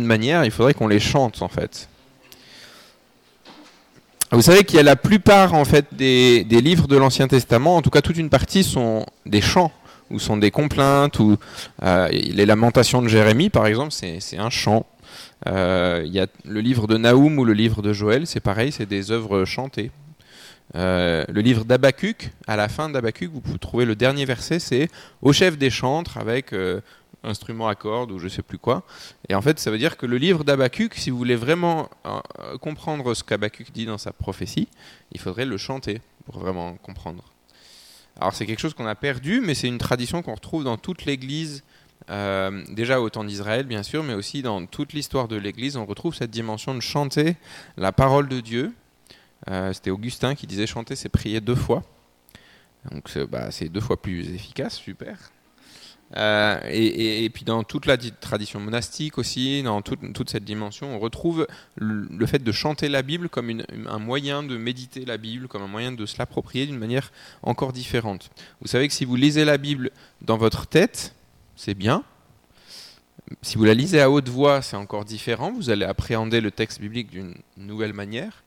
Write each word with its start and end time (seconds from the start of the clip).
manière, 0.00 0.44
il 0.44 0.50
faudrait 0.50 0.74
qu'on 0.74 0.88
les 0.88 1.00
chante 1.00 1.42
en 1.42 1.48
fait. 1.48 1.88
Vous 4.30 4.40
savez 4.40 4.64
qu'il 4.64 4.76
y 4.76 4.80
a 4.80 4.82
la 4.82 4.96
plupart 4.96 5.52
en 5.52 5.66
fait 5.66 5.86
des, 5.92 6.44
livres 6.44 6.88
de 6.88 6.96
l'Ancien 6.96 7.28
Testament, 7.28 7.76
en 7.76 7.82
tout 7.82 7.90
cas 7.90 8.00
toute 8.00 8.16
une 8.16 8.30
partie 8.30 8.64
sont 8.64 9.04
des 9.26 9.42
chants 9.42 9.70
ou 10.10 10.18
sont 10.18 10.38
des 10.38 10.50
complaintes 10.50 11.18
ou 11.18 11.36
euh, 11.82 12.08
les 12.08 12.46
lamentations 12.46 13.02
de 13.02 13.08
Jérémie 13.08 13.50
par 13.50 13.66
exemple, 13.66 13.92
c'est 13.92 14.38
un 14.38 14.48
chant. 14.48 14.86
Euh, 15.46 16.02
il 16.06 16.12
y 16.12 16.20
a 16.20 16.26
le 16.46 16.60
livre 16.60 16.86
de 16.86 16.96
Naoum 16.96 17.38
ou 17.38 17.44
le 17.44 17.52
livre 17.52 17.82
de 17.82 17.92
Joël, 17.92 18.26
c'est 18.26 18.40
pareil, 18.40 18.72
c'est 18.72 18.86
des 18.86 19.10
œuvres 19.10 19.44
chantées. 19.44 19.90
Euh, 20.74 21.26
le 21.28 21.42
livre 21.42 21.66
d'Abacuc, 21.66 22.30
à 22.46 22.56
la 22.56 22.68
fin 22.68 22.88
d'Abacuc, 22.88 23.30
vous 23.30 23.42
pouvez 23.42 23.58
trouver 23.58 23.84
le 23.84 23.96
dernier 23.96 24.24
verset, 24.24 24.60
c'est 24.60 24.88
au 25.20 25.34
chef 25.34 25.58
des 25.58 25.68
chantres 25.68 26.16
avec 26.16 26.54
instrument 27.24 27.68
à 27.68 27.74
cordes 27.74 28.10
ou 28.10 28.18
je 28.18 28.28
sais 28.28 28.42
plus 28.42 28.58
quoi. 28.58 28.82
Et 29.28 29.34
en 29.34 29.42
fait, 29.42 29.58
ça 29.58 29.70
veut 29.70 29.78
dire 29.78 29.96
que 29.96 30.06
le 30.06 30.16
livre 30.16 30.44
d'Abacuc, 30.44 30.94
si 30.94 31.10
vous 31.10 31.18
voulez 31.18 31.36
vraiment 31.36 31.88
euh, 32.06 32.58
comprendre 32.58 33.14
ce 33.14 33.24
qu'Abacuc 33.24 33.72
dit 33.72 33.86
dans 33.86 33.98
sa 33.98 34.12
prophétie, 34.12 34.68
il 35.12 35.20
faudrait 35.20 35.46
le 35.46 35.56
chanter 35.56 36.00
pour 36.24 36.38
vraiment 36.38 36.74
comprendre. 36.76 37.24
Alors 38.18 38.34
c'est 38.34 38.46
quelque 38.46 38.60
chose 38.60 38.74
qu'on 38.74 38.86
a 38.86 38.94
perdu, 38.94 39.40
mais 39.40 39.54
c'est 39.54 39.68
une 39.68 39.78
tradition 39.78 40.22
qu'on 40.22 40.34
retrouve 40.34 40.64
dans 40.64 40.76
toute 40.76 41.04
l'Église, 41.04 41.62
euh, 42.10 42.64
déjà 42.68 43.00
au 43.00 43.08
temps 43.08 43.24
d'Israël 43.24 43.64
bien 43.64 43.82
sûr, 43.82 44.02
mais 44.02 44.14
aussi 44.14 44.42
dans 44.42 44.66
toute 44.66 44.92
l'histoire 44.92 45.28
de 45.28 45.36
l'Église, 45.36 45.76
on 45.76 45.86
retrouve 45.86 46.14
cette 46.14 46.30
dimension 46.30 46.74
de 46.74 46.80
chanter 46.80 47.36
la 47.76 47.92
parole 47.92 48.28
de 48.28 48.40
Dieu. 48.40 48.72
Euh, 49.48 49.72
c'était 49.72 49.90
Augustin 49.90 50.34
qui 50.34 50.46
disait 50.46 50.66
chanter, 50.66 50.94
c'est 50.94 51.08
prier 51.08 51.40
deux 51.40 51.54
fois. 51.54 51.82
Donc 52.90 53.16
bah, 53.30 53.50
c'est 53.50 53.68
deux 53.68 53.80
fois 53.80 54.00
plus 54.00 54.34
efficace, 54.34 54.74
super. 54.74 55.16
Euh, 56.16 56.60
et, 56.68 57.28
puis 57.30 57.44
dans 57.44 57.62
toute 57.64 57.86
la 57.86 57.96
tradition 57.96 58.60
monastique 58.60 59.18
aussi, 59.18 59.62
dans 59.62 59.82
toute, 59.82 60.30
cette 60.30 60.44
dimension, 60.44 60.94
on 60.94 60.98
retrouve 60.98 61.46
le, 61.76 62.26
fait 62.26 62.42
de 62.42 62.52
chanter 62.52 62.88
la 62.88 63.02
Bible 63.02 63.28
comme 63.28 63.62
un 63.88 63.98
moyen 63.98 64.42
de 64.42 64.56
méditer 64.56 65.04
la 65.04 65.16
Bible, 65.16 65.48
comme 65.48 65.62
un 65.62 65.68
moyen 65.68 65.92
de 65.92 66.06
se 66.06 66.18
l'approprier 66.18 66.66
d'une 66.66 66.78
manière 66.78 67.12
encore 67.42 67.72
différente. 67.72 68.30
Vous 68.60 68.68
savez 68.68 68.88
que 68.88 68.94
si 68.94 69.04
vous 69.04 69.16
lisez 69.16 69.44
la 69.44 69.58
Bible 69.58 69.90
dans 70.20 70.36
votre 70.36 70.66
tête, 70.66 71.14
c'est 71.56 71.74
bien. 71.74 72.04
Si 73.40 73.56
vous 73.56 73.64
la 73.64 73.74
lisez 73.74 74.00
à 74.00 74.10
haute 74.10 74.28
voix, 74.28 74.62
c'est 74.62 74.76
encore 74.76 75.04
différent. 75.04 75.52
Vous 75.52 75.70
allez 75.70 75.84
appréhender 75.84 76.40
le 76.40 76.50
texte 76.50 76.80
biblique 76.80 77.10
d'une 77.10 77.34
nouvelle 77.56 77.92
manière. 77.92 78.42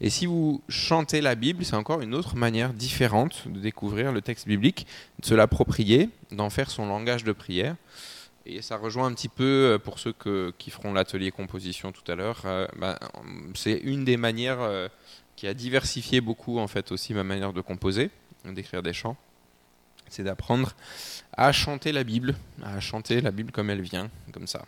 Et 0.00 0.08
si 0.08 0.24
vous 0.24 0.62
chantez 0.68 1.20
la 1.20 1.34
Bible, 1.34 1.64
c'est 1.64 1.76
encore 1.76 2.00
une 2.00 2.14
autre 2.14 2.34
manière 2.34 2.72
différente 2.72 3.46
de 3.46 3.60
découvrir 3.60 4.12
le 4.12 4.22
texte 4.22 4.48
biblique, 4.48 4.86
de 5.18 5.26
se 5.26 5.34
l'approprier, 5.34 6.08
d'en 6.30 6.48
faire 6.48 6.70
son 6.70 6.86
langage 6.86 7.22
de 7.22 7.32
prière. 7.32 7.76
Et 8.46 8.62
ça 8.62 8.78
rejoint 8.78 9.06
un 9.06 9.12
petit 9.12 9.28
peu, 9.28 9.74
euh, 9.74 9.78
pour 9.78 9.98
ceux 9.98 10.14
qui 10.56 10.70
feront 10.70 10.94
l'atelier 10.94 11.30
composition 11.30 11.92
tout 11.92 12.10
à 12.10 12.14
l'heure, 12.14 12.42
euh, 12.46 12.66
bah, 12.76 12.98
c'est 13.54 13.76
une 13.76 14.04
des 14.04 14.16
manières 14.16 14.60
euh, 14.60 14.88
qui 15.36 15.46
a 15.46 15.52
diversifié 15.52 16.22
beaucoup 16.22 16.58
en 16.58 16.66
fait 16.66 16.90
aussi 16.92 17.12
ma 17.12 17.22
manière 17.22 17.52
de 17.52 17.60
composer, 17.60 18.10
d'écrire 18.46 18.82
des 18.82 18.94
chants. 18.94 19.16
C'est 20.08 20.24
d'apprendre 20.24 20.72
à 21.34 21.52
chanter 21.52 21.92
la 21.92 22.02
Bible, 22.02 22.34
à 22.62 22.80
chanter 22.80 23.20
la 23.20 23.30
Bible 23.30 23.52
comme 23.52 23.68
elle 23.68 23.82
vient, 23.82 24.10
comme 24.32 24.46
ça. 24.46 24.64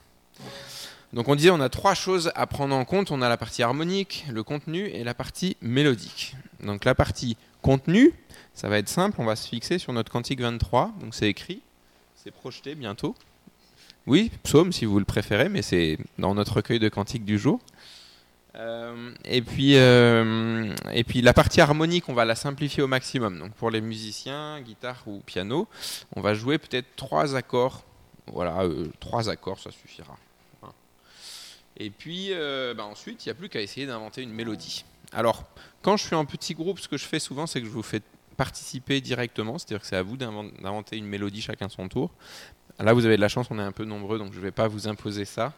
Donc 1.12 1.28
on 1.28 1.34
disait 1.34 1.50
on 1.50 1.60
a 1.60 1.68
trois 1.68 1.94
choses 1.94 2.32
à 2.34 2.46
prendre 2.46 2.74
en 2.74 2.84
compte. 2.84 3.10
On 3.10 3.22
a 3.22 3.28
la 3.28 3.36
partie 3.36 3.62
harmonique, 3.62 4.24
le 4.30 4.42
contenu 4.42 4.86
et 4.86 5.04
la 5.04 5.14
partie 5.14 5.56
mélodique. 5.60 6.34
Donc 6.62 6.84
la 6.84 6.94
partie 6.94 7.36
contenu, 7.60 8.12
ça 8.54 8.68
va 8.68 8.78
être 8.78 8.88
simple, 8.88 9.20
on 9.20 9.24
va 9.24 9.36
se 9.36 9.48
fixer 9.48 9.78
sur 9.78 9.92
notre 9.92 10.10
cantique 10.10 10.40
23. 10.40 10.92
Donc 11.00 11.14
c'est 11.14 11.28
écrit, 11.28 11.60
c'est 12.16 12.30
projeté 12.30 12.74
bientôt. 12.74 13.14
Oui, 14.06 14.32
psaume 14.42 14.72
si 14.72 14.84
vous 14.84 14.98
le 14.98 15.04
préférez, 15.04 15.48
mais 15.48 15.62
c'est 15.62 15.98
dans 16.18 16.34
notre 16.34 16.56
recueil 16.56 16.78
de 16.78 16.88
cantiques 16.88 17.24
du 17.24 17.38
jour. 17.38 17.60
Euh, 18.54 19.12
et, 19.24 19.40
puis, 19.40 19.76
euh, 19.76 20.74
et 20.92 21.04
puis 21.04 21.22
la 21.22 21.32
partie 21.32 21.60
harmonique, 21.60 22.08
on 22.08 22.14
va 22.14 22.24
la 22.24 22.34
simplifier 22.34 22.82
au 22.82 22.88
maximum. 22.88 23.38
Donc 23.38 23.52
pour 23.52 23.70
les 23.70 23.80
musiciens, 23.80 24.60
guitare 24.60 25.02
ou 25.06 25.20
piano, 25.20 25.68
on 26.16 26.20
va 26.20 26.34
jouer 26.34 26.58
peut-être 26.58 26.96
trois 26.96 27.36
accords. 27.36 27.84
Voilà, 28.26 28.62
euh, 28.62 28.88
trois 29.00 29.28
accords, 29.28 29.58
ça 29.58 29.70
suffira. 29.70 30.16
Et 31.82 31.90
puis 31.90 32.28
euh, 32.30 32.74
bah, 32.74 32.84
ensuite, 32.84 33.24
il 33.24 33.28
n'y 33.28 33.32
a 33.32 33.34
plus 33.34 33.48
qu'à 33.48 33.60
essayer 33.60 33.86
d'inventer 33.86 34.22
une 34.22 34.32
mélodie. 34.32 34.84
Alors, 35.12 35.44
quand 35.82 35.96
je 35.96 36.06
suis 36.06 36.14
en 36.14 36.24
petit 36.24 36.54
groupe, 36.54 36.78
ce 36.78 36.86
que 36.86 36.96
je 36.96 37.04
fais 37.04 37.18
souvent, 37.18 37.46
c'est 37.48 37.60
que 37.60 37.66
je 37.66 37.72
vous 37.72 37.82
fais 37.82 38.00
participer 38.36 39.00
directement, 39.00 39.58
c'est-à-dire 39.58 39.80
que 39.80 39.86
c'est 39.86 39.96
à 39.96 40.02
vous 40.02 40.16
d'inventer 40.16 40.96
une 40.96 41.06
mélodie 41.06 41.42
chacun 41.42 41.68
son 41.68 41.88
tour. 41.88 42.10
Là, 42.78 42.92
vous 42.92 43.04
avez 43.04 43.16
de 43.16 43.20
la 43.20 43.28
chance, 43.28 43.48
on 43.50 43.58
est 43.58 43.62
un 43.62 43.72
peu 43.72 43.84
nombreux, 43.84 44.18
donc 44.18 44.32
je 44.32 44.38
ne 44.38 44.42
vais 44.42 44.52
pas 44.52 44.68
vous 44.68 44.86
imposer 44.86 45.24
ça. 45.24 45.52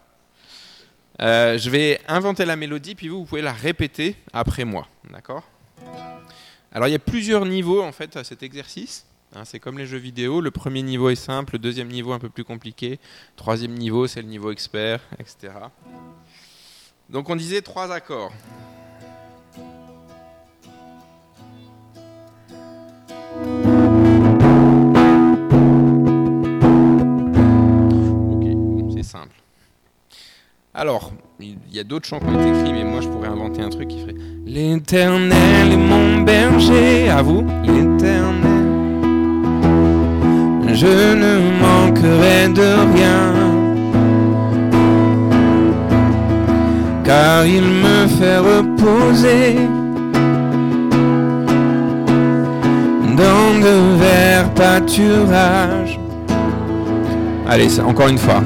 Euh, 1.21 1.57
je 1.57 1.69
vais 1.69 2.01
inventer 2.07 2.43
la 2.43 2.55
mélodie, 2.55 2.95
puis 2.95 3.07
vous, 3.07 3.19
vous 3.19 3.25
pouvez 3.25 3.41
la 3.43 3.53
répéter 3.53 4.15
après 4.33 4.65
moi. 4.65 4.87
D'accord? 5.11 5.43
Alors, 6.71 6.87
il 6.87 6.91
y 6.91 6.95
a 6.95 6.99
plusieurs 6.99 7.45
niveaux 7.45 7.83
en 7.83 7.91
fait 7.91 8.17
à 8.17 8.23
cet 8.23 8.41
exercice. 8.41 9.05
Hein, 9.35 9.43
c'est 9.43 9.59
comme 9.59 9.77
les 9.77 9.85
jeux 9.85 9.97
vidéo, 9.97 10.39
le 10.39 10.49
premier 10.49 10.81
niveau 10.81 11.09
est 11.09 11.15
simple, 11.15 11.55
le 11.55 11.59
deuxième 11.59 11.89
niveau 11.89 12.13
un 12.13 12.19
peu 12.19 12.29
plus 12.29 12.45
compliqué, 12.45 12.99
troisième 13.35 13.73
niveau 13.73 14.07
c'est 14.07 14.21
le 14.21 14.29
niveau 14.29 14.49
expert, 14.49 15.01
etc. 15.19 15.51
Donc 17.09 17.29
on 17.29 17.35
disait 17.35 17.61
trois 17.61 17.91
accords. 17.91 18.31
Ok, 28.31 28.93
c'est 28.95 29.03
simple. 29.03 29.35
Alors, 30.73 31.11
il 31.41 31.57
y 31.73 31.79
a 31.79 31.83
d'autres 31.83 32.07
chants 32.07 32.19
qui 32.19 32.27
ont 32.27 32.39
été 32.39 32.57
écrits, 32.57 32.71
mais 32.71 32.85
moi 32.85 33.01
je 33.01 33.09
pourrais 33.09 33.27
inventer 33.27 33.61
un 33.61 33.69
truc 33.69 33.89
qui 33.89 33.99
ferait 33.99 34.15
L'éternel 34.45 35.73
est 35.73 35.77
mon 35.77 36.21
berger, 36.21 37.09
à 37.09 37.21
vous, 37.21 37.41
l'éternel 37.65 38.44
je 40.75 41.15
ne 41.23 41.33
manquerai 41.61 42.49
de 42.49 42.69
rien. 42.93 43.33
Car 47.05 47.45
il 47.45 47.63
me 47.63 48.07
fait 48.07 48.37
reposer 48.37 49.55
dans 53.15 53.59
de 53.65 53.75
verts 54.03 54.49
pâturages. 54.53 55.99
Allez, 57.47 57.79
encore 57.79 58.09
une 58.09 58.17
fois. 58.17 58.41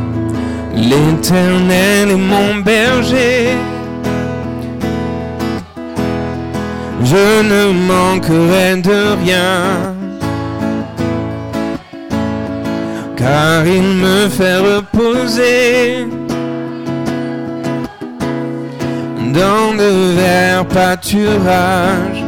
L'éternel 0.75 2.12
est 2.12 2.16
mon 2.16 2.62
berger. 2.63 3.57
Je 7.03 7.44
ne 7.51 7.72
manquerai 7.88 8.81
de 8.81 9.16
rien. 9.23 9.99
Car 13.19 13.68
il 13.68 13.84
me 13.84 14.30
fait 14.30 14.57
reposer 14.57 16.06
dans 19.34 19.74
de 19.75 20.13
verts 20.16 20.68
pâturages. 20.68 22.24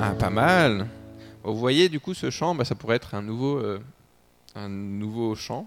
Ah, 0.00 0.14
pas 0.16 0.30
mal. 0.30 0.86
Vous 1.42 1.56
voyez, 1.56 1.88
du 1.88 1.98
coup, 1.98 2.14
ce 2.14 2.30
chant, 2.30 2.54
bah, 2.54 2.64
ça 2.64 2.76
pourrait 2.76 2.96
être 2.96 3.14
un 3.14 3.22
nouveau, 3.22 3.58
euh, 3.58 3.80
un 4.54 4.68
nouveau 4.68 5.34
chant 5.34 5.66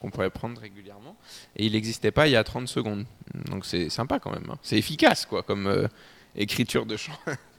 qu'on 0.00 0.10
pourrait 0.10 0.30
prendre 0.30 0.60
régulièrement. 0.60 1.16
Et 1.56 1.66
il 1.66 1.72
n'existait 1.72 2.10
pas 2.10 2.26
il 2.26 2.32
y 2.32 2.36
a 2.36 2.42
30 2.42 2.66
secondes. 2.66 3.04
Donc 3.48 3.64
c'est 3.64 3.90
sympa 3.90 4.18
quand 4.18 4.32
même. 4.32 4.46
Hein. 4.50 4.58
C'est 4.62 4.76
efficace, 4.76 5.24
quoi, 5.24 5.42
comme 5.44 5.68
euh, 5.68 5.86
écriture 6.34 6.84
de 6.84 6.96
chant. 6.96 7.18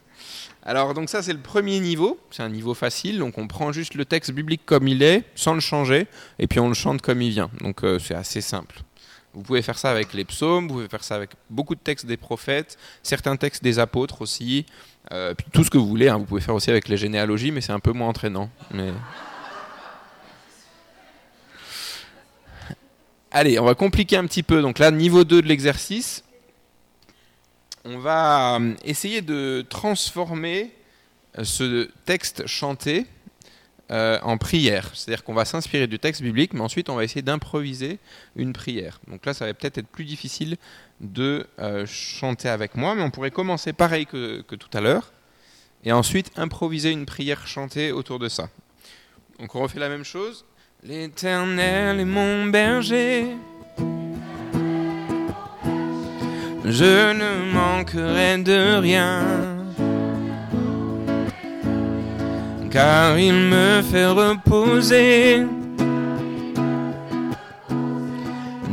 Alors 0.64 0.94
donc 0.94 1.10
ça 1.10 1.24
c'est 1.24 1.34
le 1.34 1.40
premier 1.40 1.80
niveau, 1.80 2.20
c'est 2.30 2.44
un 2.44 2.50
niveau 2.50 2.74
facile, 2.76 3.18
donc 3.18 3.38
on 3.38 3.48
prend 3.48 3.72
juste 3.72 3.96
le 3.96 4.06
texte 4.06 4.32
biblique 4.32 4.62
comme 4.66 4.88
il 4.88 5.02
est, 5.02 5.24
sans 5.34 5.56
le 5.56 5.60
changer, 5.60 6.08
et 6.38 6.46
puis 6.46 6.60
on 6.60 6.68
le 6.68 6.76
chante 6.76 7.02
comme 7.02 7.22
il 7.22 7.32
vient. 7.32 7.50
Donc 7.62 7.84
euh, 7.84 7.98
c'est 7.98 8.14
assez 8.14 8.42
simple. 8.42 8.82
Vous 9.34 9.42
pouvez 9.42 9.62
faire 9.62 9.80
ça 9.80 9.90
avec 9.90 10.14
les 10.14 10.26
psaumes, 10.26 10.68
vous 10.68 10.76
pouvez 10.76 10.90
faire 10.90 11.04
ça 11.04 11.16
avec 11.16 11.32
beaucoup 11.50 11.74
de 11.74 11.80
textes 11.80 12.06
des 12.06 12.18
prophètes, 12.18 12.78
certains 13.02 13.38
textes 13.38 13.64
des 13.64 13.80
apôtres 13.80 14.22
aussi, 14.22 14.66
euh, 15.12 15.34
puis 15.34 15.48
tout 15.52 15.64
ce 15.64 15.70
que 15.70 15.78
vous 15.78 15.88
voulez. 15.88 16.10
Hein. 16.10 16.18
Vous 16.18 16.26
pouvez 16.26 16.42
faire 16.42 16.54
aussi 16.54 16.70
avec 16.70 16.90
les 16.90 16.98
généalogies, 16.98 17.52
mais 17.52 17.62
c'est 17.62 17.72
un 17.72 17.80
peu 17.80 17.94
moins 17.94 18.10
entraînant. 18.10 18.50
Allez, 23.32 23.58
on 23.58 23.66
va 23.66 23.76
compliquer 23.76 24.18
un 24.18 24.26
petit 24.26 24.44
peu. 24.44 24.62
Donc 24.62 24.78
là, 24.78 24.92
niveau 24.92 25.24
2 25.24 25.42
de 25.42 25.48
l'exercice, 25.48 26.26
on 27.86 27.98
va 27.98 28.56
euh, 28.56 28.74
essayer 28.84 29.22
de 29.22 29.66
transformer 29.68 30.72
euh, 31.38 31.44
ce 31.44 31.90
texte 32.06 32.46
chanté 32.46 33.06
euh, 33.92 34.20
en 34.22 34.38
prière. 34.38 34.92
C'est-à-dire 34.94 35.24
qu'on 35.24 35.34
va 35.34 35.46
s'inspirer 35.46 35.88
du 35.88 36.00
texte 36.00 36.22
biblique, 36.22 36.54
mais 36.54 36.62
ensuite 36.62 36.90
on 36.90 36.96
va 36.96 37.04
essayer 37.04 37.22
d'improviser 37.22 38.00
une 38.36 38.54
prière. 38.54 39.00
Donc 39.08 39.26
là, 39.26 39.34
ça 39.34 39.46
va 39.46 39.54
peut-être 39.54 39.78
être 39.80 39.88
plus 39.88 40.06
difficile 40.06 40.58
de 41.00 41.48
chanter 41.88 42.48
avec 42.48 42.76
moi, 42.76 42.94
mais 42.94 43.02
on 43.02 43.10
pourrait 43.10 43.32
commencer 43.32 43.74
pareil 43.74 44.06
que, 44.06 44.42
tout 44.42 44.78
à 44.78 44.82
l'heure, 44.82 45.12
et 45.84 45.92
ensuite 45.92 46.32
improviser 46.38 46.92
une 46.92 47.08
prière 47.08 47.48
chantée 47.48 47.92
autour 47.92 48.20
de 48.20 48.30
ça. 48.30 48.50
Donc 49.40 49.56
on 49.56 49.62
refait 49.62 49.80
la 49.80 49.90
même 49.90 50.04
chose. 50.04 50.46
L'Éternel 50.84 52.00
est 52.00 52.06
mon 52.06 52.46
berger. 52.46 53.36
Je 56.64 57.14
ne 57.14 57.52
manquerai 57.52 58.38
de 58.38 58.80
rien. 58.80 59.24
Car 62.70 63.18
il 63.18 63.34
me 63.34 63.82
fait 63.82 64.06
reposer 64.06 65.46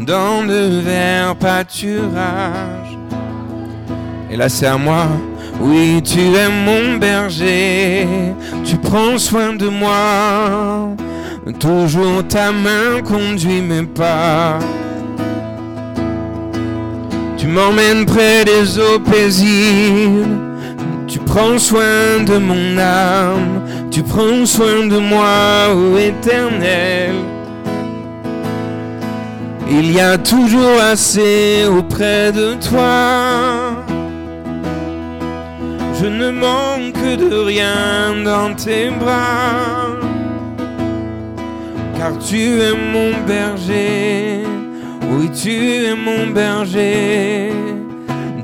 dans 0.07 0.45
de 0.45 0.81
verts 0.81 1.35
pâturages. 1.37 2.99
Et 4.31 4.37
là 4.37 4.49
c'est 4.49 4.67
à 4.67 4.77
moi. 4.77 5.07
Oui, 5.61 6.01
tu 6.05 6.21
es 6.21 6.49
mon 6.49 6.99
berger, 6.99 8.07
tu 8.65 8.77
prends 8.77 9.19
soin 9.19 9.55
de 9.55 9.69
moi. 9.69 10.95
Toujours 11.59 12.23
ta 12.29 12.53
main 12.53 13.03
conduit 13.03 13.63
mes 13.63 13.83
pas. 13.83 14.59
M'emmènes 17.49 18.05
près 18.05 18.45
des 18.45 18.79
eaux 18.79 19.01
paisibles. 19.01 20.39
Tu 21.07 21.19
prends 21.19 21.59
soin 21.59 22.23
de 22.27 22.37
mon 22.37 22.79
âme. 22.79 23.63
Tu 23.91 24.03
prends 24.03 24.45
soin 24.45 24.87
de 24.87 24.99
moi, 24.99 25.75
ô 25.75 25.97
éternel. 25.97 27.15
Il 29.71 29.93
y 29.93 30.01
a 30.01 30.19
toujours 30.19 30.81
assez 30.81 31.65
auprès 31.67 32.33
de 32.33 32.55
toi. 32.55 33.85
Je 36.01 36.07
ne 36.07 36.31
manque 36.31 37.03
de 37.19 37.37
rien 37.37 38.15
dans 38.25 38.55
tes 38.55 38.91
bras 38.91 39.89
car 41.99 42.17
tu 42.19 42.61
es 42.61 42.75
mon 42.93 43.11
berger. 43.27 44.48
Oui, 45.11 45.31
tu 45.31 45.51
es 45.87 45.95
mon 45.95 46.27
berger. 46.33 47.51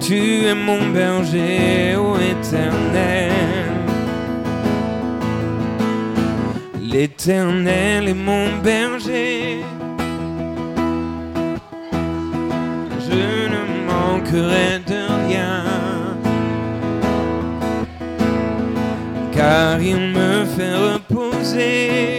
Tu 0.00 0.46
es 0.46 0.54
mon 0.54 0.90
berger, 0.92 1.96
ô 1.96 2.16
éternel. 2.16 3.32
L'éternel 6.80 8.08
est 8.08 8.14
mon 8.14 8.46
berger. 8.62 9.64
Je 13.06 13.24
ne 13.54 13.62
manquerai 13.90 14.80
de 14.86 15.00
rien. 15.26 15.64
Car 19.32 19.80
il 19.80 19.98
me 20.16 20.44
fait 20.44 20.74
reposer 20.74 22.13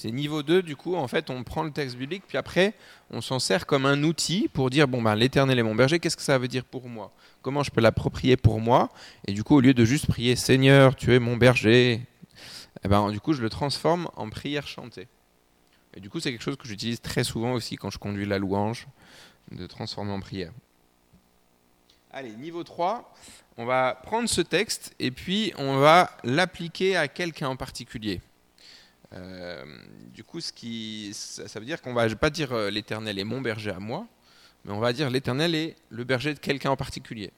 C'est 0.00 0.12
niveau 0.12 0.42
2, 0.42 0.62
du 0.62 0.76
coup, 0.76 0.94
en 0.94 1.06
fait, 1.08 1.28
on 1.28 1.44
prend 1.44 1.62
le 1.62 1.72
texte 1.72 1.94
biblique, 1.94 2.22
puis 2.26 2.38
après, 2.38 2.72
on 3.10 3.20
s'en 3.20 3.38
sert 3.38 3.66
comme 3.66 3.84
un 3.84 4.02
outil 4.02 4.48
pour 4.48 4.70
dire, 4.70 4.88
bon, 4.88 5.02
ben, 5.02 5.14
l'éternel 5.14 5.58
est 5.58 5.62
mon 5.62 5.74
berger, 5.74 5.98
qu'est-ce 5.98 6.16
que 6.16 6.22
ça 6.22 6.38
veut 6.38 6.48
dire 6.48 6.64
pour 6.64 6.88
moi? 6.88 7.12
Comment 7.42 7.62
je 7.62 7.70
peux 7.70 7.82
l'approprier 7.82 8.38
pour 8.38 8.60
moi? 8.60 8.88
Et 9.26 9.34
du 9.34 9.44
coup, 9.44 9.56
au 9.56 9.60
lieu 9.60 9.74
de 9.74 9.84
juste 9.84 10.06
prier, 10.06 10.36
Seigneur, 10.36 10.96
tu 10.96 11.14
es 11.14 11.18
mon 11.18 11.36
berger, 11.36 12.00
eh 12.82 12.88
ben, 12.88 13.10
du 13.10 13.20
coup, 13.20 13.34
je 13.34 13.42
le 13.42 13.50
transforme 13.50 14.08
en 14.16 14.30
prière 14.30 14.66
chantée. 14.66 15.06
Et 15.92 16.00
du 16.00 16.08
coup, 16.08 16.18
c'est 16.18 16.30
quelque 16.30 16.44
chose 16.44 16.56
que 16.56 16.66
j'utilise 16.66 17.02
très 17.02 17.22
souvent 17.22 17.52
aussi 17.52 17.76
quand 17.76 17.90
je 17.90 17.98
conduis 17.98 18.24
la 18.24 18.38
louange, 18.38 18.86
de 19.50 19.66
transformer 19.66 20.12
en 20.12 20.20
prière. 20.20 20.52
Allez, 22.10 22.30
niveau 22.30 22.64
3, 22.64 23.14
on 23.58 23.66
va 23.66 24.00
prendre 24.02 24.30
ce 24.30 24.40
texte 24.40 24.94
et 24.98 25.10
puis 25.10 25.52
on 25.58 25.76
va 25.76 26.10
l'appliquer 26.24 26.96
à 26.96 27.06
quelqu'un 27.06 27.48
en 27.48 27.56
particulier. 27.56 28.22
Euh, 29.12 29.64
du 30.14 30.22
coup, 30.22 30.40
qui, 30.54 31.10
ça, 31.14 31.58
veut 31.58 31.66
dire 31.66 31.82
qu'on 31.82 31.94
va 31.94 32.08
pas 32.14 32.30
dire 32.30 32.52
euh, 32.52 32.70
l'Éternel 32.70 33.18
est 33.18 33.24
mon 33.24 33.40
berger 33.40 33.70
à 33.70 33.80
moi, 33.80 34.06
mais 34.64 34.72
on 34.72 34.78
va 34.78 34.92
dire 34.92 35.10
l'Éternel 35.10 35.54
est 35.54 35.76
le 35.90 36.04
berger 36.04 36.34
de 36.34 36.38
quelqu'un 36.38 36.70
en 36.70 36.76
particulier. 36.76 37.32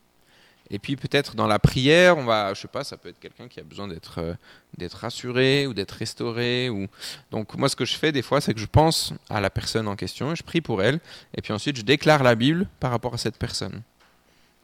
Et 0.70 0.78
puis 0.78 0.96
peut-être 0.96 1.34
dans 1.34 1.46
la 1.46 1.58
prière, 1.58 2.16
on 2.16 2.24
va, 2.24 2.54
je 2.54 2.60
sais 2.60 2.68
pas, 2.68 2.84
ça 2.84 2.96
peut 2.96 3.08
être 3.08 3.18
quelqu'un 3.18 3.48
qui 3.48 3.60
a 3.60 3.62
besoin 3.62 3.88
d'être 3.88 4.20
euh, 4.20 4.88
rassuré 4.92 5.66
ou 5.66 5.74
d'être 5.74 5.92
restauré. 5.92 6.70
Ou 6.70 6.88
donc 7.30 7.54
moi, 7.56 7.68
ce 7.68 7.76
que 7.76 7.84
je 7.84 7.94
fais 7.94 8.12
des 8.12 8.22
fois, 8.22 8.40
c'est 8.40 8.54
que 8.54 8.60
je 8.60 8.66
pense 8.66 9.12
à 9.28 9.40
la 9.40 9.50
personne 9.50 9.88
en 9.88 9.96
question, 9.96 10.34
je 10.34 10.42
prie 10.42 10.60
pour 10.60 10.82
elle, 10.82 11.00
et 11.36 11.42
puis 11.42 11.52
ensuite 11.52 11.76
je 11.76 11.82
déclare 11.82 12.22
la 12.22 12.34
Bible 12.34 12.68
par 12.80 12.90
rapport 12.90 13.14
à 13.14 13.18
cette 13.18 13.36
personne. 13.38 13.82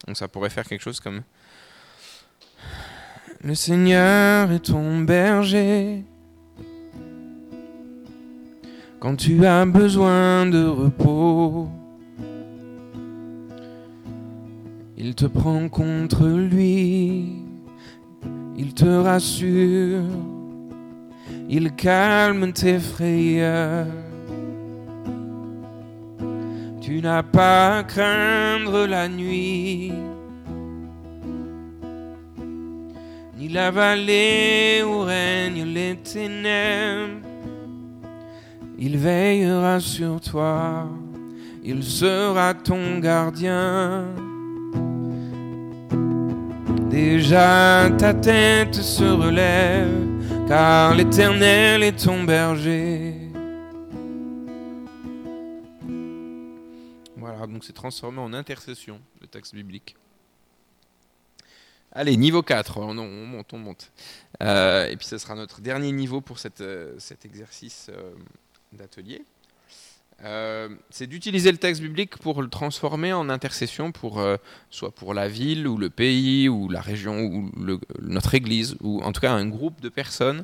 Donc 0.07 0.17
ça 0.17 0.27
pourrait 0.27 0.49
faire 0.49 0.65
quelque 0.65 0.81
chose 0.81 0.99
comme 0.99 1.21
Le 3.43 3.55
Seigneur 3.55 4.51
est 4.51 4.65
ton 4.65 4.99
berger. 5.01 6.03
Quand 8.99 9.15
tu 9.15 9.45
as 9.45 9.65
besoin 9.65 10.45
de 10.45 10.65
repos, 10.65 11.69
il 14.97 15.15
te 15.15 15.25
prend 15.25 15.69
contre 15.69 16.27
lui, 16.27 17.37
il 18.57 18.73
te 18.73 18.83
rassure, 18.83 20.03
il 21.47 21.71
calme 21.75 22.51
tes 22.51 22.77
frayeurs. 22.77 23.87
Tu 26.81 26.99
n'as 27.01 27.23
pas 27.23 27.77
à 27.77 27.83
craindre 27.83 28.85
la 28.85 29.07
nuit, 29.07 29.93
ni 33.37 33.47
la 33.47 33.71
vallée 33.71 34.83
où 34.83 34.99
règnent 35.03 35.73
les 35.73 35.95
ténèbres. 35.95 37.28
Il 38.81 38.97
veillera 38.97 39.79
sur 39.81 40.21
toi, 40.21 40.87
il 41.63 41.83
sera 41.83 42.53
ton 42.53 42.99
gardien. 42.99 44.05
Déjà 46.89 47.89
ta 47.97 48.13
tête 48.13 48.75
se 48.75 49.03
relève, 49.03 50.07
car 50.47 50.95
l'Éternel 50.95 51.83
est 51.83 52.05
ton 52.05 52.23
berger. 52.23 53.29
donc 57.47 57.63
c'est 57.63 57.73
transformé 57.73 58.19
en 58.19 58.33
intercession, 58.33 59.01
le 59.21 59.27
texte 59.27 59.53
biblique. 59.55 59.95
Allez, 61.91 62.17
niveau 62.17 62.43
4, 62.43 62.77
on, 62.77 62.93
monte, 62.93 63.53
on 63.53 63.57
monte. 63.57 63.91
Euh, 64.43 64.87
et 64.87 64.95
puis 64.95 65.07
ce 65.07 65.17
sera 65.17 65.35
notre 65.35 65.59
dernier 65.59 65.91
niveau 65.91 66.21
pour 66.21 66.37
euh, 66.61 66.95
cet 66.97 67.25
exercice 67.25 67.89
euh, 67.89 68.13
d'atelier. 68.73 69.23
Euh, 70.25 70.67
c'est 70.89 71.07
d'utiliser 71.07 71.49
le 71.49 71.57
texte 71.57 71.81
biblique 71.81 72.17
pour 72.17 72.41
le 72.41 72.49
transformer 72.49 73.13
en 73.13 73.29
intercession 73.29 73.93
pour 73.93 74.19
euh, 74.19 74.35
soit 74.69 74.91
pour 74.91 75.13
la 75.13 75.29
ville 75.29 75.65
ou 75.65 75.77
le 75.77 75.89
pays 75.89 76.49
ou 76.49 76.67
la 76.67 76.81
région 76.81 77.21
ou 77.21 77.49
notre 78.01 78.35
église 78.35 78.75
ou 78.81 79.01
en 79.01 79.13
tout 79.13 79.21
cas 79.21 79.31
un 79.31 79.47
groupe 79.47 79.79
de 79.79 79.87
personnes 79.87 80.43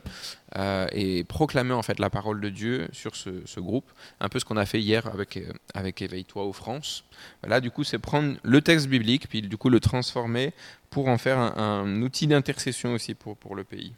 euh, 0.55 0.87
et 0.93 1.25
proclamer 1.25 1.73
en 1.73 1.81
fait 1.81 1.99
la 1.99 2.09
parole 2.09 2.39
de 2.39 2.47
Dieu 2.47 2.87
sur 2.93 3.17
ce, 3.17 3.59
groupe 3.59 3.91
un 4.21 4.29
peu 4.29 4.39
ce 4.39 4.45
qu'on 4.45 4.55
a 4.55 4.65
fait 4.65 4.79
hier 4.79 5.07
avec 5.07 5.39
avec 5.73 6.01
éveille-toi 6.01 6.45
aux 6.45 6.53
France 6.53 7.03
là 7.45 7.59
du 7.59 7.69
coup 7.69 7.83
c'est 7.83 7.99
prendre 7.99 8.37
le 8.43 8.61
texte 8.61 8.87
biblique 8.87 9.27
puis 9.27 9.41
du 9.41 9.57
coup 9.57 9.69
le 9.69 9.81
transformer 9.81 10.53
pour 10.89 11.09
en 11.09 11.17
faire 11.17 11.37
un, 11.37 11.57
un 11.57 12.01
outil 12.01 12.27
d'intercession 12.27 12.93
aussi 12.93 13.13
pour 13.13 13.35
pour 13.35 13.55
le 13.55 13.65
pays 13.65 13.93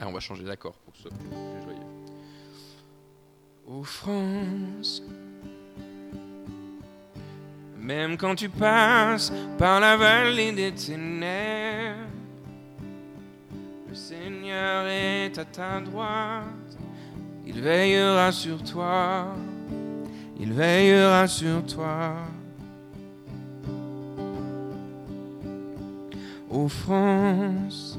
Ah, 0.00 0.06
on 0.06 0.12
va 0.12 0.20
changer 0.20 0.44
d'accord 0.44 0.74
pour 0.84 0.92
que 0.92 0.98
ce 0.98 1.02
soit 1.04 1.18
plus, 1.18 1.28
joyeux. 1.62 1.80
Ô 3.66 3.82
France, 3.84 5.02
même 7.78 8.16
quand 8.16 8.34
tu 8.34 8.48
passes 8.48 9.32
par 9.58 9.78
la 9.80 9.96
vallée 9.96 10.52
des 10.52 10.72
ténèbres, 10.72 11.98
le 13.88 13.94
Seigneur 13.94 14.86
est 14.86 15.38
à 15.38 15.44
ta 15.44 15.80
droite, 15.80 16.44
il 17.46 17.60
veillera 17.60 18.32
sur 18.32 18.62
toi, 18.62 19.26
il 20.38 20.52
veillera 20.52 21.26
sur 21.26 21.64
toi. 21.66 22.14
Ô 26.52 26.66
France, 26.66 27.96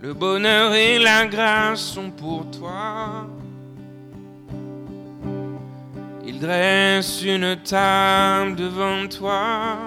le 0.00 0.14
bonheur 0.14 0.72
et 0.72 1.00
la 1.00 1.26
grâce 1.26 1.80
sont 1.80 2.12
pour 2.12 2.48
toi. 2.52 3.26
Il 6.24 6.38
dresse 6.38 7.24
une 7.24 7.56
table 7.56 8.54
devant 8.54 9.08
toi. 9.08 9.78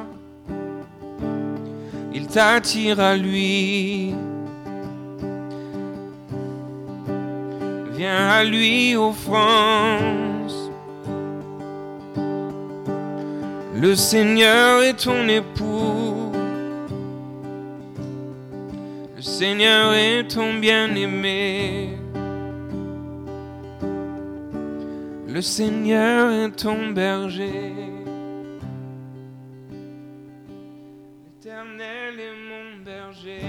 Il 2.14 2.28
t'attire 2.28 3.00
à 3.00 3.16
lui. 3.16 4.14
Viens 7.94 8.28
à 8.28 8.44
lui 8.44 8.98
offense. 8.98 10.33
Le 13.76 13.96
Seigneur 13.96 14.84
est 14.84 15.04
ton 15.04 15.28
époux. 15.28 16.32
Le 19.16 19.22
Seigneur 19.22 19.94
est 19.96 20.28
ton 20.28 20.60
bien-aimé. 20.60 21.90
Le 25.28 25.42
Seigneur 25.42 26.32
est 26.32 26.52
ton 26.52 26.92
berger. 26.92 27.74
L'Éternel 31.26 32.20
est 32.20 32.38
mon 32.50 32.84
berger. 32.86 33.42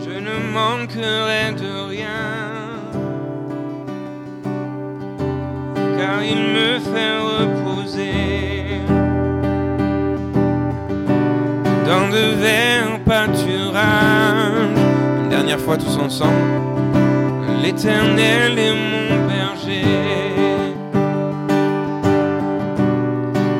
Je 0.00 0.18
ne 0.18 0.52
manquerai 0.52 1.52
de 1.52 1.88
rien. 1.88 2.27
Car 5.98 6.22
il 6.22 6.36
me 6.36 6.78
fait 6.78 7.18
reposer 7.18 8.12
dans 11.84 12.08
de 12.08 12.36
verts 12.36 13.00
pâturages. 13.04 14.78
Une 15.20 15.28
dernière 15.28 15.58
fois 15.58 15.76
tous 15.76 15.98
ensemble. 15.98 16.32
L'Éternel 17.60 18.56
est 18.60 18.74
mon 18.74 19.26
berger. 19.26 19.82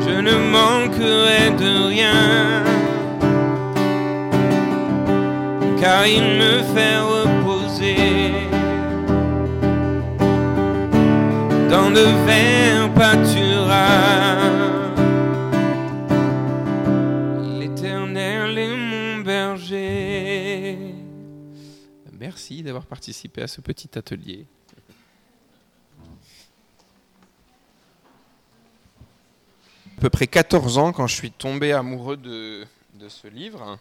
Je 0.07 0.21
ne 0.21 0.37
manquerai 0.57 1.51
de 1.59 1.89
rien. 1.89 2.63
Car 5.81 6.07
il 6.07 6.23
me 6.23 6.63
fait 6.73 6.99
reposer 6.99 7.18
dans 11.69 11.91
de 11.91 12.01
verts 12.25 12.95
pâturages. 12.95 14.49
L'Éternel 17.59 18.59
est 18.59 18.77
mon 18.77 19.19
berger. 19.19 20.95
Merci 22.19 22.63
d'avoir 22.63 22.87
participé 22.87 23.43
à 23.43 23.47
ce 23.47 23.61
petit 23.61 23.99
atelier. 23.99 24.47
À 29.97 30.01
peu 30.01 30.11
près 30.11 30.27
14 30.27 30.79
ans 30.79 30.93
quand 30.93 31.07
je 31.07 31.15
suis 31.15 31.31
tombé 31.31 31.73
amoureux 31.73 32.17
de, 32.17 32.65
de 32.95 33.09
ce 33.09 33.27
livre. 33.29 33.79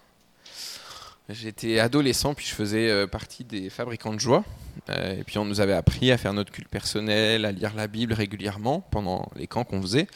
J'étais 1.30 1.80
adolescent, 1.80 2.34
puis 2.34 2.46
je 2.46 2.54
faisais 2.54 2.90
euh, 2.90 3.06
partie 3.06 3.44
des 3.44 3.70
fabricants 3.70 4.14
de 4.14 4.20
joie. 4.20 4.44
Euh, 4.90 5.20
et 5.20 5.24
puis 5.24 5.38
on 5.38 5.46
nous 5.46 5.60
avait 5.62 5.74
appris 5.74 6.12
à 6.12 6.18
faire 6.18 6.34
notre 6.34 6.52
culte 6.52 6.70
personnel, 6.70 7.46
à 7.46 7.52
lire 7.52 7.74
la 7.76 7.88
Bible 7.88 8.14
régulièrement 8.14 8.82
pendant 8.82 9.30
les 9.36 9.48
camps 9.48 9.64
qu'on 9.64 9.82
faisait. 9.82 10.08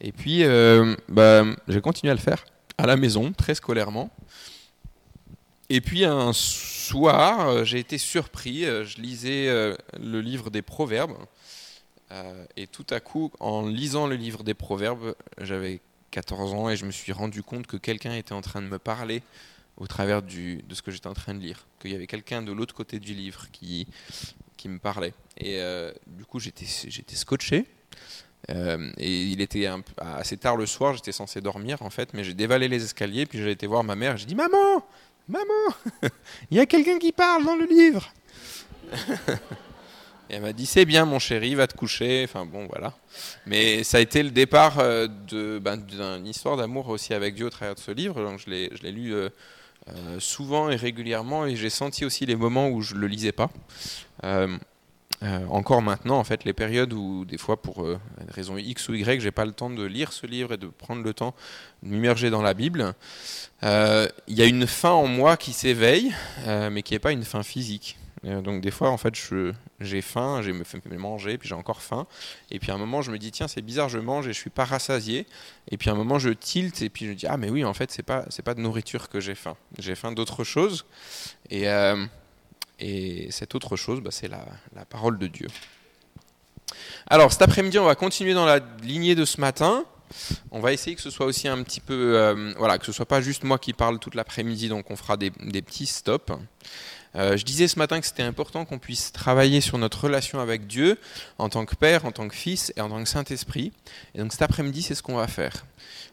Et 0.00 0.12
puis 0.12 0.44
euh, 0.44 0.94
bah, 1.08 1.44
j'ai 1.68 1.80
continué 1.80 2.10
à 2.10 2.14
le 2.14 2.20
faire 2.20 2.44
à 2.78 2.86
la 2.86 2.96
maison, 2.96 3.32
très 3.32 3.54
scolairement. 3.54 4.10
Et 5.70 5.80
puis 5.80 6.04
un 6.04 6.32
soir, 6.32 7.48
euh, 7.48 7.64
j'ai 7.64 7.78
été 7.78 7.98
surpris, 7.98 8.64
je 8.64 9.00
lisais 9.00 9.46
le 10.00 10.20
livre 10.20 10.50
des 10.50 10.62
Proverbes, 10.62 11.16
et 12.56 12.66
tout 12.66 12.86
à 12.88 13.00
coup, 13.00 13.30
en 13.38 13.66
lisant 13.66 14.06
le 14.06 14.16
livre 14.16 14.42
des 14.42 14.54
Proverbes, 14.54 15.14
j'avais 15.42 15.80
14 16.10 16.54
ans 16.54 16.70
et 16.70 16.76
je 16.76 16.86
me 16.86 16.90
suis 16.90 17.12
rendu 17.12 17.42
compte 17.42 17.66
que 17.66 17.76
quelqu'un 17.76 18.14
était 18.14 18.32
en 18.32 18.40
train 18.40 18.62
de 18.62 18.66
me 18.66 18.78
parler 18.78 19.22
au 19.78 19.86
travers 19.86 20.22
de 20.22 20.74
ce 20.74 20.82
que 20.82 20.90
j'étais 20.90 21.06
en 21.06 21.14
train 21.14 21.34
de 21.34 21.40
lire, 21.40 21.66
qu'il 21.80 21.92
y 21.92 21.94
avait 21.94 22.06
quelqu'un 22.06 22.42
de 22.42 22.52
l'autre 22.52 22.74
côté 22.74 22.98
du 22.98 23.14
livre 23.14 23.46
qui, 23.52 23.86
qui 24.56 24.68
me 24.68 24.78
parlait. 24.78 25.14
Et 25.38 25.60
euh, 25.60 25.92
du 26.06 26.24
coup, 26.24 26.40
j'étais 26.40 27.16
scotché. 27.16 27.64
Euh, 28.50 28.90
et 28.98 29.24
il 29.24 29.40
était 29.40 29.68
assez 29.96 30.36
tard 30.36 30.56
le 30.56 30.64
soir, 30.64 30.94
j'étais 30.94 31.12
censé 31.12 31.40
dormir 31.40 31.82
en 31.82 31.90
fait, 31.90 32.14
mais 32.14 32.22
j'ai 32.22 32.34
dévalé 32.34 32.68
les 32.68 32.84
escaliers, 32.84 33.26
puis 33.26 33.38
j'ai 33.38 33.50
été 33.50 33.66
voir 33.66 33.82
ma 33.82 33.96
mère, 33.96 34.16
j'ai 34.16 34.26
dit 34.26 34.36
Maman 34.36 34.86
Maman 35.26 35.74
Il 36.50 36.56
y 36.56 36.60
a 36.60 36.66
quelqu'un 36.66 37.00
qui 37.00 37.10
parle 37.10 37.44
dans 37.44 37.56
le 37.56 37.66
livre 37.66 38.12
Et 40.30 40.34
elle 40.34 40.42
m'a 40.42 40.52
dit 40.52 40.66
C'est 40.66 40.84
bien, 40.84 41.04
mon 41.04 41.18
chéri, 41.18 41.54
va 41.54 41.66
te 41.66 41.74
coucher. 41.74 42.22
Enfin 42.24 42.44
bon, 42.44 42.66
voilà. 42.66 42.92
Mais 43.46 43.82
ça 43.82 43.96
a 43.96 44.00
été 44.00 44.22
le 44.22 44.30
départ 44.30 44.78
euh, 44.78 45.08
ben, 45.58 45.78
d'une 45.78 46.26
histoire 46.26 46.56
d'amour 46.56 46.88
aussi 46.88 47.14
avec 47.14 47.34
Dieu 47.34 47.46
au 47.46 47.50
travers 47.50 47.74
de 47.74 47.80
ce 47.80 47.90
livre. 47.90 48.22
Donc 48.22 48.38
je 48.38 48.48
l'ai 48.48 48.92
lu 48.92 49.14
euh, 49.94 50.20
souvent 50.20 50.70
et 50.70 50.76
régulièrement, 50.76 51.46
et 51.46 51.56
j'ai 51.56 51.70
senti 51.70 52.04
aussi 52.04 52.26
les 52.26 52.36
moments 52.36 52.68
où 52.68 52.82
je 52.82 52.94
le 52.94 53.06
lisais 53.06 53.32
pas. 53.32 53.50
Euh, 54.24 54.56
euh, 55.22 55.44
encore 55.48 55.82
maintenant, 55.82 56.18
en 56.18 56.24
fait, 56.24 56.44
les 56.44 56.52
périodes 56.52 56.92
où, 56.92 57.24
des 57.24 57.38
fois, 57.38 57.60
pour 57.60 57.84
une 57.84 58.30
raison 58.30 58.56
X 58.56 58.88
ou 58.88 58.94
Y, 58.94 59.20
j'ai 59.20 59.32
pas 59.32 59.44
le 59.44 59.52
temps 59.52 59.70
de 59.70 59.82
lire 59.82 60.12
ce 60.12 60.26
livre 60.26 60.52
et 60.52 60.56
de 60.56 60.66
prendre 60.66 61.02
le 61.02 61.12
temps 61.12 61.34
de 61.82 61.88
m'immerger 61.88 62.30
dans 62.30 62.42
la 62.42 62.54
Bible, 62.54 62.94
il 63.62 64.08
y 64.28 64.42
a 64.42 64.46
une 64.46 64.66
faim 64.66 64.92
en 64.92 65.08
moi 65.08 65.36
qui 65.36 65.52
s'éveille, 65.52 66.14
mais 66.46 66.82
qui 66.82 66.94
n'est 66.94 67.00
pas 67.00 67.10
une 67.10 67.24
faim 67.24 67.42
physique. 67.42 67.98
Euh, 68.24 68.40
donc 68.40 68.60
des 68.60 68.70
fois, 68.70 68.90
en 68.90 68.96
fait, 68.96 69.14
j'ai 69.80 70.02
faim, 70.02 70.42
j'ai 70.42 70.52
me 70.52 70.64
fait 70.64 70.84
manger, 70.96 71.38
puis 71.38 71.48
j'ai 71.48 71.54
encore 71.54 71.82
faim, 71.82 72.06
et 72.50 72.58
puis 72.58 72.70
à 72.70 72.74
un 72.74 72.78
moment, 72.78 73.00
je 73.02 73.10
me 73.10 73.18
dis 73.18 73.30
tiens, 73.30 73.48
c'est 73.48 73.62
bizarre, 73.62 73.88
je 73.88 73.98
mange 73.98 74.26
et 74.26 74.32
je 74.32 74.38
suis 74.38 74.50
pas 74.50 74.64
rassasié, 74.64 75.26
et 75.70 75.76
puis 75.76 75.88
à 75.90 75.92
un 75.92 75.96
moment, 75.96 76.18
je 76.18 76.30
tilte 76.30 76.82
et 76.82 76.90
puis 76.90 77.06
je 77.06 77.12
dis 77.12 77.26
ah 77.26 77.36
mais 77.36 77.50
oui, 77.50 77.64
en 77.64 77.74
fait, 77.74 77.90
c'est 77.92 78.02
pas 78.02 78.24
pas 78.44 78.54
de 78.54 78.60
nourriture 78.60 79.08
que 79.08 79.20
j'ai 79.20 79.34
faim, 79.34 79.56
j'ai 79.78 79.94
faim 79.94 80.12
d'autre 80.12 80.42
chose, 80.44 80.84
et 81.50 81.68
euh, 81.68 82.04
et 82.80 83.30
cette 83.30 83.54
autre 83.54 83.76
chose, 83.76 84.00
bah, 84.00 84.10
c'est 84.12 84.28
la, 84.28 84.44
la 84.74 84.84
parole 84.84 85.18
de 85.18 85.26
Dieu. 85.26 85.48
Alors 87.06 87.32
cet 87.32 87.42
après-midi, 87.42 87.78
on 87.78 87.84
va 87.84 87.94
continuer 87.94 88.34
dans 88.34 88.46
la 88.46 88.60
lignée 88.82 89.14
de 89.14 89.24
ce 89.24 89.40
matin. 89.40 89.84
On 90.50 90.60
va 90.60 90.72
essayer 90.72 90.96
que 90.96 91.02
ce 91.02 91.10
soit 91.10 91.26
aussi 91.26 91.48
un 91.48 91.62
petit 91.62 91.80
peu, 91.80 92.16
euh, 92.16 92.54
voilà, 92.56 92.78
que 92.78 92.86
ce 92.86 92.92
soit 92.92 93.06
pas 93.06 93.20
juste 93.20 93.44
moi 93.44 93.58
qui 93.58 93.74
parle 93.74 93.98
toute 93.98 94.14
l'après-midi, 94.14 94.68
donc 94.68 94.90
on 94.90 94.96
fera 94.96 95.18
des, 95.18 95.30
des 95.30 95.60
petits 95.60 95.86
stops. 95.86 96.32
Euh, 97.18 97.36
je 97.36 97.44
disais 97.44 97.66
ce 97.66 97.78
matin 97.78 98.00
que 98.00 98.06
c'était 98.06 98.22
important 98.22 98.64
qu'on 98.64 98.78
puisse 98.78 99.12
travailler 99.12 99.60
sur 99.60 99.76
notre 99.76 100.04
relation 100.04 100.38
avec 100.38 100.66
Dieu 100.66 100.98
en 101.38 101.48
tant 101.48 101.66
que 101.66 101.74
Père, 101.74 102.04
en 102.04 102.12
tant 102.12 102.28
que 102.28 102.34
Fils 102.34 102.72
et 102.76 102.80
en 102.80 102.88
tant 102.88 103.02
que 103.02 103.08
Saint-Esprit. 103.08 103.72
Et 104.14 104.18
donc 104.18 104.32
cet 104.32 104.42
après-midi, 104.42 104.82
c'est 104.82 104.94
ce 104.94 105.02
qu'on 105.02 105.16
va 105.16 105.26
faire. 105.26 105.64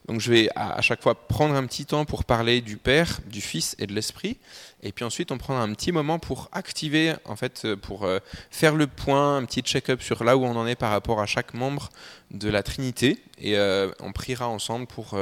Donc 0.07 0.19
je 0.19 0.31
vais 0.31 0.49
à, 0.55 0.81
chaque 0.81 1.03
fois 1.03 1.15
prendre 1.15 1.53
un 1.55 1.65
petit 1.65 1.85
temps 1.85 2.05
pour 2.05 2.25
parler 2.25 2.61
du 2.61 2.77
Père, 2.77 3.19
du 3.27 3.41
Fils 3.41 3.75
et 3.77 3.85
de 3.85 3.93
l'Esprit. 3.93 4.37
Et 4.81 4.91
puis 4.91 5.05
ensuite, 5.05 5.31
on 5.31 5.37
prendra 5.37 5.63
un 5.63 5.73
petit 5.73 5.91
moment 5.91 6.17
pour 6.17 6.49
activer, 6.51 7.13
en 7.25 7.35
fait, 7.35 7.63
euh, 7.65 7.75
pour 7.75 8.05
euh, 8.05 8.19
faire 8.49 8.75
le 8.75 8.87
point, 8.87 9.37
un 9.37 9.45
petit 9.45 9.61
check-up 9.61 10.01
sur 10.01 10.23
là 10.23 10.37
où 10.37 10.43
on 10.43 10.55
en 10.55 10.65
est 10.67 10.75
par 10.75 10.91
rapport 10.91 11.21
à 11.21 11.25
chaque 11.25 11.53
membre 11.53 11.89
de 12.31 12.49
la 12.49 12.63
Trinité. 12.63 13.19
Et 13.39 13.57
on 13.99 14.13
priera 14.13 14.47
ensemble 14.47 14.87
pour, 14.87 15.19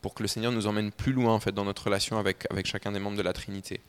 pour 0.00 0.14
que 0.14 0.22
le 0.22 0.28
Seigneur 0.28 0.52
nous 0.52 0.68
emmène 0.68 0.92
plus 0.92 1.12
loin, 1.12 1.34
en 1.34 1.40
fait, 1.40 1.50
dans 1.50 1.64
notre 1.64 1.84
relation 1.84 2.16
avec, 2.16 2.46
avec 2.48 2.66
chacun 2.66 2.92
des 2.92 3.00
membres 3.00 3.16
de 3.16 3.22
la 3.22 3.32
Trinité. 3.32 3.80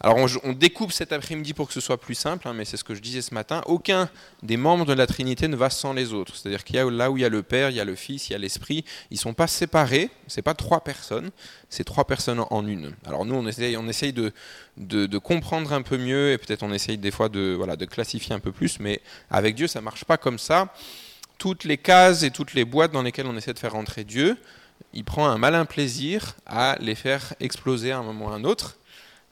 Alors 0.00 0.18
on, 0.44 0.52
découpe 0.52 0.92
cet 0.92 1.12
après-midi 1.12 1.54
pour 1.54 1.68
que 1.68 1.72
ce 1.72 1.80
soit 1.80 1.98
plus 1.98 2.14
simple, 2.14 2.46
hein, 2.46 2.52
mais 2.52 2.66
c'est 2.66 2.76
ce 2.76 2.84
que 2.84 2.94
je 2.94 3.00
disais 3.00 3.22
ce 3.22 3.32
matin. 3.32 3.62
Aucun 3.64 4.10
des 4.42 4.58
membres 4.58 4.84
de 4.84 4.92
la 4.92 5.06
Trinité 5.06 5.48
ne 5.48 5.56
va 5.56 5.70
sans 5.70 5.94
les 5.94 6.12
autres. 6.12 6.36
C'est-à-dire 6.36 6.64
qu'il 6.64 6.76
y 6.76 6.78
a 6.78 6.90
là 6.90 7.10
où 7.10 7.16
il 7.16 7.22
y 7.22 7.24
a 7.24 7.30
le 7.30 7.42
Père, 7.42 7.70
il 7.70 7.76
y 7.76 7.80
a 7.80 7.84
le 7.84 7.94
Fils, 7.94 8.28
il 8.28 8.32
y 8.32 8.36
a 8.36 8.38
l'Esprit. 8.38 8.84
Ils 9.10 9.18
sont 9.18 9.32
pas 9.32 9.46
séparés. 9.46 10.10
C'est 10.26 10.42
pas 10.42 10.52
trois 10.52 10.84
personnes. 10.84 11.30
C'est 11.70 11.84
trois 11.84 12.04
personnes 12.04 12.44
en 12.50 12.66
une. 12.66 12.92
Alors 13.06 13.24
nous 13.24 13.34
on 13.34 13.46
essaye, 13.46 13.76
on 13.78 13.88
essaye 13.88 14.12
de, 14.12 15.18
comprendre 15.18 15.72
un 15.72 15.82
peu 15.82 15.96
mieux 15.96 16.32
et 16.32 16.38
peut-être 16.38 16.62
on 16.62 16.72
essaye 16.72 16.98
des 16.98 17.10
fois 17.10 17.30
de 17.30 17.54
voilà 17.56 17.76
de 17.76 17.86
classifier 17.86 18.34
un 18.34 18.40
peu 18.40 18.52
plus. 18.52 18.78
Mais 18.80 19.00
avec 19.30 19.54
Dieu 19.54 19.66
ça 19.66 19.80
marche 19.80 20.04
pas 20.04 20.18
comme 20.18 20.38
ça. 20.38 20.74
Toutes 21.38 21.64
les 21.64 21.78
cases 21.78 22.22
et 22.22 22.30
toutes 22.30 22.52
les 22.52 22.66
boîtes 22.66 22.92
dans 22.92 23.02
lesquelles 23.02 23.26
on 23.26 23.36
essaie 23.36 23.54
de 23.54 23.58
faire 23.58 23.72
rentrer 23.72 24.04
Dieu, 24.04 24.36
il 24.92 25.04
prend 25.04 25.26
un 25.28 25.38
malin 25.38 25.64
plaisir 25.64 26.36
à 26.46 26.76
les 26.80 26.94
faire 26.94 27.34
exploser 27.40 27.92
à 27.92 27.98
un 27.98 28.02
moment 28.02 28.26
ou 28.26 28.30
à 28.30 28.34
un 28.34 28.44
autre. 28.44 28.76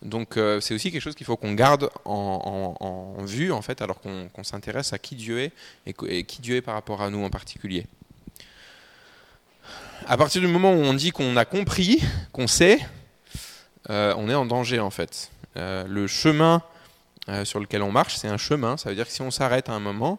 Donc 0.05 0.37
euh, 0.37 0.61
c'est 0.61 0.75
aussi 0.75 0.93
quelque 0.93 1.01
chose 1.01 1.15
qu'il 1.15 1.27
faut 1.27 1.37
qu'on 1.37 1.55
garde 1.55 1.91
en, 2.05 3.17
vue 3.25 3.53
en 3.53 3.63
fait, 3.63 3.81
alors 3.81 4.01
qu'on 4.01 4.45
s'intéresse 4.45 4.93
à 4.93 4.99
qui 4.99 5.17
Dieu 5.17 5.41
est 5.41 5.53
et, 5.87 6.25
qui 6.25 6.43
Dieu 6.43 6.57
est 6.57 6.63
par 6.63 6.75
rapport 6.75 7.01
à 7.01 7.09
nous 7.09 7.25
en 7.25 7.31
particulier. 7.31 7.87
À 10.07 10.19
partir 10.19 10.43
du 10.43 10.47
moment 10.47 10.73
où 10.73 10.77
on 10.77 10.93
dit 10.93 11.11
qu'on 11.11 11.37
a 11.37 11.47
compris, 11.47 12.03
qu'on 12.33 12.47
sait, 12.47 12.79
euh, 13.89 14.15
on 14.19 14.29
est 14.29 14.35
en 14.35 14.45
danger 14.45 14.79
en 14.79 14.91
fait. 14.91 15.31
Euh, 15.57 15.85
le 15.89 16.07
chemin 16.07 16.63
sur 17.45 17.59
lequel 17.59 17.81
on 17.81 17.91
marche, 17.91 18.17
c'est 18.17 18.29
un 18.29 18.37
chemin. 18.37 18.77
Ça 18.77 18.91
veut 18.91 18.95
dire 18.95 19.07
que 19.07 19.13
si 19.13 19.23
on 19.23 19.31
s'arrête 19.31 19.71
à 19.71 19.73
un 19.73 19.81
moment, 19.81 20.19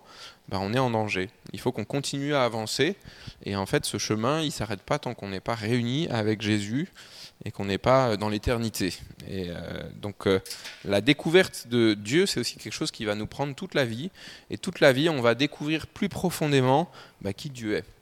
bah, 0.49 0.59
on 0.61 0.73
est 0.73 0.79
en 0.79 0.91
danger. 0.91 1.29
Il 1.53 1.59
faut 1.59 1.71
qu'on 1.71 1.85
continue 1.85 2.35
à 2.35 2.43
avancer. 2.43 2.95
Et 3.43 3.55
en 3.55 3.65
fait, 3.65 3.85
ce 3.85 3.97
chemin, 3.97 4.41
il 4.41 4.51
s'arrête 4.51 4.81
pas 4.81 4.99
tant 4.99 5.13
qu'on 5.13 5.29
n'est 5.29 5.39
pas 5.39 5.55
réuni 5.55 6.07
avec 6.09 6.41
Jésus 6.41 6.87
et 7.43 7.51
qu'on 7.51 7.65
n'est 7.65 7.77
pas 7.79 8.09
euh, 8.09 8.17
dans 8.17 8.29
l'éternité. 8.29 8.93
Et 9.27 9.49
euh, 9.49 9.55
donc 10.01 10.27
euh, 10.27 10.39
la 10.83 11.01
découverte 11.01 11.67
de 11.67 11.95
Dieu, 11.95 12.25
c'est 12.25 12.39
aussi 12.39 12.57
quelque 12.57 12.73
chose 12.73 12.91
qui 12.91 13.05
va 13.05 13.15
nous 13.15 13.27
prendre 13.27 13.55
toute 13.55 13.73
la 13.73 13.85
vie. 13.85 14.11
Et 14.49 14.57
toute 14.57 14.79
la 14.79 14.93
vie, 14.93 15.09
on 15.09 15.21
va 15.21 15.35
découvrir 15.35 15.87
plus 15.87 16.09
profondément 16.09 16.89
bah, 17.21 17.33
qui 17.33 17.49
Dieu 17.49 17.75
est. 17.75 17.94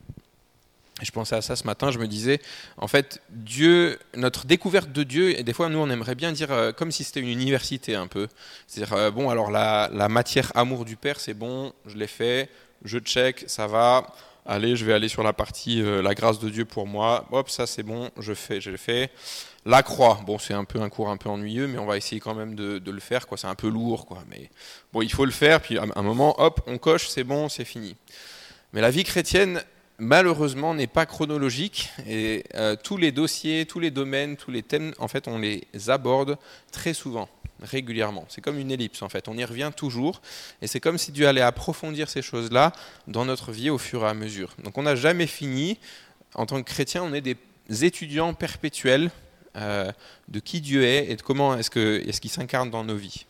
Je 1.02 1.10
pensais 1.10 1.36
à 1.36 1.42
ça 1.42 1.56
ce 1.56 1.66
matin, 1.66 1.90
je 1.90 1.98
me 1.98 2.08
disais, 2.08 2.40
en 2.78 2.88
fait, 2.88 3.20
Dieu, 3.30 3.98
notre 4.16 4.46
découverte 4.46 4.92
de 4.92 5.02
Dieu, 5.02 5.38
et 5.38 5.44
des 5.44 5.54
fois, 5.54 5.68
nous, 5.68 5.80
on 5.80 5.90
aimerait 5.90 6.14
bien 6.14 6.32
dire 6.32 6.52
euh, 6.52 6.72
comme 6.72 6.92
si 6.92 7.04
c'était 7.04 7.20
une 7.20 7.30
université 7.30 7.96
un 7.96 8.06
peu. 8.08 8.28
C'est-à-dire, 8.68 8.94
euh, 8.94 9.12
bon, 9.12 9.30
alors 9.32 9.50
la, 9.50 9.90
la, 9.92 10.08
matière 10.08 10.52
amour 10.56 10.86
du 10.86 10.96
Père, 10.96 11.20
c'est 11.20 11.34
bon, 11.34 11.74
je 11.88 11.98
l'ai 11.98 12.08
fait, 12.08 12.48
je 12.86 13.00
check, 13.00 13.44
ça 13.48 13.66
va. 13.66 14.14
Allez, 14.46 14.76
je 14.76 14.84
vais 14.86 14.94
aller 14.94 15.08
sur 15.08 15.24
la 15.24 15.32
partie 15.32 15.82
euh, 15.82 16.02
la 16.02 16.14
grâce 16.14 16.38
de 16.40 16.50
Dieu 16.50 16.66
pour 16.66 16.86
moi. 16.86 17.26
Hop, 17.32 17.50
ça 17.50 17.66
c'est 17.66 17.84
bon, 17.84 18.12
je 18.20 18.34
fais, 18.34 18.60
je 18.60 18.70
l'ai 18.70 18.78
fait. 18.78 19.10
La 19.66 19.82
croix, 19.84 20.20
bon, 20.26 20.38
c'est 20.38 20.54
un 20.54 20.66
peu 20.66 20.82
un 20.82 20.90
cours 20.90 21.10
un 21.10 21.16
peu 21.16 21.30
ennuyeux, 21.30 21.68
mais 21.68 21.80
on 21.80 21.86
va 21.86 21.96
essayer 21.96 22.20
quand 22.20 22.36
même 22.36 22.54
de, 22.54 22.78
de 22.78 22.92
le 22.92 23.00
faire. 23.00 23.26
Quoi, 23.26 23.38
c'est 23.38 23.48
un 23.48 23.56
peu 23.56 23.70
lourd, 23.70 24.06
quoi. 24.06 24.24
Mais 24.30 24.50
bon, 24.92 25.02
il 25.02 25.12
faut 25.12 25.24
le 25.24 25.32
faire. 25.32 25.62
Puis 25.62 25.78
à 25.78 25.86
un 25.96 26.02
moment, 26.02 26.40
hop, 26.42 26.62
on 26.68 26.78
coche, 26.78 27.08
c'est 27.08 27.24
bon, 27.24 27.48
c'est 27.48 27.64
fini. 27.64 27.96
Mais 28.74 28.82
la 28.82 28.92
vie 28.92 29.06
chrétienne, 29.06 29.64
malheureusement, 30.00 30.74
n'est 30.74 30.88
pas 30.88 31.06
chronologique 31.06 31.90
et 32.08 32.44
euh, 32.56 32.76
tous 32.82 32.98
les 32.98 33.12
dossiers, 33.12 33.66
tous 33.66 33.80
les 33.80 33.92
domaines, 33.92 34.38
tous 34.38 34.52
les 34.52 34.64
thèmes, 34.64 34.94
en 35.00 35.08
fait, 35.08 35.28
on 35.28 35.38
les 35.38 35.68
aborde 35.88 36.38
très 36.72 36.94
souvent, 36.94 37.30
régulièrement. 37.62 38.26
C'est 38.30 38.42
comme 38.42 38.58
une 38.58 38.72
ellipse, 38.72 39.02
en 39.02 39.10
fait. 39.10 39.28
On 39.28 39.38
y 39.38 39.46
revient 39.46 39.72
toujours 39.76 40.22
et 40.62 40.68
c'est 40.68 40.80
comme 40.80 40.98
si 40.98 41.12
Dieu 41.12 41.28
allait 41.28 41.42
approfondir 41.42 42.10
ces 42.10 42.22
choses-là 42.22 42.74
dans 43.08 43.26
notre 43.26 43.52
vie 43.52 43.70
au 43.70 43.78
fur 43.78 44.04
et 44.04 44.08
à 44.08 44.14
mesure. 44.14 44.56
Donc, 44.64 44.78
on 44.78 44.84
n'a 44.84 44.96
jamais 44.96 45.28
fini. 45.28 45.80
En 46.36 46.46
tant 46.46 46.62
que 46.62 46.70
chrétien, 46.70 47.04
on 47.04 47.14
est 47.14 47.22
des 47.22 47.38
étudiants 47.84 48.34
perpétuels 48.34 49.12
euh, 49.56 49.92
de 50.30 50.40
qui 50.40 50.62
Dieu 50.62 50.84
est 50.84 51.12
et 51.12 51.16
de 51.16 51.22
comment 51.22 51.56
est-ce 51.56 51.70
qu'il 51.70 52.32
s'incarne 52.32 52.72
dans 52.72 52.84
nos 52.84 52.96
vies. 52.96 53.26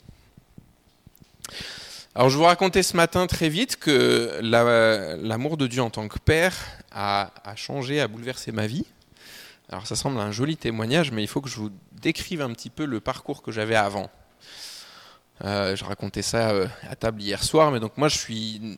Alors 2.15 2.29
je 2.29 2.37
vous 2.37 2.43
racontais 2.43 2.83
ce 2.83 2.95
matin 2.95 3.25
très 3.25 3.49
vite 3.49 3.77
que 3.77 4.39
l'amour 4.43 5.57
de 5.57 5.65
Dieu 5.65 5.81
en 5.81 5.89
tant 5.89 6.07
que 6.07 6.19
père 6.19 6.53
a, 6.91 7.31
changé, 7.55 7.99
a 8.01 8.07
bouleversé 8.07 8.51
ma 8.51 8.67
vie. 8.67 8.85
Alors 9.69 9.87
ça 9.87 9.95
semble 9.95 10.19
un 10.19 10.31
joli 10.31 10.55
témoignage, 10.55 11.11
mais 11.11 11.23
il 11.23 11.27
faut 11.27 11.41
que 11.41 11.49
je 11.49 11.55
vous 11.55 11.71
décrive 11.91 12.43
un 12.43 12.51
petit 12.53 12.69
peu 12.69 12.85
le 12.85 12.99
parcours 12.99 13.41
que 13.41 13.51
j'avais 13.51 13.73
avant. 13.73 14.11
Euh, 15.43 15.75
je 15.75 15.83
racontais 15.83 16.21
ça 16.21 16.51
euh, 16.51 16.67
à 16.87 16.95
table 16.95 17.19
hier 17.19 17.43
soir, 17.43 17.71
mais 17.71 17.79
donc 17.79 17.97
moi 17.97 18.09
je 18.09 18.19
suis 18.19 18.77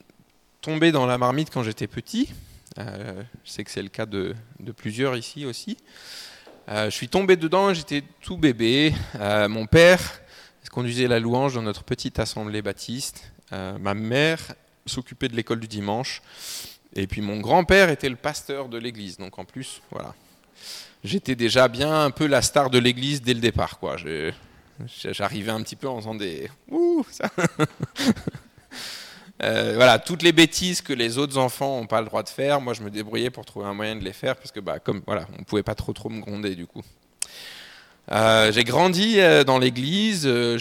tombé 0.62 0.94
dans 0.94 1.06
la 1.06 1.18
marmite 1.18 1.50
quand 1.50 1.63
j'étais 1.63 1.88
petit. 1.88 2.30
Euh, 2.80 3.22
je 3.44 3.51
sais 3.51 3.65
que 3.65 3.72
c'est 3.72 3.84
le 3.84 3.89
cas 3.89 4.06
de, 4.06 4.34
de, 4.62 4.72
plusieurs 4.72 5.18
ici 5.18 5.46
aussi. 5.46 5.75
je 6.70 6.89
suis 6.89 7.10
tombé 7.10 7.36
dedans, 7.36 7.74
j'étais 7.74 8.01
tout 8.22 8.38
bébé. 8.38 8.94
mon 9.50 9.65
père 9.65 10.22
conduisait 10.75 11.08
la 11.08 11.22
louange 11.22 11.53
dans 11.53 11.62
notre 11.62 11.86
petite 11.86 12.20
assemblée 12.20 12.62
baptiste. 12.62 13.32
Euh, 13.53 13.77
ma 13.79 13.94
mère 13.94 14.55
s'occupait 14.86 15.29
de 15.29 15.36
l'école 15.38 15.62
du 15.62 15.70
dimanche. 15.70 16.22
Et 16.98 17.08
puis 17.08 17.22
mon 17.22 17.39
grand-père 17.39 17.89
était 17.89 18.10
le 18.10 18.17
pasteur 18.17 18.67
de 18.67 18.77
l'église. 18.77 19.15
Donc 19.15 19.39
en 19.39 19.46
plus, 19.46 19.82
voilà. 19.89 20.13
J'étais 21.01 21.36
déjà 21.36 21.70
bien 21.70 22.03
un 22.03 22.12
peu 22.12 22.27
la 22.27 22.41
star 22.41 22.70
de 22.70 22.77
l'église 22.77 23.22
dès 23.22 23.34
le 23.34 23.39
départ. 23.39 23.79
quoi. 23.79 23.96
J'arrivais 24.86 25.51
un 25.51 25.62
petit 25.62 25.77
peu 25.77 25.88
en 25.88 25.98
faisant 25.98 26.15
des... 26.15 26.50
Ouh, 26.70 27.05
ça 27.10 27.32
euh, 29.44 29.75
voilà, 29.75 29.98
toutes 29.98 30.24
les 30.24 30.34
bêtises 30.34 30.82
que 30.82 30.91
les 30.91 31.17
autres 31.17 31.38
enfants 31.38 31.79
n'ont 31.79 31.88
pas 31.88 32.01
le 32.01 32.08
droit 32.08 32.24
de 32.24 32.27
faire, 32.27 32.60
moi 32.60 32.74
je 32.74 32.82
me 32.82 32.89
débrouillais 32.89 33.29
pour 33.29 33.46
trouver 33.46 33.67
un 33.67 33.74
moyen 33.74 33.96
de 33.96 34.03
les 34.03 34.12
faire 34.12 34.36
parce 34.36 34.51
que 34.51 34.60
bah 34.60 34.79
comme 34.79 35.01
voilà, 35.08 35.25
on 35.39 35.44
pouvait 35.44 35.63
pas 35.63 35.75
trop 35.75 35.94
trop 35.94 36.10
me 36.10 36.20
gronder 36.20 36.55
du 36.55 36.67
coup. 36.67 36.82
Euh, 38.12 38.51
j'ai 38.51 38.63
grandi 38.63 39.19
euh, 39.19 39.43
dans 39.43 39.57
l'église. 39.57 40.27
Euh, 40.27 40.57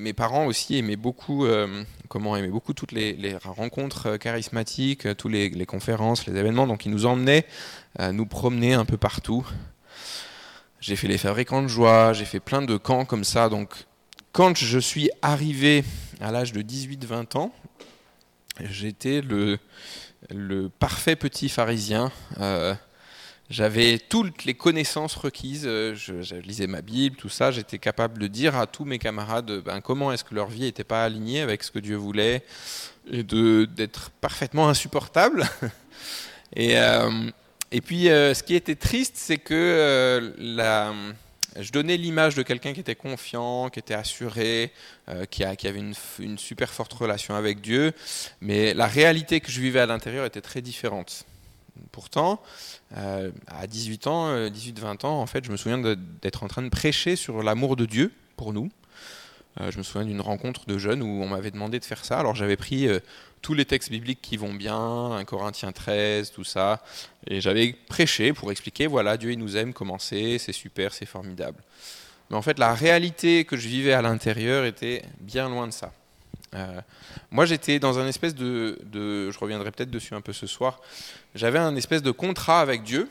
mes 0.00 0.12
parents 0.12 0.46
aussi 0.46 0.76
aimaient 0.76 0.96
beaucoup, 0.96 1.46
comment 2.08 2.36
aimaient 2.36 2.48
beaucoup 2.48 2.74
toutes 2.74 2.92
les, 2.92 3.36
rencontres 3.42 4.16
charismatiques, 4.16 5.16
tous 5.16 5.28
les, 5.28 5.66
conférences, 5.66 6.26
les 6.26 6.36
événements. 6.36 6.66
Donc 6.66 6.86
ils 6.86 6.90
nous 6.92 7.06
emmenaient 7.06 7.46
nous 8.12 8.26
promener 8.26 8.74
un 8.74 8.84
peu 8.84 8.96
partout. 8.96 9.46
J'ai 10.80 10.96
fait 10.96 11.08
les 11.08 11.18
fabricants 11.18 11.62
de 11.62 11.68
joie. 11.68 12.12
J'ai 12.12 12.24
fait 12.24 12.40
plein 12.40 12.62
de 12.62 12.76
camps 12.76 13.04
comme 13.04 13.24
ça. 13.24 13.48
Donc 13.48 13.86
quand 14.32 14.56
je 14.56 14.78
suis 14.78 15.10
arrivé 15.22 15.84
à 16.20 16.30
l'âge 16.30 16.52
de 16.52 16.62
18-20 16.62 17.36
ans, 17.38 17.52
j'étais 18.60 19.22
le 19.22 20.68
parfait 20.78 21.16
petit 21.16 21.48
pharisien. 21.48 22.12
J'avais 23.50 23.98
toutes 23.98 24.44
les 24.44 24.52
connaissances 24.52 25.14
requises, 25.14 25.64
euh, 25.64 25.94
je, 25.94 26.34
lisais 26.34 26.66
ma 26.66 26.82
Bible, 26.82 27.16
tout 27.16 27.30
ça, 27.30 27.50
j'étais 27.50 27.78
capable 27.78 28.18
de 28.20 28.26
dire 28.26 28.54
à 28.54 28.66
tous 28.66 28.84
mes 28.84 28.98
camarades 28.98 29.62
ben, 29.64 29.80
comment 29.80 30.12
est-ce 30.12 30.22
que 30.22 30.34
leur 30.34 30.48
vie 30.48 30.60
n'était 30.60 30.84
pas 30.84 31.02
alignée 31.02 31.40
avec 31.40 31.62
ce 31.62 31.70
que 31.70 31.78
Dieu 31.78 31.96
voulait, 31.96 32.44
et 33.10 33.22
d'être 33.22 34.10
parfaitement 34.20 34.68
insupportable. 34.68 35.48
et, 36.56 36.76
euh, 36.76 37.30
et 37.72 37.80
puis 37.80 38.10
euh, 38.10 38.34
ce 38.34 38.42
qui 38.42 38.54
était 38.54 38.76
triste, 38.76 39.14
c'est 39.16 39.38
que 39.38 40.30
je 41.56 41.72
donnais 41.72 41.96
l'image 41.96 42.34
de 42.34 42.42
quelqu'un 42.42 42.74
qui 42.74 42.80
était 42.80 42.96
confiant, 42.96 43.70
qui 43.70 43.78
était 43.78 43.94
assuré, 43.94 44.72
qui, 45.30 45.42
a, 45.42 45.56
qui, 45.56 45.66
avait 45.66 45.78
une, 45.78 45.94
une 46.18 46.36
super 46.36 46.68
forte 46.68 46.92
relation 46.92 47.34
avec 47.34 47.62
Dieu, 47.62 47.94
mais 48.42 48.74
la 48.74 48.86
réalité 48.86 49.40
que 49.40 49.50
je 49.50 49.62
vivais 49.62 49.80
à 49.80 49.86
l'intérieur 49.86 50.26
était 50.26 50.42
très 50.42 50.60
différente. 50.60 51.24
Pourtant, 51.92 52.40
euh, 52.96 53.30
à 53.46 53.66
18 53.66 54.06
ans, 54.06 54.48
18-20 54.48 55.04
euh, 55.04 55.06
ans, 55.06 55.20
en 55.20 55.26
fait, 55.26 55.44
je 55.44 55.50
me 55.50 55.56
souviens 55.56 55.78
d'être 56.22 56.42
en 56.42 56.48
train 56.48 56.62
de 56.62 56.68
prêcher 56.68 57.16
sur 57.16 57.42
l'amour 57.42 57.76
de 57.76 57.86
Dieu 57.86 58.12
pour 58.36 58.52
nous. 58.52 58.70
Euh, 59.60 59.70
je 59.70 59.78
me 59.78 59.82
souviens 59.82 60.06
d'une 60.06 60.20
rencontre 60.20 60.66
de 60.66 60.78
jeunes 60.78 61.02
où 61.02 61.22
on 61.22 61.28
m'avait 61.28 61.50
demandé 61.50 61.78
de 61.78 61.84
faire 61.84 62.04
ça. 62.04 62.18
Alors 62.18 62.34
j'avais 62.34 62.56
pris 62.56 62.88
tous 63.42 63.54
les 63.54 63.64
textes 63.64 63.90
bibliques 63.90 64.20
qui 64.22 64.36
vont 64.36 64.54
bien, 64.54 65.12
1 65.12 65.24
Corinthiens 65.24 65.72
13, 65.72 66.32
tout 66.32 66.44
ça, 66.44 66.82
et 67.26 67.40
j'avais 67.40 67.72
prêché 67.88 68.32
pour 68.32 68.50
expliquer, 68.50 68.86
voilà, 68.86 69.16
Dieu 69.16 69.34
nous 69.34 69.56
aime, 69.56 69.72
comment 69.72 69.98
c'est, 69.98 70.38
c'est 70.38 70.52
super, 70.52 70.92
c'est 70.92 71.06
formidable. 71.06 71.62
Mais 72.30 72.36
en 72.36 72.42
fait, 72.42 72.58
la 72.58 72.74
réalité 72.74 73.44
que 73.44 73.56
je 73.56 73.68
vivais 73.68 73.92
à 73.92 74.02
l'intérieur 74.02 74.64
était 74.64 75.02
bien 75.20 75.48
loin 75.48 75.66
de 75.66 75.72
ça. 75.72 75.92
Euh, 76.54 76.80
moi, 77.30 77.44
j'étais 77.46 77.78
dans 77.78 77.98
un 77.98 78.06
espèce 78.06 78.34
de, 78.34 78.78
de 78.84 79.30
je 79.30 79.38
reviendrai 79.38 79.70
peut-être 79.70 79.90
dessus 79.90 80.14
un 80.14 80.20
peu 80.20 80.32
ce 80.32 80.46
soir. 80.46 80.80
J'avais 81.34 81.58
un 81.58 81.76
espèce 81.76 82.02
de 82.02 82.10
contrat 82.10 82.60
avec 82.60 82.82
Dieu, 82.82 83.08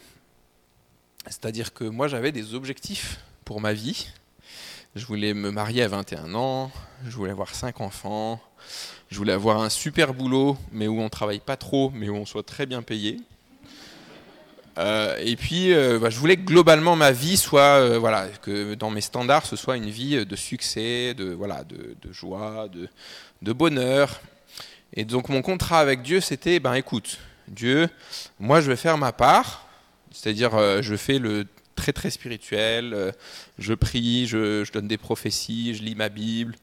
c'est-à-dire 1.26 1.74
que 1.74 1.84
moi, 1.84 2.08
j'avais 2.08 2.32
des 2.32 2.54
objectifs 2.54 3.20
pour 3.46 3.62
ma 3.62 3.74
vie. 3.74 4.08
Je 4.96 5.06
voulais 5.06 5.34
me 5.34 5.52
marier 5.52 5.84
à 5.84 5.88
21 5.88 6.34
ans, 6.34 6.72
je 7.06 7.16
voulais 7.16 7.32
avoir 7.32 7.54
5 7.54 7.82
enfants, 7.82 8.42
je 9.10 9.18
voulais 9.18 9.34
avoir 9.34 9.62
un 9.62 9.70
super 9.70 10.14
boulot, 10.14 10.58
mais 10.72 10.88
où 10.88 11.00
on 11.00 11.10
travaille 11.10 11.40
pas 11.40 11.58
trop, 11.58 11.92
mais 11.94 12.10
où 12.10 12.16
on 12.16 12.26
soit 12.26 12.44
très 12.44 12.66
bien 12.66 12.82
payé. 12.82 13.20
Euh, 14.78 15.16
et 15.20 15.36
puis, 15.36 15.74
euh, 15.74 15.98
bah, 16.00 16.10
je 16.10 16.20
voulais 16.20 16.38
que 16.38 16.44
globalement 16.44 16.96
ma 16.96 17.12
vie 17.12 17.38
soit, 17.38 17.80
euh, 17.80 17.98
voilà, 17.98 18.28
que 18.42 18.76
dans 18.76 18.92
mes 18.92 19.02
standards, 19.02 19.46
ce 19.46 19.56
soit 19.56 19.76
une 19.76 19.90
vie 19.90 20.26
de 20.26 20.36
succès, 20.36 21.14
de, 21.16 21.32
voilà, 21.32 21.64
de, 21.64 22.14
joie, 22.14 22.68
de, 23.42 23.54
bonheur. 23.54 24.22
Et 24.94 25.04
donc, 25.04 25.30
mon 25.30 25.42
contrat 25.42 25.80
avec 25.80 26.02
Dieu, 26.02 26.22
c'était, 26.22 26.60
ben 26.60 26.74
écoute, 26.76 27.18
Dieu, 27.48 27.90
moi, 28.40 28.62
je 28.62 28.70
vais 28.70 28.76
faire 28.76 28.98
ma 28.98 29.12
part, 29.12 29.68
c'est-à-dire, 30.12 30.82
je 30.82 30.96
fais 30.96 31.20
le 31.20 31.46
très 31.76 31.94
très 31.94 32.10
spirituel, 32.10 33.14
je 33.60 33.74
prie, 33.74 34.28
je, 34.28 34.64
je, 34.64 34.72
donne 34.72 34.88
des 34.88 34.98
prophéties, 34.98 35.76
je 35.76 35.84
lis 35.84 35.96
ma 35.96 36.10
Bible. 36.10 36.56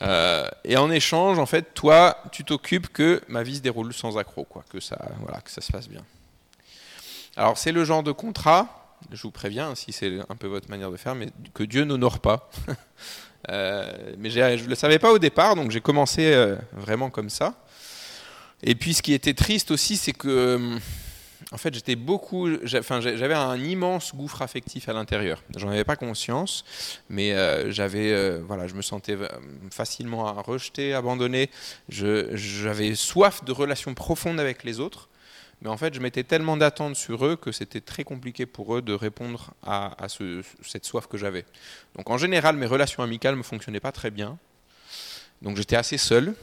et 0.00 0.76
en 0.76 0.90
échange, 0.90 1.38
en 1.38 1.46
fait, 1.46 1.74
toi, 1.74 2.22
tu 2.32 2.44
t'occupes 2.44 2.88
que 2.92 3.20
ma 3.28 3.42
vie 3.42 3.56
se 3.56 3.62
déroule 3.62 3.92
sans 3.92 4.18
accroc, 4.18 4.46
quoi, 4.48 4.64
que 4.70 4.80
ça, 4.80 4.98
voilà, 5.20 5.40
que 5.40 5.50
ça 5.50 5.60
se 5.60 5.72
passe 5.72 5.88
bien. 5.88 6.02
Alors 7.36 7.58
c'est 7.58 7.72
le 7.72 7.84
genre 7.84 8.02
de 8.02 8.12
contrat, 8.12 8.96
je 9.12 9.22
vous 9.22 9.30
préviens, 9.30 9.74
si 9.74 9.92
c'est 9.92 10.20
un 10.28 10.36
peu 10.36 10.46
votre 10.46 10.70
manière 10.70 10.90
de 10.90 10.96
faire, 10.96 11.14
mais 11.14 11.28
que 11.52 11.64
Dieu 11.64 11.84
n'honore 11.84 12.20
pas. 12.20 12.48
euh, 13.50 14.14
mais 14.16 14.30
je 14.30 14.40
ne 14.40 14.68
le 14.68 14.74
savais 14.74 14.98
pas 14.98 15.12
au 15.12 15.18
départ, 15.18 15.54
donc 15.54 15.70
j'ai 15.70 15.82
commencé 15.82 16.32
euh, 16.32 16.56
vraiment 16.72 17.10
comme 17.10 17.28
ça. 17.28 17.54
Et 18.62 18.74
puis 18.74 18.94
ce 18.94 19.02
qui 19.02 19.12
était 19.12 19.34
triste 19.34 19.70
aussi, 19.70 19.98
c'est 19.98 20.14
que 20.14 20.28
euh, 20.28 20.78
en 21.52 21.58
fait 21.58 21.74
j'étais 21.74 21.94
beaucoup, 21.94 22.48
j'avais 22.64 23.34
un 23.34 23.62
immense 23.62 24.14
gouffre 24.14 24.40
affectif 24.40 24.88
à 24.88 24.94
l'intérieur. 24.94 25.42
J'en 25.58 25.68
avais 25.68 25.84
pas 25.84 25.96
conscience, 25.96 26.64
mais 27.10 27.34
j'avais, 27.70 28.40
voilà, 28.40 28.66
je 28.66 28.74
me 28.74 28.80
sentais 28.80 29.18
facilement 29.70 30.32
rejeté, 30.42 30.94
abandonné. 30.94 31.50
J'avais 31.90 32.94
soif 32.94 33.44
de 33.44 33.52
relations 33.52 33.92
profondes 33.92 34.40
avec 34.40 34.64
les 34.64 34.80
autres. 34.80 35.10
Mais 35.62 35.70
en 35.70 35.76
fait, 35.76 35.94
je 35.94 36.00
mettais 36.00 36.22
tellement 36.22 36.56
d'attentes 36.56 36.96
sur 36.96 37.24
eux 37.24 37.36
que 37.36 37.50
c'était 37.50 37.80
très 37.80 38.04
compliqué 38.04 38.44
pour 38.44 38.76
eux 38.76 38.82
de 38.82 38.92
répondre 38.92 39.54
à, 39.62 39.96
cette 40.62 40.84
soif 40.84 41.06
que 41.06 41.16
j'avais. 41.16 41.46
Donc 41.96 42.10
en 42.10 42.18
général, 42.18 42.56
mes 42.56 42.66
relations 42.66 43.02
amicales 43.02 43.36
ne 43.36 43.42
fonctionnaient 43.42 43.80
pas 43.80 43.92
très 43.92 44.10
bien. 44.10 44.38
Donc 45.42 45.56
j'étais 45.56 45.76
assez 45.76 45.98
seul, 45.98 46.34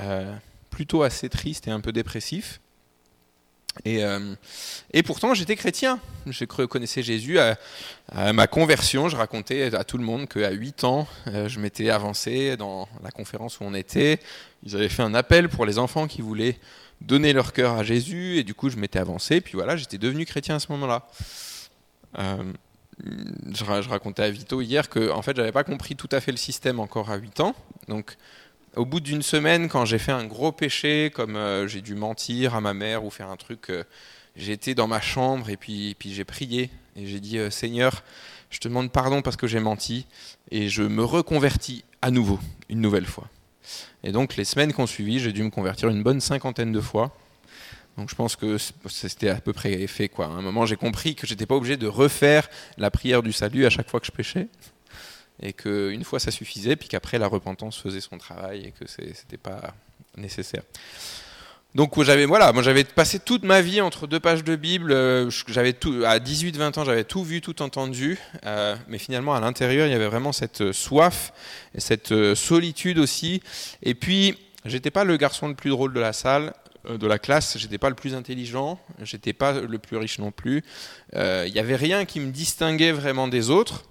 euh, 0.00 0.34
plutôt 0.70 1.02
assez 1.02 1.28
triste 1.28 1.68
et 1.68 1.70
un 1.70 1.80
peu 1.80 1.92
dépressif. 1.92 2.60
Et, 3.84 4.04
euh, 4.04 4.34
pourtant, 5.04 5.34
j'étais 5.34 5.56
chrétien. 5.56 5.98
Je 6.26 6.44
connaissais 6.44 7.02
Jésus 7.02 7.38
à, 7.38 7.58
à, 8.10 8.32
ma 8.32 8.46
conversion. 8.46 9.08
Je 9.08 9.16
racontais 9.16 9.74
à 9.74 9.84
tout 9.84 9.98
le 9.98 10.04
monde 10.04 10.28
qu'à 10.28 10.50
8 10.50 10.84
ans, 10.84 11.06
euh, 11.28 11.48
je 11.48 11.58
m'étais 11.58 11.88
avancé 11.88 12.56
dans 12.56 12.88
la 13.02 13.10
conférence 13.10 13.60
où 13.60 13.64
on 13.64 13.74
était. 13.74 14.20
Ils 14.64 14.76
avaient 14.76 14.90
fait 14.90 15.02
un 15.02 15.14
appel 15.14 15.48
pour 15.48 15.64
les 15.64 15.78
enfants 15.78 16.06
qui 16.06 16.20
voulaient 16.20 16.58
donner 17.02 17.32
leur 17.32 17.52
cœur 17.52 17.74
à 17.74 17.82
Jésus. 17.82 18.38
Et 18.38 18.44
du 18.44 18.54
coup, 18.54 18.70
je 18.70 18.76
m'étais 18.76 18.98
avancé. 18.98 19.40
Puis 19.40 19.54
voilà, 19.54 19.76
j'étais 19.76 19.98
devenu 19.98 20.24
chrétien 20.24 20.56
à 20.56 20.58
ce 20.58 20.70
moment-là. 20.72 21.06
Euh, 22.18 22.52
je, 23.52 23.64
je, 23.64 23.88
racontais 23.88 24.22
à 24.22 24.30
Vito 24.30 24.60
hier 24.60 24.88
que 24.88 25.10
en 25.10 25.22
fait, 25.22 25.36
j'avais 25.36 25.52
pas 25.52 25.64
compris 25.64 25.96
tout 25.96 26.08
à 26.12 26.20
fait 26.20 26.30
le 26.30 26.36
système 26.36 26.80
encore 26.80 27.10
à 27.10 27.16
8 27.16 27.40
ans. 27.40 27.54
Donc, 27.88 28.16
au 28.76 28.84
bout 28.84 29.00
d'une 29.00 29.22
semaine, 29.22 29.68
quand 29.68 29.84
j'ai 29.84 29.98
fait 29.98 30.12
un 30.12 30.24
gros 30.24 30.52
péché, 30.52 31.10
comme 31.14 31.36
euh, 31.36 31.66
j'ai 31.66 31.80
dû 31.80 31.94
mentir 31.94 32.54
à 32.54 32.60
ma 32.60 32.74
mère 32.74 33.04
ou 33.04 33.10
faire 33.10 33.28
un 33.28 33.36
truc, 33.36 33.70
euh, 33.70 33.84
j'étais 34.36 34.74
dans 34.74 34.86
ma 34.86 35.00
chambre 35.00 35.50
et 35.50 35.56
puis, 35.56 35.94
puis 35.98 36.14
j'ai 36.14 36.24
prié 36.24 36.70
et 36.96 37.06
j'ai 37.06 37.20
dit 37.20 37.38
euh, 37.38 37.50
Seigneur, 37.50 38.02
je 38.50 38.58
te 38.58 38.68
demande 38.68 38.90
pardon 38.90 39.22
parce 39.22 39.36
que 39.36 39.46
j'ai 39.46 39.60
menti 39.60 40.06
et 40.50 40.68
je 40.68 40.82
me 40.82 41.04
reconvertis 41.04 41.84
à 42.00 42.10
nouveau, 42.10 42.38
une 42.68 42.80
nouvelle 42.80 43.06
fois. 43.06 43.28
Et 44.04 44.12
donc 44.12 44.36
les 44.36 44.44
semaines 44.44 44.72
qui 44.72 44.80
ont 44.80 44.86
suivi, 44.86 45.20
j'ai 45.20 45.32
dû 45.32 45.42
me 45.42 45.50
convertir 45.50 45.88
une 45.88 46.02
bonne 46.02 46.20
cinquantaine 46.20 46.72
de 46.72 46.80
fois. 46.80 47.16
Donc 47.96 48.08
je 48.08 48.14
pense 48.14 48.36
que 48.36 48.56
c'était 48.88 49.28
à 49.28 49.40
peu 49.40 49.52
près 49.52 49.86
fait 49.86 50.08
quoi. 50.08 50.26
À 50.26 50.30
un 50.30 50.42
moment, 50.42 50.64
j'ai 50.66 50.76
compris 50.76 51.14
que 51.14 51.26
j'étais 51.26 51.46
pas 51.46 51.54
obligé 51.54 51.76
de 51.76 51.86
refaire 51.86 52.48
la 52.78 52.90
prière 52.90 53.22
du 53.22 53.32
salut 53.32 53.66
à 53.66 53.70
chaque 53.70 53.90
fois 53.90 54.00
que 54.00 54.06
je 54.06 54.12
péchais 54.12 54.48
et 55.40 55.52
qu'une 55.52 56.04
fois 56.04 56.20
ça 56.20 56.30
suffisait, 56.30 56.76
puis 56.76 56.88
qu'après 56.88 57.18
la 57.18 57.26
repentance 57.26 57.78
faisait 57.78 58.00
son 58.00 58.16
travail 58.18 58.66
et 58.66 58.70
que 58.72 58.86
c'était 58.86 59.36
pas 59.36 59.74
nécessaire. 60.16 60.62
Donc 61.74 62.02
j'avais 62.02 62.26
voilà, 62.26 62.52
moi 62.52 62.62
j'avais 62.62 62.84
passé 62.84 63.18
toute 63.18 63.44
ma 63.44 63.62
vie 63.62 63.80
entre 63.80 64.06
deux 64.06 64.20
pages 64.20 64.44
de 64.44 64.56
Bible. 64.56 64.92
Euh, 64.92 65.30
j'avais 65.48 65.74
à 66.04 66.18
18-20 66.18 66.78
ans, 66.78 66.84
j'avais 66.84 67.04
tout 67.04 67.24
vu, 67.24 67.40
tout 67.40 67.62
entendu, 67.62 68.18
euh, 68.44 68.76
mais 68.88 68.98
finalement 68.98 69.34
à 69.34 69.40
l'intérieur 69.40 69.86
il 69.86 69.90
y 69.90 69.94
avait 69.94 70.06
vraiment 70.06 70.32
cette 70.32 70.72
soif 70.72 71.32
et 71.74 71.80
cette 71.80 72.12
euh, 72.12 72.34
solitude 72.34 72.98
aussi. 72.98 73.42
Et 73.82 73.94
puis 73.94 74.36
j'étais 74.66 74.90
pas 74.90 75.04
le 75.04 75.16
garçon 75.16 75.48
le 75.48 75.54
plus 75.54 75.70
drôle 75.70 75.94
de 75.94 76.00
la 76.00 76.12
salle, 76.12 76.52
de 76.90 77.06
la 77.06 77.18
classe, 77.18 77.56
j'étais 77.56 77.78
pas 77.78 77.88
le 77.88 77.94
plus 77.94 78.14
intelligent, 78.14 78.78
j'étais 79.02 79.32
pas 79.32 79.52
le 79.52 79.78
plus 79.78 79.96
riche 79.96 80.18
non 80.18 80.32
plus. 80.32 80.64
Il 81.14 81.52
n'y 81.52 81.60
avait 81.60 81.76
rien 81.76 82.04
qui 82.04 82.18
me 82.18 82.32
distinguait 82.32 82.90
vraiment 82.90 83.28
des 83.28 83.50
autres. 83.50 83.84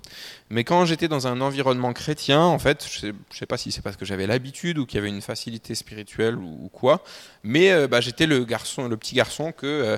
Mais 0.51 0.65
quand 0.65 0.83
j'étais 0.83 1.07
dans 1.07 1.27
un 1.27 1.39
environnement 1.39 1.93
chrétien, 1.93 2.41
en 2.41 2.59
fait, 2.59 2.85
je 2.85 3.07
ne 3.07 3.13
sais, 3.31 3.45
pas 3.45 3.55
si 3.55 3.71
c'est 3.71 3.81
parce 3.81 3.95
que 3.95 4.03
j'avais 4.03 4.27
l'habitude 4.27 4.79
ou 4.79 4.85
qu'il 4.85 4.97
y 4.97 4.99
avait 4.99 5.07
une 5.07 5.21
facilité 5.21 5.75
spirituelle 5.75 6.35
ou, 6.35 6.69
quoi, 6.73 7.05
mais 7.41 7.71
euh, 7.71 7.87
bah, 7.87 8.01
j'étais 8.01 8.25
le 8.25 8.43
garçon, 8.43 8.89
le 8.89 8.97
petit 8.97 9.15
garçon 9.15 9.53
que, 9.53 9.65
euh, 9.65 9.97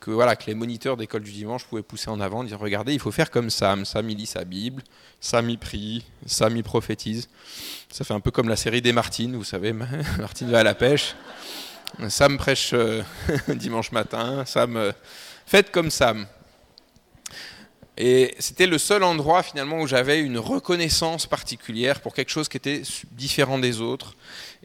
que, 0.00 0.10
voilà, 0.10 0.36
que 0.36 0.44
les 0.46 0.54
moniteurs 0.54 0.98
d'école 0.98 1.22
du 1.22 1.32
dimanche 1.32 1.64
pouvaient 1.64 1.82
pousser 1.82 2.10
en 2.10 2.20
avant, 2.20 2.44
dire 2.44 2.58
regardez, 2.58 2.92
il 2.92 3.00
faut 3.00 3.12
faire 3.12 3.30
comme 3.30 3.48
Sam. 3.48 3.86
Sam 3.86 4.10
il 4.10 4.18
lit 4.18 4.26
sa 4.26 4.44
Bible, 4.44 4.82
Sam 5.20 5.48
il 5.48 5.58
prie, 5.58 6.04
Sam 6.26 6.54
il 6.54 6.64
prophétise. 6.64 7.30
Ça 7.88 8.04
fait 8.04 8.12
un 8.12 8.20
peu 8.20 8.30
comme 8.30 8.50
la 8.50 8.56
série 8.56 8.82
des 8.82 8.92
Martines, 8.92 9.34
vous 9.34 9.42
savez, 9.44 9.72
Martine 10.18 10.50
va 10.50 10.60
à 10.60 10.64
la 10.64 10.74
pêche. 10.74 11.14
Sam 12.10 12.36
prêche 12.36 12.72
euh, 12.74 13.02
dimanche 13.48 13.90
matin, 13.90 14.44
Sam 14.44 14.92
faites 15.46 15.70
comme 15.70 15.90
Sam. 15.90 16.26
Et 17.96 18.34
c'était 18.40 18.66
le 18.66 18.78
seul 18.78 19.04
endroit 19.04 19.42
finalement 19.42 19.80
où 19.80 19.86
j'avais 19.86 20.20
une 20.20 20.38
reconnaissance 20.38 21.26
particulière 21.26 22.00
pour 22.00 22.12
quelque 22.12 22.30
chose 22.30 22.48
qui 22.48 22.56
était 22.56 22.82
différent 23.12 23.58
des 23.58 23.80
autres. 23.80 24.16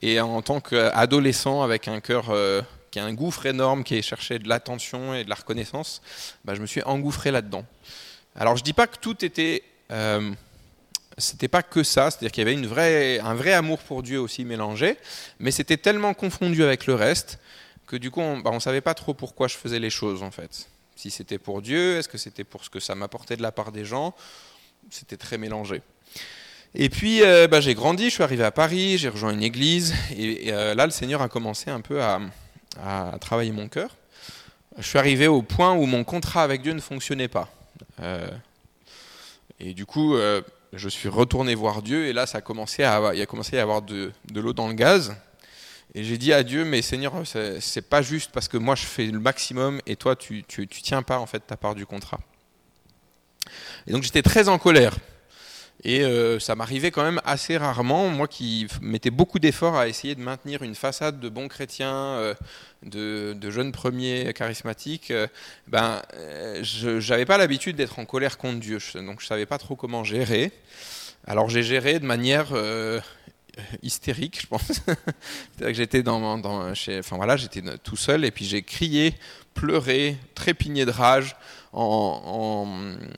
Et 0.01 0.19
en 0.19 0.41
tant 0.41 0.59
qu'adolescent 0.61 1.61
avec 1.61 1.87
un 1.87 1.99
cœur 1.99 2.29
euh, 2.29 2.61
qui 2.89 2.99
a 2.99 3.05
un 3.05 3.13
gouffre 3.13 3.45
énorme, 3.45 3.83
qui 3.83 4.01
cherchait 4.01 4.39
de 4.39 4.49
l'attention 4.49 5.13
et 5.13 5.23
de 5.23 5.29
la 5.29 5.35
reconnaissance, 5.35 6.01
bah, 6.43 6.55
je 6.55 6.61
me 6.61 6.65
suis 6.65 6.81
engouffré 6.83 7.29
là-dedans. 7.29 7.65
Alors 8.35 8.57
je 8.57 8.63
dis 8.63 8.73
pas 8.73 8.87
que 8.87 8.97
tout 8.97 9.23
était, 9.23 9.63
euh, 9.91 10.31
c'était 11.17 11.47
pas 11.47 11.61
que 11.61 11.83
ça, 11.83 12.09
c'est-à-dire 12.09 12.31
qu'il 12.31 12.41
y 12.41 12.47
avait 12.47 12.53
une 12.53 12.67
vraie, 12.67 13.19
un 13.19 13.35
vrai 13.35 13.53
amour 13.53 13.79
pour 13.79 14.01
Dieu 14.01 14.19
aussi 14.19 14.43
mélangé, 14.43 14.97
mais 15.39 15.51
c'était 15.51 15.77
tellement 15.77 16.15
confondu 16.15 16.63
avec 16.63 16.87
le 16.87 16.95
reste 16.95 17.39
que 17.85 17.95
du 17.95 18.09
coup 18.09 18.21
on, 18.21 18.39
bah, 18.39 18.57
savait 18.59 18.81
pas 18.81 18.93
trop 18.95 19.13
pourquoi 19.13 19.47
je 19.47 19.55
faisais 19.55 19.79
les 19.79 19.89
choses 19.89 20.23
en 20.23 20.31
fait. 20.31 20.67
Si 20.99 21.11
c'était 21.11 21.37
pour 21.37 21.61
Dieu, 21.61 21.95
est-ce 21.95 22.09
que 22.09 22.17
c'était 22.17 22.43
pour 22.43 22.65
ce 22.65 22.69
que 22.69 22.81
ça 22.81 22.93
m'apportait 22.93 23.37
de 23.37 23.41
la 23.41 23.53
part 23.53 23.71
des 23.71 23.85
gens? 23.85 24.13
C'était 24.89 25.15
très 25.15 25.37
mélangé. 25.37 25.81
Et 26.75 26.89
puis, 26.89 27.23
euh, 27.23 27.47
bah, 27.47 27.61
j'ai 27.61 27.73
grandi, 27.73 28.09
je 28.09 28.15
suis 28.15 28.23
arrivé 28.23 28.43
à 28.43 28.51
Paris, 28.51 28.97
j'ai 28.97 29.07
rejoint 29.07 29.31
une 29.31 29.41
église, 29.41 29.95
et, 30.17 30.51
euh, 30.51 30.75
là, 30.75 30.85
le 30.85 30.91
Seigneur 30.91 31.21
a 31.21 31.29
commencé 31.29 31.71
un 31.71 31.79
peu 31.79 32.01
à, 32.03 32.19
travailler 33.21 33.53
mon 33.53 33.69
cœur. 33.69 33.95
Je 34.77 34.85
suis 34.85 34.97
arrivé 34.97 35.27
au 35.27 35.41
point 35.41 35.73
où 35.73 35.85
mon 35.85 36.03
contrat 36.03 36.43
avec 36.43 36.63
Dieu 36.63 36.73
ne 36.73 36.81
fonctionnait 36.81 37.29
pas. 37.29 37.47
Euh, 38.01 38.29
et 39.61 39.73
du 39.73 39.85
coup, 39.85 40.17
je 40.73 40.89
suis 40.89 41.07
retourné 41.07 41.55
voir 41.55 41.81
Dieu, 41.81 42.07
et 42.07 42.13
là, 42.13 42.25
ça 42.25 42.39
a 42.39 42.41
à, 42.41 43.15
il 43.15 43.21
a 43.21 43.25
commencé 43.25 43.55
à 43.55 43.59
y 43.59 43.61
avoir 43.61 43.81
de 43.81 44.11
l'eau 44.35 44.51
dans 44.51 44.67
le 44.67 44.73
gaz. 44.73 45.15
Et 45.95 46.03
j'ai 46.03 46.17
dit 46.17 46.33
à 46.33 46.43
Dieu, 46.43 46.65
mais 46.65 46.81
Seigneur, 46.81 47.13
c'est 47.25 47.89
pas 47.89 48.01
juste 48.01 48.31
parce 48.31 48.47
que 48.47 48.57
moi 48.57 48.75
je 48.75 48.85
fais 48.85 49.07
le 49.07 49.19
maximum 49.19 49.81
et 49.87 49.95
toi 49.95 50.15
tu, 50.15 50.43
tu, 50.47 50.67
tu 50.67 50.81
tiens 50.81 51.01
pas 51.01 51.17
en 51.17 51.25
fait 51.25 51.39
ta 51.39 51.57
part 51.57 51.73
du 51.73 51.85
contrat. 51.85 52.19
Et 53.87 53.91
donc 53.91 54.03
j'étais 54.03 54.21
très 54.21 54.49
en 54.49 54.59
colère. 54.59 54.95
Et 55.83 56.01
euh, 56.01 56.39
ça 56.39 56.55
m'arrivait 56.55 56.91
quand 56.91 57.03
même 57.03 57.21
assez 57.23 57.55
rarement, 57.55 58.09
moi 58.09 58.27
qui 58.27 58.67
mettais 58.81 59.11
beaucoup 59.11 59.39
d'efforts 59.39 59.77
à 59.77 59.87
essayer 59.87 60.13
de 60.13 60.21
maintenir 60.21 60.61
une 60.61 60.75
façade 60.75 61.21
de 61.21 61.29
bon 61.29 61.47
chrétien, 61.47 61.93
euh, 61.93 62.33
de, 62.83 63.33
de 63.33 63.49
jeunes 63.49 63.71
premiers 63.71 64.33
charismatiques, 64.33 65.09
euh, 65.11 65.27
ben, 65.67 66.01
je 66.61 67.09
n'avais 67.09 67.25
pas 67.25 67.37
l'habitude 67.37 67.77
d'être 67.77 67.97
en 67.97 68.05
colère 68.05 68.37
contre 68.37 68.59
Dieu, 68.59 68.79
donc 68.95 69.21
je 69.21 69.25
savais 69.25 69.45
pas 69.45 69.57
trop 69.57 69.77
comment 69.77 70.03
gérer. 70.03 70.51
Alors 71.25 71.49
j'ai 71.49 71.63
géré 71.63 71.99
de 71.99 72.05
manière 72.05 72.47
hystérique, 73.83 74.41
je 74.41 74.47
pense. 74.47 74.81
j'étais 75.71 76.03
dans, 76.03 76.37
dans 76.37 76.73
chez, 76.73 76.99
enfin 76.99 77.15
voilà, 77.15 77.37
j'étais 77.37 77.61
tout 77.83 77.95
seul 77.95 78.25
et 78.25 78.31
puis 78.31 78.45
j'ai 78.45 78.61
crié, 78.61 79.15
pleuré, 79.53 80.17
trépigné 80.35 80.85
de 80.85 80.91
rage 80.91 81.35
en, 81.71 82.65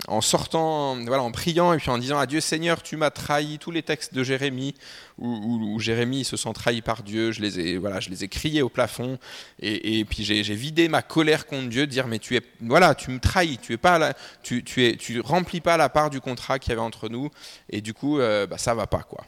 en, 0.08 0.22
sortant, 0.22 0.96
voilà, 1.06 1.24
en 1.24 1.32
priant 1.32 1.74
et 1.74 1.78
puis 1.78 1.90
en 1.90 1.98
disant 1.98 2.20
à 2.20 2.26
Dieu 2.26 2.42
Seigneur, 2.42 2.84
tu 2.84 2.98
m'as 2.98 3.10
trahi. 3.10 3.60
Tous 3.60 3.72
les 3.72 3.82
textes 3.82 4.14
de 4.14 4.24
Jérémie 4.24 4.76
où, 5.18 5.80
Jérémie 5.80 6.24
se 6.24 6.36
sent 6.36 6.52
trahi 6.54 6.82
par 6.82 7.04
Dieu, 7.04 7.32
je 7.32 7.42
les 7.42 7.60
ai, 7.60 7.78
voilà, 7.78 8.00
je 8.00 8.10
les 8.10 8.24
ai 8.24 8.28
criés 8.28 8.62
au 8.62 8.70
plafond 8.70 9.20
et, 9.60 10.00
et 10.00 10.06
puis 10.06 10.24
j'ai 10.24 10.56
vidé 10.56 10.90
ma 10.90 11.02
colère 11.02 11.46
contre 11.46 11.70
Dieu, 11.70 11.86
de 11.86 11.92
dire 11.92 12.08
mais 12.08 12.20
tu 12.20 12.36
es, 12.36 12.42
voilà, 12.60 12.96
tu 12.96 13.12
me 13.12 13.20
trahis, 13.20 13.58
tu 13.58 13.74
es 13.74 13.78
pas 13.78 14.14
tu, 14.44 14.64
tu 14.64 14.86
es, 14.86 14.98
tu 14.98 15.22
remplis 15.22 15.62
pas 15.62 15.78
la 15.78 15.90
part 15.90 16.10
du 16.10 16.20
contrat 16.20 16.60
qu'il 16.60 16.72
y 16.72 16.74
avait 16.74 16.82
entre 16.82 17.08
nous 17.08 17.30
et 17.70 17.82
du 17.82 17.94
coup, 17.94 18.20
euh, 18.20 18.48
bah, 18.48 18.58
ça 18.58 18.74
va 18.74 18.88
pas 18.88 19.04
quoi. 19.04 19.26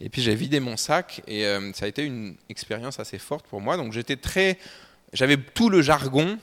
Et 0.00 0.08
puis 0.08 0.22
j'ai 0.22 0.34
vidé 0.34 0.60
mon 0.60 0.76
sac 0.76 1.22
et 1.26 1.46
euh, 1.46 1.72
ça 1.72 1.86
a 1.86 1.88
été 1.88 2.04
une 2.04 2.36
expérience 2.48 3.00
assez 3.00 3.18
forte 3.18 3.46
pour 3.46 3.60
moi. 3.60 3.76
Donc 3.76 3.92
j'étais 3.92 4.16
très, 4.16 4.58
j'avais 5.12 5.36
tout 5.36 5.70
le 5.70 5.82
jargon 5.82 6.38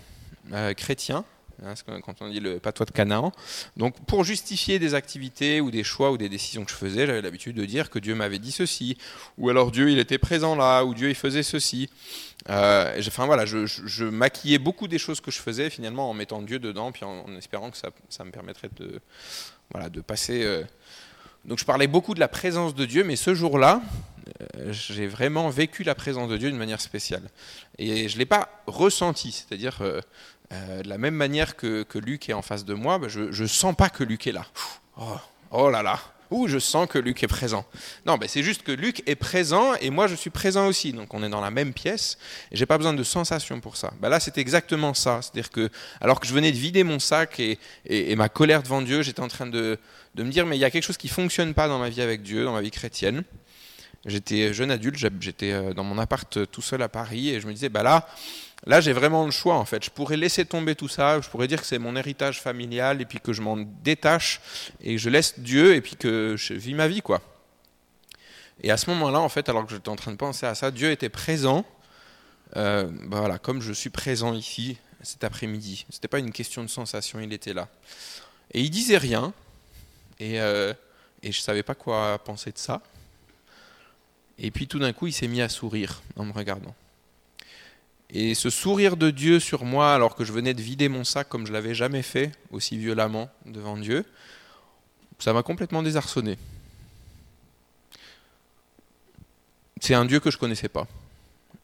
euh, 0.53 0.73
chrétien. 0.73 1.25
Hein, 1.63 1.75
quand 2.03 2.21
on 2.21 2.29
dit 2.29 2.39
le 2.39 2.59
patois 2.59 2.87
de 2.87 2.91
Canaan. 2.91 3.31
Donc, 3.77 3.95
pour 4.07 4.23
justifier 4.23 4.79
des 4.79 4.95
activités 4.95 5.61
ou 5.61 5.69
des 5.69 5.83
choix 5.83 6.11
ou 6.11 6.17
des 6.17 6.27
décisions 6.27 6.65
que 6.65 6.71
je 6.71 6.75
faisais, 6.75 7.05
j'avais 7.05 7.21
l'habitude 7.21 7.55
de 7.55 7.65
dire 7.65 7.91
que 7.91 7.99
Dieu 7.99 8.15
m'avait 8.15 8.39
dit 8.39 8.51
ceci, 8.51 8.97
ou 9.37 9.47
alors 9.47 9.69
Dieu 9.69 9.91
il 9.91 9.99
était 9.99 10.17
présent 10.17 10.55
là, 10.55 10.83
ou 10.83 10.95
Dieu 10.95 11.09
il 11.09 11.15
faisait 11.15 11.43
ceci. 11.43 11.87
Euh, 12.49 12.99
enfin 13.05 13.27
voilà, 13.27 13.45
je, 13.45 14.03
maquillais 14.05 14.57
beaucoup 14.57 14.87
des 14.87 14.97
choses 14.97 15.21
que 15.21 15.29
je 15.29 15.37
faisais 15.37 15.69
finalement 15.69 16.09
en 16.09 16.15
mettant 16.15 16.41
Dieu 16.41 16.57
dedans, 16.57 16.91
puis 16.91 17.05
en, 17.05 17.27
espérant 17.37 17.69
que 17.69 17.77
ça, 17.77 18.23
me 18.25 18.31
permettrait 18.31 18.71
de, 18.75 18.99
voilà, 19.71 19.89
de 19.89 20.01
passer 20.01 20.63
donc 21.45 21.59
je 21.59 21.65
parlais 21.65 21.87
beaucoup 21.87 22.13
de 22.13 22.19
la 22.19 22.27
présence 22.27 22.75
de 22.75 22.85
Dieu, 22.85 23.03
mais 23.03 23.15
ce 23.15 23.33
jour-là, 23.33 23.81
euh, 24.41 24.71
j'ai 24.71 25.07
vraiment 25.07 25.49
vécu 25.49 25.83
la 25.83 25.95
présence 25.95 26.29
de 26.29 26.37
Dieu 26.37 26.49
d'une 26.49 26.59
manière 26.59 26.81
spéciale. 26.81 27.23
Et 27.77 28.07
je 28.07 28.15
ne 28.15 28.19
l'ai 28.19 28.25
pas 28.25 28.61
ressenti, 28.67 29.31
c'est-à-dire 29.31 29.79
euh, 29.81 30.01
euh, 30.53 30.81
de 30.83 30.89
la 30.89 30.97
même 30.97 31.15
manière 31.15 31.55
que, 31.55 31.85
Luc 31.95 32.29
est 32.29 32.33
en 32.33 32.41
face 32.41 32.65
de 32.65 32.73
moi, 32.73 32.99
bah, 32.99 33.07
je 33.07 33.41
ne 33.41 33.47
sens 33.47 33.75
pas 33.75 33.89
que 33.89 34.03
Luc 34.03 34.27
est 34.27 34.31
là. 34.31 34.45
Oh, 34.97 35.17
oh 35.51 35.69
là 35.69 35.81
là, 35.81 35.99
ou 36.31 36.47
je 36.47 36.57
sens 36.57 36.87
que 36.87 36.97
Luc 36.97 37.21
est 37.21 37.27
présent. 37.27 37.65
Non, 38.05 38.17
ben 38.17 38.27
c'est 38.27 38.41
juste 38.41 38.63
que 38.63 38.71
Luc 38.71 39.03
est 39.05 39.15
présent 39.15 39.75
et 39.75 39.89
moi 39.89 40.07
je 40.07 40.15
suis 40.15 40.29
présent 40.29 40.67
aussi. 40.67 40.93
Donc 40.93 41.13
on 41.13 41.21
est 41.23 41.29
dans 41.29 41.41
la 41.41 41.51
même 41.51 41.73
pièce 41.73 42.17
et 42.51 42.55
j'ai 42.55 42.65
pas 42.65 42.77
besoin 42.77 42.93
de 42.93 43.03
sensation 43.03 43.59
pour 43.59 43.77
ça. 43.77 43.93
Ben 44.01 44.09
là 44.09 44.19
c'est 44.19 44.37
exactement 44.37 44.93
ça. 44.93 45.19
C'est-à-dire 45.21 45.51
que 45.51 45.69
alors 45.99 46.19
que 46.19 46.25
je 46.25 46.33
venais 46.33 46.51
de 46.51 46.57
vider 46.57 46.83
mon 46.83 46.99
sac 46.99 47.39
et, 47.39 47.59
et, 47.85 48.15
ma 48.15 48.29
colère 48.29 48.63
devant 48.63 48.81
Dieu, 48.81 49.03
j'étais 49.03 49.21
en 49.21 49.27
train 49.27 49.45
de, 49.45 49.77
de 50.15 50.23
me 50.23 50.31
dire 50.31 50.45
mais 50.45 50.57
il 50.57 50.61
y 50.61 50.65
a 50.65 50.71
quelque 50.71 50.85
chose 50.85 50.97
qui 50.97 51.09
fonctionne 51.09 51.53
pas 51.53 51.67
dans 51.67 51.79
ma 51.79 51.89
vie 51.89 52.01
avec 52.01 52.23
Dieu, 52.23 52.45
dans 52.45 52.53
ma 52.53 52.61
vie 52.61 52.71
chrétienne. 52.71 53.23
J'étais 54.05 54.51
jeune 54.51 54.71
adulte, 54.71 54.97
j'étais 55.19 55.51
euh, 55.51 55.73
dans 55.73 55.83
mon 55.83 55.99
appart 55.99 56.37
euh, 56.37 56.45
tout 56.47 56.63
seul 56.63 56.81
à 56.81 56.89
Paris 56.89 57.29
et 57.29 57.39
je 57.39 57.45
me 57.45 57.53
disais 57.53 57.69
bah 57.69 57.83
là 57.83 58.07
Là, 58.67 58.79
j'ai 58.79 58.93
vraiment 58.93 59.25
le 59.25 59.31
choix 59.31 59.55
en 59.55 59.65
fait. 59.65 59.83
Je 59.83 59.89
pourrais 59.89 60.17
laisser 60.17 60.45
tomber 60.45 60.75
tout 60.75 60.87
ça, 60.87 61.19
je 61.19 61.29
pourrais 61.29 61.47
dire 61.47 61.59
que 61.59 61.67
c'est 61.67 61.79
mon 61.79 61.95
héritage 61.95 62.41
familial 62.41 63.01
et 63.01 63.05
puis 63.05 63.19
que 63.19 63.33
je 63.33 63.41
m'en 63.41 63.57
détache 63.57 64.39
et 64.81 64.97
je 64.97 65.09
laisse 65.09 65.39
Dieu 65.39 65.75
et 65.75 65.81
puis 65.81 65.95
que 65.95 66.35
je 66.37 66.53
vis 66.53 66.75
ma 66.75 66.87
vie 66.87 67.01
quoi. 67.01 67.21
Et 68.63 68.69
à 68.69 68.77
ce 68.77 68.89
moment-là, 68.91 69.19
en 69.19 69.29
fait, 69.29 69.49
alors 69.49 69.65
que 69.65 69.71
j'étais 69.71 69.89
en 69.89 69.95
train 69.95 70.11
de 70.11 70.17
penser 70.17 70.45
à 70.45 70.53
ça, 70.53 70.69
Dieu 70.69 70.91
était 70.91 71.09
présent 71.09 71.65
euh, 72.57 72.89
bah 73.05 73.19
voilà, 73.19 73.37
comme 73.37 73.61
je 73.61 73.71
suis 73.71 73.89
présent 73.89 74.33
ici 74.33 74.77
cet 75.01 75.23
après-midi. 75.23 75.85
C'était 75.89 76.07
pas 76.07 76.19
une 76.19 76.31
question 76.31 76.63
de 76.63 76.69
sensation, 76.69 77.19
il 77.19 77.33
était 77.33 77.53
là. 77.53 77.69
Et 78.53 78.61
il 78.61 78.69
disait 78.69 78.97
rien, 78.97 79.33
et, 80.19 80.39
euh, 80.41 80.73
et 81.23 81.31
je 81.31 81.39
savais 81.39 81.63
pas 81.63 81.75
quoi 81.75 82.19
penser 82.19 82.51
de 82.51 82.57
ça. 82.57 82.81
Et 84.37 84.51
puis 84.51 84.67
tout 84.67 84.79
d'un 84.79 84.93
coup, 84.93 85.07
il 85.07 85.13
s'est 85.13 85.27
mis 85.27 85.41
à 85.41 85.49
sourire 85.49 86.01
en 86.15 86.25
me 86.25 86.33
regardant. 86.33 86.75
Et 88.13 88.35
ce 88.35 88.49
sourire 88.49 88.97
de 88.97 89.09
Dieu 89.09 89.39
sur 89.39 89.63
moi, 89.63 89.93
alors 89.93 90.15
que 90.15 90.25
je 90.25 90.33
venais 90.33 90.53
de 90.53 90.61
vider 90.61 90.89
mon 90.89 91.05
sac 91.05 91.29
comme 91.29 91.47
je 91.47 91.53
l'avais 91.53 91.73
jamais 91.73 92.01
fait, 92.01 92.33
aussi 92.51 92.77
violemment 92.77 93.29
devant 93.45 93.77
Dieu, 93.77 94.05
ça 95.19 95.31
m'a 95.31 95.43
complètement 95.43 95.81
désarçonné. 95.81 96.37
C'est 99.79 99.93
un 99.93 100.03
Dieu 100.03 100.19
que 100.19 100.29
je 100.29 100.37
connaissais 100.37 100.67
pas. 100.67 100.87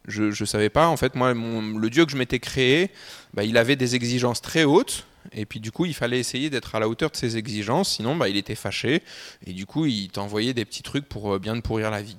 Je 0.07 0.23
ne 0.23 0.45
savais 0.45 0.69
pas, 0.69 0.87
en 0.87 0.95
fait, 0.95 1.15
moi, 1.15 1.33
le 1.33 1.89
Dieu 1.89 2.05
que 2.05 2.11
je 2.11 2.17
m'étais 2.17 2.39
créé, 2.39 2.91
bah, 3.33 3.43
il 3.43 3.57
avait 3.57 3.75
des 3.75 3.95
exigences 3.95 4.41
très 4.41 4.63
hautes, 4.63 5.05
et 5.33 5.45
puis 5.45 5.59
du 5.59 5.73
coup, 5.73 5.85
il 5.85 5.93
fallait 5.93 6.17
essayer 6.17 6.49
d'être 6.49 6.75
à 6.75 6.79
la 6.79 6.87
hauteur 6.87 7.11
de 7.11 7.17
ses 7.17 7.35
exigences, 7.35 7.95
sinon, 7.95 8.15
bah, 8.15 8.29
il 8.29 8.37
était 8.37 8.55
fâché, 8.55 9.03
et 9.45 9.51
du 9.51 9.65
coup, 9.65 9.85
il 9.85 10.07
t'envoyait 10.07 10.53
des 10.53 10.63
petits 10.63 10.81
trucs 10.81 11.09
pour 11.09 11.33
euh, 11.33 11.39
bien 11.39 11.55
te 11.55 11.61
pourrir 11.61 11.91
la 11.91 12.01
vie. 12.01 12.15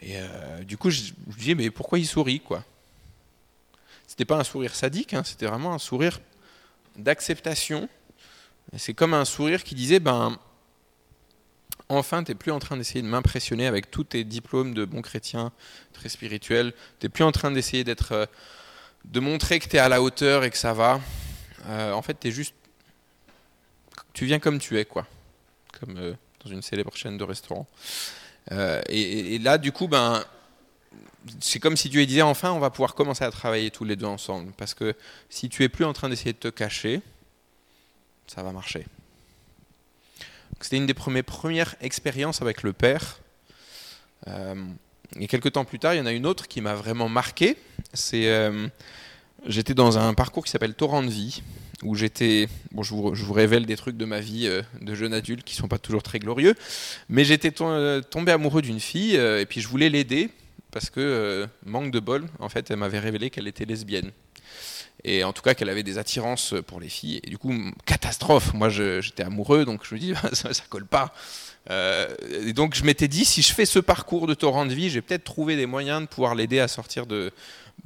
Et 0.00 0.12
euh, 0.16 0.62
du 0.62 0.76
coup, 0.76 0.90
je, 0.90 1.02
je 1.30 1.36
disais, 1.36 1.54
mais 1.56 1.70
pourquoi 1.70 1.98
il 1.98 2.06
sourit, 2.06 2.38
quoi? 2.38 2.64
C'était 4.14 4.26
pas 4.26 4.36
un 4.38 4.44
sourire 4.44 4.76
sadique, 4.76 5.12
hein, 5.12 5.24
c'était 5.24 5.46
vraiment 5.46 5.74
un 5.74 5.78
sourire 5.80 6.20
d'acceptation. 6.94 7.88
C'est 8.76 8.94
comme 8.94 9.12
un 9.12 9.24
sourire 9.24 9.64
qui 9.64 9.74
disait, 9.74 9.98
ben, 9.98 10.38
enfin, 11.88 12.22
t'es 12.22 12.36
plus 12.36 12.52
en 12.52 12.60
train 12.60 12.76
d'essayer 12.76 13.02
de 13.02 13.08
m'impressionner 13.08 13.66
avec 13.66 13.90
tous 13.90 14.04
tes 14.04 14.22
diplômes 14.22 14.72
de 14.72 14.84
bon 14.84 15.02
chrétien, 15.02 15.50
très 15.92 16.08
spirituel. 16.08 16.74
T'es 17.00 17.08
plus 17.08 17.24
en 17.24 17.32
train 17.32 17.50
d'essayer 17.50 17.82
d'être, 17.82 18.12
euh, 18.12 18.26
de 19.04 19.18
montrer 19.18 19.58
que 19.58 19.66
t'es 19.66 19.78
à 19.78 19.88
la 19.88 20.00
hauteur 20.00 20.44
et 20.44 20.50
que 20.50 20.58
ça 20.58 20.74
va. 20.74 21.00
Euh, 21.66 21.90
en 21.90 22.00
fait, 22.02 22.14
t'es 22.14 22.30
juste, 22.30 22.54
tu 24.12 24.26
viens 24.26 24.38
comme 24.38 24.60
tu 24.60 24.78
es, 24.78 24.84
quoi, 24.84 25.08
comme 25.80 25.96
euh, 25.96 26.14
dans 26.44 26.50
une 26.52 26.62
célèbre 26.62 26.94
chaîne 26.96 27.18
de 27.18 27.24
restaurants. 27.24 27.66
Et- 28.88 29.34
et 29.34 29.38
là, 29.40 29.58
du 29.58 29.72
coup, 29.72 29.88
ben, 29.88 30.24
c'est 31.40 31.58
comme 31.58 31.76
si 31.76 31.88
Dieu 31.88 32.04
disait 32.06 32.22
enfin, 32.22 32.52
on 32.52 32.58
va 32.58 32.70
pouvoir 32.70 32.94
commencer 32.94 33.24
à 33.24 33.30
travailler 33.30 33.70
tous 33.70 33.84
les 33.84 33.96
deux 33.96 34.06
ensemble, 34.06 34.52
parce 34.56 34.74
que 34.74 34.94
si 35.28 35.48
tu 35.48 35.62
es 35.62 35.68
plus 35.68 35.84
en 35.84 35.92
train 35.92 36.08
d'essayer 36.08 36.32
de 36.32 36.38
te 36.38 36.48
cacher, 36.48 37.00
ça 38.26 38.42
va 38.42 38.52
marcher. 38.52 38.86
C'était 40.60 40.76
une 40.76 40.86
des 40.86 40.94
premières, 40.94 41.74
expériences 41.80 42.40
avec 42.40 42.62
le 42.62 42.72
Père. 42.72 43.20
Euh, 44.28 44.54
et 45.20 45.26
quelques 45.26 45.52
temps 45.52 45.64
plus 45.64 45.78
tard, 45.78 45.94
il 45.94 45.98
y 45.98 46.00
en 46.00 46.06
a 46.06 46.12
une 46.12 46.24
autre 46.24 46.48
qui 46.48 46.60
m'a 46.62 46.74
vraiment 46.74 47.08
marqué. 47.08 47.58
C'est, 47.92 48.28
euh, 48.28 48.66
j'étais 49.46 49.74
dans 49.74 49.98
un 49.98 50.14
parcours 50.14 50.44
qui 50.44 50.50
s'appelle 50.50 50.74
Torrent 50.74 51.02
de 51.02 51.10
vie, 51.10 51.42
où 51.82 51.94
j'étais, 51.94 52.48
bon, 52.72 52.82
je 52.82 52.94
vous, 52.94 53.32
révèle 53.32 53.66
des 53.66 53.76
trucs 53.76 53.98
de 53.98 54.06
ma 54.06 54.20
vie 54.20 54.46
euh, 54.46 54.62
de 54.80 54.94
jeune 54.94 55.12
adulte 55.12 55.44
qui 55.44 55.54
sont 55.54 55.68
pas 55.68 55.78
toujours 55.78 56.02
très 56.02 56.18
glorieux, 56.18 56.54
mais 57.10 57.24
j'étais 57.24 57.50
tom- 57.50 58.02
tombé 58.10 58.32
amoureux 58.32 58.62
d'une 58.62 58.80
fille 58.80 59.16
et 59.16 59.44
puis 59.46 59.60
je 59.60 59.68
voulais 59.68 59.90
l'aider 59.90 60.30
parce 60.74 60.90
que 60.90 60.98
euh, 60.98 61.46
manque 61.64 61.92
de 61.92 62.00
bol, 62.00 62.26
en 62.40 62.48
fait, 62.48 62.68
elle 62.68 62.78
m'avait 62.78 62.98
révélé 62.98 63.30
qu'elle 63.30 63.46
était 63.46 63.64
lesbienne. 63.64 64.10
Et 65.04 65.22
en 65.22 65.32
tout 65.32 65.42
cas, 65.42 65.54
qu'elle 65.54 65.68
avait 65.68 65.84
des 65.84 65.98
attirances 65.98 66.52
pour 66.66 66.80
les 66.80 66.88
filles. 66.88 67.20
Et 67.22 67.30
du 67.30 67.38
coup, 67.38 67.54
catastrophe. 67.86 68.52
Moi, 68.54 68.70
j'étais 68.70 69.22
amoureux, 69.22 69.64
donc 69.64 69.82
je 69.84 69.94
me 69.94 70.00
dis, 70.00 70.14
ça, 70.32 70.52
ça 70.52 70.64
colle 70.68 70.86
pas. 70.86 71.14
Euh, 71.70 72.12
et 72.44 72.52
donc, 72.52 72.74
je 72.74 72.82
m'étais 72.82 73.06
dit, 73.06 73.24
si 73.24 73.40
je 73.40 73.54
fais 73.54 73.66
ce 73.66 73.78
parcours 73.78 74.26
de 74.26 74.34
torrent 74.34 74.66
de 74.66 74.74
vie, 74.74 74.90
j'ai 74.90 75.00
peut-être 75.00 75.22
trouvé 75.22 75.54
des 75.54 75.66
moyens 75.66 76.00
de 76.00 76.06
pouvoir 76.06 76.34
l'aider 76.34 76.58
à 76.58 76.66
sortir 76.66 77.06
de, 77.06 77.30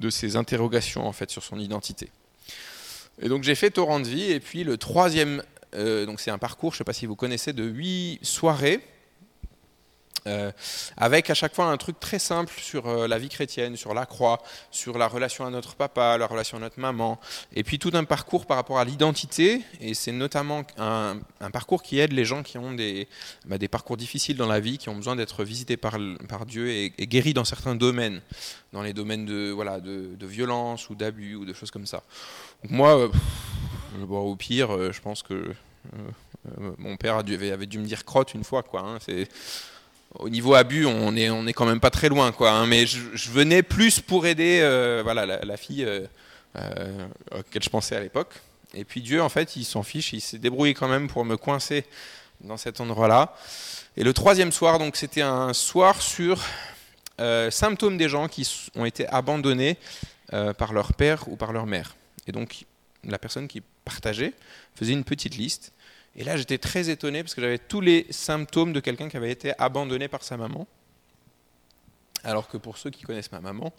ces 0.08 0.36
interrogations, 0.36 1.06
en 1.06 1.12
fait, 1.12 1.30
sur 1.30 1.42
son 1.42 1.58
identité. 1.58 2.08
Et 3.20 3.28
donc, 3.28 3.42
j'ai 3.42 3.54
fait 3.54 3.70
torrent 3.70 4.00
de 4.00 4.08
vie. 4.08 4.32
Et 4.32 4.40
puis, 4.40 4.64
le 4.64 4.78
troisième, 4.78 5.42
euh, 5.74 6.06
donc 6.06 6.20
c'est 6.20 6.30
un 6.30 6.38
parcours, 6.38 6.72
je 6.72 6.76
ne 6.76 6.78
sais 6.78 6.84
pas 6.84 6.94
si 6.94 7.04
vous 7.04 7.16
connaissez, 7.16 7.52
de 7.52 7.64
huit 7.64 8.18
soirées. 8.22 8.80
Euh, 10.26 10.50
avec 10.96 11.30
à 11.30 11.34
chaque 11.34 11.54
fois 11.54 11.66
un 11.66 11.76
truc 11.76 12.00
très 12.00 12.18
simple 12.18 12.52
sur 12.58 12.86
euh, 12.86 13.06
la 13.06 13.18
vie 13.18 13.28
chrétienne, 13.28 13.76
sur 13.76 13.94
la 13.94 14.06
croix, 14.06 14.42
sur 14.70 14.98
la 14.98 15.08
relation 15.08 15.46
à 15.46 15.50
notre 15.50 15.74
papa, 15.74 16.18
la 16.18 16.26
relation 16.26 16.56
à 16.58 16.60
notre 16.60 16.80
maman, 16.80 17.20
et 17.54 17.62
puis 17.62 17.78
tout 17.78 17.90
un 17.94 18.04
parcours 18.04 18.46
par 18.46 18.56
rapport 18.56 18.78
à 18.78 18.84
l'identité, 18.84 19.62
et 19.80 19.94
c'est 19.94 20.12
notamment 20.12 20.64
un, 20.78 21.18
parcours 21.52 21.82
qui 21.82 21.98
aide 21.98 22.12
les 22.12 22.24
gens 22.24 22.42
qui 22.42 22.58
ont 22.58 22.72
des, 22.72 23.08
bah, 23.46 23.58
des 23.58 23.68
parcours 23.68 23.96
difficiles 23.96 24.36
dans 24.36 24.46
la 24.46 24.60
vie, 24.60 24.78
qui 24.78 24.88
ont 24.88 24.96
besoin 24.96 25.16
d'être 25.16 25.44
visités 25.44 25.76
par, 25.76 25.98
Dieu 26.46 26.70
et, 26.70 26.90
guéris 26.90 27.34
dans 27.34 27.44
certains 27.44 27.74
domaines, 27.74 28.20
dans 28.72 28.82
les 28.82 28.92
domaines 28.92 29.24
de, 29.26 30.26
violence 30.26 30.90
ou 30.90 30.94
d'abus 30.94 31.36
ou 31.36 31.44
de 31.44 31.52
choses 31.52 31.70
comme 31.70 31.86
ça. 31.86 32.02
Moi, 32.68 32.98
euh, 32.98 33.08
au 34.08 34.36
pire, 34.36 34.92
je 34.92 35.00
pense 35.00 35.22
que 35.22 35.54
mon 36.76 36.96
père 36.96 37.16
avait, 37.16 37.66
dû 37.66 37.78
me 37.78 37.86
dire 37.86 38.04
crotte 38.04 38.34
une 38.34 38.44
fois, 38.44 38.62
quoi. 38.62 38.80
hein, 38.80 38.98
au 40.14 40.28
niveau 40.28 40.54
abus, 40.54 40.86
on 40.86 41.16
est, 41.16 41.30
on 41.30 41.46
est 41.46 41.52
quand 41.52 41.66
même 41.66 41.80
pas 41.80 41.90
très 41.90 42.08
loin, 42.08 42.32
quoi. 42.32 42.50
hein, 42.50 42.66
mais 42.66 42.86
je, 42.86 43.30
venais 43.30 43.62
plus 43.62 44.00
pour 44.00 44.26
aider, 44.26 44.60
euh, 44.62 45.00
voilà, 45.02 45.26
la, 45.26 45.56
fille 45.56 45.84
euh, 45.84 46.06
euh, 46.56 47.06
auquel 47.38 47.62
je 47.62 47.68
pensais 47.68 47.96
à 47.96 48.00
l'époque. 48.00 48.34
Et 48.74 48.84
puis 48.84 49.00
Dieu, 49.00 49.22
en 49.22 49.28
fait, 49.28 49.56
il 49.56 49.64
s'en 49.64 49.82
fiche, 49.82 50.12
il 50.12 50.20
s'est 50.20 50.38
débrouillé 50.38 50.74
quand 50.74 50.88
même 50.88 51.08
pour 51.08 51.24
me 51.24 51.36
coincer 51.36 51.84
dans 52.40 52.56
cet 52.56 52.80
endroit-là. 52.80 53.34
Et 53.96 54.04
le 54.04 54.12
troisième 54.12 54.52
soir, 54.52 54.78
donc, 54.78 54.96
c'était 54.96 55.22
un 55.22 55.52
soir 55.52 56.00
sur 56.00 56.40
euh, 57.20 57.50
symptômes 57.50 57.98
des 57.98 58.08
gens 58.08 58.28
qui 58.28 58.48
ont 58.76 58.84
été 58.84 59.08
abandonnés 59.08 59.76
euh, 60.32 60.52
par 60.52 60.72
leur 60.72 60.92
père 60.92 61.26
ou 61.28 61.36
par 61.36 61.52
leur 61.52 61.66
mère. 61.66 61.96
Et 62.26 62.32
donc, 62.32 62.64
la 63.02 63.18
personne 63.18 63.48
qui 63.48 63.62
partageait 63.84 64.34
faisait 64.76 64.92
une 64.92 65.04
petite 65.04 65.36
liste. 65.36 65.72
Et 66.18 66.24
là, 66.24 66.36
j'étais 66.36 66.58
très 66.58 66.90
étonné 66.90 67.22
parce 67.22 67.36
que 67.36 67.40
j'avais 67.40 67.58
tous 67.58 67.80
les 67.80 68.04
symptômes 68.10 68.72
de 68.72 68.80
quelqu'un 68.80 69.08
qui 69.08 69.16
avait 69.16 69.30
été 69.30 69.52
abandonné 69.56 70.08
par 70.08 70.24
sa 70.24 70.36
maman. 70.36 70.66
Alors 72.24 72.48
que 72.48 72.56
pour 72.56 72.76
ceux 72.76 72.90
qui 72.90 73.04
connaissent 73.04 73.30
ma 73.30 73.40
maman, 73.40 73.72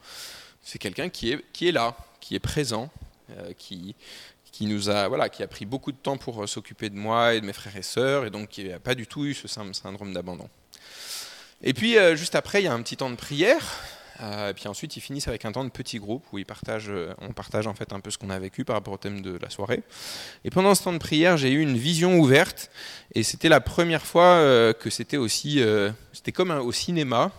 c'est 0.64 0.80
quelqu'un 0.80 1.10
qui 1.10 1.34
est, 1.34 1.44
qui 1.52 1.68
est 1.68 1.74
là, 1.74 1.98
qui 2.22 2.36
est 2.36 2.40
présent, 2.40 2.90
euh, 3.32 3.52
qui, 3.58 3.94
qui, 4.54 4.68
nous 4.68 4.90
a, 4.90 5.10
voilà, 5.10 5.28
qui 5.28 5.44
a 5.44 5.48
pris 5.48 5.66
beaucoup 5.66 5.92
de 5.92 5.98
temps 5.98 6.18
pour 6.18 6.42
euh, 6.42 6.48
s'occuper 6.48 6.90
de 6.90 6.96
moi 6.96 7.34
et 7.34 7.42
de 7.42 7.46
mes 7.46 7.52
frères 7.52 7.76
et 7.76 7.82
sœurs, 7.82 8.26
et 8.26 8.30
donc 8.30 8.48
qui 8.48 8.64
n'a 8.64 8.80
pas 8.80 8.96
du 8.96 9.06
tout 9.06 9.26
eu 9.26 9.34
ce 9.34 9.50
syndrome 9.50 10.14
d'abandon. 10.14 10.50
Et 11.62 11.74
puis, 11.74 11.98
euh, 11.98 12.16
juste 12.16 12.36
après, 12.36 12.62
il 12.62 12.66
y 12.66 12.70
a 12.70 12.74
un 12.74 12.82
petit 12.82 12.96
temps 12.96 13.10
de 13.10 13.18
prière. 13.18 13.84
Euh, 14.22 14.50
et 14.50 14.54
puis 14.54 14.68
ensuite, 14.68 14.98
ils 14.98 15.02
finissent 15.02 15.28
avec 15.28 15.46
un 15.46 15.52
temps 15.52 15.64
de 15.64 15.70
petit 15.70 15.98
groupe 16.00 16.24
où 16.32 16.38
ils 16.38 16.46
partagent, 16.46 16.90
euh, 16.90 17.14
on 17.20 17.32
partage 17.32 17.68
en 17.68 17.74
fait 17.74 17.94
un 17.94 18.00
peu 18.00 18.12
ce 18.12 18.18
qu'on 18.18 18.30
a 18.30 18.40
vécu 18.40 18.66
par 18.66 18.76
rapport 18.76 18.94
au 18.94 18.98
thème 18.98 19.22
de 19.22 19.38
la 19.42 19.50
soirée. 19.50 19.82
Et 20.44 20.50
pendant 20.50 20.76
ce 20.76 20.84
temps 20.84 20.94
de 20.94 20.98
prière, 20.98 21.38
j'ai 21.38 21.52
eu 21.52 21.62
une 21.62 21.78
vision 21.78 22.20
ouverte, 22.20 22.70
et 23.16 23.24
c'était 23.24 23.50
la 23.50 23.62
première 23.62 24.06
fois 24.06 24.24
euh, 24.24 24.74
que 24.74 24.90
c'était 24.90 25.18
aussi, 25.18 25.62
c'était 26.14 26.32
comme 26.32 26.52
au 26.52 26.72
cinéma, 26.72 27.32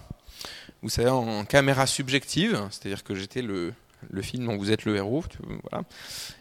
vous 0.82 0.88
savez, 0.88 1.10
en 1.10 1.44
caméra 1.44 1.86
subjective, 1.86 2.66
c'est-à-dire 2.70 3.04
que 3.04 3.14
j'étais 3.14 3.42
le, 3.42 3.74
le 4.08 4.22
film 4.22 4.46
dont 4.46 4.56
vous 4.56 4.70
êtes 4.70 4.84
le 4.84 4.96
héros. 4.96 5.24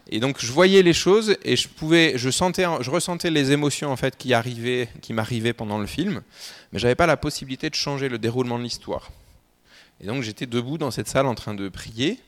Et 0.08 0.20
donc 0.20 0.36
je 0.40 0.50
voyais 0.50 0.82
les 0.82 0.92
choses 0.92 1.36
et 1.44 1.56
je 1.56 1.68
pouvais, 1.68 2.14
je 2.16 2.30
sentais, 2.30 2.64
je 2.80 2.90
ressentais 2.90 3.30
les 3.30 3.52
émotions 3.52 3.90
en 3.90 3.96
fait 3.96 4.16
qui 4.16 4.32
arrivaient, 4.32 4.88
qui 5.02 5.12
m'arrivaient 5.12 5.52
pendant 5.52 5.78
le 5.78 5.86
film, 5.86 6.22
mais 6.72 6.78
j'avais 6.78 6.94
pas 6.94 7.06
la 7.06 7.16
possibilité 7.16 7.68
de 7.68 7.74
changer 7.74 8.08
le 8.08 8.18
déroulement 8.18 8.58
de 8.58 8.64
l'histoire. 8.64 9.10
Et 10.00 10.06
donc 10.06 10.22
j'étais 10.22 10.46
debout 10.46 10.78
dans 10.78 10.90
cette 10.90 11.08
salle 11.08 11.26
en 11.26 11.34
train 11.34 11.54
de 11.54 11.68
prier, 11.68 12.18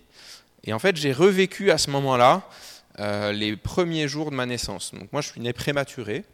et 0.64 0.72
en 0.72 0.78
fait 0.78 0.96
j'ai 0.96 1.12
revécu 1.12 1.70
à 1.70 1.78
ce 1.78 1.90
moment-là 1.90 2.48
euh, 3.00 3.32
les 3.32 3.56
premiers 3.56 4.08
jours 4.08 4.30
de 4.30 4.37
ma 4.37 4.46
naissance. 4.46 4.92
Donc 4.94 5.12
moi 5.12 5.22
je 5.22 5.28
suis 5.28 5.40
né 5.40 5.52
prématuré, 5.52 6.24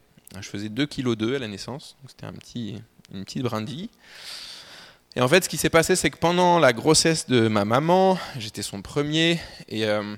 je 0.40 0.48
faisais 0.48 0.68
2 0.68 0.86
kg 0.86 1.14
2 1.14 1.36
à 1.36 1.38
la 1.38 1.48
naissance, 1.48 1.96
c'était 2.06 2.26
un 2.26 2.32
petit, 2.32 2.82
une 3.12 3.24
petite 3.24 3.42
brindille. 3.42 3.90
Et 5.16 5.20
en 5.20 5.26
fait, 5.28 5.42
ce 5.42 5.48
qui 5.48 5.56
s'est 5.56 5.70
passé, 5.70 5.96
c'est 5.96 6.10
que 6.10 6.18
pendant 6.18 6.58
la 6.58 6.72
grossesse 6.72 7.26
de 7.26 7.48
ma 7.48 7.64
maman, 7.64 8.18
j'étais 8.38 8.62
son 8.62 8.82
premier, 8.82 9.40
et 9.68 9.86
euh, 9.86 10.14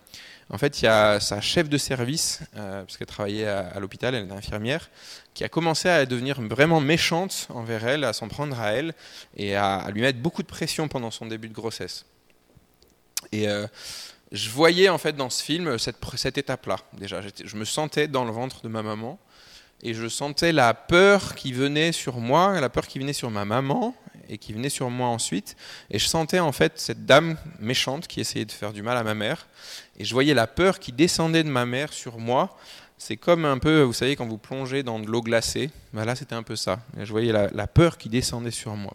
en 0.53 0.59
fait, 0.59 0.83
il 0.83 0.87
y 0.87 0.89
a 0.89 1.21
sa 1.21 1.41
chef 1.41 1.69
de 1.69 1.79
service, 1.79 2.41
euh, 2.57 2.83
parce 2.83 2.97
qu'elle 2.97 3.07
travaillait 3.07 3.47
à, 3.47 3.79
l'hôpital, 3.79 4.15
elle 4.15 4.25
était 4.25 4.33
infirmière, 4.33 4.91
qui 5.33 5.45
a 5.45 5.49
commencé 5.49 5.89
à 5.89 6.05
devenir 6.07 6.41
vraiment 6.41 6.81
méchante 6.81 7.47
envers 7.51 7.87
elle, 7.87 8.03
à 8.03 8.13
s'en 8.13 8.27
prendre 8.27 8.59
à 8.59 8.73
elle, 8.73 8.95
et 9.37 9.55
à, 9.55 9.77
à 9.77 9.91
lui 9.93 10.01
mettre 10.01 10.19
beaucoup 10.19 10.43
de 10.43 10.49
pression 10.49 10.89
pendant 10.89 11.13
son 11.13 11.27
début 11.27 11.49
de 11.49 11.55
grossesse. 11.55 12.05
Et 13.31 13.49
euh, 13.49 13.69
je 14.33 14.51
voyais 14.51 14.89
en 14.89 14.99
fait 14.99 15.15
dans 15.15 15.31
ce 15.31 15.43
film 15.43 15.79
cette, 15.79 15.99
cette 16.17 16.39
étape-là, 16.39 16.77
déjà. 16.95 17.21
Je 17.45 17.57
me 17.57 17.65
sentais 17.65 18.09
dans 18.09 18.25
le 18.25 18.33
ventre 18.33 18.63
de 18.63 18.69
ma 18.69 18.83
maman, 18.83 19.21
et 19.83 19.95
je 19.95 20.09
sentais 20.09 20.53
la 20.53 20.75
peur 20.75 21.37
qui 21.37 21.53
venait 21.53 21.93
sur 21.93 22.19
moi, 22.19 22.61
la 22.61 22.69
peur 22.69 22.89
qui 22.89 22.99
venait 22.99 23.13
sur 23.13 23.31
ma 23.31 23.45
maman, 23.45 23.95
et 24.31 24.39
qui 24.39 24.53
venait 24.55 24.71
sur 24.71 24.89
moi 24.89 25.09
ensuite. 25.09 25.57
Et 25.91 25.99
je 25.99 26.07
sentais 26.07 26.39
en 26.39 26.53
fait 26.53 26.73
cette 26.77 27.05
dame 27.05 27.37
méchante 27.59 28.07
qui 28.07 28.21
essayait 28.21 28.47
de 28.47 28.53
faire 28.53 28.73
du 28.73 28.83
mal 28.83 28.97
à 28.97 29.03
ma 29.03 29.15
mère. 29.15 29.47
Et 29.99 30.05
je 30.05 30.15
voyais 30.15 30.33
la 30.33 30.47
peur 30.47 30.79
qui 30.79 30.93
descendait 30.93 31.43
de 31.43 31.51
ma 31.51 31.67
mère 31.67 31.93
sur 31.93 32.19
moi, 32.19 32.57
c'est 32.97 33.17
comme 33.17 33.47
un 33.47 33.59
peu, 33.59 33.81
vous 33.81 33.95
savez, 33.95 34.15
quand 34.15 34.27
vous 34.27 34.39
plongez 34.39 34.83
dans 34.83 34.99
de 34.99 35.07
l'eau 35.07 35.23
glacée, 35.23 35.71
bah 35.95 36.05
là 36.05 36.15
c'était 36.15 36.35
un 36.35 36.43
peu 36.43 36.55
ça. 36.55 36.81
Et 36.99 37.07
je 37.07 37.11
voyais 37.11 37.33
la, 37.33 37.49
la, 37.49 37.67
peur 37.67 37.97
qui 37.97 38.11
descendait 38.11 38.51
sur 38.51 38.77
moi. 38.77 38.95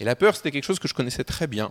Et 0.00 0.04
la 0.04 0.16
peur, 0.16 0.34
c'était 0.34 0.50
quelque 0.50 0.64
chose 0.64 0.78
que 0.78 0.88
je 0.88 0.94
connaissais 0.94 1.24
très 1.24 1.46
bien. 1.46 1.70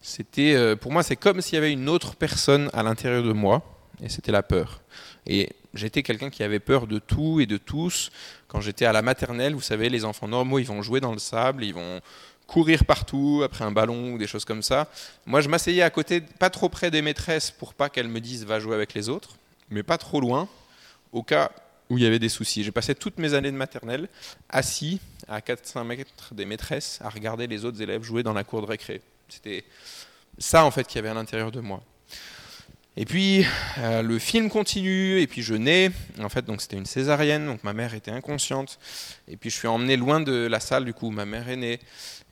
C'était, 0.00 0.54
euh, 0.54 0.76
pour 0.76 0.92
moi, 0.92 1.02
c'est 1.02 1.16
comme 1.16 1.40
s'il 1.40 1.54
y 1.54 1.58
avait 1.58 1.72
une 1.72 1.88
autre 1.88 2.14
personne 2.14 2.70
à 2.72 2.84
l'intérieur 2.84 3.24
de 3.24 3.32
moi, 3.32 3.62
et 4.00 4.08
c'était 4.08 4.32
la 4.32 4.44
peur. 4.44 4.82
Et 5.26 5.50
j'étais 5.74 6.02
quelqu'un 6.02 6.30
qui 6.30 6.42
avait 6.42 6.60
peur 6.60 6.86
de 6.86 6.98
tout 6.98 7.40
et 7.40 7.46
de 7.46 7.56
tous. 7.56 8.10
Quand 8.52 8.60
j'étais 8.60 8.84
à 8.84 8.92
la 8.92 9.00
maternelle, 9.00 9.54
vous 9.54 9.62
savez, 9.62 9.88
les 9.88 10.04
enfants 10.04 10.28
normaux, 10.28 10.58
ils 10.58 10.66
vont 10.66 10.82
jouer 10.82 11.00
dans 11.00 11.12
le 11.12 11.18
sable, 11.18 11.64
ils 11.64 11.72
vont 11.72 12.02
courir 12.46 12.84
partout 12.84 13.40
après 13.42 13.64
un 13.64 13.72
ballon 13.72 14.12
ou 14.12 14.18
des 14.18 14.26
choses 14.26 14.44
comme 14.44 14.62
ça. 14.62 14.90
Moi, 15.24 15.40
je 15.40 15.48
m'asseyais 15.48 15.80
à 15.80 15.88
côté, 15.88 16.20
pas 16.20 16.50
trop 16.50 16.68
près 16.68 16.90
des 16.90 17.00
maîtresses 17.00 17.50
pour 17.50 17.72
pas 17.72 17.88
qu'elles 17.88 18.08
me 18.08 18.20
disent 18.20 18.44
va 18.44 18.60
jouer 18.60 18.74
avec 18.74 18.92
les 18.92 19.08
autres, 19.08 19.38
mais 19.70 19.82
pas 19.82 19.96
trop 19.96 20.20
loin 20.20 20.50
au 21.12 21.22
cas 21.22 21.50
où 21.88 21.96
il 21.96 22.04
y 22.04 22.06
avait 22.06 22.18
des 22.18 22.28
soucis. 22.28 22.62
J'ai 22.62 22.72
passé 22.72 22.94
toutes 22.94 23.18
mes 23.18 23.32
années 23.32 23.50
de 23.50 23.56
maternelle 23.56 24.06
assis 24.50 25.00
à 25.28 25.40
4-5 25.40 25.84
mètres 25.84 26.34
des 26.34 26.44
maîtresses 26.44 26.98
à 27.02 27.08
regarder 27.08 27.46
les 27.46 27.64
autres 27.64 27.80
élèves 27.80 28.02
jouer 28.02 28.22
dans 28.22 28.34
la 28.34 28.44
cour 28.44 28.60
de 28.60 28.66
récré. 28.66 29.00
C'était 29.30 29.64
ça 30.36 30.66
en 30.66 30.70
fait 30.70 30.86
qu'il 30.86 30.96
y 30.96 30.98
avait 30.98 31.08
à 31.08 31.14
l'intérieur 31.14 31.52
de 31.52 31.60
moi. 31.60 31.82
Et 32.94 33.06
puis 33.06 33.46
euh, 33.78 34.02
le 34.02 34.18
film 34.18 34.50
continue 34.50 35.18
et 35.20 35.26
puis 35.26 35.42
je 35.42 35.54
nais. 35.54 35.90
En 36.20 36.28
fait 36.28 36.44
donc 36.44 36.60
c'était 36.60 36.76
une 36.76 36.84
césarienne 36.84 37.46
donc 37.46 37.64
ma 37.64 37.72
mère 37.72 37.94
était 37.94 38.10
inconsciente 38.10 38.78
et 39.28 39.38
puis 39.38 39.48
je 39.48 39.56
suis 39.56 39.68
emmené 39.68 39.96
loin 39.96 40.20
de 40.20 40.46
la 40.46 40.60
salle 40.60 40.84
du 40.84 40.92
coup 40.92 41.10
ma 41.10 41.24
mère 41.24 41.48
est 41.48 41.56
née 41.56 41.80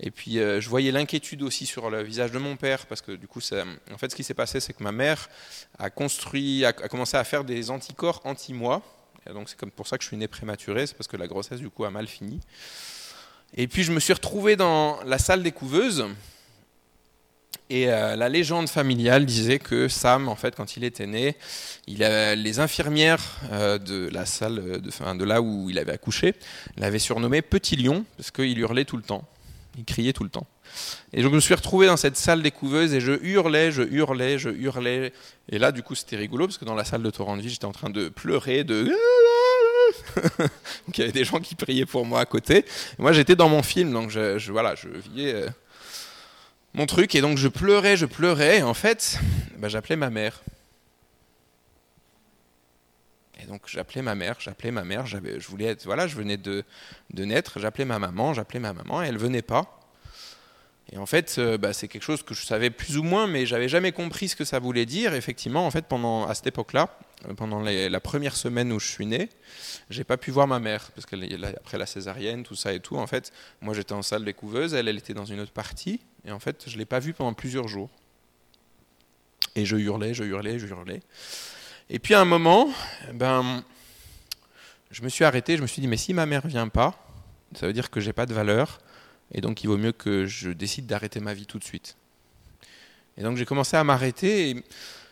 et 0.01 0.11
puis 0.11 0.39
euh, 0.39 0.61
je 0.61 0.69
voyais 0.69 0.93
l'inquiétude 0.93 1.43
aussi 1.43 1.65
sur 1.65 1.89
le 1.89 2.03
visage 2.03 2.31
de 2.31 2.39
mon 2.39 2.57
père 2.57 2.85
parce 2.87 3.01
que 3.01 3.13
du 3.13 3.27
coup 3.27 3.41
en 3.91 3.97
fait 3.97 4.11
ce 4.11 4.17
qui 4.17 4.23
s'est 4.23 4.35
passé 4.35 4.61
c'est 4.61 4.75
que 4.75 4.83
ma 4.83 4.93
mère 4.93 5.31
a 5.79 5.89
construit 5.89 6.67
a, 6.67 6.75
commencé 6.75 7.17
à 7.17 7.25
faire 7.25 7.45
des 7.45 7.71
anticorps 7.71 8.21
anti 8.25 8.53
moi 8.53 8.83
et 9.29 9.33
donc 9.33 9.49
c'est 9.49 9.59
comme 9.59 9.71
pour 9.71 9.89
ça 9.89 9.97
que 9.97 10.05
je 10.05 10.09
suis 10.09 10.19
né 10.19 10.29
prématuré 10.29 10.87
c'est 10.87 10.95
parce 10.95 11.09
que 11.09 11.17
la 11.17 11.27
grossesse 11.27 11.61
du 11.61 11.71
coup 11.71 11.85
a 11.87 11.91
mal 11.91 12.07
fini. 12.07 12.39
Et 13.57 13.67
puis 13.67 13.83
je 13.83 13.93
me 13.93 13.99
suis 13.99 14.13
retrouvé 14.13 14.57
dans 14.57 15.03
la 15.05 15.19
salle 15.19 15.43
des 15.43 15.53
couveuses 15.53 16.07
et 17.71 17.89
euh, 17.89 18.17
la 18.17 18.29
légende 18.29 18.69
familiale 18.69 19.25
disait 19.25 19.61
que 19.61 19.87
Sam, 19.87 20.29
en 20.29 20.35
fait, 20.35 20.57
quand 20.57 20.77
il 20.77 20.83
était 20.83 21.07
né, 21.07 21.37
il 21.87 21.99
les 21.99 22.59
infirmières 22.59 23.23
euh, 23.53 23.79
de 23.79 24.09
la 24.13 24.27
salle, 24.27 24.81
de, 24.81 24.89
enfin, 24.89 25.15
de 25.15 25.25
là 25.25 25.41
où 25.41 25.71
il 25.71 25.79
avait 25.79 25.93
accouché, 25.93 26.35
l'avaient 26.77 26.99
surnommé 26.99 27.43
Petit 27.43 27.77
Lion 27.77 28.05
parce 28.17 28.33
qu'il 28.33 28.59
hurlait 28.59 28.85
tout 28.85 28.97
le 28.97 29.05
temps, 29.05 29.25
il 29.79 29.85
criait 29.85 30.13
tout 30.13 30.25
le 30.25 30.31
temps. 30.31 30.49
Et 31.13 31.23
donc 31.23 31.31
je 31.31 31.37
me 31.37 31.41
suis 31.41 31.55
retrouvé 31.55 31.87
dans 31.87 31.97
cette 31.97 32.17
salle 32.17 32.43
des 32.43 32.51
couveuses 32.51 32.93
et 32.93 33.01
je 33.01 33.13
hurlais, 33.23 33.71
je 33.71 33.83
hurlais, 33.83 34.37
je 34.37 34.51
hurlais. 34.51 35.13
Et 35.49 35.61
là, 35.61 35.71
du 35.71 35.85
coup, 35.85 35.95
c'était 35.95 36.17
rigolo 36.17 36.47
parce 36.47 36.59
que 36.59 36.65
dans 36.65 36.75
la 36.75 36.85
salle 36.85 37.05
de 37.05 37.11
Torrent-de-Vie, 37.11 37.51
j'étais 37.51 37.67
en 37.67 37.73
train 37.73 37.91
de 37.91 38.09
pleurer, 38.09 38.65
de 38.65 38.91
donc 40.39 40.97
il 40.97 41.01
y 41.01 41.03
avait 41.03 41.13
des 41.13 41.25
gens 41.25 41.39
qui 41.39 41.55
priaient 41.55 41.87
pour 41.87 42.05
moi 42.05 42.21
à 42.21 42.25
côté. 42.25 42.65
Moi, 42.99 43.13
j'étais 43.13 43.37
dans 43.37 43.49
mon 43.49 43.63
film, 43.63 43.93
donc 43.93 44.11
je 44.11 44.51
voilà, 44.51 44.75
je 44.75 44.89
vivais. 44.89 45.47
Mon 46.75 46.87
truc. 46.87 47.15
Et 47.15 47.21
donc 47.21 47.39
je 47.39 47.49
pleurais, 47.49 47.97
je 47.97 48.07
pleurais. 48.07 48.59
Et 48.59 48.63
en 48.63 48.75
fait, 48.75 49.19
bah, 49.59 49.69
j'appelais 49.69 49.97
ma 49.97 50.11
mère. 50.11 50.43
Et 53.43 53.47
donc 53.47 53.63
j'appelais 53.67 54.03
ma 54.03 54.15
mère, 54.15 54.37
j'appelais 54.39 54.71
ma 54.71 54.85
mère. 54.85 55.07
Je 55.07 55.19
voulais 55.49 55.67
être, 55.67 55.85
voilà, 55.85 56.07
je 56.07 56.15
venais 56.15 56.37
de, 56.37 56.65
de 57.13 57.25
naître. 57.25 57.59
J'appelais 57.59 57.85
ma 57.87 57.99
maman, 57.99 58.35
j'appelais 58.35 58.61
ma 58.61 58.73
maman, 58.73 59.03
et 59.03 59.07
elle 59.07 59.19
venait 59.19 59.43
pas. 59.43 59.80
Et 60.93 60.99
en 60.99 61.07
fait, 61.07 61.37
euh, 61.39 61.57
bah, 61.57 61.73
c'est 61.73 61.87
quelque 61.87 62.03
chose 62.03 62.23
que 62.23 62.35
je 62.35 62.45
savais 62.45 62.71
plus 62.71 62.99
ou 62.99 63.05
moins, 63.05 63.29
mais 63.29 63.47
j'avais 63.47 63.69
jamais 63.69 63.93
compris 63.93 64.29
ce 64.29 64.35
que 64.35 64.45
ça 64.45 64.59
voulait 64.59 64.87
dire. 64.87 65.15
Effectivement, 65.15 65.65
en 65.65 65.71
fait, 65.71 65.87
pendant 65.87 66.27
à 66.27 66.35
cette 66.35 66.49
époque-là, 66.49 66.99
euh, 67.29 67.35
pendant 67.35 67.61
la 67.61 68.01
première 68.01 68.35
semaine 68.35 68.73
où 68.73 68.81
je 68.81 68.89
suis 68.89 69.07
né, 69.07 69.29
j'ai 69.89 70.03
pas 70.03 70.17
pu 70.17 70.33
voir 70.33 70.49
ma 70.49 70.59
mère 70.59 70.91
parce 70.93 71.07
qu'après 71.07 71.79
la 71.79 71.87
césarienne, 71.87 72.43
tout 72.43 72.57
ça 72.57 72.73
et 72.73 72.81
tout, 72.81 72.97
en 72.97 73.07
fait, 73.07 73.33
moi 73.61 73.73
j'étais 73.73 73.93
en 73.93 74.03
salle 74.03 74.25
des 74.25 74.35
couveuses, 74.35 74.75
elle, 74.75 74.89
elle 74.89 74.99
était 74.99 75.15
dans 75.15 75.25
une 75.25 75.39
autre 75.41 75.53
partie, 75.53 76.01
et 76.25 76.33
en 76.33 76.41
fait, 76.41 76.65
je 76.67 76.77
l'ai 76.77 76.85
pas 76.85 76.99
vue 76.99 77.13
pendant 77.13 77.35
plusieurs 77.35 77.69
jours. 77.69 77.89
Et 79.55 79.65
je 79.65 79.77
hurlais, 79.77 80.13
je 80.13 80.25
hurlais, 80.25 80.59
je 80.59 80.67
hurlais. 80.67 81.01
Et 81.89 81.99
puis 81.99 82.15
à 82.15 82.21
un 82.21 82.25
moment, 82.25 82.69
ben, 83.15 83.65
je 84.91 85.03
me 85.03 85.09
suis 85.09 85.25
arrêté, 85.25 85.57
je 85.57 85.63
me 85.63 85.67
suis 85.69 85.81
dit, 85.81 85.89
mais 85.89 85.97
si 85.97 86.15
ma 86.15 86.27
mère 86.27 86.47
vient 86.47 86.69
pas, 86.69 86.95
ça 87.55 87.67
veut 87.67 87.73
dire 87.73 87.91
que 87.91 88.01
j'ai 88.01 88.13
pas 88.13 88.27
de 88.27 88.35
valeur 88.35 88.81
et 89.33 89.41
donc 89.41 89.63
il 89.63 89.69
vaut 89.69 89.77
mieux 89.77 89.93
que 89.93 90.27
je 90.27 90.51
décide 90.51 90.87
d'arrêter 90.87 91.21
ma 91.21 91.35
vie 91.35 91.47
tout 91.47 91.59
de 91.59 91.65
suite. 91.65 91.97
Et 93.17 93.23
donc 93.23 93.37
j'ai 93.37 93.45
commencé 93.45 93.77
à 93.77 93.85
m'arrêter. 93.85 94.51
Et 94.51 94.65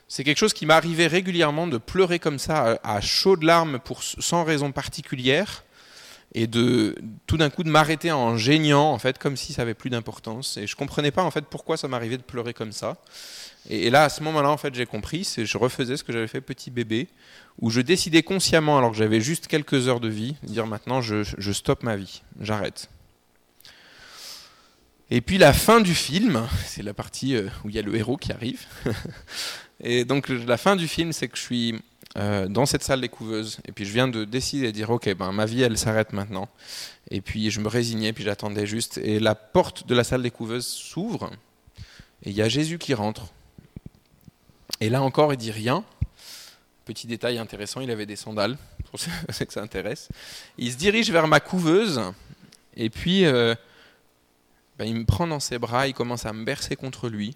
c'est 0.08 0.24
quelque 0.24 0.38
chose 0.38 0.54
qui 0.54 0.66
m'arrivait 0.66 1.06
régulièrement 1.06 1.66
de 1.66 1.78
pleurer 1.78 2.18
comme 2.18 2.38
ça 2.38 2.78
à 2.82 3.00
chaudes 3.00 3.42
larmes 3.42 3.78
pour, 3.78 4.02
sans 4.02 4.44
raison 4.44 4.72
particulière 4.72 5.64
et 6.34 6.46
de 6.46 6.94
tout 7.26 7.38
d'un 7.38 7.48
coup 7.48 7.62
de 7.62 7.70
m'arrêter 7.70 8.12
en 8.12 8.36
geignant 8.36 8.92
en 8.92 8.98
fait 8.98 9.18
comme 9.18 9.36
si 9.36 9.54
ça 9.54 9.62
avait 9.62 9.74
plus 9.74 9.88
d'importance 9.88 10.58
et 10.58 10.66
je 10.66 10.76
comprenais 10.76 11.10
pas 11.10 11.22
en 11.22 11.30
fait 11.30 11.46
pourquoi 11.46 11.78
ça 11.78 11.88
m'arrivait 11.88 12.18
de 12.18 12.22
pleurer 12.22 12.52
comme 12.52 12.72
ça 12.72 12.98
et, 13.70 13.88
là 13.88 14.04
à 14.04 14.08
ce 14.10 14.22
moment-là 14.22 14.50
en 14.50 14.58
fait 14.58 14.74
j'ai 14.74 14.84
compris 14.84 15.24
c'est 15.24 15.46
je 15.46 15.56
refaisais 15.56 15.96
ce 15.96 16.04
que 16.04 16.12
j'avais 16.12 16.28
fait 16.28 16.42
petit 16.42 16.70
bébé 16.70 17.08
où 17.60 17.70
je 17.70 17.80
décidais 17.80 18.22
consciemment 18.22 18.76
alors 18.76 18.90
que 18.90 18.98
j'avais 18.98 19.22
juste 19.22 19.46
quelques 19.46 19.88
heures 19.88 20.00
de 20.00 20.08
vie 20.08 20.36
dire 20.42 20.66
maintenant 20.66 21.00
je 21.00 21.52
stoppe 21.52 21.82
ma 21.82 21.96
vie 21.96 22.20
j'arrête 22.42 22.90
et 25.10 25.20
puis 25.22 25.38
la 25.38 25.54
fin 25.54 25.80
du 25.80 25.94
film, 25.94 26.46
c'est 26.66 26.82
la 26.82 26.92
partie 26.92 27.34
euh, 27.34 27.48
où 27.64 27.70
il 27.70 27.74
y 27.74 27.78
a 27.78 27.82
le 27.82 27.94
héros 27.96 28.18
qui 28.18 28.30
arrive. 28.30 28.66
et 29.80 30.04
donc 30.04 30.28
la 30.28 30.58
fin 30.58 30.76
du 30.76 30.86
film, 30.86 31.12
c'est 31.12 31.28
que 31.28 31.36
je 31.36 31.42
suis 31.42 31.80
euh, 32.18 32.46
dans 32.46 32.66
cette 32.66 32.82
salle 32.82 33.00
des 33.00 33.08
couveuses. 33.08 33.58
Et 33.66 33.72
puis 33.72 33.86
je 33.86 33.92
viens 33.92 34.06
de 34.06 34.24
décider 34.24 34.66
de 34.66 34.70
dire, 34.70 34.90
ok, 34.90 35.14
ben, 35.14 35.32
ma 35.32 35.46
vie, 35.46 35.62
elle 35.62 35.78
s'arrête 35.78 36.12
maintenant. 36.12 36.50
Et 37.10 37.22
puis 37.22 37.50
je 37.50 37.60
me 37.60 37.68
résignais, 37.68 38.12
puis 38.12 38.22
j'attendais 38.22 38.66
juste. 38.66 38.98
Et 38.98 39.18
la 39.18 39.34
porte 39.34 39.86
de 39.86 39.94
la 39.94 40.04
salle 40.04 40.22
des 40.22 40.30
couveuses 40.30 40.66
s'ouvre. 40.66 41.30
Et 42.24 42.30
il 42.30 42.36
y 42.36 42.42
a 42.42 42.48
Jésus 42.50 42.76
qui 42.76 42.92
rentre. 42.92 43.28
Et 44.80 44.90
là 44.90 45.02
encore, 45.02 45.32
il 45.32 45.38
dit 45.38 45.52
rien. 45.52 45.84
Petit 46.84 47.06
détail 47.06 47.38
intéressant, 47.38 47.80
il 47.80 47.90
avait 47.90 48.06
des 48.06 48.16
sandales, 48.16 48.58
pour 48.90 49.00
ceux 49.30 49.44
que 49.46 49.52
ça 49.54 49.62
intéresse. 49.62 50.10
Il 50.58 50.70
se 50.70 50.76
dirige 50.76 51.10
vers 51.10 51.28
ma 51.28 51.40
couveuse. 51.40 52.02
Et 52.76 52.90
puis... 52.90 53.24
Euh, 53.24 53.54
ben, 54.78 54.84
il 54.84 54.94
me 54.94 55.04
prend 55.04 55.26
dans 55.26 55.40
ses 55.40 55.58
bras, 55.58 55.88
il 55.88 55.94
commence 55.94 56.24
à 56.24 56.32
me 56.32 56.44
bercer 56.44 56.76
contre 56.76 57.08
lui, 57.08 57.34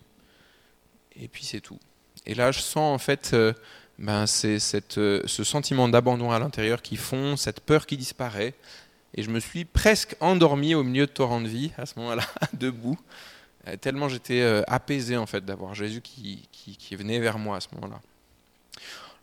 et 1.20 1.28
puis 1.28 1.44
c'est 1.44 1.60
tout. 1.60 1.78
Et 2.24 2.34
là, 2.34 2.52
je 2.52 2.60
sens 2.60 2.94
en 2.94 2.98
fait 2.98 3.30
euh, 3.34 3.52
ben, 3.98 4.26
c'est 4.26 4.58
euh, 4.98 5.22
ce 5.26 5.44
sentiment 5.44 5.88
d'abandon 5.88 6.30
à 6.30 6.38
l'intérieur 6.38 6.82
qui 6.82 6.96
fond, 6.96 7.36
cette 7.36 7.60
peur 7.60 7.86
qui 7.86 7.96
disparaît, 7.96 8.54
et 9.14 9.22
je 9.22 9.30
me 9.30 9.40
suis 9.40 9.64
presque 9.64 10.16
endormi 10.20 10.74
au 10.74 10.84
milieu 10.84 11.06
de 11.06 11.10
torrent 11.10 11.40
de 11.40 11.48
vie, 11.48 11.72
à 11.76 11.84
ce 11.84 11.98
moment-là, 11.98 12.22
debout, 12.52 12.98
euh, 13.66 13.76
tellement 13.76 14.08
j'étais 14.08 14.42
apaisé 14.68 15.16
en 15.16 15.26
fait 15.26 15.44
d'avoir 15.44 15.74
Jésus 15.74 16.00
qui, 16.00 16.48
qui, 16.52 16.76
qui, 16.76 16.96
venait 16.96 17.18
vers 17.18 17.38
moi 17.38 17.56
à 17.56 17.60
ce 17.60 17.68
moment-là. 17.74 18.00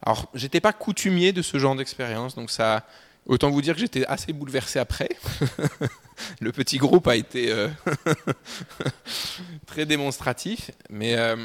Alors, 0.02 0.30
j'étais 0.34 0.62
pas 0.62 0.74
coutumier 0.74 1.34
de 1.34 1.42
ce 1.42 1.58
genre 1.58 1.76
d'expérience, 1.76 2.36
donc 2.36 2.52
ça 2.52 2.86
Autant 3.26 3.50
vous 3.52 3.62
dire 3.62 3.76
que 3.76 3.80
j'étais 3.80 4.06
assez 4.06 4.34
bouleversé 4.34 4.80
après. 4.80 5.10
le 6.42 6.52
petit 6.52 6.78
groupe 6.78 7.08
a 7.08 7.16
été 7.16 7.52
euh, 7.52 7.68
très 9.68 9.86
démonstratif, 9.86 10.72
mais 10.90 11.16
euh, 11.16 11.36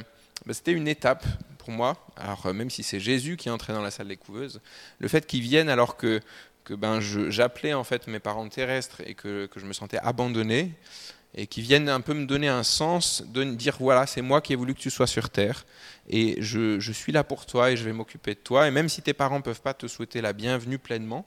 bah, 0.47 0.55
c'était 0.55 0.73
une 0.73 0.89
étape 0.89 1.25
pour 1.59 1.71
moi. 1.71 1.97
Alors 2.17 2.47
euh, 2.47 2.53
même 2.53 2.71
si 2.71 2.83
c'est 2.83 3.01
Jésus 3.01 3.37
qui 3.37 3.49
est 3.49 3.53
entré 3.53 3.73
dans 3.73 3.83
la 3.83 3.91
salle 3.91 4.09
des 4.09 4.17
couveuses, 4.17 4.61
le 4.99 5.09
fait 5.09 5.27
qu'il 5.27 5.43
vienne 5.43 5.69
alors 5.69 5.97
que, 5.97 6.21
que 6.65 6.75
ben, 6.75 7.01
j'appelais 7.01 7.75
en 7.75 7.85
fait 7.85 8.07
mes 8.07 8.21
parents 8.21 8.49
terrestres 8.49 9.03
et 9.05 9.15
que, 9.15 9.47
que 9.47 9.61
je 9.61 9.67
me 9.67 9.73
sentais 9.73 9.99
abandonné, 9.99 10.73
et 11.37 11.47
qui 11.47 11.63
viennent 11.63 11.89
un 11.89 12.01
peu 12.01 12.15
me 12.15 12.27
donner 12.27 12.49
un 12.49 12.63
sens, 12.63 13.25
de 13.27 13.43
dire 13.45 13.77
voilà, 13.81 14.07
c'est 14.07 14.23
moi 14.23 14.41
qui 14.41 14.53
ai 14.53 14.57
voulu 14.57 14.75
que 14.75 14.81
tu 14.81 14.91
sois 14.91 15.09
sur 15.09 15.31
terre, 15.31 15.67
et 16.09 16.37
je, 16.41 16.79
je 16.79 16.93
suis 16.93 17.13
là 17.13 17.25
pour 17.25 17.45
toi 17.45 17.73
et 17.73 17.77
je 17.77 17.85
vais 17.85 17.93
m'occuper 17.93 18.35
de 18.35 18.41
toi, 18.41 18.69
et 18.69 18.71
même 18.71 18.89
si 18.89 19.03
tes 19.03 19.13
parents 19.15 19.39
ne 19.39 19.43
peuvent 19.43 19.61
pas 19.61 19.75
te 19.75 19.87
souhaiter 19.89 20.21
la 20.21 20.33
bienvenue 20.33 20.79
pleinement, 20.79 21.27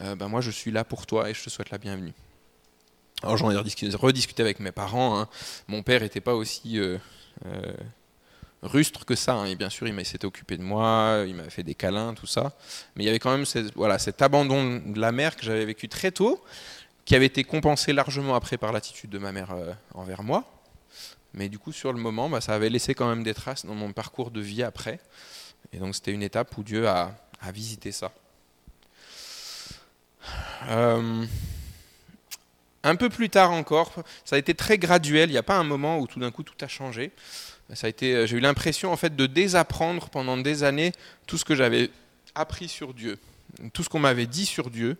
euh, 0.00 0.14
ben 0.14 0.28
moi 0.28 0.40
je 0.40 0.50
suis 0.50 0.70
là 0.70 0.84
pour 0.84 1.06
toi 1.06 1.28
et 1.28 1.34
je 1.34 1.42
te 1.42 1.50
souhaite 1.50 1.70
la 1.70 1.78
bienvenue. 1.78 2.12
Alors 3.22 3.36
j'en 3.36 3.50
ai 3.50 3.56
rediscuté 3.56 4.42
avec 4.42 4.60
mes 4.60 4.70
parents. 4.70 5.18
Hein. 5.18 5.28
Mon 5.66 5.82
père 5.82 6.02
n'était 6.02 6.20
pas 6.20 6.34
aussi 6.34 6.78
euh, 6.78 6.98
euh, 7.46 7.72
rustre 8.62 9.04
que 9.04 9.16
ça. 9.16 9.34
Hein. 9.34 9.46
Et 9.46 9.56
bien 9.56 9.70
sûr, 9.70 9.88
il 9.88 10.06
s'était 10.06 10.24
occupé 10.24 10.56
de 10.56 10.62
moi, 10.62 11.24
il 11.26 11.34
m'avait 11.34 11.50
fait 11.50 11.64
des 11.64 11.74
câlins, 11.74 12.14
tout 12.14 12.28
ça. 12.28 12.52
Mais 12.94 13.02
il 13.02 13.06
y 13.06 13.10
avait 13.10 13.18
quand 13.18 13.32
même 13.32 13.44
cette, 13.44 13.74
voilà, 13.74 13.98
cet 13.98 14.22
abandon 14.22 14.80
de 14.86 15.00
la 15.00 15.10
mère 15.10 15.34
que 15.34 15.44
j'avais 15.44 15.64
vécu 15.64 15.88
très 15.88 16.12
tôt, 16.12 16.44
qui 17.04 17.16
avait 17.16 17.26
été 17.26 17.42
compensé 17.42 17.92
largement 17.92 18.36
après 18.36 18.56
par 18.56 18.72
l'attitude 18.72 19.10
de 19.10 19.18
ma 19.18 19.32
mère 19.32 19.56
envers 19.94 20.22
moi. 20.22 20.44
Mais 21.34 21.48
du 21.48 21.58
coup, 21.58 21.72
sur 21.72 21.92
le 21.92 21.98
moment, 21.98 22.28
bah, 22.28 22.40
ça 22.40 22.54
avait 22.54 22.70
laissé 22.70 22.94
quand 22.94 23.08
même 23.08 23.24
des 23.24 23.34
traces 23.34 23.66
dans 23.66 23.74
mon 23.74 23.92
parcours 23.92 24.30
de 24.30 24.40
vie 24.40 24.62
après. 24.62 25.00
Et 25.72 25.78
donc 25.78 25.96
c'était 25.96 26.12
une 26.12 26.22
étape 26.22 26.56
où 26.56 26.62
Dieu 26.62 26.86
a 26.86 27.16
visité 27.52 27.90
ça. 27.90 28.12
Euh, 30.68 31.24
un 32.84 32.96
peu 32.96 33.08
plus 33.08 33.28
tard 33.28 33.52
encore, 33.52 33.92
ça 34.24 34.36
a 34.36 34.38
été 34.38 34.54
très 34.54 34.78
graduel. 34.78 35.28
Il 35.28 35.32
n'y 35.32 35.38
a 35.38 35.42
pas 35.42 35.56
un 35.56 35.64
moment 35.64 35.98
où 35.98 36.06
tout 36.06 36.20
d'un 36.20 36.30
coup 36.30 36.42
tout 36.42 36.54
a 36.60 36.68
changé. 36.68 37.10
Ça 37.74 37.86
a 37.86 37.90
été, 37.90 38.26
j'ai 38.26 38.36
eu 38.36 38.40
l'impression 38.40 38.92
en 38.92 38.96
fait 38.96 39.14
de 39.14 39.26
désapprendre 39.26 40.08
pendant 40.08 40.38
des 40.38 40.62
années 40.62 40.92
tout 41.26 41.36
ce 41.36 41.44
que 41.44 41.54
j'avais 41.54 41.90
appris 42.34 42.68
sur 42.68 42.94
Dieu, 42.94 43.18
tout 43.72 43.82
ce 43.82 43.88
qu'on 43.88 43.98
m'avait 43.98 44.26
dit 44.26 44.46
sur 44.46 44.70
Dieu, 44.70 44.96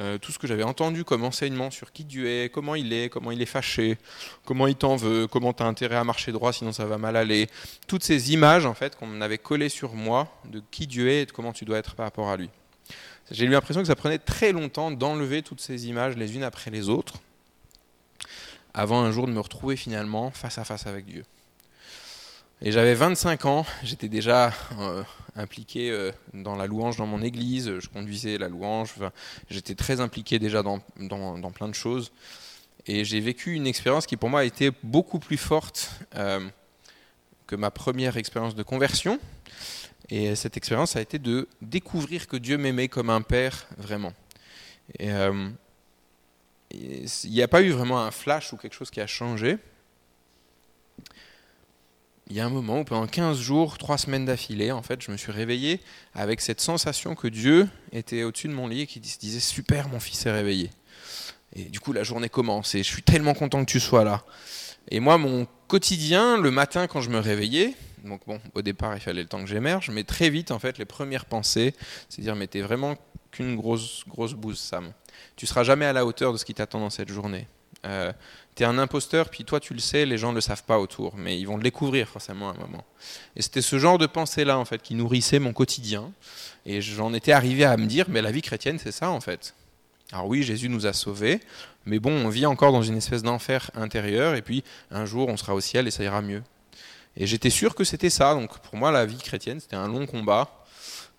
euh, 0.00 0.16
tout 0.16 0.30
ce 0.30 0.38
que 0.38 0.46
j'avais 0.46 0.62
entendu 0.62 1.02
comme 1.02 1.24
enseignement 1.24 1.72
sur 1.72 1.90
qui 1.90 2.04
Dieu 2.04 2.28
est, 2.28 2.50
comment 2.50 2.76
il 2.76 2.92
est, 2.92 3.08
comment 3.08 3.32
il 3.32 3.42
est 3.42 3.46
fâché, 3.46 3.98
comment 4.44 4.68
il 4.68 4.76
t'en 4.76 4.94
veut, 4.94 5.26
comment 5.26 5.52
tu 5.52 5.64
as 5.64 5.66
intérêt 5.66 5.96
à 5.96 6.04
marcher 6.04 6.30
droit 6.30 6.52
sinon 6.52 6.72
ça 6.72 6.84
va 6.84 6.98
mal 6.98 7.16
aller, 7.16 7.48
toutes 7.88 8.04
ces 8.04 8.32
images 8.32 8.64
en 8.64 8.74
fait 8.74 8.94
qu'on 8.94 9.20
avait 9.20 9.38
collées 9.38 9.68
sur 9.68 9.94
moi 9.94 10.28
de 10.44 10.62
qui 10.70 10.86
Dieu 10.86 11.08
est 11.08 11.22
et 11.22 11.26
de 11.26 11.32
comment 11.32 11.52
tu 11.52 11.64
dois 11.64 11.78
être 11.78 11.96
par 11.96 12.06
rapport 12.06 12.28
à 12.28 12.36
lui. 12.36 12.48
J'ai 13.30 13.44
eu 13.44 13.48
l'impression 13.48 13.82
que 13.82 13.86
ça 13.86 13.96
prenait 13.96 14.18
très 14.18 14.52
longtemps 14.52 14.90
d'enlever 14.90 15.42
toutes 15.42 15.60
ces 15.60 15.88
images 15.88 16.16
les 16.16 16.34
unes 16.34 16.42
après 16.42 16.70
les 16.70 16.88
autres, 16.88 17.14
avant 18.72 19.02
un 19.02 19.12
jour 19.12 19.26
de 19.26 19.32
me 19.32 19.40
retrouver 19.40 19.76
finalement 19.76 20.30
face 20.30 20.56
à 20.56 20.64
face 20.64 20.86
avec 20.86 21.04
Dieu. 21.04 21.24
Et 22.62 22.72
j'avais 22.72 22.94
25 22.94 23.44
ans, 23.44 23.66
j'étais 23.84 24.08
déjà 24.08 24.52
euh, 24.80 25.04
impliqué 25.36 25.90
euh, 25.90 26.10
dans 26.32 26.56
la 26.56 26.66
louange 26.66 26.96
dans 26.96 27.06
mon 27.06 27.22
église, 27.22 27.78
je 27.78 27.88
conduisais 27.88 28.38
la 28.38 28.48
louange, 28.48 28.94
j'étais 29.50 29.74
très 29.74 30.00
impliqué 30.00 30.38
déjà 30.38 30.62
dans, 30.62 30.80
dans, 30.96 31.52
plein 31.52 31.68
de 31.68 31.74
choses. 31.74 32.10
Et 32.86 33.04
j'ai 33.04 33.20
vécu 33.20 33.52
une 33.52 33.66
expérience 33.66 34.06
qui 34.06 34.16
pour 34.16 34.30
moi 34.30 34.40
a 34.40 34.44
été 34.44 34.70
beaucoup 34.82 35.18
plus 35.18 35.36
forte 35.36 35.90
euh, 36.16 36.48
que 37.46 37.56
ma 37.56 37.70
première 37.70 38.16
expérience 38.16 38.54
de 38.54 38.62
conversion. 38.62 39.20
Et 40.10 40.34
cette 40.36 40.56
expérience 40.56 40.96
a 40.96 41.00
été 41.00 41.18
de 41.18 41.48
découvrir 41.60 42.26
que 42.26 42.36
Dieu 42.36 42.56
m'aimait 42.56 42.88
comme 42.88 43.10
un 43.10 43.22
père 43.22 43.66
vraiment. 43.76 44.12
Et, 44.98 45.10
il 46.70 47.30
n'y 47.30 47.42
a 47.42 47.48
pas 47.48 47.62
eu 47.62 47.70
vraiment 47.70 48.00
un 48.00 48.10
flash 48.10 48.52
ou 48.52 48.56
quelque 48.56 48.74
chose 48.74 48.90
qui 48.90 49.00
a 49.00 49.06
changé 49.06 49.58
il 52.30 52.36
y 52.36 52.40
a 52.40 52.46
un 52.46 52.50
moment 52.50 52.80
où 52.80 52.84
pendant 52.84 53.06
15 53.06 53.38
jours, 53.38 53.78
3 53.78 53.96
semaines 53.98 54.26
d'affilée, 54.26 54.70
en 54.70 54.82
fait, 54.82 55.00
je 55.00 55.10
me 55.10 55.16
suis 55.16 55.32
réveillé 55.32 55.80
avec 56.14 56.40
cette 56.40 56.60
sensation 56.60 57.14
que 57.14 57.26
Dieu 57.26 57.68
était 57.92 58.22
au-dessus 58.22 58.48
de 58.48 58.52
mon 58.52 58.68
lit 58.68 58.82
et 58.82 58.86
qui 58.86 59.02
se 59.02 59.18
disait 59.18 59.40
super, 59.40 59.88
mon 59.88 59.98
fils 59.98 60.26
est 60.26 60.30
réveillé. 60.30 60.70
Et 61.56 61.64
du 61.64 61.80
coup, 61.80 61.94
la 61.94 62.02
journée 62.02 62.28
commence 62.28 62.74
et 62.74 62.82
je 62.82 62.88
suis 62.88 63.02
tellement 63.02 63.32
content 63.32 63.64
que 63.64 63.70
tu 63.70 63.80
sois 63.80 64.04
là. 64.04 64.24
Et 64.90 65.00
moi, 65.00 65.16
mon 65.16 65.46
quotidien, 65.68 66.36
le 66.36 66.50
matin 66.50 66.86
quand 66.86 67.00
je 67.00 67.08
me 67.08 67.18
réveillais, 67.18 67.74
donc 68.04 68.20
bon, 68.26 68.40
au 68.54 68.62
départ, 68.62 68.94
il 68.96 69.00
fallait 69.00 69.22
le 69.22 69.28
temps 69.28 69.40
que 69.40 69.46
j'émerge, 69.46 69.90
mais 69.90 70.04
très 70.04 70.30
vite, 70.30 70.50
en 70.50 70.58
fait, 70.58 70.78
les 70.78 70.84
premières 70.84 71.24
pensées, 71.24 71.74
c'est 72.08 72.22
dire, 72.22 72.36
mais 72.36 72.46
t'es 72.46 72.60
vraiment 72.60 72.96
qu'une 73.30 73.56
grosse, 73.56 74.04
grosse 74.08 74.34
bouse, 74.34 74.58
Sam. 74.58 74.92
Tu 75.36 75.46
seras 75.46 75.64
jamais 75.64 75.84
à 75.84 75.92
la 75.92 76.06
hauteur 76.06 76.32
de 76.32 76.38
ce 76.38 76.44
qui 76.44 76.54
t'attend 76.54 76.80
dans 76.80 76.90
cette 76.90 77.10
journée. 77.10 77.46
Euh, 77.86 78.12
tu 78.56 78.62
es 78.64 78.66
un 78.66 78.78
imposteur, 78.78 79.30
puis 79.30 79.44
toi 79.44 79.60
tu 79.60 79.72
le 79.72 79.78
sais, 79.78 80.04
les 80.04 80.18
gens 80.18 80.30
ne 80.30 80.36
le 80.36 80.40
savent 80.40 80.64
pas 80.64 80.78
autour, 80.80 81.16
mais 81.16 81.38
ils 81.38 81.44
vont 81.44 81.56
le 81.56 81.62
découvrir 81.62 82.08
forcément 82.08 82.50
à 82.50 82.54
un 82.54 82.56
moment. 82.56 82.84
Et 83.36 83.42
c'était 83.42 83.62
ce 83.62 83.78
genre 83.78 83.98
de 83.98 84.06
pensée-là, 84.06 84.58
en 84.58 84.64
fait, 84.64 84.82
qui 84.82 84.94
nourrissait 84.94 85.38
mon 85.38 85.52
quotidien. 85.52 86.12
Et 86.66 86.80
j'en 86.80 87.14
étais 87.14 87.32
arrivé 87.32 87.64
à 87.64 87.76
me 87.76 87.86
dire, 87.86 88.06
mais 88.08 88.22
la 88.22 88.32
vie 88.32 88.42
chrétienne, 88.42 88.78
c'est 88.78 88.92
ça, 88.92 89.10
en 89.10 89.20
fait. 89.20 89.54
Alors 90.12 90.26
oui, 90.26 90.42
Jésus 90.42 90.68
nous 90.68 90.86
a 90.86 90.92
sauvés, 90.92 91.40
mais 91.84 91.98
bon, 91.98 92.12
on 92.12 92.28
vit 92.30 92.46
encore 92.46 92.72
dans 92.72 92.82
une 92.82 92.96
espèce 92.96 93.22
d'enfer 93.22 93.70
intérieur, 93.74 94.34
et 94.34 94.42
puis 94.42 94.64
un 94.90 95.04
jour, 95.04 95.28
on 95.28 95.36
sera 95.36 95.54
au 95.54 95.60
ciel 95.60 95.86
et 95.86 95.90
ça 95.90 96.02
ira 96.02 96.22
mieux. 96.22 96.42
Et 97.18 97.26
j'étais 97.26 97.50
sûr 97.50 97.74
que 97.74 97.82
c'était 97.82 98.10
ça, 98.10 98.32
donc 98.32 98.58
pour 98.60 98.76
moi, 98.76 98.92
la 98.92 99.04
vie 99.04 99.18
chrétienne, 99.18 99.58
c'était 99.58 99.76
un 99.76 99.88
long 99.88 100.06
combat, 100.06 100.64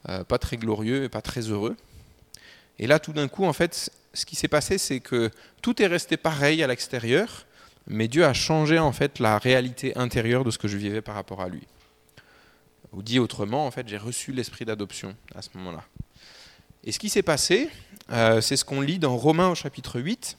euh, 0.08 0.24
pas 0.24 0.38
très 0.38 0.56
glorieux 0.56 1.04
et 1.04 1.10
pas 1.10 1.22
très 1.22 1.42
heureux. 1.42 1.76
Et 2.80 2.88
là, 2.88 3.00
tout 3.00 3.12
d'un 3.12 3.28
coup, 3.28 3.44
en 3.44 3.52
fait, 3.52 3.92
ce 4.14 4.26
qui 4.26 4.38
s'est 4.38 4.48
passé, 4.48 4.78
c'est 4.78 5.02
que 5.02 5.30
tout 5.62 5.82
est 5.82 5.88
resté 5.88 6.16
pareil 6.16 6.64
à 6.64 6.68
l'extérieur, 6.68 7.46
mais 7.86 8.08
Dieu 8.08 8.24
a 8.24 8.34
changé 8.34 8.80
en 8.80 8.94
fait 8.94 9.20
la 9.20 9.38
réalité 9.38 9.96
intérieure 9.98 10.46
de 10.46 10.52
ce 10.52 10.58
que 10.58 10.70
je 10.70 10.78
vivais 10.78 11.02
par 11.02 11.16
rapport 11.16 11.42
à 11.42 11.50
lui. 11.50 11.68
Ou 12.94 13.04
dit 13.04 13.20
autrement, 13.20 13.68
en 13.68 13.72
fait, 13.72 13.88
j'ai 13.90 13.98
reçu 13.98 14.32
l'esprit 14.32 14.64
d'adoption 14.64 15.18
à 15.36 15.42
ce 15.42 15.50
moment-là. 15.56 15.84
Et 16.86 16.94
ce 16.94 17.00
qui 17.00 17.10
s'est 17.10 17.24
passé, 17.24 17.70
euh, 18.10 18.40
c'est 18.40 18.56
ce 18.56 18.64
qu'on 18.64 18.80
lit 18.80 19.00
dans 19.00 19.18
Romains 19.18 19.50
au 19.50 19.56
chapitre 19.56 20.00
8. 20.00 20.38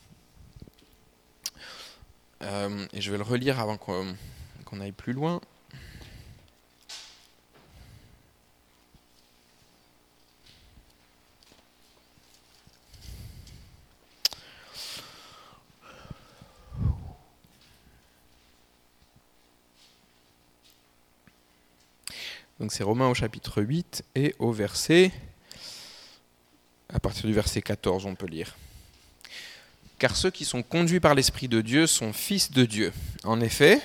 Euh, 2.42 2.86
et 2.94 3.02
je 3.02 3.11
vais 3.11 3.18
le 3.18 3.24
relire 3.24 3.61
avant 3.61 3.76
qu'on 3.76 4.80
aille 4.80 4.92
plus 4.92 5.12
loin. 5.12 5.42
Donc 22.61 22.72
c'est 22.72 22.84
Romains 22.84 23.08
au 23.08 23.14
chapitre 23.14 23.62
8 23.62 24.04
et 24.14 24.34
au 24.38 24.52
verset, 24.52 25.12
à 26.92 27.00
partir 27.00 27.24
du 27.24 27.32
verset 27.32 27.62
14 27.62 28.04
on 28.04 28.14
peut 28.14 28.26
lire. 28.26 28.54
Car 29.98 30.14
ceux 30.14 30.30
qui 30.30 30.44
sont 30.44 30.62
conduits 30.62 31.00
par 31.00 31.14
l'Esprit 31.14 31.48
de 31.48 31.62
Dieu 31.62 31.86
sont 31.86 32.12
fils 32.12 32.50
de 32.52 32.66
Dieu. 32.66 32.92
En 33.24 33.40
effet, 33.40 33.80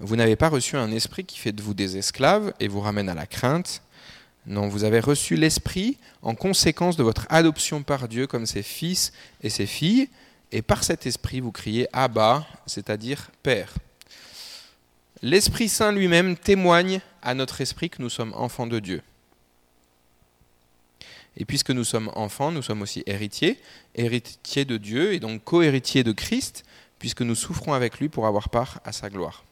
vous 0.00 0.16
n'avez 0.16 0.34
pas 0.34 0.48
reçu 0.48 0.76
un 0.76 0.90
esprit 0.92 1.26
qui 1.26 1.38
fait 1.38 1.52
de 1.52 1.60
vous 1.60 1.74
des 1.74 1.98
esclaves 1.98 2.54
et 2.58 2.68
vous 2.68 2.80
ramène 2.80 3.10
à 3.10 3.14
la 3.14 3.26
crainte. 3.26 3.82
Non, 4.46 4.66
vous 4.68 4.84
avez 4.84 5.00
reçu 5.00 5.36
l'Esprit 5.36 5.98
en 6.22 6.34
conséquence 6.34 6.96
de 6.96 7.02
votre 7.02 7.26
adoption 7.28 7.82
par 7.82 8.08
Dieu 8.08 8.26
comme 8.26 8.46
ses 8.46 8.62
fils 8.62 9.12
et 9.42 9.50
ses 9.50 9.66
filles, 9.66 10.08
et 10.52 10.62
par 10.62 10.84
cet 10.84 11.04
Esprit 11.04 11.40
vous 11.40 11.52
criez 11.52 11.86
Abba, 11.92 12.46
c'est-à-dire 12.64 13.30
Père. 13.42 13.74
L'Esprit 15.22 15.68
Saint 15.68 15.92
lui-même 15.92 16.36
témoigne 16.36 17.00
à 17.22 17.34
notre 17.34 17.60
esprit 17.60 17.88
que 17.88 18.02
nous 18.02 18.10
sommes 18.10 18.34
enfants 18.34 18.66
de 18.66 18.78
Dieu. 18.78 19.02
Et 21.38 21.44
puisque 21.44 21.70
nous 21.70 21.84
sommes 21.84 22.10
enfants, 22.14 22.52
nous 22.52 22.62
sommes 22.62 22.82
aussi 22.82 23.02
héritiers, 23.06 23.58
héritiers 23.94 24.64
de 24.64 24.76
Dieu 24.76 25.14
et 25.14 25.20
donc 25.20 25.42
co-héritiers 25.44 26.04
de 26.04 26.12
Christ, 26.12 26.64
puisque 26.98 27.22
nous 27.22 27.34
souffrons 27.34 27.72
avec 27.72 27.98
lui 27.98 28.08
pour 28.08 28.26
avoir 28.26 28.48
part 28.48 28.80
à 28.84 28.92
sa 28.92 29.08
gloire. 29.10 29.44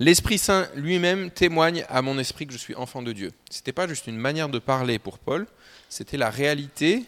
L'Esprit 0.00 0.38
Saint 0.38 0.68
lui-même 0.74 1.30
témoigne 1.30 1.84
à 1.88 2.02
mon 2.02 2.18
esprit 2.18 2.46
que 2.46 2.52
je 2.52 2.58
suis 2.58 2.74
enfant 2.74 3.02
de 3.02 3.12
Dieu. 3.12 3.32
Ce 3.50 3.58
n'était 3.58 3.72
pas 3.72 3.86
juste 3.86 4.08
une 4.08 4.16
manière 4.16 4.48
de 4.48 4.58
parler 4.58 4.98
pour 4.98 5.18
Paul, 5.18 5.46
c'était 5.88 6.16
la 6.16 6.30
réalité 6.30 7.04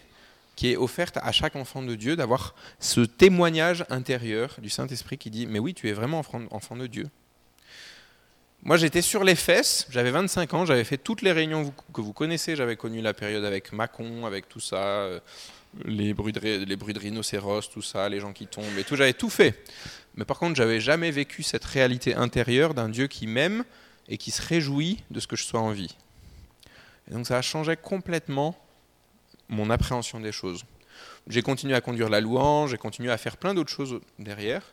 qui 0.57 0.71
est 0.71 0.75
offerte 0.75 1.17
à 1.21 1.31
chaque 1.31 1.55
enfant 1.55 1.83
de 1.83 1.95
Dieu 1.95 2.17
d'avoir 2.17 2.55
ce 2.79 3.01
témoignage 3.01 3.85
intérieur 3.89 4.57
du 4.59 4.69
Saint-Esprit 4.69 5.17
qui 5.17 5.29
dit 5.29 5.45
Mais 5.45 5.59
oui, 5.59 5.73
tu 5.73 5.87
es 5.87 5.93
vraiment 5.93 6.21
enfant 6.51 6.75
de 6.75 6.87
Dieu. 6.87 7.07
Moi, 8.63 8.75
j'étais 8.75 9.03
sur 9.03 9.23
les 9.23 9.35
fesses, 9.35 9.85
j'avais 9.91 10.09
25 10.09 10.53
ans, 10.55 10.65
j'avais 10.65 10.83
fait 10.83 10.97
toutes 10.97 11.21
les 11.21 11.31
réunions 11.31 11.71
que 11.93 12.01
vous 12.01 12.11
connaissez, 12.11 12.55
j'avais 12.55 12.75
connu 12.75 13.01
la 13.01 13.13
période 13.13 13.45
avec 13.45 13.71
Macon, 13.71 14.25
avec 14.25 14.49
tout 14.49 14.59
ça, 14.59 14.83
euh, 14.83 15.19
les 15.85 16.15
bruits, 16.15 16.33
de, 16.33 16.39
les 16.39 16.75
bruits 16.75 16.97
rhinocéros, 16.97 17.69
tout 17.71 17.83
ça, 17.83 18.09
les 18.09 18.19
gens 18.19 18.33
qui 18.33 18.47
tombent 18.47 18.77
et 18.79 18.83
tout, 18.83 18.95
j'avais 18.95 19.13
tout 19.13 19.29
fait. 19.29 19.63
Mais 20.15 20.25
par 20.25 20.39
contre, 20.39 20.55
j'avais 20.55 20.79
jamais 20.79 21.11
vécu 21.11 21.43
cette 21.43 21.65
réalité 21.65 22.15
intérieure 22.15 22.73
d'un 22.73 22.89
Dieu 22.89 23.05
qui 23.05 23.27
m'aime 23.27 23.63
et 24.09 24.17
qui 24.17 24.31
se 24.31 24.41
réjouit 24.41 25.03
de 25.11 25.19
ce 25.19 25.27
que 25.27 25.35
je 25.35 25.43
sois 25.43 25.61
en 25.61 25.71
vie. 25.71 25.95
Et 27.09 27.13
donc 27.13 27.27
ça 27.27 27.37
a 27.37 27.43
changé 27.43 27.77
complètement 27.77 28.57
mon 29.49 29.69
appréhension 29.69 30.19
des 30.19 30.31
choses. 30.31 30.63
J'ai 31.27 31.41
continué 31.41 31.75
à 31.75 31.81
conduire 31.81 32.09
la 32.09 32.21
louange, 32.21 32.71
j'ai 32.71 32.77
continué 32.77 33.11
à 33.11 33.17
faire 33.17 33.37
plein 33.37 33.53
d'autres 33.53 33.71
choses 33.71 33.99
derrière, 34.19 34.63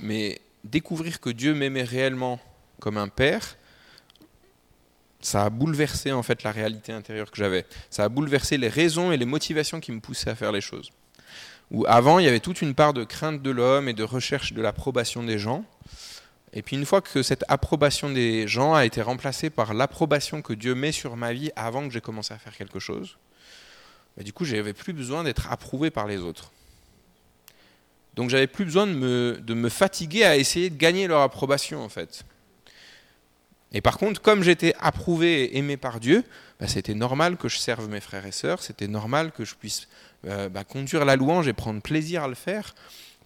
mais 0.00 0.40
découvrir 0.64 1.20
que 1.20 1.30
Dieu 1.30 1.54
m'aimait 1.54 1.82
réellement 1.82 2.40
comme 2.80 2.98
un 2.98 3.08
père, 3.08 3.56
ça 5.20 5.44
a 5.44 5.50
bouleversé 5.50 6.12
en 6.12 6.22
fait 6.22 6.42
la 6.42 6.50
réalité 6.50 6.92
intérieure 6.92 7.30
que 7.30 7.36
j'avais. 7.36 7.64
Ça 7.90 8.04
a 8.04 8.08
bouleversé 8.08 8.58
les 8.58 8.68
raisons 8.68 9.12
et 9.12 9.16
les 9.16 9.24
motivations 9.24 9.80
qui 9.80 9.92
me 9.92 10.00
poussaient 10.00 10.30
à 10.30 10.34
faire 10.34 10.52
les 10.52 10.60
choses. 10.60 10.90
Où 11.70 11.86
avant, 11.86 12.18
il 12.18 12.26
y 12.26 12.28
avait 12.28 12.40
toute 12.40 12.60
une 12.60 12.74
part 12.74 12.92
de 12.92 13.04
crainte 13.04 13.40
de 13.40 13.50
l'homme 13.50 13.88
et 13.88 13.94
de 13.94 14.02
recherche 14.02 14.52
de 14.52 14.60
l'approbation 14.60 15.22
des 15.22 15.38
gens. 15.38 15.64
Et 16.52 16.60
puis 16.60 16.76
une 16.76 16.84
fois 16.84 17.00
que 17.00 17.22
cette 17.22 17.44
approbation 17.48 18.10
des 18.10 18.46
gens 18.46 18.74
a 18.74 18.84
été 18.84 19.00
remplacée 19.00 19.48
par 19.48 19.72
l'approbation 19.72 20.42
que 20.42 20.52
Dieu 20.52 20.74
met 20.74 20.92
sur 20.92 21.16
ma 21.16 21.32
vie 21.32 21.50
avant 21.56 21.86
que 21.86 21.94
j'ai 21.94 22.02
commencé 22.02 22.34
à 22.34 22.38
faire 22.38 22.54
quelque 22.54 22.78
chose, 22.78 23.16
du 24.18 24.32
coup, 24.32 24.44
je 24.44 24.56
n'avais 24.56 24.72
plus 24.72 24.92
besoin 24.92 25.24
d'être 25.24 25.50
approuvé 25.50 25.90
par 25.90 26.06
les 26.06 26.18
autres. 26.18 26.52
Donc, 28.14 28.28
j'avais 28.30 28.46
plus 28.46 28.64
besoin 28.64 28.86
de 28.86 29.54
me, 29.54 29.68
fatiguer 29.68 30.24
à 30.24 30.36
essayer 30.36 30.68
de 30.68 30.76
gagner 30.76 31.06
leur 31.06 31.22
approbation, 31.22 31.82
en 31.82 31.88
fait. 31.88 32.24
Et 33.72 33.80
par 33.80 33.96
contre, 33.96 34.20
comme 34.20 34.42
j'étais 34.42 34.74
approuvé 34.78 35.44
et 35.44 35.56
aimé 35.56 35.78
par 35.78 35.98
Dieu, 35.98 36.24
bah, 36.60 36.68
c'était 36.68 36.94
normal 36.94 37.38
que 37.38 37.48
je 37.48 37.56
serve 37.56 37.88
mes 37.88 38.00
frères 38.00 38.26
et 38.26 38.32
sœurs, 38.32 38.62
c'était 38.62 38.86
normal 38.86 39.32
que 39.32 39.46
je 39.46 39.54
puisse 39.54 39.88
euh, 40.26 40.50
bah, 40.50 40.62
conduire 40.62 41.06
la 41.06 41.16
louange 41.16 41.48
et 41.48 41.54
prendre 41.54 41.80
plaisir 41.80 42.24
à 42.24 42.28
le 42.28 42.34
faire, 42.34 42.74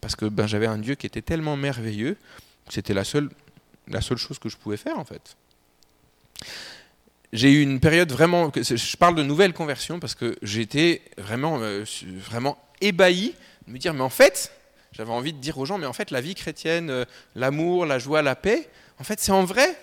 parce 0.01 0.15
que 0.15 0.27
ben, 0.27 0.47
j'avais 0.47 0.67
un 0.69 0.79
Dieu 0.79 0.95
qui 0.95 1.07
était 1.07 1.23
tellement 1.23 1.57
merveilleux 1.57 2.17
c'était 2.69 2.95
la 2.95 3.05
seule 3.05 3.31
chose 4.17 4.39
que 4.39 4.49
je 4.49 4.57
pouvais 4.57 4.77
faire, 4.77 4.99
en 4.99 5.05
fait 5.05 5.37
j'ai 7.33 7.53
eu 7.53 7.63
une 7.63 7.81
période 7.81 8.11
vraiment. 8.11 8.53
Je 8.55 8.97
parle 8.97 9.15
de 9.15 9.23
nouvelle 9.23 9.53
conversion 9.53 10.01
parce 10.01 10.15
que 10.15 10.37
j'étais 10.43 11.03
vraiment, 11.19 11.59
euh, 11.61 11.85
vraiment 12.05 12.59
ébahi 12.81 13.35
de 13.67 13.73
me 13.73 13.79
dire, 13.79 13.95
mais 13.95 14.03
en 14.03 14.11
fait, 14.11 14.53
j'avais 14.93 15.13
envie 15.13 15.33
de 15.33 15.39
dire 15.39 15.59
aux 15.59 15.67
gens, 15.67 15.79
mais 15.79 15.87
en 15.87 15.93
fait, 15.93 16.11
la 16.11 16.21
vie 16.21 16.35
chrétienne, 16.35 16.91
euh, 16.91 17.05
l'amour, 17.35 17.85
la 17.85 17.99
joie, 17.99 18.23
la 18.23 18.37
paix, 18.37 18.69
en 18.99 19.05
fait, 19.05 19.21
c'est 19.21 19.33
en 19.33 19.45
vrai. 19.45 19.77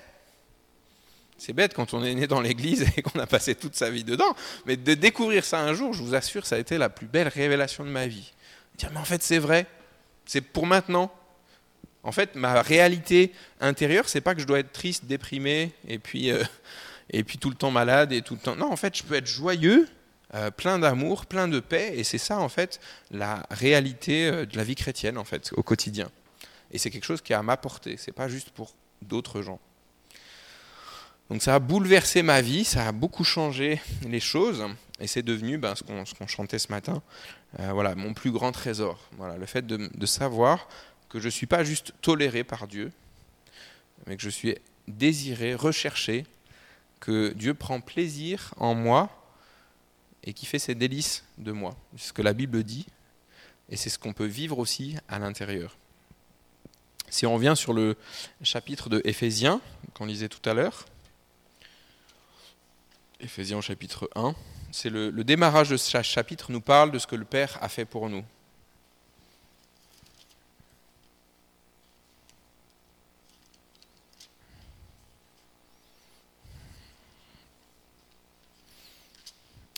C'est 1.37 1.53
bête 1.53 1.73
quand 1.73 1.93
on 1.93 2.03
est 2.03 2.15
né 2.15 2.25
dans 2.25 2.41
l'église 2.41 2.85
et 2.97 3.01
qu'on 3.01 3.19
a 3.19 3.27
passé 3.27 3.55
toute 3.55 3.75
sa 3.75 3.89
vie 3.89 4.03
dedans, 4.03 4.35
mais 4.65 4.77
de 4.77 4.93
découvrir 4.93 5.43
ça 5.43 5.59
un 5.59 5.73
jour, 5.73 5.93
je 5.93 6.01
vous 6.01 6.15
assure, 6.15 6.45
ça 6.45 6.55
a 6.55 6.59
été 6.59 6.77
la 6.77 6.89
plus 6.89 7.07
belle 7.07 7.27
révélation 7.27 7.83
de 7.83 7.89
ma 7.89 8.07
vie. 8.07 8.33
Dire, 8.77 8.89
mais 8.93 8.99
en 8.99 9.05
fait, 9.05 9.21
c'est 9.21 9.39
vrai, 9.39 9.67
c'est 10.25 10.41
pour 10.41 10.65
maintenant. 10.65 11.13
En 12.03 12.11
fait, 12.11 12.35
ma 12.35 12.61
réalité 12.61 13.31
intérieure, 13.61 14.09
c'est 14.09 14.21
pas 14.21 14.35
que 14.35 14.41
je 14.41 14.45
dois 14.45 14.59
être 14.59 14.73
triste, 14.73 15.05
déprimé, 15.05 15.71
et 15.87 15.99
puis, 15.99 16.31
euh, 16.31 16.43
et 17.09 17.23
puis 17.23 17.37
tout 17.37 17.49
le 17.49 17.55
temps 17.55 17.71
malade 17.71 18.11
et 18.11 18.21
tout 18.21 18.35
le 18.35 18.39
temps. 18.39 18.55
Non, 18.55 18.71
en 18.71 18.75
fait, 18.75 18.97
je 18.97 19.03
peux 19.03 19.15
être 19.15 19.27
joyeux, 19.27 19.87
euh, 20.33 20.51
plein 20.51 20.79
d'amour, 20.79 21.25
plein 21.25 21.47
de 21.47 21.59
paix, 21.59 21.93
et 21.95 22.03
c'est 22.03 22.17
ça, 22.17 22.39
en 22.39 22.49
fait, 22.49 22.79
la 23.11 23.45
réalité 23.51 24.27
euh, 24.27 24.45
de 24.45 24.57
la 24.57 24.63
vie 24.63 24.75
chrétienne, 24.75 25.17
en 25.17 25.23
fait, 25.23 25.51
au 25.55 25.63
quotidien. 25.63 26.09
Et 26.71 26.77
c'est 26.77 26.89
quelque 26.89 27.05
chose 27.05 27.21
qui 27.21 27.33
a 27.33 27.39
à 27.39 27.43
m'apporter. 27.43 27.97
C'est 27.97 28.11
pas 28.11 28.27
juste 28.27 28.49
pour 28.49 28.73
d'autres 29.01 29.41
gens. 29.41 29.59
Donc 31.29 31.41
ça 31.41 31.55
a 31.55 31.59
bouleversé 31.59 32.21
ma 32.21 32.41
vie, 32.41 32.63
ça 32.63 32.87
a 32.87 32.91
beaucoup 32.91 33.23
changé 33.23 33.81
les 34.07 34.19
choses, 34.19 34.65
et 34.99 35.07
c'est 35.07 35.23
devenu 35.23 35.57
ben, 35.57 35.73
ce 35.75 35.83
qu'on 35.83 36.27
chantait 36.27 36.59
ce 36.59 36.67
matin, 36.69 37.01
voilà, 37.57 37.95
mon 37.95 38.13
plus 38.13 38.29
grand 38.29 38.51
trésor. 38.51 38.99
Voilà, 39.17 39.37
le 39.37 39.45
fait 39.45 39.65
de, 39.65 39.89
de 39.93 40.05
savoir 40.05 40.67
que 41.09 41.19
je 41.19 41.25
ne 41.25 41.31
suis 41.31 41.45
pas 41.45 41.63
juste 41.63 41.93
toléré 42.01 42.43
par 42.43 42.67
Dieu, 42.67 42.91
mais 44.05 44.17
que 44.17 44.21
je 44.21 44.29
suis 44.29 44.55
désiré, 44.87 45.55
recherché, 45.55 46.25
que 47.03 47.33
Dieu 47.33 47.53
prend 47.53 47.81
plaisir 47.81 48.53
en 48.55 48.75
moi 48.75 49.09
et 50.23 50.31
qui 50.31 50.45
fait 50.45 50.57
ses 50.57 50.73
délices 50.73 51.25
de 51.37 51.51
moi. 51.51 51.75
C'est 51.97 52.07
ce 52.07 52.13
que 52.13 52.21
la 52.21 52.31
Bible 52.31 52.63
dit, 52.63 52.85
et 53.69 53.75
c'est 53.75 53.89
ce 53.89 53.99
qu'on 53.99 54.13
peut 54.13 54.25
vivre 54.25 54.57
aussi 54.57 54.95
à 55.09 55.19
l'intérieur. 55.19 55.75
Si 57.09 57.25
on 57.25 57.33
revient 57.33 57.55
sur 57.57 57.73
le 57.73 57.97
chapitre 58.41 58.87
de 58.87 59.01
Éphésiens, 59.03 59.59
qu'on 59.93 60.05
lisait 60.05 60.29
tout 60.29 60.49
à 60.49 60.53
l'heure, 60.53 60.85
Éphésiens 63.19 63.59
chapitre 63.59 64.09
1, 64.15 64.33
c'est 64.71 64.89
le, 64.89 65.09
le 65.09 65.23
démarrage 65.25 65.71
de 65.71 65.77
ce 65.77 66.01
chapitre 66.03 66.53
nous 66.53 66.61
parle 66.61 66.91
de 66.91 66.99
ce 66.99 67.07
que 67.07 67.17
le 67.17 67.25
Père 67.25 67.57
a 67.61 67.67
fait 67.67 67.83
pour 67.83 68.07
nous. 68.07 68.23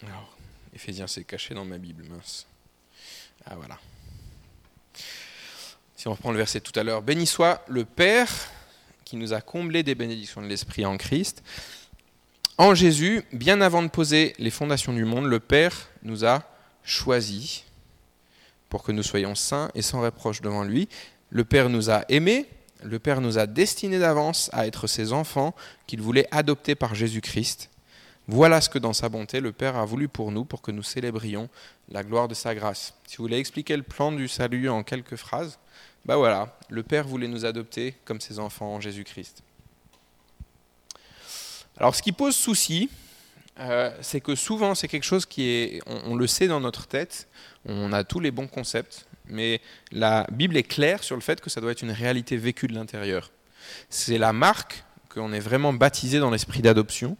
Alors, 0.04 0.38
C'est 1.08 1.24
caché 1.24 1.56
dans 1.56 1.66
ma 1.66 1.80
Bible, 1.80 2.04
mince. 2.08 2.46
Ah 3.46 3.56
voilà. 3.56 3.80
Si 5.96 6.08
on 6.08 6.12
reprend 6.12 6.32
le 6.32 6.38
verset 6.38 6.60
tout 6.60 6.78
à 6.80 6.84
l'heure, 6.84 7.02
béni 7.02 7.26
soit 7.26 7.66
le 7.68 7.86
Père 7.86 8.30
qui 9.04 9.16
nous 9.16 9.34
a 9.34 9.42
comblés 9.42 9.82
des 9.82 9.96
bénédictions 9.96 10.44
de 10.44 10.48
l'Esprit 10.48 10.86
en 10.86 10.98
Christ. 10.98 11.42
En 12.60 12.76
Jésus, 12.76 13.24
bien 13.34 13.62
avant 13.62 13.82
de 13.82 13.88
poser 13.88 14.36
les 14.38 14.52
fondations 14.52 14.94
du 14.94 15.06
monde, 15.06 15.26
le 15.26 15.40
Père 15.40 15.90
nous 16.04 16.24
a 16.24 16.44
choisis 16.84 17.64
pour 18.70 18.84
que 18.84 18.92
nous 18.92 19.04
soyons 19.04 19.34
saints 19.34 19.72
et 19.74 19.82
sans 19.82 20.02
reproche 20.02 20.42
devant 20.42 20.64
lui. 20.64 20.88
Le 21.32 21.46
Père 21.46 21.70
nous 21.70 21.90
a 21.90 22.06
aimés, 22.10 22.46
le 22.84 23.00
Père 23.00 23.22
nous 23.22 23.40
a 23.40 23.48
destinés 23.48 24.00
d'avance 24.00 24.52
à 24.54 24.68
être 24.68 24.86
ses 24.86 25.14
enfants 25.14 25.56
qu'il 25.88 26.02
voulait 26.02 26.28
adopter 26.30 26.76
par 26.76 26.94
Jésus-Christ 26.94 27.70
voilà 28.28 28.60
ce 28.62 28.70
que 28.70 28.80
dans 28.80 28.94
sa 28.94 29.10
bonté 29.10 29.40
le 29.40 29.52
Père 29.52 29.76
a 29.76 29.86
voulu 29.86 30.08
pour 30.08 30.32
nous, 30.32 30.46
pour 30.46 30.62
que 30.62 30.72
nous 30.72 30.84
célébrions 30.84 31.50
la 31.90 32.04
gloire 32.04 32.28
de 32.28 32.34
sa 32.34 32.56
grâce. 32.56 32.94
Si 33.06 33.18
vous 33.18 33.24
voulez 33.24 33.38
expliquer 33.38 33.78
le 33.78 33.84
plan 33.84 34.12
du 34.12 34.28
salut 34.28 34.70
en 34.70 34.84
quelques 34.84 35.16
phrases, 35.16 35.60
ben 36.06 36.16
voilà, 36.16 36.58
le 36.70 36.84
Père 36.84 37.08
voulait 37.08 37.28
nous 37.28 37.46
adopter 37.46 37.96
comme 38.06 38.22
ses 38.22 38.40
enfants 38.40 38.76
en 38.76 38.82
Jésus-Christ. 38.82 39.44
Alors 41.78 41.96
ce 41.96 42.02
qui 42.02 42.12
pose 42.12 42.36
souci, 42.36 42.90
euh, 43.60 43.92
c'est 44.02 44.22
que 44.22 44.36
souvent 44.36 44.76
c'est 44.76 44.88
quelque 44.88 45.04
chose 45.04 45.26
qui 45.26 45.48
est, 45.50 45.82
on, 45.86 46.12
on, 46.12 46.16
le 46.16 46.28
sait 46.28 46.48
dans 46.48 46.60
notre 46.60 46.88
tête, 46.88 47.28
on 47.66 47.94
a 47.94 48.04
tous 48.04 48.20
les 48.20 48.32
bons 48.32 48.48
concepts, 48.48 49.06
mais 49.28 49.62
la 49.92 50.26
Bible 50.32 50.58
est 50.58 50.64
claire 50.64 51.04
sur 51.04 51.16
le 51.16 51.22
fait 51.22 51.42
que 51.42 51.50
ça 51.50 51.62
doit 51.62 51.72
être 51.72 51.82
une 51.82 51.92
réalité 51.92 52.38
vécue 52.38 52.68
de 52.68 52.74
l'intérieur. 52.74 53.32
C'est 53.90 54.18
la 54.18 54.34
marque 54.34 54.84
qu'on 55.10 55.34
est 55.34 55.40
vraiment 55.40 55.74
baptisé 55.74 56.20
dans 56.20 56.32
l'esprit 56.32 56.62
d'adoption, 56.62 57.18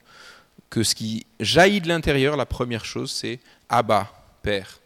que 0.70 0.84
ce 0.84 0.96
qui 0.96 1.26
jaillit 1.40 1.82
de 1.82 1.88
l'intérieur, 1.88 2.38
la 2.38 2.46
première 2.46 2.86
chose, 2.86 3.12
c'est 3.12 3.40
Abba, 3.70 4.12
Père. 4.42 4.80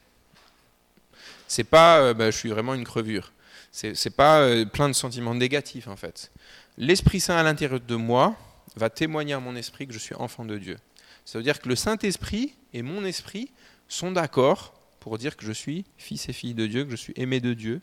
C'est 1.48 1.64
pas 1.64 2.00
euh, 2.00 2.14
bah, 2.14 2.32
je 2.32 2.38
suis 2.38 2.50
vraiment 2.50 2.74
une 2.74 2.84
crevure. 2.84 3.32
C'est 3.72 4.16
pas 4.16 4.40
euh, 4.40 4.66
plein 4.66 4.88
de 4.88 4.94
sentiments 4.94 5.36
négatifs 5.36 5.88
en 5.88 5.96
fait. 5.96 6.32
L'Esprit 6.78 7.20
Saint 7.20 7.38
à 7.38 7.44
l'intérieur 7.44 7.80
de 7.80 7.96
moi 7.96 8.36
va 8.76 8.90
témoigner 8.90 9.34
à 9.34 9.40
mon 9.40 9.56
esprit 9.56 9.88
que 9.88 9.94
je 9.94 10.00
suis 10.00 10.16
enfant 10.16 10.46
de 10.46 10.58
Dieu. 10.58 10.78
Ça 11.26 11.38
veut 11.38 11.44
dire 11.44 11.60
que 11.60 11.70
le 11.70 11.76
Saint-Esprit 11.76 12.56
et 12.74 12.82
mon 12.82 13.06
esprit 13.06 13.52
sont 13.88 14.12
d'accord 14.12 14.74
pour 15.00 15.18
dire 15.18 15.38
que 15.38 15.46
je 15.46 15.52
suis 15.52 15.86
fils 15.98 16.30
et 16.30 16.34
fille 16.34 16.54
de 16.54 16.68
Dieu, 16.68 16.86
que 16.86 16.92
je 16.92 16.96
suis 16.96 17.14
aimé 17.16 17.40
de 17.40 17.54
Dieu, 17.54 17.82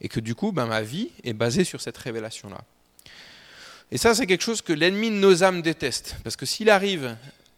et 0.00 0.08
que 0.08 0.20
du 0.20 0.34
coup, 0.34 0.52
ben, 0.52 0.66
ma 0.66 0.82
vie 0.82 1.10
est 1.24 1.32
basée 1.32 1.64
sur 1.64 1.80
cette 1.80 1.96
révélation-là. 1.96 2.62
Et 3.90 3.98
ça, 3.98 4.14
c'est 4.14 4.26
quelque 4.26 4.42
chose 4.42 4.62
que 4.62 4.72
l'ennemi 4.72 5.10
de 5.10 5.16
nos 5.16 5.44
âmes 5.44 5.62
déteste. 5.62 6.16
Parce 6.24 6.36
que 6.36 6.46
s'il 6.46 6.70
arrive 6.70 7.16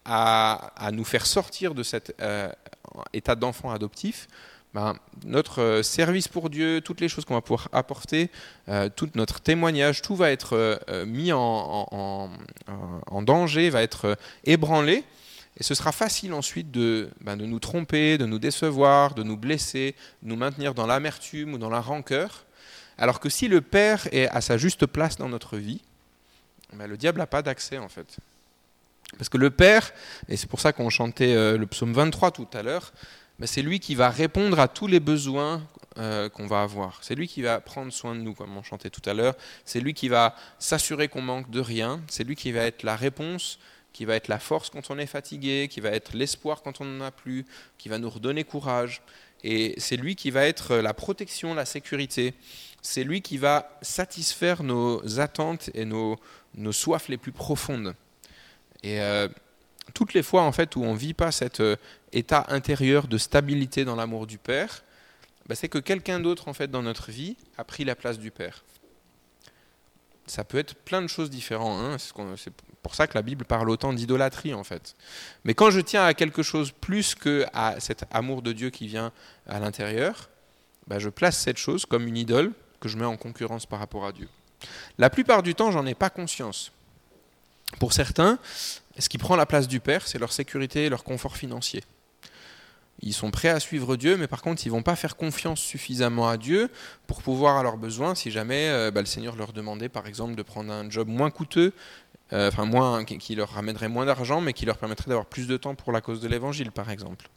à, 0.08 0.90
nous 0.92 1.04
faire 1.04 1.26
sortir 1.26 1.74
de 1.74 1.82
cet 1.82 2.14
euh, 2.20 2.50
état 3.12 3.34
d'enfant 3.34 3.70
adoptif, 3.70 4.26
ben, 4.74 4.96
notre 5.24 5.62
euh, 5.62 5.82
service 5.82 6.28
pour 6.28 6.50
Dieu, 6.50 6.80
toutes 6.80 7.00
les 7.00 7.08
choses 7.08 7.24
qu'on 7.24 7.34
va 7.34 7.40
pouvoir 7.40 7.68
apporter, 7.72 8.30
euh, 8.68 8.88
tout 8.94 9.10
notre 9.14 9.40
témoignage, 9.40 10.02
tout 10.02 10.16
va 10.16 10.30
être 10.30 10.80
mis 11.06 11.32
en, 11.32 12.30
danger, 13.22 13.70
va 13.70 13.82
être 13.82 14.16
ébranlé. 14.44 15.04
Et 15.60 15.64
ce 15.64 15.74
sera 15.74 15.92
facile 15.92 16.32
ensuite 16.34 16.70
de, 16.70 17.10
ben, 17.20 17.36
de 17.36 17.44
nous 17.44 17.58
tromper, 17.58 18.16
de 18.16 18.26
nous 18.26 18.38
décevoir, 18.38 19.14
de 19.14 19.22
nous 19.22 19.36
blesser, 19.36 19.94
de 20.22 20.28
nous 20.28 20.36
maintenir 20.36 20.72
dans 20.72 20.86
l'amertume 20.86 21.54
ou 21.54 21.58
dans 21.58 21.70
la 21.70 21.80
rancœur. 21.80 22.44
Alors 22.96 23.20
que 23.20 23.28
si 23.28 23.48
le 23.48 23.60
Père 23.60 24.08
est 24.12 24.28
à 24.28 24.40
sa 24.40 24.56
juste 24.56 24.86
place 24.86 25.16
dans 25.16 25.28
notre 25.28 25.56
vie, 25.56 25.82
ben, 26.72 26.86
le 26.86 26.96
diable 26.96 27.18
n'a 27.18 27.26
pas 27.26 27.42
d'accès 27.42 27.78
en 27.78 27.88
fait. 27.88 28.18
Parce 29.16 29.28
que 29.28 29.38
le 29.38 29.50
Père, 29.50 29.92
et 30.28 30.36
c'est 30.36 30.48
pour 30.48 30.60
ça 30.60 30.72
qu'on 30.72 30.90
chantait 30.90 31.34
euh, 31.34 31.56
le 31.56 31.66
psaume 31.66 31.92
23 31.92 32.30
tout 32.30 32.48
à 32.52 32.62
l'heure, 32.62 32.92
ben, 33.38 33.46
c'est 33.46 33.62
lui 33.62 33.80
qui 33.80 33.94
va 33.94 34.10
répondre 34.10 34.58
à 34.60 34.68
tous 34.68 34.86
les 34.86 35.00
besoins 35.00 35.66
euh, 35.96 36.28
qu'on 36.28 36.46
va 36.46 36.62
avoir. 36.62 36.98
C'est 37.02 37.14
lui 37.14 37.26
qui 37.26 37.40
va 37.42 37.60
prendre 37.60 37.92
soin 37.92 38.14
de 38.14 38.20
nous, 38.20 38.34
comme 38.34 38.56
on 38.56 38.62
chantait 38.62 38.90
tout 38.90 39.08
à 39.08 39.14
l'heure. 39.14 39.34
C'est 39.64 39.80
lui 39.80 39.94
qui 39.94 40.08
va 40.08 40.34
s'assurer 40.58 41.08
qu'on 41.08 41.22
manque 41.22 41.50
de 41.50 41.60
rien. 41.60 42.02
C'est 42.08 42.24
lui 42.24 42.36
qui 42.36 42.52
va 42.52 42.62
être 42.62 42.82
la 42.82 42.96
réponse, 42.96 43.58
qui 43.92 44.04
va 44.04 44.14
être 44.14 44.28
la 44.28 44.38
force 44.38 44.70
quand 44.70 44.90
on 44.90 44.98
est 44.98 45.06
fatigué, 45.06 45.68
qui 45.70 45.80
va 45.80 45.90
être 45.90 46.14
l'espoir 46.14 46.62
quand 46.62 46.80
on 46.80 46.84
n'en 46.84 47.04
a 47.04 47.10
plus, 47.10 47.46
qui 47.78 47.88
va 47.88 47.98
nous 47.98 48.10
redonner 48.10 48.44
courage. 48.44 49.02
Et 49.42 49.74
c'est 49.78 49.96
lui 49.96 50.16
qui 50.16 50.30
va 50.30 50.44
être 50.44 50.76
la 50.76 50.94
protection, 50.94 51.54
la 51.54 51.64
sécurité. 51.64 52.34
C'est 52.82 53.04
lui 53.04 53.22
qui 53.22 53.38
va 53.38 53.78
satisfaire 53.82 54.62
nos 54.62 55.20
attentes 55.20 55.70
et 55.74 55.84
nos, 55.84 56.16
nos 56.54 56.72
soifs 56.72 57.08
les 57.08 57.16
plus 57.16 57.32
profondes. 57.32 57.94
Et 58.82 59.00
euh, 59.00 59.28
toutes 59.94 60.14
les 60.14 60.22
fois 60.22 60.42
en 60.42 60.52
fait 60.52 60.76
où 60.76 60.84
on 60.84 60.94
vit 60.94 61.14
pas 61.14 61.32
cet 61.32 61.60
euh, 61.60 61.76
état 62.12 62.46
intérieur 62.48 63.08
de 63.08 63.18
stabilité 63.18 63.84
dans 63.84 63.96
l'amour 63.96 64.26
du 64.26 64.38
Père, 64.38 64.84
bah, 65.48 65.54
c'est 65.54 65.68
que 65.68 65.78
quelqu'un 65.78 66.20
d'autre 66.20 66.48
en 66.48 66.52
fait 66.52 66.70
dans 66.70 66.82
notre 66.82 67.10
vie 67.10 67.36
a 67.56 67.64
pris 67.64 67.84
la 67.84 67.94
place 67.94 68.18
du 68.18 68.30
Père. 68.30 68.64
Ça 70.26 70.44
peut 70.44 70.58
être 70.58 70.74
plein 70.74 71.00
de 71.00 71.06
choses 71.06 71.30
différentes. 71.30 71.80
Hein. 71.80 71.96
C'est 72.36 72.52
pour 72.82 72.94
ça 72.94 73.06
que 73.06 73.14
la 73.14 73.22
Bible 73.22 73.46
parle 73.46 73.70
autant 73.70 73.94
d'idolâtrie 73.94 74.52
en 74.52 74.62
fait. 74.62 74.94
Mais 75.44 75.54
quand 75.54 75.70
je 75.70 75.80
tiens 75.80 76.04
à 76.04 76.12
quelque 76.12 76.42
chose 76.42 76.70
plus 76.70 77.14
que 77.14 77.46
à 77.54 77.80
cet 77.80 78.04
amour 78.10 78.42
de 78.42 78.52
Dieu 78.52 78.68
qui 78.68 78.86
vient 78.86 79.12
à 79.46 79.58
l'intérieur, 79.58 80.28
bah, 80.86 80.98
je 80.98 81.08
place 81.08 81.38
cette 81.38 81.56
chose 81.56 81.86
comme 81.86 82.06
une 82.06 82.16
idole 82.16 82.52
que 82.80 82.88
je 82.88 82.96
mets 82.96 83.06
en 83.06 83.16
concurrence 83.16 83.66
par 83.66 83.78
rapport 83.78 84.06
à 84.06 84.12
Dieu. 84.12 84.28
La 84.98 85.10
plupart 85.10 85.42
du 85.42 85.54
temps, 85.54 85.70
j'en 85.70 85.86
ai 85.86 85.94
pas 85.94 86.10
conscience. 86.10 86.72
Pour 87.78 87.92
certains, 87.92 88.38
ce 88.98 89.08
qui 89.08 89.18
prend 89.18 89.36
la 89.36 89.46
place 89.46 89.68
du 89.68 89.80
Père, 89.80 90.06
c'est 90.06 90.18
leur 90.18 90.32
sécurité 90.32 90.86
et 90.86 90.88
leur 90.88 91.04
confort 91.04 91.36
financier. 91.36 91.84
Ils 93.00 93.14
sont 93.14 93.30
prêts 93.30 93.48
à 93.48 93.60
suivre 93.60 93.96
Dieu, 93.96 94.16
mais 94.16 94.26
par 94.26 94.42
contre, 94.42 94.66
ils 94.66 94.70
ne 94.70 94.72
vont 94.72 94.82
pas 94.82 94.96
faire 94.96 95.16
confiance 95.16 95.60
suffisamment 95.60 96.28
à 96.28 96.36
Dieu 96.36 96.68
pour 97.06 97.22
pouvoir 97.22 97.56
à 97.56 97.62
leurs 97.62 97.76
besoins 97.76 98.16
si 98.16 98.32
jamais 98.32 98.68
euh, 98.68 98.90
bah, 98.90 99.00
le 99.00 99.06
Seigneur 99.06 99.36
leur 99.36 99.52
demandait, 99.52 99.88
par 99.88 100.08
exemple, 100.08 100.34
de 100.34 100.42
prendre 100.42 100.72
un 100.72 100.90
job 100.90 101.06
moins 101.06 101.30
coûteux, 101.30 101.72
euh, 102.32 102.48
enfin 102.48 102.64
moins, 102.64 103.04
qui, 103.04 103.34
leur 103.36 103.50
ramènerait 103.50 103.88
moins 103.88 104.04
d'argent, 104.04 104.40
mais 104.40 104.52
qui 104.52 104.66
leur 104.66 104.78
permettrait 104.78 105.08
d'avoir 105.08 105.26
plus 105.26 105.46
de 105.46 105.56
temps 105.56 105.76
pour 105.76 105.92
la 105.92 106.00
cause 106.00 106.20
de 106.20 106.26
l'Évangile, 106.26 106.72
par 106.72 106.90
exemple. 106.90 107.28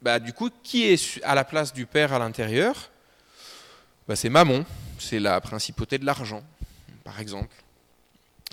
Bah, 0.00 0.18
du 0.18 0.32
coup, 0.32 0.50
qui 0.64 0.84
est 0.84 1.22
à 1.22 1.36
la 1.36 1.44
place 1.44 1.72
du 1.72 1.86
Père 1.86 2.12
à 2.12 2.18
l'intérieur? 2.18 2.90
Bah, 4.08 4.16
C'est 4.16 4.30
Mammon, 4.30 4.64
c'est 4.98 5.20
la 5.20 5.40
principauté 5.40 5.98
de 5.98 6.04
l'argent, 6.04 6.42
par 7.04 7.20
exemple 7.20 7.61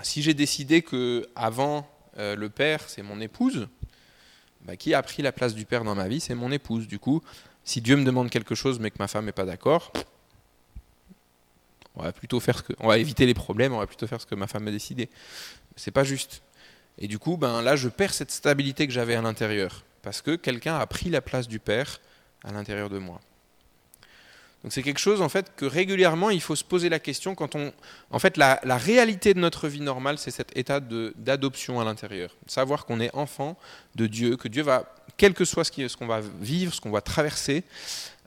si 0.04 0.22
j'ai 0.22 0.34
décidé 0.34 0.82
que 0.82 1.28
avant 1.36 1.90
euh, 2.18 2.36
le 2.36 2.50
père, 2.50 2.84
c'est 2.88 3.02
mon 3.02 3.20
épouse, 3.22 3.68
bah, 4.62 4.76
qui 4.76 4.94
a 4.94 5.02
pris 5.02 5.22
la 5.22 5.32
place 5.32 5.54
du 5.54 5.66
père 5.66 5.84
dans 5.84 5.96
ma 5.96 6.08
vie, 6.08 6.20
c'est 6.20 6.36
mon 6.36 6.52
épouse. 6.52 6.88
Du 6.88 7.00
coup, 7.00 7.22
si 7.64 7.82
Dieu 7.82 7.96
me 7.96 8.04
demande 8.04 8.30
quelque 8.30 8.56
chose 8.56 8.80
mais 8.80 8.92
que 8.92 8.98
ma 9.00 9.08
femme 9.08 9.26
n'est 9.26 9.32
pas 9.32 9.46
d'accord, 9.46 9.92
on 11.96 12.04
va 12.04 12.12
plutôt 12.12 12.40
faire 12.40 12.58
ce 12.58 12.64
que, 12.64 12.96
éviter 12.96 13.26
les 13.26 13.34
problèmes, 13.34 13.74
on 13.74 13.80
va 13.80 13.88
plutôt 13.88 14.08
faire 14.08 14.22
ce 14.22 14.26
que 14.26 14.36
ma 14.36 14.48
femme 14.48 14.68
a 14.68 14.72
décidé. 14.72 15.10
C'est 15.76 15.92
pas 15.92 16.04
juste. 16.04 16.42
Et 16.98 17.08
du 17.08 17.20
coup, 17.20 17.38
ben 17.38 17.62
là, 17.62 17.76
je 17.76 17.90
perds 17.90 18.14
cette 18.14 18.32
stabilité 18.32 18.88
que 18.88 18.94
j'avais 18.94 19.16
à 19.16 19.22
l'intérieur 19.22 19.84
parce 20.02 20.22
que 20.22 20.36
quelqu'un 20.36 20.78
a 20.78 20.86
pris 20.86 21.10
la 21.10 21.22
place 21.22 21.48
du 21.48 21.60
Père 21.60 22.00
à 22.44 22.52
l'intérieur 22.52 22.90
de 22.90 23.00
moi. 23.00 23.20
Donc 24.64 24.74
c'est 24.74 24.84
quelque 24.84 25.00
chose 25.00 25.22
en 25.22 25.30
fait 25.30 25.54
que 25.56 25.66
régulièrement 25.66 26.30
il 26.32 26.42
faut 26.42 26.56
se 26.56 26.66
poser 26.66 26.90
la 26.90 27.00
question 27.00 27.34
quand 27.34 27.56
on, 27.56 27.72
en 28.12 28.20
fait 28.20 28.36
la, 28.36 28.60
la 28.64 28.78
réalité 28.78 29.34
de 29.34 29.40
notre 29.40 29.70
vie 29.70 29.80
normale 29.80 30.18
c'est 30.18 30.32
cet 30.32 30.56
état 30.58 30.82
d'adoption 30.82 31.80
à 31.80 31.86
l'intérieur, 31.86 32.36
savoir 32.46 32.86
qu'on 32.86 33.00
est 33.00 33.14
enfant 33.16 33.58
de 33.96 34.06
Dieu, 34.08 34.36
que 34.36 34.50
Dieu 34.50 34.64
va, 34.64 34.94
quel 35.16 35.34
que 35.34 35.46
soit 35.46 35.64
ce 35.64 35.96
qu'on 35.96 36.08
va 36.08 36.20
vivre, 36.42 36.74
ce 36.74 36.82
qu'on 36.82 36.92
va 36.92 37.02
traverser, 37.02 37.64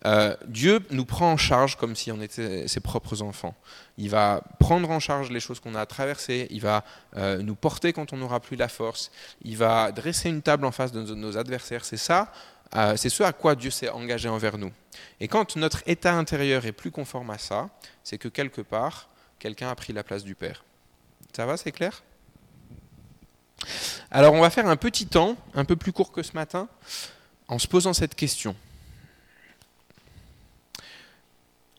euh, 0.04 0.34
Dieu 0.46 0.80
nous 0.90 1.04
prend 1.04 1.32
en 1.32 1.36
charge 1.36 1.76
comme 1.76 1.94
si 1.94 2.10
on 2.10 2.20
était 2.20 2.66
ses 2.66 2.80
propres 2.80 3.22
enfants. 3.22 3.54
Il 3.98 4.10
va 4.10 4.42
prendre 4.58 4.90
en 4.90 4.98
charge 4.98 5.30
les 5.30 5.38
choses 5.38 5.60
qu'on 5.60 5.74
a 5.74 5.80
à 5.80 5.86
traverser, 5.86 6.48
il 6.50 6.60
va 6.60 6.84
euh, 7.16 7.38
nous 7.42 7.54
porter 7.54 7.92
quand 7.92 8.12
on 8.12 8.16
n'aura 8.16 8.40
plus 8.40 8.56
la 8.56 8.68
force, 8.68 9.12
il 9.44 9.56
va 9.56 9.92
dresser 9.92 10.28
une 10.28 10.42
table 10.42 10.64
en 10.64 10.72
face 10.72 10.92
de 10.92 11.02
nos 11.14 11.36
adversaires. 11.36 11.84
C'est 11.84 11.96
ça, 11.96 12.32
euh, 12.74 12.96
c'est 12.96 13.10
ce 13.10 13.22
à 13.22 13.32
quoi 13.32 13.54
Dieu 13.54 13.70
s'est 13.70 13.90
engagé 13.90 14.28
envers 14.28 14.58
nous. 14.58 14.72
Et 15.20 15.28
quand 15.28 15.56
notre 15.56 15.82
état 15.86 16.14
intérieur 16.14 16.64
est 16.66 16.72
plus 16.72 16.90
conforme 16.90 17.30
à 17.30 17.38
ça, 17.38 17.68
c'est 18.02 18.18
que 18.18 18.28
quelque 18.28 18.60
part, 18.60 19.08
quelqu'un 19.38 19.68
a 19.68 19.74
pris 19.74 19.92
la 19.92 20.02
place 20.02 20.24
du 20.24 20.34
Père. 20.34 20.64
Ça 21.34 21.46
va, 21.46 21.56
c'est 21.56 21.72
clair? 21.72 22.02
Alors 24.10 24.34
on 24.34 24.40
va 24.40 24.50
faire 24.50 24.66
un 24.66 24.76
petit 24.76 25.06
temps, 25.06 25.36
un 25.54 25.64
peu 25.64 25.76
plus 25.76 25.92
court 25.92 26.12
que 26.12 26.22
ce 26.22 26.32
matin, 26.32 26.68
en 27.48 27.58
se 27.58 27.66
posant 27.66 27.92
cette 27.92 28.14
question. 28.14 28.56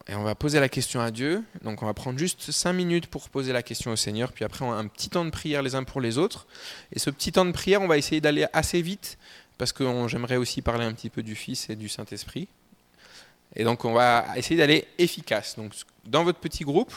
Et 0.08 0.16
on 0.16 0.24
va 0.24 0.36
poser 0.36 0.60
la 0.60 0.68
question 0.68 1.00
à 1.00 1.12
Dieu. 1.12 1.44
Donc 1.64 1.82
on 1.82 1.86
va 1.86 1.94
prendre 1.94 2.20
juste 2.20 2.52
cinq 2.52 2.74
minutes 2.74 3.08
pour 3.08 3.30
poser 3.30 3.54
la 3.54 3.64
question 3.64 3.91
au 3.91 3.96
Seigneur. 3.96 4.34
Puis 4.34 4.44
après, 4.44 4.66
on 4.66 4.72
a 4.72 4.76
un 4.76 4.88
petit 4.88 5.10
temps 5.10 5.24
de 5.24 5.30
prière 5.30 5.62
les 5.62 5.76
uns 5.76 5.84
pour 5.84 6.02
les 6.02 6.18
autres. 6.18 6.46
Et 6.91 7.00
ce 7.00 7.10
petit 7.10 7.32
temps 7.32 7.46
de 7.46 7.52
prière, 7.52 7.82
on 7.82 7.88
va 7.88 7.98
essayer 7.98 8.20
d'aller 8.20 8.46
assez 8.52 8.82
vite 8.82 9.18
parce 9.64 9.72
que 9.72 10.09
j'aimerais 10.09 10.36
aussi 10.36 10.61
parler 10.61 10.84
un 10.84 10.91
petit 10.91 11.09
peu 11.09 11.24
du 11.24 11.36
Fils 11.36 11.70
et 11.70 11.78
du 11.78 11.88
Saint-Esprit. 11.88 12.49
Et 13.55 13.64
donc 13.64 13.86
on 13.86 13.93
va 13.93 14.26
essayer 14.36 14.57
d'aller 14.57 14.86
efficace. 14.97 15.55
Donc 15.55 15.72
dans 16.03 16.26
votre 16.26 16.39
petit 16.39 16.66
groupe, 16.66 16.93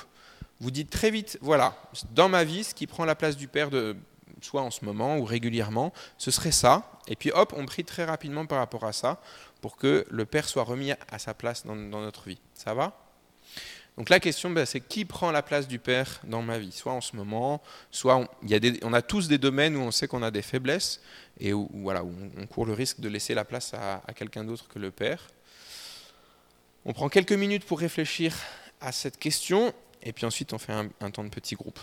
vous 0.59 0.73
dites 0.73 0.91
très 0.91 1.13
vite, 1.13 1.39
voilà, 1.41 1.77
dans 2.11 2.29
ma 2.29 2.43
vie, 2.43 2.65
ce 2.65 2.75
qui 2.75 2.89
prend 2.89 3.05
la 3.05 3.15
place 3.15 3.37
du 3.37 3.47
Père, 3.47 3.71
de, 3.71 3.95
soit 4.41 4.63
en 4.63 4.73
ce 4.73 4.85
moment 4.85 5.17
ou 5.17 5.25
régulièrement, 5.25 5.93
ce 6.19 6.33
serait 6.33 6.51
ça. 6.51 6.91
Et 7.07 7.15
puis 7.15 7.31
hop, 7.31 7.55
on 7.57 7.67
prie 7.67 7.85
très 7.85 8.05
rapidement 8.05 8.47
par 8.47 8.59
rapport 8.59 8.83
à 8.83 8.93
ça 8.93 9.21
pour 9.61 9.77
que 9.77 10.05
le 10.11 10.25
Père 10.25 10.49
soit 10.49 10.65
remis 10.65 10.91
à 10.91 11.21
sa 11.21 11.35
place 11.35 11.65
dans, 11.65 11.77
notre 11.77 12.29
vie. 12.29 12.41
Ça 12.53 12.75
va? 12.75 12.99
Donc 13.97 14.11
la 14.11 14.21
question, 14.21 14.51
ben, 14.51 14.67
c'est 14.67 14.81
qui 14.81 15.07
prend 15.07 15.31
la 15.31 15.43
place 15.43 15.67
du 15.67 15.79
Père 15.79 16.21
dans 16.25 16.43
ma 16.43 16.59
vie? 16.59 16.73
Soit 16.73 16.93
en 16.93 17.01
ce 17.01 17.17
moment, 17.17 17.63
soit 17.91 18.29
on, 18.83 18.93
a 18.93 19.03
tous 19.03 19.27
des 19.27 19.39
domaines 19.39 19.75
où 19.75 19.81
on 19.81 19.91
sait 19.91 20.07
qu'on 20.07 20.23
a 20.23 20.31
des 20.31 20.43
faiblesses 20.43 21.01
et 21.41 21.55
où 21.55 21.71
on, 21.73 22.47
court 22.47 22.67
le 22.67 22.75
risque 22.75 23.01
de 23.01 23.09
laisser 23.09 23.33
la 23.33 23.45
place 23.45 23.73
à, 23.73 24.03
quelqu'un 24.15 24.45
d'autre 24.45 24.69
que 24.69 24.79
le 24.79 24.91
Père. 24.91 25.29
On 26.85 26.93
prend 26.93 27.09
quelques 27.09 27.33
minutes 27.33 27.65
pour 27.65 27.81
réfléchir 27.81 28.37
à 28.83 28.93
cette 28.93 29.19
question 29.19 29.73
et 30.03 30.13
puis 30.13 30.27
ensuite 30.27 30.53
on 30.53 30.59
fait 30.59 30.75
un 31.01 31.11
temps 31.11 31.25
de 31.25 31.31
petit 31.31 31.55
groupe. 31.55 31.81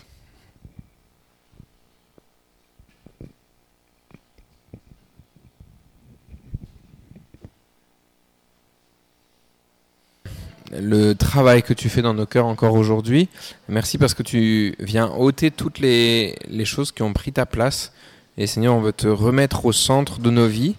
Le 10.72 11.14
travail 11.14 11.62
que 11.62 11.74
tu 11.74 11.88
fais 11.88 12.02
dans 12.02 12.14
nos 12.14 12.26
cœurs 12.26 12.46
encore 12.46 12.74
aujourd'hui. 12.74 13.28
Merci 13.68 13.98
parce 13.98 14.14
que 14.14 14.22
tu 14.22 14.74
viens 14.78 15.08
ôter 15.08 15.50
toutes 15.50 15.78
les, 15.78 16.34
choses 16.64 16.92
qui 16.92 17.02
ont 17.02 17.12
pris 17.12 17.32
ta 17.32 17.46
place. 17.46 17.92
Et 18.38 18.46
Seigneur, 18.46 18.74
on 18.74 18.80
veut 18.80 18.92
te 18.92 19.06
remettre 19.06 19.66
au 19.66 19.72
centre 19.72 20.18
de 20.18 20.30
nos 20.30 20.46
vies. 20.46 20.76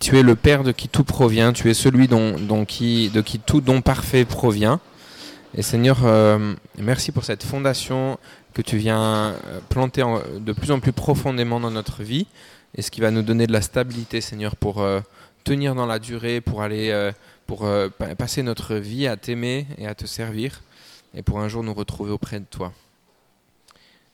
Tu 0.00 0.18
es 0.18 0.22
le 0.22 0.34
Père 0.34 0.64
de 0.64 0.72
qui 0.72 0.88
tout 0.88 1.04
provient. 1.04 1.52
Tu 1.52 1.70
es 1.70 1.74
celui 1.74 2.08
dont, 2.08 2.64
qui, 2.66 3.10
de 3.10 3.20
qui 3.20 3.38
tout 3.38 3.60
don 3.60 3.82
parfait 3.82 4.24
provient. 4.24 4.80
Et 5.54 5.62
Seigneur, 5.62 5.98
euh, 6.04 6.54
merci 6.78 7.12
pour 7.12 7.24
cette 7.24 7.42
fondation 7.42 8.18
que 8.54 8.62
tu 8.62 8.76
viens 8.76 9.32
euh, 9.32 9.60
planter 9.68 10.04
de 10.38 10.52
plus 10.52 10.70
en 10.70 10.80
plus 10.80 10.92
profondément 10.92 11.60
dans 11.60 11.70
notre 11.70 12.02
vie. 12.02 12.26
Et 12.76 12.82
ce 12.82 12.90
qui 12.90 13.00
va 13.00 13.10
nous 13.10 13.22
donner 13.22 13.46
de 13.46 13.52
la 13.52 13.60
stabilité, 13.60 14.20
Seigneur, 14.20 14.54
pour 14.54 14.80
euh, 14.80 15.00
tenir 15.42 15.74
dans 15.74 15.86
la 15.86 15.98
durée, 15.98 16.40
pour 16.40 16.62
aller 16.62 17.10
pour 17.50 17.64
euh, 17.64 17.88
passer 17.88 18.44
notre 18.44 18.76
vie 18.76 19.08
à 19.08 19.16
t'aimer 19.16 19.66
et 19.76 19.88
à 19.88 19.96
te 19.96 20.06
servir, 20.06 20.62
et 21.14 21.22
pour 21.24 21.40
un 21.40 21.48
jour 21.48 21.64
nous 21.64 21.74
retrouver 21.74 22.12
auprès 22.12 22.38
de 22.38 22.44
toi. 22.44 22.72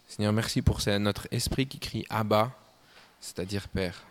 Seigneur, 0.09 0.33
merci 0.33 0.63
pour 0.63 0.81
notre 0.99 1.29
esprit 1.31 1.67
qui 1.67 1.79
crie 1.79 2.07
Abba, 2.09 2.57
c'est-à-dire 3.21 3.69
Père. 3.69 4.05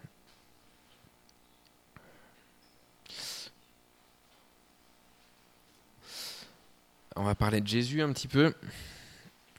On 7.16 7.24
va 7.24 7.34
parler 7.34 7.62
de 7.62 7.68
Jésus 7.68 8.04
un 8.04 8.14
petit 8.14 8.28
peu. 8.28 8.54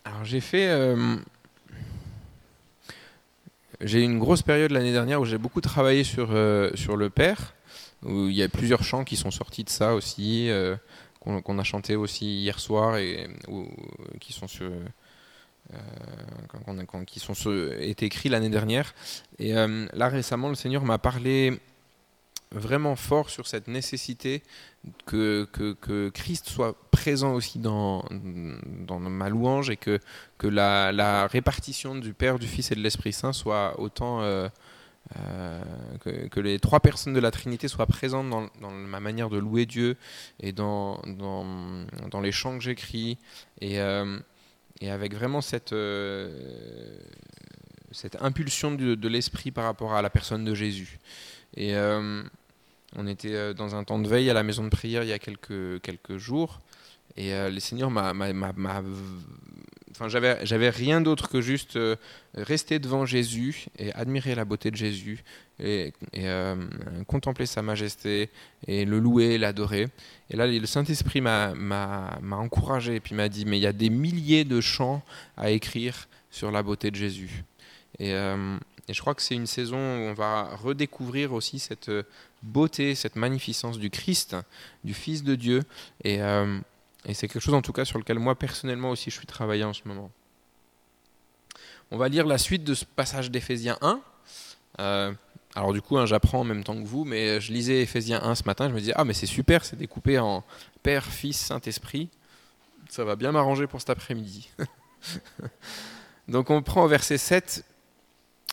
Alors 0.04 0.24
j'ai 0.24 0.40
fait... 0.40 0.68
Euh, 0.68 1.16
j'ai 3.80 3.98
eu 3.98 4.04
une 4.04 4.20
grosse 4.20 4.42
période 4.42 4.70
l'année 4.70 4.92
dernière 4.92 5.20
où 5.20 5.24
j'ai 5.24 5.38
beaucoup 5.38 5.60
travaillé 5.60 6.04
sur, 6.04 6.28
euh, 6.30 6.70
sur 6.76 6.96
le 6.96 7.10
Père 7.10 7.56
il 8.04 8.32
y 8.32 8.42
a 8.42 8.48
plusieurs 8.48 8.82
chants 8.82 9.04
qui 9.04 9.16
sont 9.16 9.30
sortis 9.30 9.64
de 9.64 9.70
ça 9.70 9.94
aussi, 9.94 10.48
euh, 10.50 10.76
qu'on 11.20 11.58
a 11.58 11.64
chanté 11.64 11.96
aussi 11.96 12.42
hier 12.42 12.60
soir 12.60 12.98
et 12.98 13.28
qui 14.20 14.32
sont 14.32 14.46
euh, 14.60 14.84
qui 17.06 17.18
sont 17.18 17.34
été 17.80 18.06
écrits 18.06 18.28
l'année 18.28 18.50
dernière. 18.50 18.94
Et 19.38 19.56
euh, 19.56 19.86
là 19.92 20.08
récemment, 20.08 20.48
le 20.48 20.54
Seigneur 20.54 20.84
m'a 20.84 20.98
parlé 20.98 21.58
vraiment 22.52 22.94
fort 22.94 23.28
sur 23.28 23.48
cette 23.48 23.66
nécessité 23.66 24.42
que, 25.04 25.48
que, 25.50 26.10
Christ 26.10 26.48
soit 26.48 26.76
présent 26.92 27.32
aussi 27.34 27.58
dans, 27.58 28.04
dans 28.12 29.00
ma 29.00 29.28
louange 29.28 29.68
et 29.68 29.76
que, 29.76 29.98
que 30.38 30.46
la, 30.46 31.26
répartition 31.26 31.96
du 31.96 32.12
Père, 32.12 32.38
du 32.38 32.46
Fils 32.46 32.70
et 32.70 32.76
de 32.76 32.80
l'Esprit 32.80 33.12
Saint 33.12 33.32
soit 33.32 33.80
autant 33.80 34.20
euh, 35.14 35.62
que, 36.30 36.40
les 36.40 36.58
trois 36.58 36.80
personnes 36.80 37.14
de 37.14 37.20
la 37.20 37.30
Trinité 37.30 37.68
soient 37.68 37.86
présentes 37.86 38.28
dans, 38.28 38.70
ma 38.70 39.00
manière 39.00 39.30
de 39.30 39.38
louer 39.38 39.66
Dieu 39.66 39.96
et 40.40 40.52
dans, 40.52 41.00
les 42.20 42.32
chants 42.32 42.58
que 42.58 42.64
j'écris 42.64 43.18
et, 43.60 43.80
euh, 43.80 44.18
avec 44.82 45.14
vraiment 45.14 45.40
cette, 45.40 45.72
euh, 45.72 46.98
cette 47.92 48.20
impulsion 48.20 48.72
de, 48.72 48.94
de 48.94 49.08
l'esprit 49.08 49.52
par 49.52 49.64
rapport 49.64 49.94
à 49.94 50.02
la 50.02 50.10
personne 50.10 50.44
de 50.44 50.54
Jésus. 50.54 50.98
Et 51.56 51.74
on 52.96 53.06
était 53.06 53.54
dans 53.54 53.74
un 53.74 53.84
temps 53.84 53.98
de 53.98 54.08
veille 54.08 54.28
à 54.28 54.34
la 54.34 54.42
maison 54.42 54.64
de 54.64 54.68
prière 54.68 55.02
il 55.02 55.08
y 55.08 55.12
a 55.12 55.18
quelques, 55.18 55.80
quelques 55.82 56.18
jours 56.18 56.60
et 57.16 57.30
le 57.32 57.60
Seigneur 57.60 57.90
m'a 57.90 58.12
Enfin, 59.98 60.08
j'avais, 60.08 60.68
rien 60.68 61.00
d'autre 61.00 61.30
que 61.30 61.40
juste 61.40 61.76
euh, 61.76 61.96
rester 62.34 62.78
devant 62.78 63.06
Jésus 63.06 63.64
et 63.78 63.92
admirer 63.94 64.34
la 64.34 64.44
beauté 64.44 64.70
de 64.70 64.76
Jésus 64.76 65.24
et, 65.58 65.94
euh, 66.18 66.54
contempler 67.06 67.46
sa 67.46 67.62
majesté 67.62 68.28
et 68.66 68.84
le 68.84 68.98
louer, 68.98 69.38
l'adorer. 69.38 69.88
Et 70.28 70.36
là, 70.36 70.46
le 70.46 70.66
Saint-Esprit 70.66 71.22
m'a 71.22 72.18
encouragé 72.30 72.96
et 72.96 73.00
puis 73.00 73.14
m'a 73.14 73.30
dit, 73.30 73.46
mais 73.46 73.58
il 73.58 73.62
y 73.62 73.66
a 73.66 73.72
des 73.72 73.88
milliers 73.88 74.44
de 74.44 74.60
chants 74.60 75.02
à 75.38 75.50
écrire 75.50 76.08
sur 76.30 76.50
la 76.50 76.62
beauté 76.62 76.90
de 76.90 76.96
Jésus. 76.96 77.44
Et, 77.98 78.12
euh, 78.12 78.58
et 78.88 78.92
je 78.92 79.00
crois 79.00 79.14
que 79.14 79.22
c'est 79.22 79.34
une 79.34 79.46
saison 79.46 79.78
où 79.78 80.10
on 80.10 80.14
va 80.14 80.56
redécouvrir 80.56 81.32
aussi 81.32 81.58
cette 81.58 81.90
beauté, 82.42 82.94
cette 82.94 83.16
magnificence 83.16 83.78
du 83.78 83.88
Christ, 83.88 84.36
du 84.84 84.92
Fils 84.92 85.24
de 85.24 85.36
Dieu. 85.36 85.62
Et 86.04 86.20
et 87.06 87.14
c'est 87.14 87.28
quelque 87.28 87.42
chose 87.42 87.54
en 87.54 87.62
tout 87.62 87.72
cas 87.72 87.84
sur 87.84 87.98
lequel 87.98 88.18
moi 88.18 88.34
personnellement 88.34 88.90
aussi 88.90 89.10
je 89.10 89.16
suis 89.16 89.26
travaillé 89.26 89.64
en 89.64 89.72
ce 89.72 89.82
moment. 89.86 90.10
On 91.90 91.98
va 91.98 92.08
lire 92.08 92.26
la 92.26 92.36
suite 92.36 92.64
de 92.64 92.74
ce 92.74 92.84
passage 92.84 93.30
d'Éphésiens 93.30 93.78
1. 93.80 94.00
Euh, 94.80 95.12
alors 95.54 95.72
du 95.72 95.80
coup, 95.80 95.96
hein, 95.96 96.04
j'apprends 96.04 96.40
en 96.40 96.44
même 96.44 96.64
temps 96.64 96.74
que 96.74 96.86
vous, 96.86 97.04
mais 97.04 97.40
je 97.40 97.52
lisais 97.52 97.82
Éphésiens 97.82 98.20
1 98.22 98.34
ce 98.34 98.42
matin, 98.44 98.68
je 98.68 98.74
me 98.74 98.80
disais, 98.80 98.92
ah 98.96 99.04
mais 99.04 99.14
c'est 99.14 99.26
super, 99.26 99.64
c'est 99.64 99.76
découpé 99.76 100.18
en 100.18 100.44
Père, 100.82 101.04
Fils, 101.04 101.38
Saint-Esprit. 101.38 102.08
Ça 102.90 103.04
va 103.04 103.16
bien 103.16 103.32
m'arranger 103.32 103.66
pour 103.66 103.80
cet 103.80 103.90
après-midi. 103.90 104.50
Donc 106.28 106.50
on 106.50 106.60
prend 106.60 106.84
au 106.84 106.88
verset 106.88 107.18
7, 107.18 107.64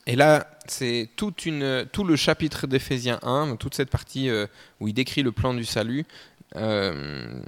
et 0.05 0.15
là, 0.15 0.47
c'est 0.67 1.09
tout 1.15 1.33
le 1.45 2.15
chapitre 2.15 2.67
d'Éphésiens 2.67 3.19
1, 3.23 3.55
toute 3.55 3.73
cette 3.73 3.89
partie 3.89 4.29
euh, 4.29 4.47
où 4.79 4.87
il 4.89 4.93
décrit 4.93 5.23
le 5.23 5.31
plan 5.31 5.53
du 5.53 5.63
salut. 5.63 6.05
Euh, 6.55 7.41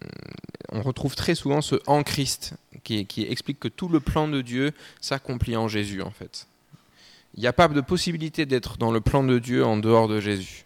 on 0.72 0.82
retrouve 0.82 1.16
très 1.16 1.36
souvent 1.36 1.62
ce 1.62 1.76
en 1.86 2.04
Christ 2.04 2.56
qui, 2.84 3.06
explique 3.30 3.60
que 3.60 3.68
tout 3.68 3.88
le 3.88 4.00
plan 4.00 4.28
de 4.28 4.42
Dieu 4.42 4.72
s'accomplit 5.02 5.56
en 5.56 5.68
Jésus 5.68 6.02
en 6.02 6.12
fait. 6.12 6.48
Il 7.36 7.42
n'y 7.42 7.48
a 7.48 7.54
pas 7.54 7.68
de 7.68 7.82
possibilité 7.82 8.46
d'être 8.46 8.78
dans 8.78 8.92
le 8.92 9.02
plan 9.02 9.24
de 9.24 9.40
Dieu 9.40 9.66
en 9.66 9.78
dehors 9.78 10.08
de 10.08 10.20
Jésus. 10.20 10.66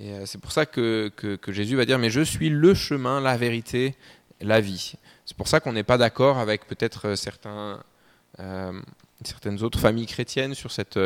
Euh, 0.00 0.26
c'est 0.26 0.40
pour 0.40 0.52
ça 0.52 0.66
que, 0.66 1.10
Jésus 1.48 1.76
va 1.76 1.84
dire 1.84 1.98
mais 1.98 2.10
je 2.10 2.20
suis 2.20 2.50
le 2.50 2.74
chemin, 2.74 3.20
la 3.20 3.36
vérité, 3.36 3.94
la 4.40 4.60
vie. 4.60 4.94
C'est 5.24 5.36
pour 5.36 5.48
ça 5.48 5.60
qu'on 5.60 5.72
n'est 5.72 5.84
pas 5.84 5.98
d'accord 5.98 6.38
avec 6.38 6.66
peut-être 6.66 7.14
euh, 8.38 8.72
certaines 9.22 9.62
autres 9.62 9.78
familles 9.78 10.06
chrétiennes 10.06 10.54
sur 10.54 10.72
cette 10.72 10.98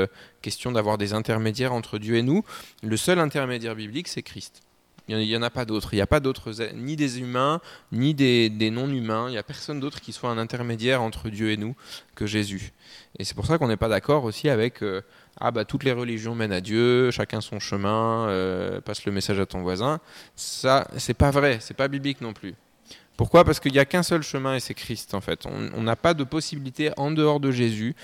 question 0.43 0.73
d'avoir 0.73 0.99
des 0.99 1.13
intermédiaires 1.13 1.73
entre 1.73 1.99
Dieu 1.99 2.17
et 2.17 2.23
nous. 2.23 2.45
Le 2.83 2.97
seul 2.97 3.19
intermédiaire 3.19 3.77
biblique, 3.77 4.09
c'est 4.09 4.23
Christ. 4.23 4.63
Il 5.09 5.17
n'y 5.19 5.37
en 5.37 5.43
a 5.43 5.51
pas 5.51 5.65
d'autre. 5.65 5.95
Il 5.95 5.97
n'y 5.97 6.03
a 6.03 6.07
pas 6.07 6.21
d'autres, 6.21 6.53
ni 6.75 6.97
des 6.97 7.21
humains, 7.21 7.61
ni 7.93 8.15
des, 8.15 8.71
non-humains. 8.71 9.29
Il 9.29 9.33
n'y 9.33 9.39
a 9.39 9.43
personne 9.43 9.81
d'autre 9.81 10.01
qui 10.01 10.13
soit 10.13 10.31
un 10.31 10.39
intermédiaire 10.39 11.03
entre 11.03 11.31
Dieu 11.31 11.51
et 11.51 11.57
nous 11.57 11.75
que 12.15 12.27
Jésus. 12.27 12.73
Et 13.19 13.25
c'est 13.25 13.35
pour 13.35 13.47
ça 13.47 13.59
qu'on 13.59 13.69
n'est 13.69 13.77
pas 13.77 13.89
d'accord 13.89 14.25
aussi 14.25 14.49
avec 14.49 14.83
euh, 14.83 15.01
ah 15.41 15.51
bah 15.51 15.65
toutes 15.65 15.85
les 15.85 15.93
religions 15.93 16.35
mènent 16.35 16.53
à 16.53 16.61
Dieu, 16.61 17.11
chacun 17.11 17.41
son 17.41 17.59
chemin, 17.59 18.29
euh, 18.29 18.81
passe 18.81 19.05
le 19.07 19.13
message 19.13 19.41
à 19.41 19.47
ton 19.47 19.63
voisin. 19.63 20.01
Ça, 20.37 20.87
c'est 20.97 21.15
pas 21.15 21.31
vrai. 21.31 21.59
C'est 21.61 21.77
pas 21.77 21.89
biblique 21.89 22.21
non 22.21 22.33
plus. 22.33 22.55
Pourquoi? 23.17 23.45
Parce 23.45 23.59
qu'il 23.61 23.73
n'y 23.73 23.79
a 23.79 23.85
qu'un 23.85 24.03
seul 24.03 24.23
chemin 24.23 24.55
et 24.55 24.61
c'est 24.61 24.75
Christ 24.75 25.15
en 25.15 25.21
fait. 25.21 25.47
On 25.47 25.83
n'a 25.83 25.97
pas 25.97 26.15
de 26.15 26.23
possibilité 26.23 26.91
en 26.97 27.11
dehors 27.11 27.41
de 27.41 27.51
Jésus 27.51 27.97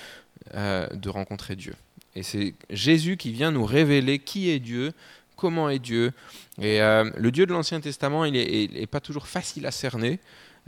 euh, 0.54 0.88
de 0.88 1.08
rencontrer 1.08 1.54
Dieu. 1.54 1.74
Et 2.16 2.22
c'est 2.22 2.54
Jésus 2.70 3.16
qui 3.16 3.32
vient 3.32 3.50
nous 3.50 3.64
révéler 3.64 4.18
qui 4.18 4.50
est 4.50 4.60
Dieu, 4.60 4.92
comment 5.36 5.68
est 5.68 5.78
Dieu. 5.78 6.12
Et 6.60 6.80
euh, 6.80 7.10
le 7.16 7.30
Dieu 7.30 7.46
de 7.46 7.52
l'Ancien 7.52 7.80
Testament, 7.80 8.24
il 8.24 8.32
n'est 8.32 8.86
pas 8.86 9.00
toujours 9.00 9.26
facile 9.26 9.66
à 9.66 9.70
cerner. 9.70 10.20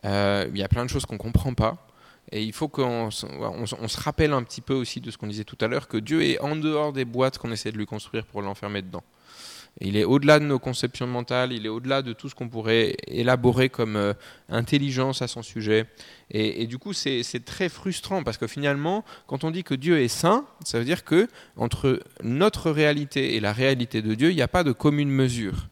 Euh, 0.05 0.47
il 0.51 0.59
y 0.59 0.63
a 0.63 0.69
plein 0.69 0.85
de 0.85 0.91
choses 0.91 1.07
qu'on 1.07 1.15
ne 1.15 1.21
comprend 1.21 1.55
pas. 1.55 1.87
Et 2.33 2.43
il 2.43 2.53
faut 2.53 2.69
qu'on 2.69 3.11
se 3.11 4.01
rappelle 4.01 4.33
un 4.33 4.43
petit 4.43 4.61
peu 4.61 4.75
aussi 4.75 5.01
de 5.01 5.11
ce 5.11 5.19
qu'on 5.19 5.29
disait 5.29 5.45
tout 5.45 5.59
à 5.61 5.69
l'heure, 5.69 5.87
que 5.87 5.97
Dieu 5.97 6.23
est 6.23 6.41
en 6.41 6.57
dehors 6.57 6.93
des 6.93 7.05
boîtes 7.05 7.39
qu'on 7.39 7.53
essaie 7.53 7.71
de 7.71 7.79
lui 7.79 7.87
construire 7.87 8.27
pour 8.27 8.43
l'enfermer 8.43 8.83
dedans. 8.83 9.05
Il 9.81 9.97
est 9.97 10.05
au-delà 10.05 10.39
de 10.39 10.47
nos 10.47 10.59
conceptions 10.59 11.07
mentales, 11.07 11.53
il 11.53 11.67
est 11.67 11.69
au-delà 11.69 12.01
de 12.01 12.15
tout 12.15 12.31
ce 12.31 12.35
qu'on 12.35 12.49
pourrait 12.49 12.97
élaborer 13.07 13.69
comme 13.69 13.97
euh, 13.97 14.15
intelligence 14.49 15.21
à 15.21 15.29
son 15.29 15.43
sujet. 15.43 15.87
Et, 16.31 16.67
du 16.67 16.79
coup, 16.79 16.93
c'est 16.95 17.45
très 17.45 17.69
frustrant 17.69 18.23
parce 18.23 18.39
que 18.39 18.47
finalement, 18.47 19.05
quand 19.27 19.45
on 19.45 19.51
dit 19.51 19.65
que 19.65 19.75
Dieu 19.75 20.01
est 20.01 20.09
saint, 20.09 20.47
ça 20.65 20.79
veut 20.79 20.85
dire 20.85 21.05
que 21.05 21.29
entre 21.57 22.01
notre 22.23 22.71
réalité 22.71 23.37
et 23.37 23.41
la 23.41 23.53
réalité 23.53 24.01
de 24.01 24.15
Dieu, 24.15 24.31
il 24.31 24.37
n'y 24.37 24.43
a 24.43 24.49
pas 24.49 24.65
de 24.65 24.73
commune 24.73 25.11
mesure. 25.11 25.69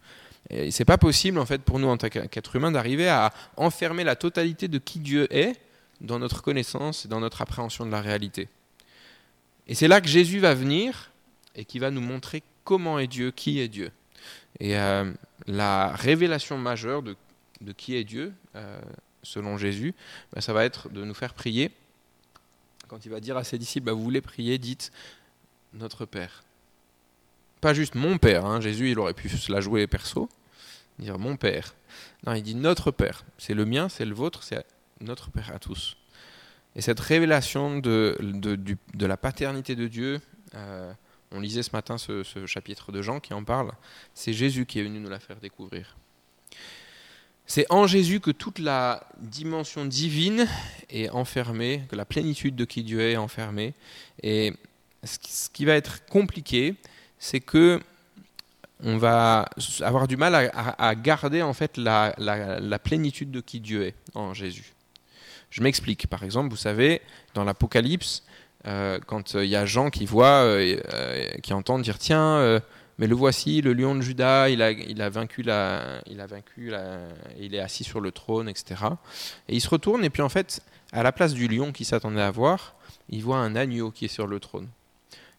Et 0.50 0.70
c'est 0.70 0.84
pas 0.84 0.98
possible 0.98 1.38
en 1.38 1.46
fait 1.46 1.62
pour 1.62 1.78
nous 1.78 1.88
en 1.88 1.96
tant 1.96 2.08
qu'être 2.10 2.54
humain 2.54 2.70
d'arriver 2.70 3.08
à 3.08 3.32
enfermer 3.56 4.04
la 4.04 4.14
totalité 4.14 4.68
de 4.68 4.78
qui 4.78 5.00
Dieu 5.00 5.26
est 5.34 5.54
dans 6.02 6.18
notre 6.18 6.42
connaissance 6.42 7.06
et 7.06 7.08
dans 7.08 7.20
notre 7.20 7.40
appréhension 7.40 7.86
de 7.86 7.90
la 7.90 8.02
réalité. 8.02 8.48
Et 9.66 9.74
c'est 9.74 9.88
là 9.88 10.02
que 10.02 10.08
Jésus 10.08 10.38
va 10.38 10.54
venir 10.54 11.10
et 11.56 11.64
qui 11.64 11.78
va 11.78 11.90
nous 11.90 12.02
montrer 12.02 12.42
comment 12.64 12.98
est 12.98 13.06
Dieu, 13.06 13.30
qui 13.30 13.60
est 13.60 13.68
Dieu. 13.68 13.90
Et 14.60 14.76
euh, 14.78 15.12
la 15.46 15.92
révélation 15.92 16.58
majeure 16.58 17.02
de, 17.02 17.16
qui 17.76 17.96
est 17.96 18.04
Dieu, 18.04 18.32
euh, 18.56 18.80
selon 19.22 19.56
Jésus, 19.58 19.94
bah, 20.32 20.40
ça 20.40 20.52
va 20.52 20.64
être 20.64 20.88
de 20.90 21.04
nous 21.04 21.14
faire 21.14 21.34
prier. 21.34 21.70
Quand 22.88 23.04
il 23.04 23.10
va 23.10 23.20
dire 23.20 23.36
à 23.36 23.44
ses 23.44 23.58
disciples, 23.58 23.86
bah, 23.86 23.92
vous 23.92 24.02
voulez 24.02 24.20
prier, 24.20 24.58
dites 24.58 24.92
notre 25.72 26.06
Père. 26.06 26.44
Pas 27.60 27.74
juste 27.74 27.94
mon 27.94 28.18
Père, 28.18 28.44
hein. 28.44 28.60
Jésus 28.60 28.90
il 28.90 28.98
aurait 28.98 29.14
pu 29.14 29.28
se 29.28 29.50
la 29.50 29.60
jouer 29.60 29.86
perso, 29.86 30.28
dire 30.98 31.18
mon 31.18 31.36
Père. 31.36 31.74
Non, 32.26 32.34
il 32.34 32.42
dit 32.42 32.54
notre 32.54 32.90
Père. 32.90 33.24
C'est 33.38 33.54
le 33.54 33.64
mien, 33.64 33.88
c'est 33.88 34.04
le 34.04 34.14
vôtre, 34.14 34.42
c'est 34.42 34.64
notre 35.00 35.30
Père 35.30 35.50
à 35.54 35.58
tous. 35.58 35.96
Et 36.76 36.80
cette 36.80 37.00
révélation 37.00 37.78
de, 37.78 38.18
de, 38.20 39.06
la 39.06 39.16
paternité 39.16 39.76
de 39.76 39.86
Dieu, 39.86 40.20
euh, 40.54 40.92
on 41.34 41.40
lisait 41.40 41.62
ce 41.62 41.70
matin 41.72 41.98
ce, 41.98 42.22
chapitre 42.46 42.92
de 42.92 43.02
Jean 43.02 43.20
qui 43.20 43.34
en 43.34 43.44
parle. 43.44 43.72
C'est 44.14 44.32
Jésus 44.32 44.66
qui 44.66 44.78
est 44.78 44.82
venu 44.82 45.00
nous 45.00 45.10
la 45.10 45.18
faire 45.18 45.36
découvrir. 45.36 45.96
C'est 47.46 47.66
en 47.70 47.86
Jésus 47.86 48.20
que 48.20 48.30
toute 48.30 48.58
la 48.58 49.06
dimension 49.18 49.84
divine 49.84 50.48
est 50.88 51.10
enfermée, 51.10 51.84
que 51.90 51.96
la 51.96 52.06
plénitude 52.06 52.56
de 52.56 52.64
qui 52.64 52.82
Dieu 52.82 53.00
est 53.00 53.16
enfermée. 53.16 53.74
Et 54.22 54.54
ce 55.02 55.50
qui 55.50 55.64
va 55.64 55.74
être 55.74 56.06
compliqué, 56.06 56.76
c'est 57.18 57.40
que 57.40 57.80
on 58.80 58.96
va 58.96 59.48
avoir 59.80 60.08
du 60.08 60.16
mal 60.16 60.34
à, 60.34 60.94
garder 60.94 61.42
en 61.42 61.54
fait 61.54 61.76
la, 61.76 62.14
la, 62.18 62.78
plénitude 62.78 63.30
de 63.30 63.40
qui 63.40 63.60
Dieu 63.60 63.84
est 63.84 63.94
en 64.14 64.34
Jésus. 64.34 64.74
Je 65.50 65.62
m'explique. 65.62 66.06
Par 66.06 66.22
exemple, 66.22 66.50
vous 66.50 66.56
savez, 66.56 67.00
dans 67.34 67.44
l'Apocalypse, 67.44 68.24
euh, 68.66 68.98
quand 69.06 69.34
il 69.34 69.46
y 69.46 69.56
a 69.56 69.66
Jean 69.66 69.90
qui 69.90 70.06
voit, 70.06 70.42
euh, 70.42 70.76
euh, 70.92 71.28
qui 71.42 71.52
entend 71.52 71.78
dire 71.78 71.98
tiens, 71.98 72.60
mais 72.98 73.06
le 73.06 73.14
voici, 73.14 73.60
le 73.60 73.72
lion 73.72 73.94
de 73.94 74.00
Judas, 74.00 74.48
il 74.48 74.62
a, 74.62 74.70
il 74.70 75.02
a 75.02 75.10
vaincu 75.10 75.42
la, 75.42 76.00
il 76.06 76.20
a 76.20 76.26
vaincu 76.26 76.70
la, 76.70 76.98
il 77.40 77.54
est 77.54 77.60
assis 77.60 77.84
sur 77.84 78.00
le 78.00 78.12
trône, 78.12 78.48
etc. 78.48 78.76
Et 79.48 79.56
il 79.56 79.60
se 79.60 79.68
retourne 79.68 80.04
et 80.04 80.10
puis 80.10 80.22
en 80.22 80.28
fait, 80.28 80.62
à 80.92 81.02
la 81.02 81.12
place 81.12 81.34
du 81.34 81.48
lion 81.48 81.72
qu'il 81.72 81.86
s'attendait 81.86 82.22
à 82.22 82.30
voir, 82.30 82.74
il 83.10 83.22
voit 83.22 83.38
un 83.38 83.56
agneau 83.56 83.90
qui 83.90 84.06
est 84.06 84.08
sur 84.08 84.26
le 84.26 84.40
trône. 84.40 84.68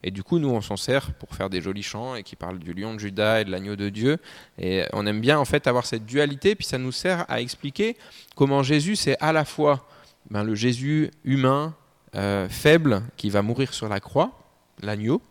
Et 0.03 0.11
du 0.11 0.21
coup, 0.21 0.37
nous, 0.37 0.49
on 0.49 0.61
s'en 0.61 0.77
sert 0.77 1.13
pour 1.13 1.33
faire 1.33 1.49
des 1.49 1.61
jolis 1.61 1.81
chants 1.81 2.13
et 2.13 2.21
qui 2.21 2.35
parlent 2.35 2.59
du 2.59 2.73
lion 2.73 2.93
de 2.93 2.99
Judas 2.99 3.41
et 3.41 3.45
de 3.45 3.49
l'agneau 3.49 3.75
de 3.75 3.89
Dieu. 3.89 4.17
Et 4.59 4.83
on 4.93 5.07
aime 5.07 5.19
bien 5.19 5.39
en 5.39 5.45
fait 5.45 5.65
avoir 5.65 5.87
cette 5.87 6.05
dualité, 6.05 6.53
puis 6.53 6.65
ça 6.65 6.77
nous 6.77 6.91
sert 6.91 7.25
à 7.27 7.41
expliquer 7.41 7.97
comment 8.35 8.61
Jésus, 8.61 8.97
c'est 8.97 9.17
à 9.19 9.31
la 9.33 9.45
fois 9.45 9.87
ben, 10.29 10.43
le 10.43 10.53
Jésus 10.53 11.09
humain, 11.23 11.73
euh, 12.15 12.47
faible 12.49 13.03
qui 13.17 13.29
va 13.29 13.41
mourir 13.41 13.73
sur 13.73 13.89
la 13.89 13.99
croix, 13.99 14.39
l'agneau, 14.81 15.21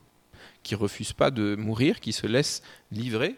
qui 0.63 0.75
refuse 0.75 1.13
pas 1.13 1.31
de 1.31 1.55
mourir, 1.57 2.01
qui 2.01 2.13
se 2.13 2.27
laisse 2.27 2.63
livrer. 2.91 3.37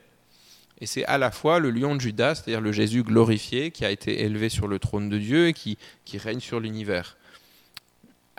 Et 0.80 0.86
c'est 0.86 1.04
à 1.06 1.16
la 1.18 1.30
fois 1.30 1.58
le 1.58 1.70
lion 1.70 1.94
de 1.94 2.00
Judas, 2.00 2.34
c'est-à-dire 2.34 2.60
le 2.60 2.72
Jésus 2.72 3.02
glorifié, 3.02 3.70
qui 3.70 3.84
a 3.84 3.90
été 3.90 4.22
élevé 4.22 4.48
sur 4.48 4.68
le 4.68 4.78
trône 4.78 5.08
de 5.08 5.18
Dieu 5.18 5.48
et 5.48 5.52
qui, 5.52 5.78
qui 6.04 6.18
règne 6.18 6.40
sur 6.40 6.60
l'univers. 6.60 7.16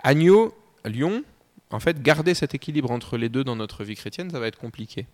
Agneau, 0.02 0.54
lion, 0.84 1.24
en 1.70 1.80
fait, 1.80 2.02
garder 2.02 2.34
cet 2.34 2.54
équilibre 2.54 2.90
entre 2.90 3.16
les 3.16 3.28
deux 3.28 3.44
dans 3.44 3.56
notre 3.56 3.84
vie 3.84 3.96
chrétienne, 3.96 4.30
ça 4.30 4.38
va 4.38 4.46
être 4.46 4.58
compliqué. 4.58 5.06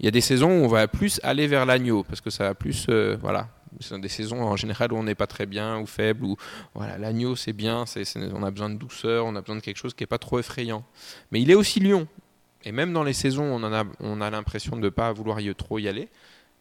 Il 0.00 0.04
y 0.04 0.08
a 0.08 0.10
des 0.10 0.20
saisons 0.20 0.50
où 0.50 0.64
on 0.64 0.68
va 0.68 0.86
plus 0.88 1.20
aller 1.22 1.46
vers 1.46 1.66
l'agneau, 1.66 2.02
parce 2.02 2.20
que 2.20 2.30
ça 2.30 2.44
va 2.44 2.54
plus, 2.54 2.86
euh, 2.88 3.16
voilà, 3.20 3.48
ce 3.80 3.88
sont 3.88 3.98
des 3.98 4.08
saisons 4.08 4.42
en 4.42 4.56
général 4.56 4.92
où 4.92 4.96
on 4.96 5.02
n'est 5.02 5.14
pas 5.14 5.26
très 5.26 5.46
bien 5.46 5.78
ou 5.78 5.86
faible, 5.86 6.24
ou 6.24 6.36
voilà, 6.74 6.98
l'agneau 6.98 7.36
c'est 7.36 7.52
bien, 7.52 7.84
on 8.32 8.42
a 8.42 8.50
besoin 8.50 8.70
de 8.70 8.76
douceur, 8.76 9.26
on 9.26 9.36
a 9.36 9.40
besoin 9.40 9.56
de 9.56 9.60
quelque 9.60 9.76
chose 9.76 9.94
qui 9.94 10.02
n'est 10.02 10.08
pas 10.08 10.18
trop 10.18 10.38
effrayant. 10.38 10.84
Mais 11.30 11.40
il 11.40 11.50
est 11.50 11.54
aussi 11.54 11.80
lion. 11.80 12.06
Et 12.64 12.72
même 12.72 12.92
dans 12.92 13.04
les 13.04 13.12
saisons 13.12 13.44
où 13.44 13.54
on, 13.54 13.72
a, 13.72 13.84
on 14.00 14.20
a 14.20 14.30
l'impression 14.30 14.76
de 14.76 14.82
ne 14.82 14.88
pas 14.88 15.12
vouloir 15.12 15.40
y, 15.40 15.54
trop 15.54 15.78
y 15.78 15.88
aller, 15.88 16.08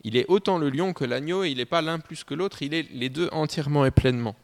il 0.04 0.16
est 0.16 0.26
autant 0.28 0.58
le 0.58 0.70
lion 0.70 0.94
que 0.94 1.06
l'agneau 1.06 1.44
et 1.44 1.50
il 1.50 1.58
n'est 1.58 1.66
pas 1.66 1.82
l'un 1.82 2.00
plus 2.00 2.24
que 2.24 2.34
l'autre, 2.34 2.62
il 2.62 2.74
est 2.74 2.88
les 2.92 3.10
deux 3.10 3.30
entièrement 3.32 3.86
et 3.86 3.92
pleinement. 3.92 4.36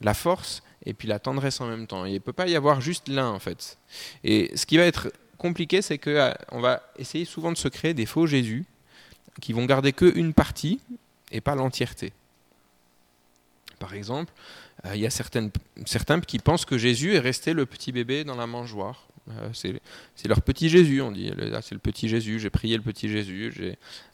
La 0.00 0.14
force 0.14 0.62
et 0.86 0.94
puis 0.94 1.08
la 1.08 1.18
tendresse 1.18 1.60
en 1.60 1.66
même 1.66 1.86
temps. 1.86 2.04
il 2.04 2.14
ne 2.14 2.18
peut 2.18 2.32
pas 2.32 2.48
y 2.48 2.56
avoir 2.56 2.80
juste 2.80 3.08
l'un 3.08 3.28
en 3.28 3.38
fait. 3.38 3.78
Et 4.24 4.56
ce 4.56 4.64
qui 4.64 4.76
va 4.76 4.84
être 4.84 5.12
compliqué, 5.36 5.82
c'est 5.82 5.98
qu'on 5.98 6.10
euh, 6.10 6.32
va 6.52 6.82
essayer 6.98 7.24
souvent 7.24 7.52
de 7.52 7.58
se 7.58 7.68
créer 7.68 7.94
des 7.94 8.06
faux 8.06 8.26
Jésus 8.26 8.64
qui 9.40 9.52
vont 9.52 9.66
garder 9.66 9.92
qu'une 9.92 10.34
partie 10.34 10.80
et 11.32 11.40
pas 11.40 11.54
l'entièreté. 11.54 12.12
Par 13.78 13.94
exemple, 13.94 14.32
euh, 14.84 14.94
il 14.94 15.00
y 15.00 15.06
a 15.06 15.10
certains 15.10 16.20
qui 16.20 16.38
pensent 16.38 16.64
que 16.64 16.78
Jésus 16.78 17.14
est 17.14 17.20
resté 17.20 17.52
le 17.52 17.66
petit 17.66 17.92
bébé 17.92 18.24
dans 18.24 18.36
la 18.36 18.46
mangeoire. 18.46 19.06
Euh, 19.30 19.50
c'est 19.52 20.28
leur 20.28 20.42
petit 20.42 20.68
Jésus, 20.68 21.00
on 21.00 21.12
dit. 21.12 21.30
Là, 21.36 21.62
c'est 21.62 21.74
le 21.74 21.80
petit 21.80 22.08
Jésus, 22.08 22.40
j'ai 22.40 22.50
prié 22.50 22.76
le 22.76 22.82
petit 22.82 23.08
Jésus. 23.08 23.52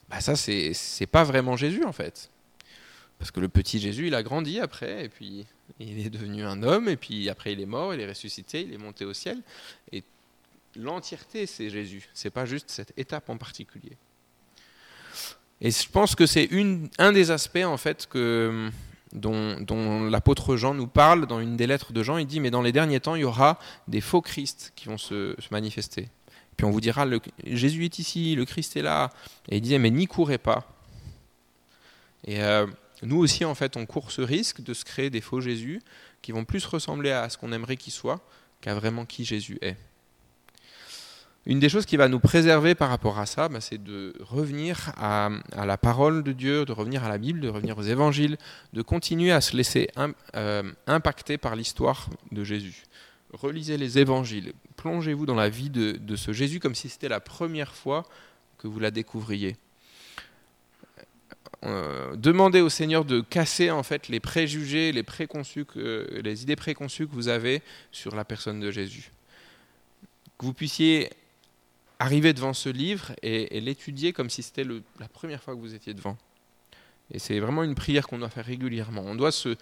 Bah, 0.09 0.21
ça, 0.21 0.35
c'est 0.35 1.07
pas 1.07 1.23
vraiment 1.23 1.55
Jésus, 1.55 1.83
en 1.83 1.93
fait. 1.93 2.29
Parce 3.17 3.31
que 3.31 3.39
le 3.39 3.47
petit 3.47 3.79
Jésus, 3.79 4.07
il 4.07 4.15
a 4.15 4.23
grandi 4.23 4.59
après, 4.59 5.05
et 5.05 5.09
puis 5.09 5.45
il 5.79 6.05
est 6.05 6.09
devenu 6.09 6.43
un 6.43 6.61
homme, 6.63 6.89
et 6.89 6.97
puis 6.97 7.29
après, 7.29 7.53
il 7.53 7.61
est 7.61 7.65
mort, 7.65 7.93
il 7.93 8.01
est 8.01 8.07
ressuscité, 8.07 8.61
il 8.61 8.73
est 8.73 8.77
monté 8.77 9.05
au 9.05 9.13
ciel. 9.13 9.41
Et 9.91 10.03
l'entièreté, 10.75 11.45
c'est 11.45 11.69
Jésus. 11.69 12.09
C'est 12.13 12.29
pas 12.29 12.45
juste 12.45 12.69
cette 12.69 12.93
étape 12.97 13.29
en 13.29 13.37
particulier. 13.37 13.97
Et 15.61 15.71
je 15.71 15.89
pense 15.89 16.15
que 16.15 16.25
c'est 16.25 16.49
un 16.97 17.11
des 17.11 17.31
aspects 17.31 17.63
en 17.65 17.77
fait 17.77 18.07
dont, 19.13 20.09
l'apôtre 20.09 20.57
Jean 20.57 20.73
nous 20.73 20.87
parle 20.87 21.25
dans 21.27 21.39
une 21.39 21.55
des 21.55 21.67
lettres 21.67 21.93
de 21.93 22.03
Jean. 22.03 22.17
Il 22.17 22.27
dit, 22.27 22.39
mais 22.39 22.51
dans 22.51 22.61
les 22.61 22.71
derniers 22.71 22.99
temps, 22.99 23.15
il 23.15 23.21
y 23.21 23.25
aura 23.25 23.59
des 23.87 24.01
faux 24.01 24.21
Christ 24.21 24.73
qui 24.75 24.87
vont 24.87 24.97
se, 24.97 25.35
manifester. 25.51 26.09
Puis 26.57 26.65
on 26.65 26.71
vous 26.71 26.81
dira, 26.81 27.05
le, 27.05 27.19
Jésus 27.45 27.85
est 27.85 27.99
ici, 27.99 28.35
le 28.35 28.45
Christ 28.45 28.77
est 28.77 28.81
là. 28.81 29.09
Et 29.49 29.57
il 29.57 29.61
disait, 29.61 29.79
mais 29.79 29.91
n'y 29.91 30.07
courez 30.07 30.37
pas. 30.37 30.65
Et 32.25 32.41
euh, 32.41 32.65
nous 33.01 33.17
aussi, 33.17 33.45
en 33.45 33.55
fait, 33.55 33.77
on 33.77 33.85
court 33.85 34.11
ce 34.11 34.21
risque 34.21 34.61
de 34.61 34.73
se 34.73 34.83
créer 34.83 35.09
des 35.09 35.21
faux 35.21 35.41
Jésus 35.41 35.81
qui 36.21 36.31
vont 36.31 36.45
plus 36.45 36.65
ressembler 36.65 37.11
à 37.11 37.29
ce 37.29 37.37
qu'on 37.37 37.51
aimerait 37.51 37.77
qu'ils 37.77 37.93
soient 37.93 38.21
qu'à 38.61 38.73
vraiment 38.73 39.05
qui 39.05 39.25
Jésus 39.25 39.57
est. 39.61 39.77
Une 41.47 41.59
des 41.59 41.69
choses 41.69 41.85
qui 41.85 41.95
va 41.95 42.07
nous 42.07 42.19
préserver 42.19 42.73
par 42.73 42.89
rapport 42.89 43.19
à 43.19 43.27
ça, 43.27 43.49
bah, 43.49 43.61
c'est 43.61 43.83
de 43.83 44.13
revenir 44.19 44.91
à, 44.97 45.29
la 45.55 45.77
parole 45.77 46.23
de 46.23 46.31
Dieu, 46.31 46.65
de 46.65 46.71
revenir 46.71 47.03
à 47.03 47.09
la 47.09 47.19
Bible, 47.19 47.39
de 47.39 47.49
revenir 47.49 47.77
aux 47.77 47.83
évangiles, 47.83 48.37
de 48.73 48.81
continuer 48.81 49.31
à 49.31 49.41
se 49.41 49.55
laisser 49.55 49.89
euh, 50.35 50.63
impacter 50.87 51.37
par 51.37 51.55
l'histoire 51.55 52.09
de 52.31 52.43
Jésus. 52.43 52.83
Relisez 53.31 53.77
les 53.77 53.99
évangiles, 53.99 54.53
plongez-vous 54.75 55.27
dans 55.27 55.35
la 55.35 55.49
vie 55.49 55.69
de, 55.69 56.15
ce 56.15 56.33
Jésus 56.33 56.59
comme 56.59 56.73
si 56.73 56.89
c'était 56.89 57.09
la 57.09 57.19
première 57.19 57.75
fois 57.75 58.05
que 58.57 58.67
vous 58.67 58.79
la 58.79 58.89
découvriez. 58.89 59.55
euh, 61.63 62.15
demandez 62.15 62.61
au 62.61 62.69
Seigneur 62.69 63.05
de 63.05 63.21
casser 63.21 63.69
en 63.69 63.83
fait 63.83 64.07
les 64.07 64.19
préjugés, 64.19 64.91
les 64.91 65.03
les 66.23 66.43
idées 66.43 66.55
préconçues 66.55 67.07
que 67.07 67.13
vous 67.13 67.27
avez 67.27 67.61
sur 67.91 68.15
la 68.15 68.25
personne 68.25 68.59
de 68.59 68.71
Jésus. 68.71 69.11
Que 70.39 70.45
vous 70.45 70.53
puissiez 70.53 71.09
arriver 71.99 72.33
devant 72.33 72.53
ce 72.53 72.69
livre 72.69 73.13
et, 73.21 73.59
l'étudier 73.59 74.13
comme 74.13 74.29
si 74.29 74.43
c'était 74.43 74.65
la 74.99 75.07
première 75.07 75.41
fois 75.41 75.55
que 75.55 75.59
vous 75.59 75.73
étiez 75.73 75.93
devant. 75.93 76.17
Et 77.11 77.19
c'est 77.19 77.39
vraiment 77.39 77.63
une 77.63 77.75
prière 77.75 78.07
qu'on 78.07 78.19
doit 78.19 78.29
faire 78.29 78.45
régulièrement. 78.45 79.03
On 79.05 79.15
doit 79.15 79.31
se 79.31 79.55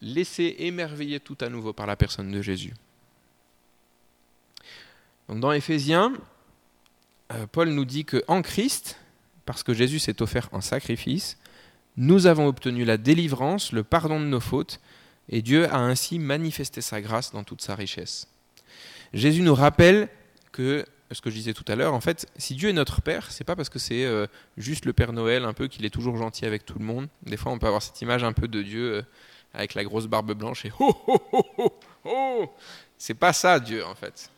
laisser 0.00 0.56
émerveiller 0.58 1.20
tout 1.20 1.36
à 1.40 1.48
nouveau 1.48 1.72
par 1.72 1.86
la 1.86 1.96
personne 1.96 2.30
de 2.30 2.42
Jésus. 2.42 2.74
Donc 5.28 5.40
dans 5.40 5.52
Éphésiens, 5.52 6.12
euh, 7.32 7.46
Paul 7.46 7.70
nous 7.70 7.84
dit 7.84 8.04
que 8.04 8.22
en 8.28 8.42
Christ, 8.42 8.98
parce 9.46 9.62
que 9.62 9.72
Jésus 9.72 9.98
s'est 9.98 10.22
offert 10.22 10.48
en 10.52 10.60
sacrifice, 10.60 11.38
nous 11.96 12.26
avons 12.26 12.46
obtenu 12.46 12.84
la 12.84 12.96
délivrance, 12.96 13.72
le 13.72 13.84
pardon 13.84 14.20
de 14.20 14.26
nos 14.26 14.40
fautes, 14.40 14.80
et 15.28 15.42
Dieu 15.42 15.72
a 15.72 15.78
ainsi 15.78 16.18
manifesté 16.18 16.80
sa 16.80 17.00
grâce 17.00 17.32
dans 17.32 17.44
toute 17.44 17.62
sa 17.62 17.74
richesse. 17.74 18.28
Jésus 19.12 19.42
nous 19.42 19.54
rappelle 19.54 20.08
que 20.52 20.84
ce 21.12 21.20
que 21.20 21.30
je 21.30 21.36
disais 21.36 21.54
tout 21.54 21.64
à 21.68 21.76
l'heure, 21.76 21.94
en 21.94 22.00
fait, 22.00 22.26
si 22.36 22.54
Dieu 22.54 22.68
est 22.68 22.74
notre 22.74 23.02
Père, 23.02 23.30
c'est 23.30 23.44
pas 23.44 23.56
parce 23.56 23.68
que 23.68 23.78
c'est 23.78 24.04
euh, 24.04 24.26
juste 24.56 24.84
le 24.84 24.92
Père 24.92 25.12
Noël, 25.12 25.44
un 25.44 25.52
peu 25.52 25.66
qu'il 25.68 25.84
est 25.84 25.90
toujours 25.90 26.16
gentil 26.16 26.46
avec 26.46 26.64
tout 26.64 26.78
le 26.78 26.84
monde. 26.84 27.08
Des 27.22 27.36
fois, 27.36 27.52
on 27.52 27.58
peut 27.58 27.66
avoir 27.66 27.82
cette 27.82 28.00
image 28.00 28.22
un 28.24 28.32
peu 28.32 28.48
de 28.48 28.62
Dieu 28.62 28.94
euh, 28.94 29.02
avec 29.52 29.74
la 29.74 29.84
grosse 29.84 30.06
barbe 30.06 30.32
blanche 30.32 30.64
et 30.64 30.72
oh 30.78 30.94
oh 31.06 31.20
oh 31.32 31.44
oh 31.58 31.72
oh. 32.04 32.50
C'est 32.96 33.14
pas 33.14 33.32
ça 33.32 33.58
Dieu 33.58 33.84
en 33.84 33.94
fait. 33.94 34.30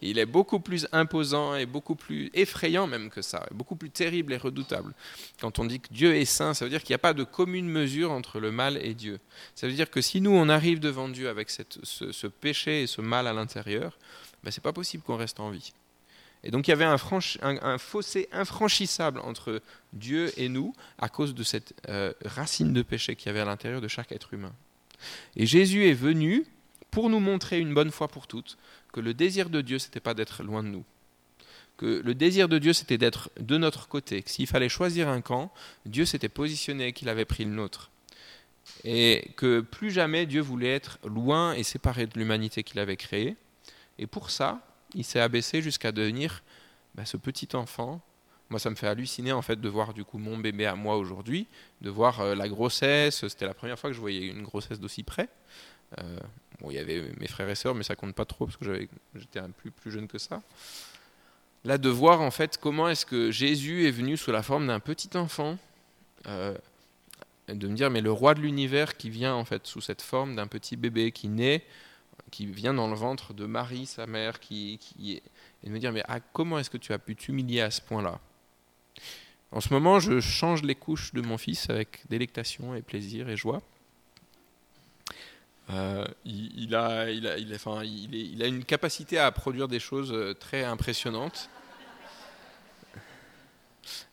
Il 0.00 0.18
est 0.18 0.26
beaucoup 0.26 0.60
plus 0.60 0.86
imposant 0.92 1.56
et 1.56 1.66
beaucoup 1.66 1.96
plus 1.96 2.30
effrayant 2.34 2.86
même 2.86 3.10
que 3.10 3.20
ça, 3.20 3.46
beaucoup 3.52 3.74
plus 3.74 3.90
terrible 3.90 4.32
et 4.32 4.36
redoutable. 4.36 4.94
Quand 5.40 5.58
on 5.58 5.64
dit 5.64 5.80
que 5.80 5.88
Dieu 5.92 6.14
est 6.14 6.24
saint, 6.24 6.54
ça 6.54 6.64
veut 6.64 6.70
dire 6.70 6.82
qu'il 6.82 6.92
n'y 6.92 6.96
a 6.96 7.00
pas 7.00 7.14
de 7.14 7.24
commune 7.24 7.68
mesure 7.68 8.12
entre 8.12 8.38
le 8.38 8.52
mal 8.52 8.76
et 8.84 8.94
Dieu. 8.94 9.18
Ça 9.54 9.66
veut 9.66 9.72
dire 9.72 9.90
que 9.90 10.00
si 10.00 10.20
nous 10.20 10.30
on 10.30 10.48
arrive 10.48 10.78
devant 10.78 11.08
Dieu 11.08 11.28
avec 11.28 11.50
ce, 11.50 11.62
ce 11.82 12.26
péché 12.26 12.82
et 12.82 12.86
ce 12.86 13.00
mal 13.00 13.26
à 13.26 13.32
l'intérieur, 13.32 13.98
ben 14.44 14.50
c'est 14.50 14.62
pas 14.62 14.72
possible 14.72 15.02
qu'on 15.02 15.16
reste 15.16 15.40
en 15.40 15.50
vie. 15.50 15.72
Et 16.44 16.50
donc 16.50 16.68
il 16.68 16.70
y 16.70 16.74
avait 16.74 16.84
un, 16.84 16.96
un- 17.42 17.78
fossé 17.78 18.28
infranchissable 18.32 19.20
entre 19.20 19.60
Dieu 19.92 20.32
et 20.36 20.48
nous 20.48 20.72
à 20.98 21.08
cause 21.08 21.34
de 21.34 21.42
cette 21.42 21.74
euh, 21.88 22.12
racine 22.24 22.72
de 22.72 22.82
péché 22.82 23.16
qu'il 23.16 23.26
y 23.26 23.30
avait 23.30 23.40
à 23.40 23.44
l'intérieur 23.44 23.80
de 23.80 23.88
chaque 23.88 24.12
être 24.12 24.32
humain. 24.34 24.52
Et 25.36 25.46
Jésus 25.46 25.86
est 25.88 25.94
venu 25.94 26.44
pour 26.90 27.10
nous 27.10 27.20
montrer 27.20 27.58
une 27.60 27.74
bonne 27.74 27.90
fois 27.90 28.08
pour 28.08 28.26
toutes 28.26 28.56
que 28.92 29.00
le 29.00 29.14
désir 29.14 29.50
de 29.50 29.60
Dieu, 29.60 29.78
c'était 29.78 30.00
pas 30.00 30.14
d'être 30.14 30.42
loin 30.42 30.62
de 30.62 30.68
nous. 30.68 30.84
Que 31.76 32.02
le 32.04 32.14
désir 32.14 32.48
de 32.48 32.58
Dieu, 32.58 32.72
c'était 32.72 32.98
d'être 32.98 33.30
de 33.38 33.56
notre 33.58 33.86
côté. 33.86 34.22
Que 34.22 34.30
s'il 34.30 34.46
fallait 34.48 34.68
choisir 34.68 35.08
un 35.08 35.20
camp, 35.20 35.52
Dieu 35.86 36.04
s'était 36.06 36.28
positionné, 36.30 36.92
qu'il 36.92 37.08
avait 37.08 37.24
pris 37.26 37.44
le 37.44 37.50
nôtre. 37.52 37.90
Et 38.84 39.30
que 39.36 39.60
plus 39.60 39.90
jamais 39.90 40.26
Dieu 40.26 40.40
voulait 40.40 40.74
être 40.74 40.98
loin 41.06 41.52
et 41.52 41.62
séparé 41.62 42.06
de 42.06 42.18
l'humanité 42.18 42.62
qu'il 42.64 42.80
avait 42.80 42.96
créée. 42.96 43.36
Et 43.98 44.06
pour 44.06 44.30
ça, 44.30 44.60
il 44.94 45.04
s'est 45.04 45.20
abaissé 45.20 45.62
jusqu'à 45.62 45.92
devenir 45.92 46.42
bah, 46.94 47.04
ce 47.04 47.16
petit 47.16 47.48
enfant. 47.54 48.00
Moi, 48.50 48.58
ça 48.58 48.70
me 48.70 48.74
fait 48.74 48.86
halluciner 48.86 49.32
en 49.32 49.42
fait 49.42 49.60
de 49.60 49.68
voir 49.68 49.92
du 49.92 50.04
coup 50.04 50.18
mon 50.18 50.38
bébé 50.38 50.66
à 50.66 50.74
moi 50.74 50.96
aujourd'hui, 50.96 51.46
de 51.82 51.90
voir 51.90 52.20
euh, 52.20 52.34
la 52.34 52.48
grossesse. 52.48 53.26
C'était 53.28 53.46
la 53.46 53.54
première 53.54 53.78
fois 53.78 53.90
que 53.90 53.94
je 53.94 54.00
voyais 54.00 54.26
une 54.26 54.42
grossesse 54.42 54.80
d'aussi 54.80 55.02
près. 55.02 55.28
Euh, 55.98 56.18
il 56.66 56.72
y 56.72 56.78
avait 56.78 57.12
mes 57.18 57.28
frères 57.28 57.48
et 57.48 57.54
sœurs, 57.54 57.74
mais 57.74 57.84
ça 57.84 57.94
compte 57.94 58.14
pas 58.14 58.24
trop 58.24 58.46
parce 58.46 58.56
que 58.56 58.88
j'étais 59.14 59.38
un 59.38 59.50
plus 59.50 59.70
plus 59.70 59.90
jeune 59.90 60.08
que 60.08 60.18
ça. 60.18 60.42
Là, 61.64 61.78
de 61.78 61.88
voir 61.88 62.20
en 62.20 62.30
fait 62.30 62.58
comment 62.58 62.88
est-ce 62.88 63.06
que 63.06 63.30
Jésus 63.30 63.86
est 63.86 63.90
venu 63.90 64.16
sous 64.16 64.32
la 64.32 64.42
forme 64.42 64.66
d'un 64.66 64.80
petit 64.80 65.16
enfant, 65.16 65.58
euh, 66.26 66.56
de 67.48 67.68
me 67.68 67.74
dire 67.74 67.90
mais 67.90 68.00
le 68.00 68.12
roi 68.12 68.34
de 68.34 68.40
l'univers 68.40 68.96
qui 68.96 69.10
vient 69.10 69.34
en 69.34 69.44
fait 69.44 69.66
sous 69.66 69.80
cette 69.80 70.02
forme 70.02 70.36
d'un 70.36 70.46
petit 70.46 70.76
bébé 70.76 71.12
qui 71.12 71.28
naît, 71.28 71.64
qui 72.30 72.46
vient 72.46 72.74
dans 72.74 72.88
le 72.88 72.94
ventre 72.94 73.34
de 73.34 73.46
Marie, 73.46 73.86
sa 73.86 74.06
mère, 74.06 74.40
qui, 74.40 74.78
qui 74.78 75.22
et 75.62 75.66
de 75.66 75.70
me 75.70 75.78
dire 75.78 75.92
mais 75.92 76.02
ah, 76.08 76.20
comment 76.20 76.58
est-ce 76.58 76.70
que 76.70 76.76
tu 76.76 76.92
as 76.92 76.98
pu 76.98 77.16
t'humilier 77.16 77.60
à 77.60 77.70
ce 77.70 77.80
point-là? 77.80 78.20
En 79.50 79.60
ce 79.60 79.72
moment, 79.72 79.98
je 79.98 80.20
change 80.20 80.62
les 80.62 80.74
couches 80.74 81.14
de 81.14 81.22
mon 81.22 81.38
fils 81.38 81.70
avec 81.70 82.02
délectation 82.08 82.74
et 82.74 82.82
plaisir 82.82 83.28
et 83.28 83.36
joie. 83.36 83.62
Il 86.24 86.74
a 86.74 87.10
une 87.10 88.64
capacité 88.64 89.18
à 89.18 89.30
produire 89.30 89.68
des 89.68 89.80
choses 89.80 90.12
euh, 90.12 90.34
très 90.34 90.64
impressionnantes. 90.64 91.50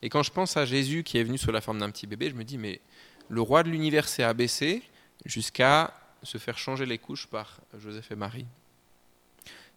Et 0.02 0.10
quand 0.10 0.24
je 0.24 0.32
pense 0.32 0.58
à 0.58 0.66
Jésus 0.66 1.04
qui 1.04 1.18
est 1.18 1.24
venu 1.24 1.38
sous 1.38 1.52
la 1.52 1.62
forme 1.62 1.80
d'un 1.80 1.92
petit 1.92 2.08
bébé, 2.08 2.30
je 2.30 2.36
me 2.36 2.44
dis, 2.44 2.58
mais 2.58 2.82
le 3.30 3.42
roi 3.42 3.64
de 3.64 3.70
l'univers 3.70 4.08
s'est 4.08 4.24
abaissé 4.24 4.84
jusqu'à 5.26 5.94
se 6.26 6.38
faire 6.38 6.58
changer 6.58 6.86
les 6.86 6.98
couches 6.98 7.28
par 7.28 7.60
Joseph 7.78 8.12
et 8.12 8.16
Marie. 8.16 8.46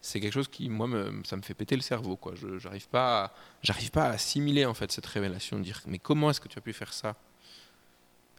C'est 0.01 0.21
quelque 0.21 0.33
chose 0.35 0.49
qui, 0.49 0.69
moi, 0.69 0.87
me, 0.87 1.23
ça 1.25 1.37
me 1.37 1.43
fait 1.43 1.55
péter 1.55 1.75
le 1.75 1.83
cerveau. 1.83 2.17
Quoi. 2.17 2.35
Je 2.37 2.47
n'arrive 2.65 2.89
pas, 2.89 3.25
à- 3.25 3.35
j'arrive 3.63 3.91
pas 3.91 4.05
à 4.05 4.11
assimiler 4.11 4.65
en 4.65 4.75
fait 4.75 4.93
cette 4.93 5.07
révélation, 5.07 5.59
de 5.59 5.65
dire, 5.65 5.83
mais 5.87 5.99
comment 5.99 6.31
est-ce 6.31 6.41
que 6.41 6.49
tu 6.49 6.59
as 6.59 6.63
pu 6.63 6.73
faire 6.73 6.93
ça? 6.93 7.17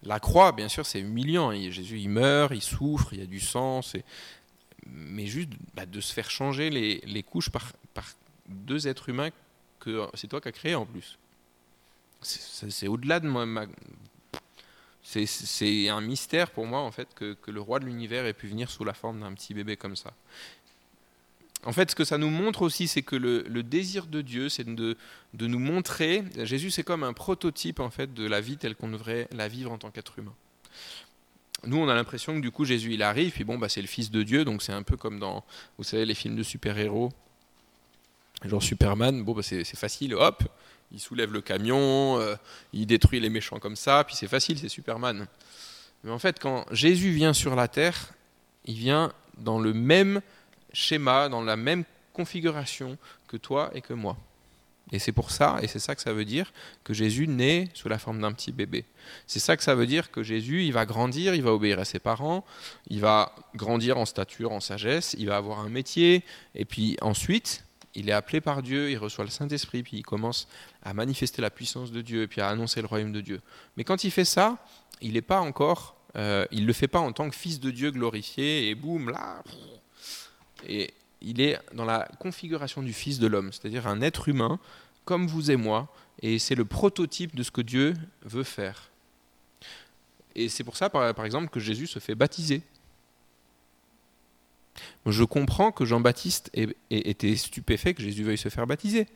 La 0.04 0.20
croix, 0.22 0.54
bien 0.54 0.70
sûr, 0.70 0.86
c'est 0.86 1.02
humiliant. 1.02 1.52
Et 1.52 1.72
Jésus, 1.72 2.00
il 2.00 2.10
meurt, 2.10 2.54
il 2.54 2.62
souffre, 2.62 3.14
il 3.14 3.20
y 3.20 3.22
a 3.22 3.26
du 3.26 3.42
sang. 3.42 3.82
Mais 4.86 5.28
juste 5.28 5.50
bah, 5.76 5.86
de 5.86 6.00
se 6.00 6.14
faire 6.14 6.32
changer 6.32 6.70
les, 6.70 7.02
les 7.06 7.24
couches 7.24 7.50
par, 7.50 7.74
par 7.94 8.06
deux 8.48 8.88
êtres 8.88 9.10
humains 9.10 9.30
que 9.82 10.08
c'est 10.14 10.28
toi 10.28 10.40
qui 10.40 10.48
as 10.48 10.54
créé 10.54 10.76
en 10.76 10.86
plus. 10.86 11.18
C'est 12.22 12.88
au-delà 12.88 13.20
de 13.20 13.28
moi. 13.28 13.46
ma- 13.46 13.66
C'est- 15.04 15.90
un 15.90 16.02
mystère 16.02 16.52
pour 16.52 16.66
moi, 16.66 16.80
en 16.80 16.92
fait, 16.92 17.08
que, 17.16 17.36
le 17.48 17.62
roi 17.62 17.80
de 17.80 17.86
l'univers 17.86 18.26
ait 18.26 18.34
pu 18.34 18.48
venir 18.48 18.70
sous 18.70 18.84
la 18.84 18.94
forme 18.94 19.22
d'un 19.22 19.34
petit 19.34 19.54
bébé 19.54 19.76
comme 19.76 19.96
ça. 19.96 20.14
En 21.66 21.74
fait, 21.74 21.92
ce 21.92 21.96
que 21.96 22.06
ça 22.06 22.18
nous 22.18 22.30
montre 22.30 22.62
aussi, 22.62 22.88
c'est 22.88 23.02
que 23.02 23.16
le, 23.16 23.64
désir 23.64 24.06
de 24.06 24.22
Dieu, 24.22 24.50
c'est 24.50 24.64
de, 24.64 24.98
de 25.34 25.48
nous 25.48 25.60
montrer. 25.60 26.24
Jésus, 26.44 26.72
c'est 26.72 26.84
comme 26.84 27.04
un 27.04 27.14
prototype 27.14 27.80
en 27.80 27.90
fait 27.90 28.14
de 28.14 28.26
la 28.26 28.40
vie 28.40 28.58
telle 28.58 28.76
qu'on 28.76 28.90
devrait 28.90 29.28
la 29.32 29.48
vivre 29.48 29.72
en 29.72 29.78
tant 29.78 29.92
qu'être 29.92 30.20
humain. 30.20 30.36
Nous, 31.66 31.78
on 31.78 31.90
a 31.90 31.96
l'impression 31.96 32.36
que 32.36 32.42
du 32.42 32.52
coup, 32.52 32.64
Jésus, 32.64 32.94
il 32.94 33.04
arrive, 33.04 33.32
puis 33.32 33.44
bon, 33.44 33.58
bah, 33.58 33.68
c'est 33.68 33.82
le 33.82 33.88
Fils 33.88 34.12
de 34.12 34.24
Dieu, 34.24 34.46
donc 34.46 34.62
c'est 34.62 34.72
un 34.72 34.84
peu 34.84 34.96
comme 34.96 35.20
dans, 35.20 35.44
vous 35.78 35.84
savez, 35.84 36.06
les 36.06 36.14
films 36.14 36.36
de 36.36 36.44
super-héros, 36.44 37.12
genre 38.44 38.64
Superman. 38.64 39.24
Bon, 39.24 39.34
bah, 39.34 39.44
c'est 39.44 39.66
facile, 39.76 40.16
hop, 40.16 40.44
il 40.92 41.00
soulève 41.00 41.34
le 41.34 41.42
camion, 41.42 42.20
euh, 42.20 42.36
il 42.74 42.86
détruit 42.86 43.20
les 43.20 43.30
méchants 43.30 43.60
comme 43.60 43.76
ça, 43.76 44.04
puis 44.04 44.16
c'est 44.16 44.28
facile, 44.28 44.58
c'est 44.58 44.70
Superman. 44.70 45.28
Mais 46.04 46.12
en 46.12 46.20
fait, 46.20 46.40
quand 46.40 46.66
Jésus 46.72 47.12
vient 47.12 47.34
sur 47.34 47.56
la 47.56 47.68
terre, 47.68 48.14
il 48.66 48.76
vient 48.76 49.12
dans 49.38 49.60
le 49.60 49.74
même 49.74 50.22
schéma, 50.74 51.30
dans 51.30 51.42
la 51.42 51.56
même 51.56 51.84
configuration 52.14 52.98
que 53.28 53.38
toi 53.38 53.72
et 53.74 53.82
que 53.82 53.94
moi. 53.94 54.18
Et 54.92 54.98
c'est 54.98 55.12
pour 55.12 55.30
ça, 55.30 55.60
et 55.62 55.68
c'est 55.68 55.80
ça 55.80 55.94
que 55.94 56.02
ça 56.02 56.14
veut 56.14 56.26
dire, 56.26 56.52
que 56.84 56.94
Jésus 56.94 57.28
naît 57.28 57.70
sous 57.76 57.90
la 57.90 58.00
forme 58.00 58.22
d'un 58.22 58.34
petit 58.34 58.52
bébé. 58.52 58.86
C'est 59.28 59.40
ça 59.40 59.56
que 59.56 59.64
ça 59.64 59.76
veut 59.76 59.86
dire 59.86 60.10
que 60.10 60.24
Jésus, 60.24 60.64
il 60.64 60.74
va 60.74 60.86
grandir, 60.86 61.36
il 61.36 61.44
va 61.44 61.54
obéir 61.54 61.78
à 61.78 61.86
ses 61.86 62.00
parents, 62.00 62.44
il 62.90 63.00
va 63.00 63.36
grandir 63.56 63.98
en 63.98 64.06
stature, 64.06 64.52
en 64.52 64.60
sagesse, 64.60 65.16
il 65.20 65.28
va 65.28 65.38
avoir 65.38 65.60
un 65.60 65.70
métier, 65.70 66.24
et 66.56 66.66
puis 66.66 66.98
ensuite, 67.02 67.64
il 67.96 68.10
est 68.10 68.14
appelé 68.14 68.42
par 68.42 68.62
Dieu, 68.62 68.92
il 68.92 68.98
reçoit 68.98 69.26
le 69.26 69.32
Saint-Esprit, 69.32 69.84
puis 69.84 69.98
il 69.98 70.04
commence 70.04 70.48
à 70.84 70.94
manifester 70.94 71.42
la 71.42 71.50
puissance 71.50 71.92
de 71.92 72.02
Dieu, 72.02 72.28
puis 72.28 72.42
à 72.42 72.50
annoncer 72.50 72.82
le 72.82 72.88
royaume 72.88 73.12
de 73.12 73.22
Dieu. 73.22 73.42
Mais 73.78 73.84
quand 73.84 74.04
il 74.04 74.12
fait 74.12 74.26
ça, 74.26 74.58
il 75.02 75.14
n'est 75.14 75.22
pas 75.22 75.42
encore, 75.42 75.96
euh, 76.16 76.46
il 76.52 76.66
le 76.66 76.74
fait 76.74 76.88
pas 76.88 77.00
en 77.00 77.12
tant 77.12 77.30
que 77.30 77.36
fils 77.36 77.60
de 77.60 77.72
Dieu 77.72 77.92
glorifié, 77.92 78.70
et 78.70 78.76
boum, 78.76 79.10
là, 79.10 79.44
et 80.68 80.94
il 81.22 81.42
est 81.42 81.60
dans 81.74 81.86
la 81.86 82.08
configuration 82.20 82.82
du 82.82 82.94
Fils 82.94 83.20
de 83.20 83.28
l'homme, 83.28 83.52
c'est-à-dire 83.52 83.88
un 83.88 84.02
être 84.02 84.30
humain 84.30 84.60
comme 85.06 85.28
vous 85.28 85.52
et 85.52 85.56
moi, 85.56 85.88
et 86.22 86.40
c'est 86.40 86.56
le 86.56 86.66
prototype 86.66 87.36
de 87.36 87.44
ce 87.44 87.52
que 87.52 87.62
Dieu 87.62 87.94
veut 88.24 88.44
faire. 88.44 88.90
Et 90.36 90.50
c'est 90.50 90.64
pour 90.64 90.78
ça, 90.78 90.90
par 90.90 91.26
exemple, 91.26 91.50
que 91.50 91.60
Jésus 91.60 91.88
se 91.88 92.00
fait 92.00 92.16
baptiser. 92.16 92.62
Je 95.06 95.24
comprends 95.24 95.72
que 95.72 95.86
Jean-Baptiste 95.86 96.50
ait- 96.54 96.76
ait 96.92 97.10
été 97.10 97.36
stupéfait 97.36 97.94
que 97.94 98.02
Jésus 98.02 98.24
veuille 98.24 98.38
se 98.38 98.50
faire 98.50 98.68
baptiser. 98.68 99.08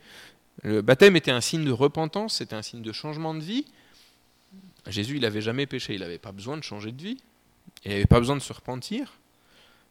Le 0.62 0.82
baptême 0.82 1.16
était 1.16 1.30
un 1.30 1.40
signe 1.40 1.64
de 1.64 1.72
repentance, 1.72 2.36
c'était 2.36 2.54
un 2.54 2.62
signe 2.62 2.82
de 2.82 2.92
changement 2.92 3.34
de 3.34 3.40
vie. 3.40 3.66
Jésus, 4.86 5.16
il 5.16 5.22
n'avait 5.22 5.40
jamais 5.40 5.66
péché, 5.66 5.94
il 5.94 6.00
n'avait 6.00 6.18
pas 6.18 6.32
besoin 6.32 6.56
de 6.56 6.62
changer 6.62 6.92
de 6.92 7.02
vie, 7.02 7.16
il 7.84 7.90
n'avait 7.90 8.06
pas 8.06 8.18
besoin 8.18 8.36
de 8.36 8.42
se 8.42 8.52
repentir. 8.52 9.14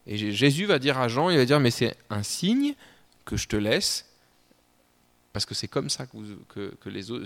Et 0.06 0.32
Jésus 0.32 0.66
va 0.66 0.78
dire 0.78 0.98
à 0.98 1.08
Jean, 1.08 1.30
il 1.30 1.36
va 1.36 1.44
dire, 1.44 1.60
mais 1.60 1.70
c'est 1.70 1.96
un 2.10 2.22
signe 2.22 2.74
que 3.24 3.36
je 3.36 3.48
te 3.48 3.56
laisse, 3.56 4.06
parce 5.32 5.46
que 5.46 5.54
c'est 5.54 5.68
comme 5.68 5.90
ça 5.90 6.06
que, 6.06 6.76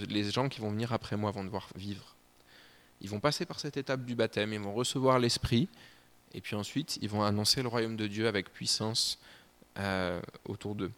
les 0.08 0.30
gens 0.30 0.48
qui 0.48 0.60
vont 0.60 0.70
venir 0.70 0.92
après 0.92 1.16
moi 1.16 1.30
vont 1.30 1.44
devoir 1.44 1.68
vivre. 1.76 2.14
Ils 3.00 3.10
vont 3.10 3.20
passer 3.20 3.46
par 3.46 3.60
cette 3.60 3.76
étape 3.76 4.04
du 4.04 4.14
baptême, 4.14 4.52
ils 4.52 4.60
vont 4.60 4.72
recevoir 4.72 5.18
l'Esprit, 5.18 5.68
et 6.34 6.40
puis 6.40 6.56
ensuite, 6.56 6.98
ils 7.02 7.08
vont 7.08 7.22
annoncer 7.22 7.62
le 7.62 7.68
royaume 7.68 7.96
de 7.96 8.06
Dieu 8.06 8.28
avec 8.28 8.52
puissance 8.52 9.18
euh, 9.78 10.20
autour 10.44 10.74
d'eux. 10.74 10.92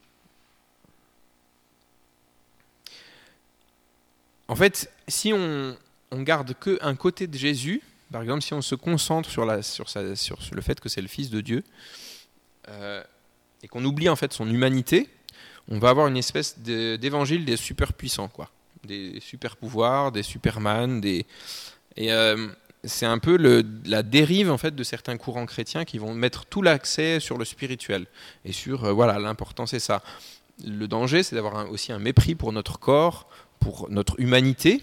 En 4.49 4.57
fait, 4.57 4.91
si 5.07 5.33
on, 5.33 5.77
on 6.11 6.23
garde 6.23 6.55
que 6.59 6.79
un 6.83 6.97
côté 6.97 7.27
de 7.27 7.37
Jésus, 7.37 7.83
par 8.11 8.23
exemple, 8.23 8.43
si 8.43 8.55
on 8.55 8.63
se 8.63 8.75
concentre 8.75 9.31
sur, 9.31 9.45
le 9.47 10.61
fait 10.61 10.81
que 10.81 10.89
c'est 10.89 11.01
le 11.01 11.09
Fils 11.09 11.31
de 11.31 11.41
Dieu, 11.41 11.63
euh, 12.69 13.03
et 13.63 13.69
qu'on 13.69 13.85
oublie 13.85 14.09
en 14.09 14.17
fait 14.17 14.33
son 14.33 14.49
humanité, 14.49 15.09
on 15.69 15.79
va 15.79 15.91
avoir 15.91 16.09
une 16.09 16.17
espèce 16.17 16.59
d'évangile 16.59 17.45
des 17.45 17.57
super 17.57 17.93
puissants, 17.93 18.29
quoi. 18.29 18.51
Des 18.85 19.21
super 19.21 19.57
pouvoirs, 19.57 20.11
des 20.11 20.23
superman, 20.23 21.01
des. 21.01 21.27
Euh, 21.99 22.49
c'est 22.85 23.07
un 23.07 23.19
peu 23.19 23.37
la 23.85 24.03
dérive 24.03 24.51
en 24.51 24.59
fait 24.59 24.75
de 24.75 24.83
certains 24.83 25.17
courants 25.17 25.47
chrétiens 25.47 25.85
qui 25.85 25.99
vont 25.99 26.15
mettre 26.15 26.47
tout 26.47 26.63
l'accès 26.63 27.21
sur 27.21 27.37
le 27.37 27.45
spirituel 27.45 28.07
et 28.45 28.53
sur 28.53 28.85
euh, 28.85 28.93
voilà 28.93 29.19
l'important 29.19 29.67
c'est 29.67 29.81
ça. 29.81 30.03
Le 30.65 30.87
danger 30.87 31.23
c'est 31.23 31.37
d'avoir 31.37 31.71
aussi 31.71 31.93
un 31.93 31.99
mépris 31.99 32.35
pour 32.35 32.53
notre 32.53 32.79
corps, 32.79 33.29
pour 33.59 33.91
notre 33.91 34.19
humanité. 34.19 34.83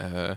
Euh, 0.00 0.34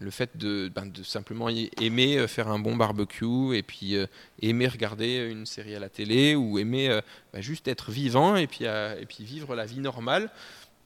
le 0.00 0.10
fait 0.10 0.36
de, 0.36 0.72
ben, 0.74 0.90
simplement 1.04 1.48
aimer 1.48 2.16
euh, 2.16 2.26
faire 2.26 2.48
un 2.48 2.58
bon 2.58 2.76
barbecue 2.76 3.54
et 3.54 3.62
puis 3.62 3.96
aimer 4.40 4.68
regarder 4.68 5.28
une 5.30 5.44
série 5.44 5.74
à 5.74 5.80
la 5.80 5.90
télé 5.90 6.34
ou 6.34 6.58
aimer 6.58 7.00
ben, 7.32 7.42
juste 7.42 7.68
être 7.68 7.90
vivant 7.90 8.36
et 8.36 8.46
puis, 8.46 8.64
et 8.64 9.06
puis 9.06 9.24
vivre 9.24 9.54
la 9.54 9.66
vie 9.66 9.80
normale, 9.80 10.30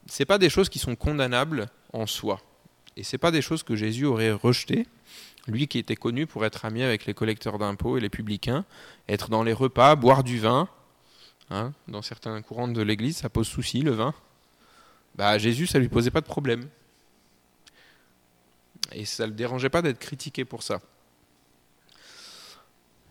c'est 0.07 0.25
pas 0.25 0.37
des 0.37 0.49
choses 0.49 0.67
qui 0.69 0.79
sont 0.79 0.95
condamnables 0.95 1.67
en 1.93 2.05
soi. 2.05 2.41
Et 2.97 3.03
c'est 3.03 3.17
pas 3.17 3.31
des 3.31 3.41
choses 3.41 3.63
que 3.63 3.75
Jésus 3.75 4.05
aurait 4.05 4.31
rejetées. 4.31 4.87
Lui 5.47 5.67
qui 5.67 5.77
était 5.77 5.95
connu 5.95 6.27
pour 6.27 6.45
être 6.45 6.65
ami 6.65 6.83
avec 6.83 7.05
les 7.05 7.13
collecteurs 7.13 7.57
d'impôts 7.57 7.97
et 7.97 8.01
les 8.01 8.09
publicains, 8.09 8.65
être 9.07 9.29
dans 9.29 9.43
les 9.43 9.53
repas, 9.53 9.95
boire 9.95 10.23
du 10.23 10.39
vin. 10.39 10.67
Hein, 11.49 11.71
dans 11.87 12.01
certains 12.01 12.41
courants 12.41 12.67
de 12.67 12.81
l'Église, 12.81 13.17
ça 13.17 13.29
pose 13.29 13.47
souci 13.47 13.81
le 13.81 13.91
vin. 13.91 14.13
Bah, 15.15 15.37
Jésus, 15.37 15.65
ça 15.65 15.79
lui 15.79 15.87
posait 15.87 16.11
pas 16.11 16.21
de 16.21 16.25
problème. 16.25 16.67
Et 18.91 19.05
ça 19.05 19.23
ne 19.23 19.29
le 19.29 19.35
dérangeait 19.35 19.69
pas 19.69 19.81
d'être 19.81 19.99
critiqué 19.99 20.45
pour 20.45 20.63
ça. 20.63 20.79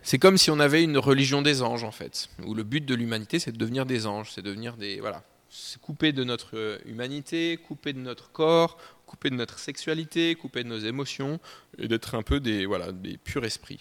C'est 0.03 0.19
comme 0.19 0.39
si 0.39 0.51
on 0.51 0.61
avait 0.61 0.85
une 0.85 0.99
religion 0.99 1.43
des 1.43 1.63
anges, 1.63 1.83
en 1.83 1.91
fait, 1.91 2.29
où 2.45 2.55
le 2.55 2.63
but 2.63 2.85
de 2.85 2.95
l'humanité, 2.95 3.39
c'est 3.39 3.51
de 3.51 3.59
devenir 3.59 3.87
des 3.87 4.07
anges, 4.07 4.31
c'est 4.33 4.43
devenir 4.43 4.77
des. 4.77 5.01
Voilà. 5.01 5.25
C'est 5.49 5.81
couper 5.81 6.13
de 6.13 6.23
notre 6.23 6.57
euh, 6.57 6.79
humanité, 6.87 7.57
couper 7.57 7.93
de 7.93 7.99
notre 7.99 8.31
corps, 8.31 8.79
couper 9.07 9.31
de 9.31 9.37
notre 9.37 9.59
sexualité, 9.59 10.35
couper 10.35 10.63
de 10.63 10.69
nos 10.69 10.79
émotions, 10.79 11.41
et 11.79 11.89
d'être 11.89 12.15
un 12.15 12.23
peu 12.23 12.41
des, 12.41 12.67
voilà, 12.67 12.93
des 12.93 13.17
purs 13.17 13.45
esprits. 13.45 13.81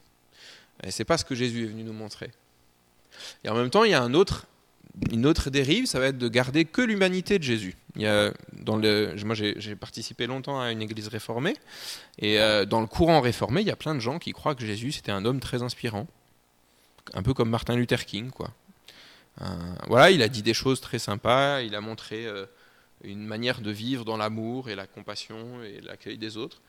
Et 0.84 0.92
c'est 0.92 1.06
pas 1.06 1.18
ce 1.18 1.26
que 1.26 1.36
Jésus 1.36 1.64
est 1.64 1.68
venu 1.68 1.84
nous 1.84 1.94
montrer. 1.94 2.32
Et 3.44 3.50
en 3.50 3.56
même 3.56 3.70
temps, 3.70 3.84
il 3.84 3.92
y 3.92 3.96
a 3.96 4.02
une 4.02 4.16
autre 5.26 5.50
dérive, 5.50 5.86
ça 5.86 6.00
va 6.00 6.08
être 6.08 6.18
de 6.18 6.28
garder 6.28 6.66
que 6.66 6.82
l'humanité 6.82 7.40
de 7.40 7.44
Jésus. 7.44 7.76
Moi, 7.96 9.36
j'ai 9.36 9.76
participé 9.76 10.28
longtemps 10.28 10.60
à 10.60 10.72
une 10.72 10.82
église 10.82 11.08
réformée, 11.08 11.56
et 12.20 12.40
euh, 12.40 12.66
dans 12.66 12.82
le 12.82 12.88
courant 12.88 13.22
réformé, 13.22 13.62
il 13.62 13.68
y 13.68 13.72
a 13.72 13.76
plein 13.76 13.96
de 13.96 14.00
gens 14.00 14.20
qui 14.20 14.32
croient 14.34 14.56
que 14.56 14.66
Jésus 14.66 14.92
c'était 14.92 15.12
un 15.12 15.26
homme 15.26 15.40
très 15.40 15.64
inspirant, 15.64 16.08
un 17.14 17.24
peu 17.24 17.34
comme 17.34 17.50
Martin 17.50 17.76
Luther 17.76 18.06
King, 18.06 18.30
quoi. 18.32 18.52
Euh, 19.42 19.46
voilà, 19.88 20.12
il 20.12 20.22
a 20.22 20.30
dit 20.30 20.44
des 20.44 20.54
choses 20.54 20.80
très 20.80 21.00
sympas, 21.00 21.62
il 21.62 21.76
a 21.76 21.82
montré 21.82 22.26
euh, 22.26 22.46
une 23.06 23.26
manière 23.26 23.62
de 23.62 23.72
vivre 23.72 24.06
dans 24.06 24.18
l'amour 24.18 24.70
et 24.70 24.76
la 24.76 24.88
compassion 24.88 25.64
et 25.64 25.82
l'accueil 25.82 26.18
des 26.18 26.38
autres. 26.38 26.62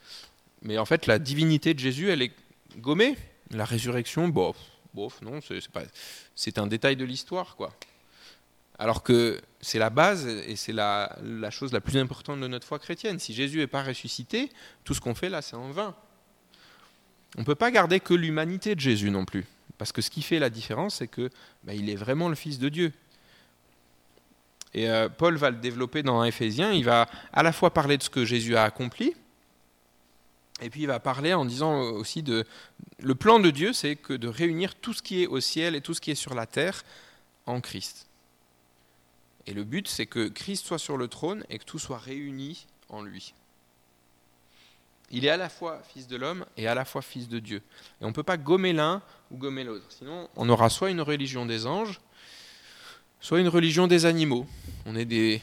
Mais 0.63 0.79
en 0.79 0.85
fait, 0.85 1.07
la 1.07 1.19
divinité 1.19 1.75
de 1.75 1.79
Jésus, 1.79 2.11
elle 2.11 2.23
est 2.23 2.33
gommée. 2.79 3.17
La 3.51 3.65
résurrection, 3.65 4.29
bof, 4.29 4.57
bof, 4.95 5.21
non, 5.23 5.41
c'est 6.35 6.59
un 6.59 6.67
détail 6.67 6.97
de 6.97 7.05
l'histoire, 7.05 7.57
quoi. 7.57 7.73
Alors 8.79 9.03
que 9.03 9.41
c'est 9.61 9.79
la 9.79 9.91
base 9.91 10.27
et 10.27 10.57
c'est 10.57 10.73
la, 10.73 11.17
chose 11.51 11.73
la 11.73 11.81
plus 11.81 11.99
importante 11.99 12.41
de 12.41 12.47
notre 12.47 12.67
foi 12.67 12.79
chrétienne. 12.79 13.19
Si 13.19 13.33
Jésus 13.33 13.59
n'est 13.59 13.67
pas 13.67 13.83
ressuscité, 13.83 14.51
tout 14.85 14.93
ce 14.93 15.01
qu'on 15.01 15.15
fait 15.15 15.31
là, 15.31 15.41
c'est 15.41 15.57
en 15.57 15.71
vain. 15.71 15.95
On 17.37 17.41
ne 17.41 17.47
peut 17.47 17.55
pas 17.55 17.71
garder 17.71 18.01
que 18.01 18.15
l'humanité 18.15 18.75
de 18.75 18.81
Jésus 18.81 19.11
non 19.11 19.25
plus. 19.25 19.47
Parce 19.79 19.93
que 19.93 20.03
ce 20.03 20.11
qui 20.11 20.23
fait 20.23 20.39
la 20.39 20.51
différence, 20.51 20.97
c'est 20.97 21.09
qu'il 21.09 21.31
bah, 21.65 21.75
est 21.75 21.97
vraiment 21.97 22.29
le 22.29 22.35
Fils 22.35 22.59
de 22.59 22.69
Dieu. 22.69 22.93
Et 24.77 24.91
euh, 24.91 25.09
Paul 25.09 25.37
va 25.37 25.51
le 25.51 25.57
développer 25.57 26.03
dans 26.03 26.23
Éphésiens. 26.23 26.71
Il 26.71 26.85
va 26.85 27.09
à 27.33 27.43
la 27.43 27.51
fois 27.51 27.73
parler 27.73 27.97
de 27.97 28.03
ce 28.03 28.11
que 28.11 28.25
Jésus 28.25 28.57
a 28.57 28.63
accompli, 28.63 29.15
et 30.61 30.71
puis 30.71 30.83
il 30.83 30.87
va 30.87 31.01
parler 31.01 31.35
en 31.35 31.45
disant 31.45 31.81
aussi 31.81 32.23
de... 32.23 32.45
Le 32.99 33.15
plan 33.15 33.41
de 33.41 33.51
Dieu, 33.51 33.73
c'est 33.73 33.97
que 33.97 34.13
de 34.13 34.29
réunir 34.29 34.75
tout 34.75 34.93
ce 34.93 35.03
qui 35.03 35.23
est 35.23 35.27
au 35.27 35.41
ciel 35.41 35.75
et 35.75 35.81
tout 35.81 35.95
ce 35.95 36.01
qui 36.01 36.11
est 36.11 36.15
sur 36.15 36.35
la 36.35 36.47
terre 36.47 36.83
en 37.47 37.61
Christ. 37.61 38.07
Et 39.47 39.55
le 39.55 39.65
but, 39.65 39.89
c'est 39.89 40.07
que 40.07 40.29
Christ 40.29 40.67
soit 40.67 40.79
sur 40.79 40.97
le 40.97 41.09
trône 41.09 41.45
et 41.51 41.59
que 41.59 41.65
tout 41.65 41.79
soit 41.79 41.99
réuni 41.99 42.67
en 42.89 43.03
lui. 43.03 43.35
Il 45.11 45.25
est 45.25 45.31
à 45.31 45.37
la 45.37 45.49
fois 45.49 45.83
fils 45.89 46.07
de 46.07 46.17
l'homme 46.17 46.45
et 46.57 46.67
à 46.67 46.75
la 46.75 46.85
fois 46.85 47.01
fils 47.01 47.29
de 47.29 47.39
Dieu. 47.39 47.63
Et 48.01 48.05
on 48.05 48.09
ne 48.09 48.15
peut 48.15 48.23
pas 48.23 48.37
gommer 48.37 48.73
l'un 48.73 49.03
ou 49.31 49.37
gommer 49.37 49.63
l'autre. 49.63 49.87
Sinon, 49.91 50.29
on 50.37 50.49
aura 50.49 50.69
soit 50.69 50.91
une 50.91 51.01
religion 51.01 51.47
des 51.47 51.67
anges, 51.67 52.01
soit 53.21 53.41
une 53.41 53.49
religion 53.49 53.87
des 53.87 54.07
animaux. 54.07 54.47
On 54.87 54.97
est 54.97 55.05
des, 55.05 55.41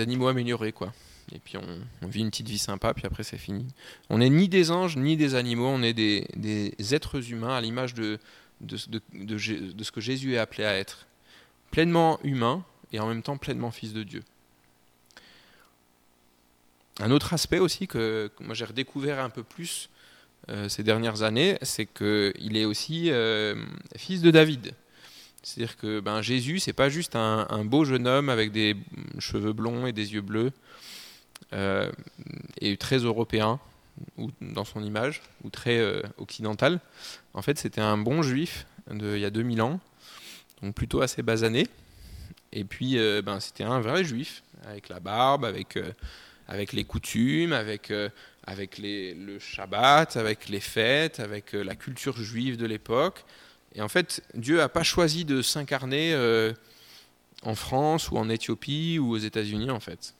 animaux 0.00 0.28
améliorés, 0.28 0.72
quoi. 0.72 0.92
Et 1.32 1.38
puis 1.38 1.56
on, 1.56 2.06
vit 2.06 2.20
une 2.20 2.30
petite 2.30 2.48
vie 2.48 2.58
sympa, 2.58 2.92
puis 2.94 3.06
après 3.06 3.24
c'est 3.24 3.38
fini. 3.38 3.66
On 4.10 4.18
n'est 4.18 4.30
ni 4.30 4.48
des 4.48 4.70
anges 4.70 4.96
ni 4.96 5.16
des 5.16 5.34
animaux, 5.34 5.66
on 5.66 5.82
est 5.82 5.94
des, 5.94 6.74
êtres 6.92 7.30
humains 7.32 7.56
à 7.56 7.60
l'image 7.60 7.94
de, 7.94 8.18
ce 8.68 9.90
que 9.90 10.00
Jésus 10.00 10.34
est 10.34 10.38
appelé 10.38 10.64
à 10.64 10.76
être. 10.76 11.06
Pleinement 11.70 12.20
humain, 12.22 12.64
et 12.92 13.00
en 13.00 13.08
même 13.08 13.22
temps 13.22 13.36
pleinement 13.36 13.70
fils 13.70 13.92
de 13.92 14.02
Dieu. 14.02 14.22
Un 17.00 17.10
autre 17.10 17.32
aspect 17.32 17.58
aussi 17.58 17.88
que, 17.88 18.30
j'ai 18.52 18.64
redécouvert 18.64 19.18
un 19.18 19.30
peu 19.30 19.42
plus 19.42 19.90
euh, 20.50 20.68
ces 20.68 20.82
dernières 20.82 21.22
années, 21.22 21.58
c'est 21.62 21.86
qu'il 21.86 22.56
est 22.56 22.66
aussi 22.66 23.10
euh, 23.10 23.56
fils 23.96 24.20
de 24.20 24.30
David. 24.30 24.74
C'est-à-dire 25.44 25.76
que 25.76 26.00
ben, 26.00 26.20
Jésus, 26.22 26.58
c'est 26.58 26.72
pas 26.72 26.88
juste 26.88 27.14
un, 27.14 27.64
beau 27.64 27.84
jeune 27.84 28.08
homme 28.08 28.28
avec 28.28 28.50
des 28.50 28.76
cheveux 29.20 29.52
blonds 29.52 29.86
et 29.86 29.92
des 29.92 30.14
yeux 30.14 30.22
bleus, 30.22 30.52
euh, 31.52 31.92
et 32.60 32.76
très 32.76 32.98
européen 32.98 33.60
ou, 34.16 34.30
dans 34.40 34.64
son 34.64 34.82
image, 34.82 35.22
ou 35.44 35.50
très 35.50 36.02
occidental. 36.18 36.80
En 37.34 37.42
fait, 37.42 37.58
c'était 37.58 37.80
un 37.80 37.98
bon 37.98 38.22
juif 38.22 38.66
de, 38.90 39.14
il 39.14 39.20
y 39.20 39.24
a 39.24 39.30
2000 39.30 39.62
ans, 39.62 39.80
donc 40.62 40.74
plutôt 40.74 41.02
assez 41.02 41.22
basané, 41.22 41.68
et 42.54 42.62
puis, 42.62 42.98
euh, 42.98 43.20
ben, 43.20 43.40
c'était 43.40 43.64
un 43.64 43.80
vrai 43.80 44.04
juif, 44.04 44.44
avec 44.64 44.88
la 44.88 45.00
barbe, 45.00 45.44
avec, 45.44 45.76
euh, 45.76 45.92
les 46.72 46.84
coutumes, 46.84 47.52
avec, 47.52 47.90
euh, 47.90 48.08
avec 48.46 48.78
les, 48.78 49.12
le 49.12 49.40
Shabbat, 49.40 50.16
avec 50.16 50.48
les 50.48 50.60
fêtes, 50.60 51.18
avec 51.18 51.52
la 51.52 51.74
culture 51.74 52.16
juive 52.16 52.56
de 52.56 52.64
l'époque. 52.64 53.24
Et 53.74 53.82
en 53.82 53.88
fait, 53.88 54.22
Dieu 54.34 54.58
n'a 54.58 54.68
pas 54.68 54.82
choisi 54.82 55.24
de 55.24 55.42
s'incarner 55.42 56.14
en 57.42 57.54
France 57.54 58.10
ou 58.10 58.16
en 58.16 58.28
Éthiopie 58.28 58.98
ou 58.98 59.10
aux 59.10 59.18
États-Unis, 59.18 59.70
en 59.70 59.80
fait. 59.80 60.14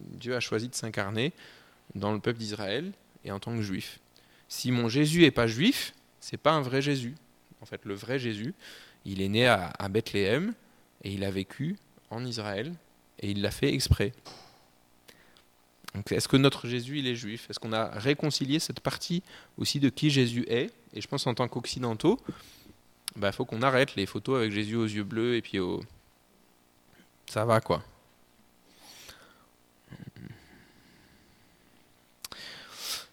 Dieu 0.00 0.34
a 0.34 0.40
choisi 0.40 0.68
de 0.68 0.74
s'incarner 0.74 1.32
dans 1.94 2.12
le 2.12 2.20
peuple 2.20 2.38
d'Israël 2.38 2.92
et 3.24 3.32
en 3.32 3.38
tant 3.38 3.54
que 3.54 3.62
juif. 3.62 4.00
Si 4.48 4.70
mon 4.70 4.88
Jésus 4.88 5.20
n'est 5.20 5.30
pas 5.30 5.46
juif, 5.46 5.94
c'est 6.20 6.36
pas 6.36 6.52
un 6.52 6.60
vrai 6.60 6.82
Jésus. 6.82 7.14
En 7.60 7.66
fait, 7.66 7.80
le 7.84 7.94
vrai 7.94 8.18
Jésus, 8.18 8.54
il 9.04 9.22
est 9.22 9.28
né 9.28 9.46
à, 9.46 9.72
à 9.78 9.88
Bethléem, 9.88 10.54
et 11.02 11.12
il 11.12 11.24
a 11.24 11.30
vécu 11.30 11.76
en 12.10 12.24
Israël 12.24 12.72
et 13.20 13.30
il 13.30 13.42
l'a 13.42 13.50
fait 13.50 13.72
exprès. 13.72 14.12
Est-ce 16.10 16.28
que 16.28 16.36
notre 16.36 16.68
Jésus, 16.68 16.98
il 16.98 17.08
est 17.08 17.16
juif? 17.16 17.48
Est-ce 17.50 17.58
qu'on 17.58 17.72
a 17.72 17.86
réconcilié 17.98 18.60
cette 18.60 18.80
partie 18.80 19.22
aussi 19.58 19.80
de 19.80 19.88
qui 19.88 20.10
Jésus 20.10 20.44
est? 20.48 20.70
Et 20.94 21.00
je 21.00 21.08
pense 21.08 21.26
en 21.26 21.34
tant 21.34 21.48
qu'occidentaux, 21.48 22.20
bah, 23.16 23.32
faut 23.32 23.44
qu'on 23.44 23.62
arrête 23.62 23.96
les 23.96 24.06
photos 24.06 24.38
avec 24.38 24.52
Jésus 24.52 24.76
aux 24.76 24.86
yeux 24.86 25.04
bleus 25.04 25.36
et 25.36 25.42
puis 25.42 25.58
au... 25.58 25.82
Ça 27.26 27.44
va 27.44 27.60
quoi. 27.60 27.82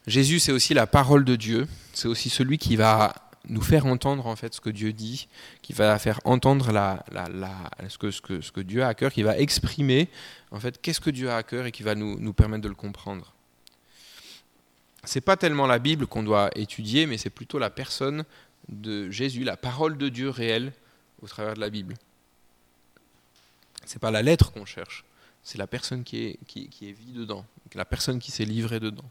Jésus, 0.07 0.39
c'est 0.39 0.53
aussi 0.53 0.73
la 0.73 0.87
parole 0.87 1.25
de 1.25 1.35
Dieu. 1.35 1.67
C'est 1.93 2.07
aussi 2.07 2.29
celui 2.29 2.57
qui 2.57 2.77
va 2.77 3.13
nous 3.49 3.61
faire 3.61 3.85
entendre 3.85 4.25
en 4.27 4.35
fait 4.35 4.53
ce 4.53 4.61
que 4.61 4.69
Dieu 4.69 4.93
dit, 4.93 5.27
qui 5.61 5.73
va 5.73 5.97
faire 5.99 6.19
entendre 6.23 6.71
la, 6.71 7.03
la, 7.11 7.51
ce, 7.89 7.97
que, 7.97 8.11
ce, 8.11 8.21
que, 8.21 8.41
ce, 8.41 8.51
que, 8.51 8.61
Dieu 8.61 8.83
a 8.83 8.87
à 8.87 8.93
cœur, 8.93 9.11
qui 9.11 9.23
va 9.23 9.37
exprimer 9.37 10.09
en 10.51 10.59
fait 10.59 10.81
qu'est-ce 10.81 11.01
que 11.01 11.09
Dieu 11.09 11.29
a 11.29 11.37
à 11.37 11.43
cœur 11.43 11.65
et 11.65 11.71
qui 11.71 11.83
va 11.83 11.95
nous, 11.95 12.19
nous 12.19 12.33
permettre 12.33 12.63
de 12.63 12.69
le 12.69 12.75
comprendre. 12.75 13.33
C'est 15.03 15.21
pas 15.21 15.37
tellement 15.37 15.67
la 15.67 15.79
Bible 15.79 16.07
qu'on 16.07 16.23
doit 16.23 16.49
étudier, 16.55 17.05
mais 17.05 17.17
c'est 17.17 17.29
plutôt 17.29 17.59
la 17.59 17.69
personne 17.69 18.25
de 18.69 19.09
Jésus, 19.09 19.43
la 19.43 19.57
parole 19.57 19.97
de 19.97 20.09
Dieu 20.09 20.29
réelle 20.29 20.73
au 21.21 21.27
travers 21.27 21.53
de 21.53 21.59
la 21.59 21.69
Bible. 21.69 21.95
C'est 23.85 23.99
pas 23.99 24.11
la 24.11 24.21
lettre 24.21 24.51
qu'on 24.51 24.65
cherche, 24.65 25.05
c'est 25.43 25.57
la 25.57 25.67
personne 25.67 26.03
qui 26.03 26.25
est, 26.25 26.39
qui, 26.47 26.67
qui 26.67 26.91
vie 26.91 27.13
dedans, 27.13 27.45
la 27.73 27.85
personne 27.85 28.19
qui 28.19 28.31
s'est 28.31 28.45
livrée 28.45 28.79
dedans. 28.79 29.05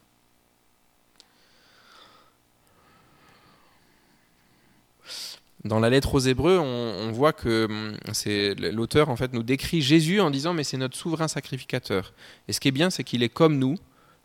Dans 5.64 5.80
la 5.80 5.90
lettre 5.90 6.14
aux 6.14 6.20
Hébreux, 6.20 6.58
on, 6.58 7.10
voit 7.10 7.32
que 7.32 7.64
hum, 7.64 7.96
c'est 8.12 8.54
l'auteur 8.54 9.08
en 9.08 9.16
fait 9.16 9.32
nous 9.32 9.42
décrit 9.42 9.82
Jésus 9.82 10.20
en 10.20 10.30
disant 10.30 10.54
mais 10.54 10.62
c'est 10.62 10.76
notre 10.76 10.96
souverain 10.96 11.26
sacrificateur. 11.26 12.12
Et 12.46 12.52
ce 12.52 12.60
qui 12.60 12.68
est 12.68 12.72
bien, 12.72 12.90
c'est 12.90 13.02
qu'il 13.02 13.22
est 13.22 13.28
comme 13.28 13.58
nous, 13.58 13.76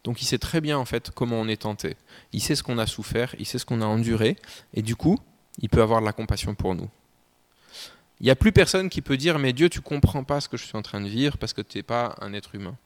Donc 0.04 0.22
il 0.22 0.26
sait 0.26 0.40
très 0.40 0.62
bien 0.62 0.78
en 0.78 0.86
fait 0.86 1.12
comment 1.12 1.40
on 1.40 1.48
est 1.48 1.62
tenté. 1.62 1.96
Il 2.34 2.42
sait 2.42 2.56
ce 2.56 2.64
qu'on 2.64 2.78
a 2.78 2.88
souffert, 2.88 3.36
il 3.40 3.46
sait 3.46 3.60
ce 3.60 3.66
qu'on 3.66 3.82
a 3.82 3.86
enduré, 3.86 4.36
et 4.74 4.82
du 4.82 4.96
coup, 4.96 5.20
il 5.60 5.70
peut 5.70 5.82
avoir 5.82 6.02
de 6.02 6.06
la 6.06 6.14
compassion 6.14 6.56
pour 6.56 6.76
nous. 6.76 6.90
Il 8.20 8.26
n'y 8.26 8.32
a 8.32 8.36
plus 8.36 8.52
personne 8.52 8.90
qui 8.90 9.02
peut 9.02 9.18
dire 9.18 9.40
mais 9.40 9.54
Dieu, 9.54 9.70
tu 9.70 9.82
comprends 9.82 10.24
pas 10.24 10.42
ce 10.42 10.50
que 10.50 10.58
je 10.58 10.66
suis 10.66 10.78
en 10.78 10.82
train 10.82 11.02
de 11.02 11.08
vivre 11.08 11.38
parce 11.38 11.54
que 11.54 11.62
tu 11.62 11.78
n'es 11.78 11.84
pas 11.84 12.16
un 12.22 12.34
être 12.34 12.56
humain. 12.56 12.78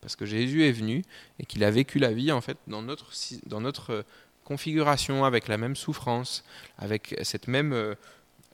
Parce 0.00 0.16
que 0.16 0.26
Jésus 0.26 0.64
est 0.64 0.72
venu 0.72 1.02
et 1.38 1.46
qu'il 1.46 1.64
a 1.64 1.70
vécu 1.70 1.98
la 1.98 2.12
vie 2.12 2.32
en 2.32 2.40
fait 2.40 2.58
dans 2.66 2.82
notre, 2.82 3.12
notre 3.46 4.04
configuration, 4.44 5.24
avec 5.24 5.48
la 5.48 5.56
même 5.56 5.76
souffrance, 5.76 6.44
avec 6.78 7.16
cette 7.22 7.48
même 7.48 7.72
euh, 7.72 7.94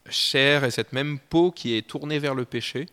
chair 0.08 0.64
et 0.64 0.70
cette 0.70 0.92
même 0.92 1.18
peau 1.18 1.50
qui 1.50 1.74
est 1.74 1.86
tournée 1.86 2.18
vers 2.18 2.34
le 2.34 2.44
péché. 2.44 2.86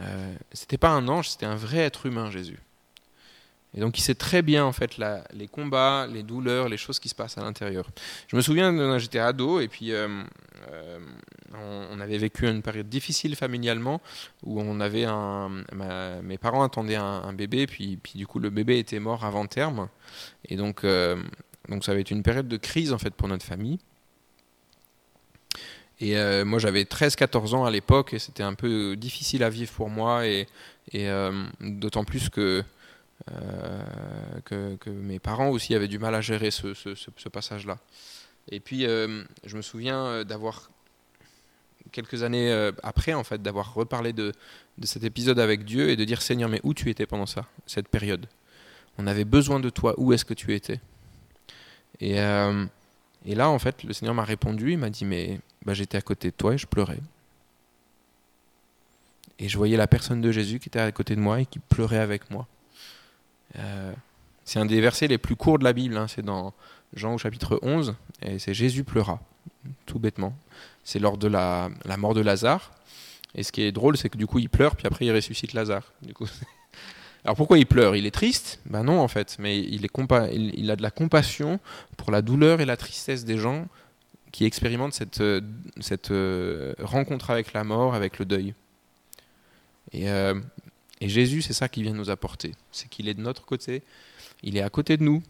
Euh, 0.00 0.34
c'était 0.52 0.78
pas 0.78 0.90
un 0.90 1.06
ange, 1.08 1.30
c'était 1.30 1.46
un 1.46 1.56
vrai 1.56 1.78
être 1.78 2.06
humain, 2.06 2.30
Jésus. 2.30 2.58
Et 3.76 3.80
donc 3.80 3.98
il 3.98 4.02
sait 4.02 4.14
très 4.14 4.42
bien 4.42 4.64
en 4.64 4.72
fait 4.72 4.98
les 5.32 5.48
combats, 5.48 6.06
les 6.06 6.22
douleurs, 6.22 6.68
les 6.68 6.76
choses 6.76 7.00
qui 7.00 7.08
se 7.08 7.14
passent 7.14 7.38
à 7.38 7.42
l'intérieur. 7.42 7.88
Je 8.28 8.36
me 8.36 8.40
souviens, 8.40 8.98
j'étais 8.98 9.18
ado 9.18 9.60
et 9.60 9.68
puis 9.68 9.92
euh, 9.92 10.22
euh, 10.70 10.98
on, 11.90 11.98
avait 11.98 12.18
vécu 12.18 12.48
une 12.48 12.62
période 12.62 12.88
difficile 12.88 13.34
familialement 13.34 14.00
où 14.44 14.60
on 14.60 14.78
avait 14.80 15.06
mes 16.22 16.38
parents 16.38 16.62
attendaient 16.62 16.94
un, 16.94 17.32
bébé 17.32 17.66
puis, 17.66 17.98
puis 18.00 18.12
du 18.16 18.26
coup 18.26 18.38
le 18.38 18.50
bébé 18.50 18.78
était 18.78 19.00
mort 19.00 19.24
avant 19.24 19.46
terme 19.46 19.88
et 20.48 20.56
donc 20.56 20.84
euh, 20.84 21.16
ça 21.80 21.92
avait 21.92 22.02
été 22.02 22.14
une 22.14 22.22
période 22.22 22.46
de 22.46 22.56
crise 22.56 22.92
en 22.92 22.98
fait 22.98 23.14
pour 23.14 23.26
notre 23.26 23.44
famille. 23.44 23.78
Et 26.00 26.14
moi 26.44 26.60
j'avais 26.60 26.84
13-14 26.84 27.54
ans 27.54 27.64
à 27.64 27.70
l'époque 27.72 28.14
et 28.14 28.18
c'était 28.20 28.42
un 28.44 28.54
peu 28.54 28.94
difficile 28.94 29.42
à 29.42 29.50
vivre 29.50 29.72
pour 29.72 29.90
moi 29.90 30.26
et 30.26 30.46
d'autant 31.60 32.04
plus 32.04 32.28
que 32.28 32.62
euh, 33.32 33.82
que, 34.44 34.90
mes 34.90 35.18
parents 35.18 35.48
aussi 35.48 35.74
avaient 35.74 35.88
du 35.88 35.98
mal 35.98 36.14
à 36.14 36.20
gérer 36.20 36.50
ce, 36.50 37.28
passage-là. 37.30 37.78
Et 38.50 38.60
puis, 38.60 38.86
euh, 38.86 39.24
je 39.44 39.56
me 39.56 39.62
souviens 39.62 40.04
euh, 40.06 40.24
d'avoir, 40.24 40.70
quelques 41.92 42.22
années 42.22 42.52
après, 42.82 43.14
en 43.14 43.24
fait, 43.24 43.40
d'avoir 43.40 43.74
reparlé 43.74 44.12
de, 44.12 44.32
cet 44.82 45.04
épisode 45.04 45.38
avec 45.38 45.64
Dieu 45.64 45.90
et 45.90 45.96
de 45.96 46.04
dire 46.04 46.22
Seigneur, 46.22 46.48
mais 46.48 46.60
où 46.64 46.74
tu 46.74 46.90
étais 46.90 47.06
pendant 47.06 47.26
ça, 47.26 47.46
cette 47.66 47.88
période? 47.88 48.26
On 48.98 49.06
avait 49.06 49.24
besoin 49.24 49.60
de 49.60 49.70
toi, 49.70 49.94
où 49.96 50.12
est-ce 50.12 50.24
que 50.24 50.34
tu 50.34 50.54
étais? 50.54 50.80
Et, 52.00 52.14
là, 52.14 53.48
en 53.48 53.58
fait, 53.58 53.84
le 53.84 53.92
Seigneur 53.92 54.14
m'a 54.14 54.24
répondu, 54.24 54.72
il 54.72 54.78
m'a 54.78 54.90
dit, 54.90 55.04
mais 55.04 55.40
bah, 55.64 55.72
j'étais 55.72 55.96
à 55.96 56.02
côté 56.02 56.30
de 56.30 56.36
toi 56.36 56.54
et 56.54 56.58
je 56.58 56.66
pleurais. 56.66 57.00
Et 59.38 59.48
je 59.48 59.56
voyais 59.56 59.76
la 59.76 59.86
personne 59.86 60.20
de 60.20 60.30
Jésus 60.30 60.60
qui 60.60 60.68
était 60.68 60.80
à 60.80 60.92
côté 60.92 61.16
de 61.16 61.20
moi 61.20 61.40
et 61.40 61.46
qui 61.46 61.58
pleurait 61.58 61.98
avec 61.98 62.30
moi. 62.30 62.46
Euh, 63.56 63.92
c'est 64.44 64.58
un 64.58 64.66
des 64.66 64.80
versets 64.80 65.08
les 65.08 65.18
plus 65.18 65.36
courts 65.36 65.58
de 65.58 65.64
la 65.64 65.72
Bible, 65.72 65.96
hein. 65.96 66.06
c'est 66.08 66.24
dans 66.24 66.52
Jean 66.94 67.14
au 67.14 67.18
chapitre 67.18 67.58
11, 67.62 67.94
et 68.22 68.38
c'est 68.38 68.54
Jésus 68.54 68.84
pleura, 68.84 69.20
tout 69.86 69.98
bêtement. 69.98 70.36
C'est 70.84 70.98
lors 70.98 71.16
de 71.16 71.28
la, 71.28 71.70
mort 71.98 72.14
de 72.14 72.20
Lazare. 72.20 72.72
Et 73.34 73.42
ce 73.42 73.52
qui 73.52 73.62
est 73.62 73.72
drôle, 73.72 73.96
c'est 73.96 74.08
que 74.08 74.18
du 74.18 74.26
coup, 74.26 74.38
il 74.38 74.48
pleure, 74.48 74.76
puis 74.76 74.86
après, 74.86 75.06
il 75.06 75.12
ressuscite 75.12 75.54
Lazare. 75.54 75.92
Du 76.02 76.12
coup, 76.14 76.26
Alors 77.24 77.36
pourquoi 77.36 77.58
il 77.58 77.66
pleure? 77.66 77.96
Il 77.96 78.04
est 78.04 78.10
triste? 78.10 78.60
Ben 78.66 78.84
non, 78.84 79.00
en 79.00 79.08
fait, 79.08 79.36
mais 79.38 79.58
il, 79.58 80.70
a 80.70 80.76
de 80.76 80.82
la 80.82 80.90
compassion 80.90 81.58
pour 81.96 82.10
la 82.10 82.20
douleur 82.20 82.60
et 82.60 82.66
la 82.66 82.76
tristesse 82.76 83.24
des 83.24 83.38
gens 83.38 83.66
qui 84.30 84.44
expérimentent 84.44 84.92
cette, 84.92 85.22
cette 85.80 86.10
euh, 86.10 86.74
rencontre 86.80 87.30
avec 87.30 87.54
la 87.54 87.64
mort, 87.64 87.94
avec 87.94 88.18
le 88.18 88.26
deuil. 88.26 88.54
Et 89.92 90.10
euh, 90.10 90.34
et 91.04 91.08
Jésus, 91.10 91.42
c'est 91.42 91.52
ça 91.52 91.68
qu'il 91.68 91.82
vient 91.82 91.92
nous 91.92 92.08
apporter. 92.08 92.54
C'est 92.72 92.88
qu'il 92.88 93.10
est 93.10 93.14
de 93.14 93.20
notre 93.20 93.44
côté, 93.44 93.82
il 94.42 94.56
est 94.56 94.62
à 94.62 94.70
côté 94.70 94.96
de 94.96 95.02
nous. 95.02 95.22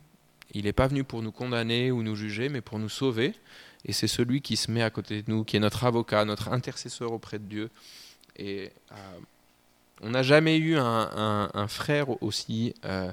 Il 0.53 0.67
n'est 0.67 0.73
pas 0.73 0.87
venu 0.87 1.03
pour 1.03 1.21
nous 1.21 1.33
condamner 1.33 1.91
ou 1.91 2.05
nous 2.05 2.15
juger, 2.15 2.49
mais 2.49 2.61
pour 2.61 2.79
nous 2.79 2.89
sauver. 2.89 3.35
Et 3.85 3.93
c'est 3.93 4.07
celui 4.07 4.41
qui 4.41 4.57
se 4.57 4.71
met 4.71 4.85
à 4.85 4.91
côté 4.91 5.23
de 5.23 5.31
nous, 5.33 5.43
qui 5.43 5.57
est 5.57 5.61
notre 5.61 5.83
avocat, 5.83 6.25
notre 6.25 6.53
intercesseur 6.53 7.11
auprès 7.11 7.41
de 7.41 7.47
Dieu. 7.47 7.71
Et 8.37 8.71
euh, 8.93 8.95
on 10.01 10.11
n'a 10.11 10.23
jamais 10.23 10.59
eu 10.59 10.77
un, 10.77 11.67
frère 11.67 12.23
aussi 12.23 12.73
euh, 12.85 13.11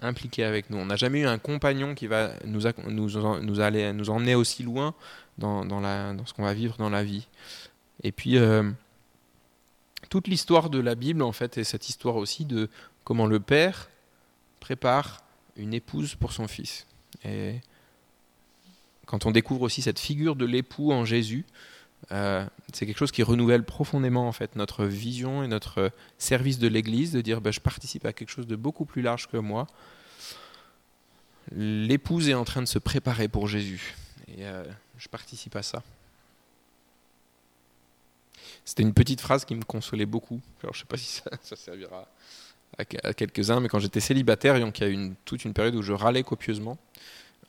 impliqué 0.00 0.42
avec 0.42 0.70
nous. 0.70 0.78
On 0.78 0.86
n'a 0.86 0.96
jamais 0.96 1.20
eu 1.20 1.26
un 1.26 1.38
compagnon 1.38 1.94
qui 1.94 2.08
va 2.08 2.32
nous, 2.44 2.62
nous, 2.88 3.40
nous, 3.42 3.60
aller, 3.60 3.92
nous 3.92 4.10
emmener 4.10 4.34
aussi 4.34 4.64
loin 4.64 4.92
dans, 5.38 5.64
dans, 5.64 5.78
la, 5.78 6.14
dans 6.14 6.26
ce 6.26 6.34
qu'on 6.34 6.42
va 6.42 6.52
vivre 6.52 6.74
dans 6.78 6.90
la 6.90 7.04
vie. 7.04 7.28
Et 8.02 8.10
puis, 8.10 8.38
euh, 8.38 8.68
toute 10.08 10.28
l'histoire 10.28 10.70
de 10.70 10.78
la 10.78 10.94
Bible, 10.94 11.22
en 11.22 11.32
fait, 11.32 11.58
est 11.58 11.64
cette 11.64 11.88
histoire 11.88 12.16
aussi 12.16 12.44
de 12.44 12.68
comment 13.04 13.26
le 13.26 13.40
père 13.40 13.88
prépare 14.60 15.22
une 15.56 15.74
épouse 15.74 16.14
pour 16.14 16.32
son 16.32 16.48
fils. 16.48 16.86
Et 17.24 17.60
quand 19.06 19.26
on 19.26 19.30
découvre 19.30 19.62
aussi 19.62 19.82
cette 19.82 19.98
figure 19.98 20.36
de 20.36 20.44
l'époux 20.44 20.92
en 20.92 21.04
Jésus, 21.04 21.44
euh, 22.10 22.44
c'est 22.72 22.86
quelque 22.86 22.98
chose 22.98 23.12
qui 23.12 23.22
renouvelle 23.22 23.64
profondément 23.64 24.26
en 24.26 24.32
fait 24.32 24.56
notre 24.56 24.84
vision 24.84 25.44
et 25.44 25.48
notre 25.48 25.92
service 26.18 26.58
de 26.58 26.66
l'Église, 26.66 27.12
de 27.12 27.20
dire 27.20 27.40
ben, 27.40 27.52
je 27.52 27.60
participe 27.60 28.04
à 28.06 28.12
quelque 28.12 28.30
chose 28.30 28.46
de 28.46 28.56
beaucoup 28.56 28.84
plus 28.84 29.02
large 29.02 29.28
que 29.28 29.36
moi. 29.36 29.66
L'épouse 31.54 32.28
est 32.28 32.34
en 32.34 32.44
train 32.44 32.60
de 32.60 32.66
se 32.66 32.78
préparer 32.78 33.28
pour 33.28 33.46
Jésus 33.48 33.94
et 34.28 34.46
euh, 34.46 34.64
je 34.98 35.08
participe 35.08 35.56
à 35.56 35.62
ça. 35.62 35.82
C'était 38.64 38.82
une 38.82 38.94
petite 38.94 39.20
phrase 39.20 39.44
qui 39.44 39.54
me 39.54 39.62
consolait 39.62 40.06
beaucoup. 40.06 40.40
Alors, 40.62 40.74
je 40.74 40.80
sais 40.80 40.86
pas 40.86 40.96
si 40.96 41.22
ça, 41.42 41.56
servira 41.56 42.08
à, 42.78 42.84
quelques-uns, 42.84 43.60
mais 43.60 43.68
quand 43.68 43.78
j'étais 43.78 44.00
célibataire, 44.00 44.56
il 44.56 44.60
y 44.60 44.84
a 44.84 44.88
eu 44.88 45.12
toute 45.24 45.44
une 45.44 45.52
période 45.52 45.74
où 45.74 45.82
je 45.82 45.92
râlais 45.92 46.22
copieusement 46.22 46.78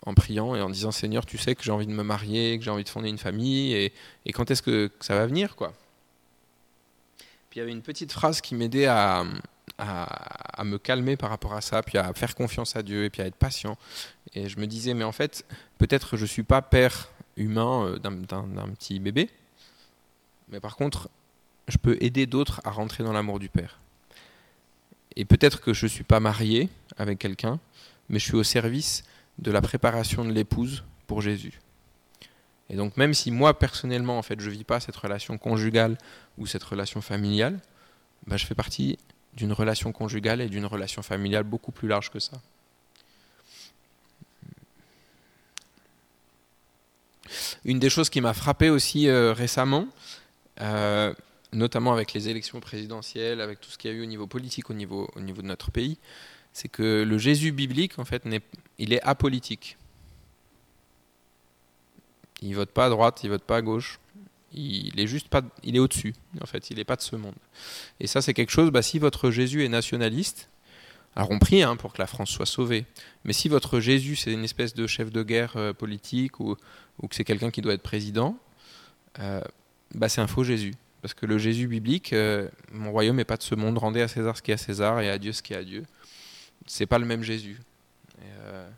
en 0.05 0.13
priant 0.13 0.55
et 0.55 0.61
en 0.61 0.69
disant 0.69 0.91
Seigneur, 0.91 1.25
tu 1.25 1.37
sais 1.37 1.55
que 1.55 1.63
j'ai 1.63 1.71
envie 1.71 1.87
de 1.87 1.93
me 1.93 2.03
marier, 2.03 2.57
que 2.57 2.65
j'ai 2.65 2.71
envie 2.71 2.83
de 2.83 2.89
fonder 2.89 3.09
une 3.09 3.17
famille, 3.17 3.73
et, 3.73 3.93
quand 4.33 4.51
est-ce 4.51 4.61
que, 4.61 4.91
ça 4.99 5.15
va 5.15 5.25
venir 5.25 5.55
quoi? 5.55 5.73
Puis 7.49 7.59
il 7.59 7.61
y 7.61 7.61
avait 7.61 7.71
une 7.71 7.83
petite 7.83 8.11
phrase 8.11 8.41
qui 8.41 8.55
m'aidait 8.55 8.87
à, 8.87 9.23
à, 9.77 10.63
me 10.63 10.77
calmer 10.77 11.15
par 11.15 11.29
rapport 11.29 11.53
à 11.53 11.61
ça, 11.61 11.81
puis 11.83 11.97
à 11.97 12.13
faire 12.13 12.35
confiance 12.35 12.75
à 12.75 12.83
Dieu, 12.83 13.05
et 13.05 13.09
puis 13.09 13.21
à 13.21 13.25
être 13.27 13.35
patient. 13.35 13.77
Et 14.33 14.49
je 14.49 14.59
me 14.59 14.67
disais, 14.67 14.93
mais 14.93 15.03
en 15.03 15.11
fait, 15.11 15.45
peut-être 15.77 16.17
je 16.17 16.23
ne 16.23 16.27
suis 16.27 16.43
pas 16.43 16.61
père 16.61 17.09
humain 17.37 17.87
euh, 17.87 17.99
d'un 17.99 18.69
petit 18.75 18.99
bébé, 18.99 19.29
mais 20.49 20.59
par 20.59 20.75
contre, 20.75 21.09
je 21.67 21.77
peux 21.77 21.97
aider 22.01 22.25
d'autres 22.25 22.61
à 22.63 22.71
rentrer 22.71 23.03
dans 23.03 23.13
l'amour 23.13 23.39
du 23.39 23.49
Père. 23.49 23.79
Et 25.15 25.25
peut-être 25.25 25.61
que 25.61 25.73
je 25.73 25.85
ne 25.85 25.89
suis 25.89 26.03
pas 26.03 26.19
marié 26.19 26.69
avec 26.97 27.19
quelqu'un, 27.19 27.59
mais 28.09 28.19
je 28.19 28.25
suis 28.25 28.35
au 28.35 28.43
service 28.43 29.03
de 29.39 29.51
la 29.51 29.61
préparation 29.61 30.25
de 30.25 30.31
l'épouse 30.31 30.83
pour 31.07 31.21
Jésus. 31.21 31.59
Et 32.69 32.75
donc 32.75 32.97
même 32.97 33.13
si 33.13 33.29
moi 33.29 33.57
personnellement 33.57 34.17
en 34.17 34.21
fait 34.21 34.39
je 34.39 34.49
vis 34.49 34.63
pas 34.63 34.79
cette 34.79 34.95
relation 34.95 35.37
conjugale 35.37 35.97
ou 36.37 36.47
cette 36.47 36.63
relation 36.63 37.01
familiale, 37.01 37.59
bah, 38.25 38.37
je 38.37 38.45
fais 38.45 38.55
partie 38.55 38.97
d'une 39.35 39.53
relation 39.53 39.91
conjugale 39.91 40.41
et 40.41 40.47
d'une 40.47 40.65
relation 40.65 41.01
familiale 41.01 41.43
beaucoup 41.43 41.71
plus 41.71 41.87
large 41.87 42.09
que 42.09 42.19
ça. 42.19 42.41
Une 47.65 47.79
des 47.79 47.89
choses 47.89 48.09
qui 48.09 48.21
m'a 48.21 48.33
frappé 48.33 48.69
aussi 48.69 49.07
euh, 49.07 49.33
récemment, 49.33 49.87
euh, 50.61 51.13
notamment 51.51 51.93
avec 51.93 52.13
les 52.13 52.29
élections 52.29 52.59
présidentielles, 52.59 53.41
avec 53.41 53.61
tout 53.61 53.69
ce 53.69 53.77
qu'il 53.77 53.91
y 53.91 53.93
a 53.93 53.97
eu 53.97 54.03
au 54.03 54.07
niveau 54.07 54.27
politique, 54.27 54.69
au 54.69 54.73
niveau, 54.73 55.09
au 55.15 55.21
niveau 55.21 55.41
de 55.41 55.47
notre 55.47 55.71
pays, 55.71 55.97
c'est 56.53 56.67
que 56.67 57.03
le 57.03 57.17
Jésus 57.17 57.51
biblique, 57.51 57.97
en 57.99 58.05
fait, 58.05 58.23
il 58.77 58.93
est 58.93 59.01
apolitique. 59.01 59.77
Il 62.41 62.55
vote 62.55 62.69
pas 62.69 62.85
à 62.85 62.89
droite, 62.89 63.21
il 63.23 63.29
vote 63.29 63.43
pas 63.43 63.57
à 63.57 63.61
gauche. 63.61 63.99
Il 64.55 64.99
est 64.99 65.07
juste 65.07 65.29
pas, 65.29 65.41
il 65.63 65.75
est 65.75 65.79
au-dessus. 65.79 66.13
En 66.39 66.45
fait, 66.45 66.69
il 66.69 66.77
n'est 66.77 66.83
pas 66.83 66.95
de 66.95 67.01
ce 67.01 67.15
monde. 67.15 67.33
Et 67.99 68.05
ça, 68.05 68.21
c'est 68.21 68.35
quelque 68.35 68.51
chose. 68.51 68.69
Bah, 68.69 68.83
si 68.83 68.99
votre 68.99 69.31
Jésus 69.31 69.65
est 69.65 69.69
nationaliste, 69.69 70.47
alors 71.15 71.31
on 71.31 71.39
prie 71.39 71.63
hein, 71.63 71.75
pour 71.75 71.93
que 71.93 71.99
la 72.01 72.07
France 72.07 72.29
soit 72.29 72.45
sauvée. 72.45 72.85
Mais 73.23 73.33
si 73.33 73.47
votre 73.47 73.79
Jésus 73.79 74.15
c'est 74.15 74.33
une 74.33 74.43
espèce 74.43 74.73
de 74.73 74.87
chef 74.87 75.11
de 75.11 75.23
guerre 75.23 75.53
euh, 75.57 75.73
politique 75.73 76.39
ou, 76.39 76.55
ou 77.01 77.07
que 77.07 77.15
c'est 77.15 77.23
quelqu'un 77.23 77.51
qui 77.51 77.61
doit 77.61 77.73
être 77.73 77.83
président, 77.83 78.37
euh, 79.19 79.41
bah, 79.93 80.09
c'est 80.09 80.21
un 80.21 80.27
faux 80.27 80.43
Jésus. 80.43 80.73
Parce 81.01 81.13
que 81.13 81.25
le 81.25 81.37
Jésus 81.37 81.67
biblique, 81.67 82.13
euh, 82.13 82.47
mon 82.71 82.91
royaume 82.91 83.17
n'est 83.17 83.25
pas 83.25 83.37
de 83.37 83.43
ce 83.43 83.55
monde, 83.55 83.77
rendez 83.77 84.01
à 84.01 84.07
César 84.07 84.37
ce 84.37 84.41
qui 84.41 84.51
est 84.51 84.53
à 84.53 84.57
César 84.57 85.01
et 85.01 85.09
à 85.09 85.17
Dieu 85.17 85.33
ce 85.33 85.41
qui 85.41 85.53
est 85.53 85.57
à 85.57 85.63
Dieu. 85.63 85.83
C'est 86.65 86.85
pas 86.85 86.97
le 86.97 87.05
même 87.05 87.23
Jésus. 87.23 87.59
Il 88.19 88.23
euh, 88.39 88.69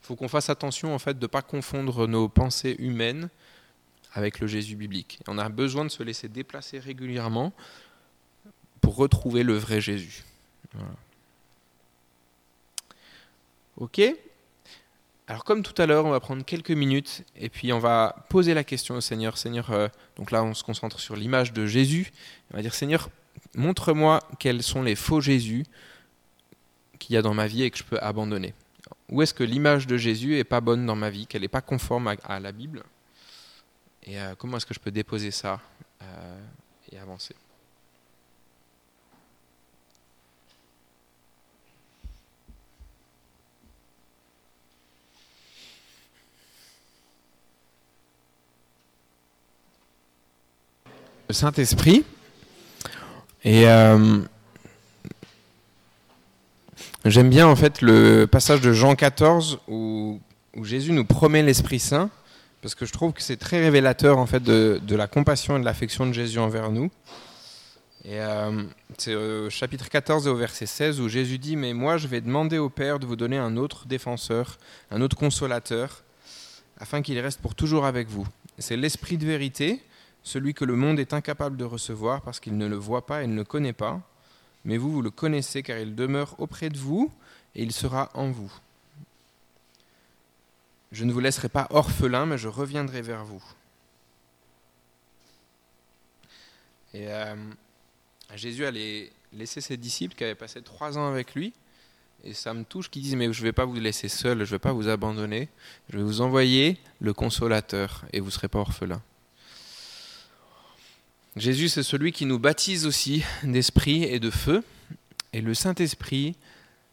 faut 0.00 0.16
qu'on 0.16 0.28
fasse 0.28 0.48
attention 0.48 0.94
en 0.94 0.98
fait 0.98 1.18
de 1.18 1.24
ne 1.24 1.26
pas 1.26 1.42
confondre 1.42 2.06
nos 2.06 2.30
pensées 2.30 2.76
humaines 2.78 3.28
avec 4.14 4.40
le 4.40 4.46
Jésus 4.46 4.74
biblique. 4.74 5.20
On 5.28 5.36
a 5.36 5.50
besoin 5.50 5.84
de 5.84 5.90
se 5.90 6.02
laisser 6.02 6.28
déplacer 6.28 6.78
régulièrement 6.78 7.52
pour 8.80 8.96
retrouver 8.96 9.42
le 9.42 9.54
vrai 9.54 9.82
Jésus. 9.82 10.24
Ok? 13.76 14.00
Alors 15.28 15.44
comme 15.44 15.62
tout 15.62 15.74
à 15.80 15.84
l'heure, 15.84 16.06
on 16.06 16.10
va 16.10 16.20
prendre 16.20 16.42
quelques 16.42 16.70
minutes 16.70 17.22
et 17.36 17.50
puis 17.50 17.70
on 17.74 17.78
va 17.78 18.24
poser 18.30 18.54
la 18.54 18.64
question 18.64 18.94
au 18.94 19.02
Seigneur. 19.02 19.36
Seigneur, 19.36 19.70
euh, 19.70 19.88
donc 20.16 20.30
là 20.30 20.42
on 20.42 20.54
se 20.54 20.64
concentre 20.64 20.98
sur 21.00 21.16
l'image 21.16 21.52
de 21.52 21.66
Jésus. 21.66 22.10
On 22.50 22.56
va 22.56 22.62
dire 22.62 22.72
Seigneur, 22.72 23.10
montre-moi 23.54 24.20
quels 24.38 24.62
sont 24.62 24.82
les 24.82 24.94
faux 24.94 25.20
Jésus 25.20 25.66
qu'il 26.98 27.14
y 27.14 27.18
a 27.18 27.22
dans 27.22 27.34
ma 27.34 27.46
vie 27.46 27.62
et 27.62 27.70
que 27.70 27.76
je 27.76 27.84
peux 27.84 27.98
abandonner 28.00 28.54
Où 29.10 29.20
est-ce 29.20 29.34
que 29.34 29.44
l'image 29.44 29.86
de 29.86 29.98
Jésus 29.98 30.38
est 30.38 30.44
pas 30.44 30.62
bonne 30.62 30.86
dans 30.86 30.96
ma 30.96 31.10
vie, 31.10 31.26
qu'elle 31.26 31.42
n'est 31.42 31.48
pas 31.48 31.60
conforme 31.60 32.16
à, 32.24 32.40
la 32.40 32.52
Bible? 32.52 32.82
Et 34.04 34.18
euh, 34.18 34.34
comment 34.34 34.56
est-ce 34.56 34.66
que 34.66 34.74
je 34.74 34.80
peux 34.80 34.90
déposer 34.90 35.30
ça 35.30 35.60
euh, 36.00 36.40
et 36.90 36.98
avancer? 36.98 37.34
Le 51.28 51.34
Saint-Esprit. 51.34 52.04
Et 53.44 53.68
euh, 53.68 54.20
J'aime 57.04 57.30
bien 57.30 57.46
en 57.46 57.56
fait 57.56 57.80
le 57.80 58.26
passage 58.26 58.60
de 58.60 58.72
Jean 58.72 58.94
14 58.94 59.60
où, 59.68 60.20
Jésus 60.62 60.92
nous 60.92 61.04
promet 61.04 61.42
l'Esprit 61.42 61.78
Saint, 61.78 62.10
parce 62.60 62.74
que 62.74 62.84
je 62.84 62.92
trouve 62.92 63.12
que 63.12 63.22
c'est 63.22 63.36
très 63.36 63.60
révélateur 63.60 64.18
en 64.18 64.26
fait 64.26 64.42
de, 64.42 64.80
la 64.94 65.06
compassion 65.06 65.56
et 65.56 65.60
de 65.60 65.64
l'affection 65.64 66.06
de 66.06 66.12
Jésus 66.12 66.38
envers 66.38 66.70
nous. 66.70 66.90
Et 68.04 68.20
euh, 68.20 68.64
c'est 68.96 69.14
au 69.14 69.48
chapitre 69.48 69.88
14 69.88 70.26
et 70.26 70.30
au 70.30 70.36
verset 70.36 70.66
16 70.66 71.00
où 71.00 71.08
Jésus 71.08 71.38
dit 71.38 71.56
Mais 71.56 71.72
moi 71.72 71.96
je 71.98 72.08
vais 72.08 72.20
demander 72.20 72.58
au 72.58 72.68
Père 72.68 72.98
de 72.98 73.06
vous 73.06 73.16
donner 73.16 73.38
un 73.38 73.56
autre 73.56 73.86
défenseur, 73.86 74.58
un 74.90 75.00
autre 75.00 75.16
consolateur, 75.16 76.02
afin 76.80 77.00
qu'il 77.00 77.18
reste 77.20 77.40
pour 77.40 77.54
toujours 77.54 77.86
avec 77.86 78.08
vous. 78.08 78.26
C'est 78.58 78.76
l'Esprit 78.76 79.16
de 79.18 79.26
vérité, 79.26 79.80
celui 80.22 80.54
que 80.54 80.64
le 80.64 80.76
monde 80.76 80.98
est 80.98 81.12
incapable 81.12 81.56
de 81.56 81.64
recevoir 81.64 82.22
parce 82.22 82.40
qu'il 82.40 82.56
ne 82.56 82.66
le 82.66 82.76
voit 82.76 83.06
pas 83.06 83.22
et 83.22 83.26
ne 83.26 83.36
le 83.36 83.44
connaît 83.44 83.72
pas 83.72 84.02
mais 84.64 84.76
vous, 84.76 84.90
vous 84.90 85.02
le 85.02 85.10
connaissez 85.10 85.62
car 85.62 85.78
il 85.78 85.94
demeure 85.94 86.34
auprès 86.38 86.68
de 86.68 86.78
vous 86.78 87.10
et 87.54 87.62
il 87.62 87.72
sera 87.72 88.10
en 88.14 88.30
vous. 88.30 88.52
Je 90.92 91.04
ne 91.04 91.12
vous 91.12 91.20
laisserai 91.20 91.48
pas 91.48 91.66
orphelin, 91.70 92.26
mais 92.26 92.38
je 92.38 92.48
reviendrai 92.48 93.02
vers 93.02 93.24
vous. 93.24 93.42
Et 96.94 97.08
euh, 97.08 97.34
Jésus 98.34 98.64
allait 98.64 99.10
laisser 99.32 99.60
ses 99.60 99.76
disciples 99.76 100.14
qui 100.14 100.24
avaient 100.24 100.34
passé 100.34 100.62
trois 100.62 100.96
ans 100.96 101.06
avec 101.08 101.34
lui, 101.34 101.52
et 102.24 102.32
ça 102.32 102.54
me 102.54 102.64
touche 102.64 102.90
qu'ils 102.90 103.02
disent, 103.02 103.16
mais 103.16 103.32
je 103.32 103.40
ne 103.40 103.44
vais 103.44 103.52
pas 103.52 103.66
vous 103.66 103.74
laisser 103.74 104.08
seul, 104.08 104.38
je 104.38 104.42
ne 104.42 104.50
vais 104.50 104.58
pas 104.58 104.72
vous 104.72 104.88
abandonner, 104.88 105.48
je 105.90 105.98
vais 105.98 106.02
vous 106.02 106.22
envoyer 106.22 106.78
le 107.00 107.12
consolateur, 107.12 108.04
et 108.12 108.20
vous 108.20 108.26
ne 108.26 108.32
serez 108.32 108.48
pas 108.48 108.58
orphelin. 108.58 109.02
Jésus, 111.36 111.68
c'est 111.68 111.82
celui 111.82 112.12
qui 112.12 112.26
nous 112.26 112.38
baptise 112.38 112.86
aussi 112.86 113.22
d'esprit 113.42 114.04
et 114.04 114.18
de 114.18 114.30
feu. 114.30 114.64
Et 115.32 115.40
le 115.40 115.54
Saint-Esprit, 115.54 116.36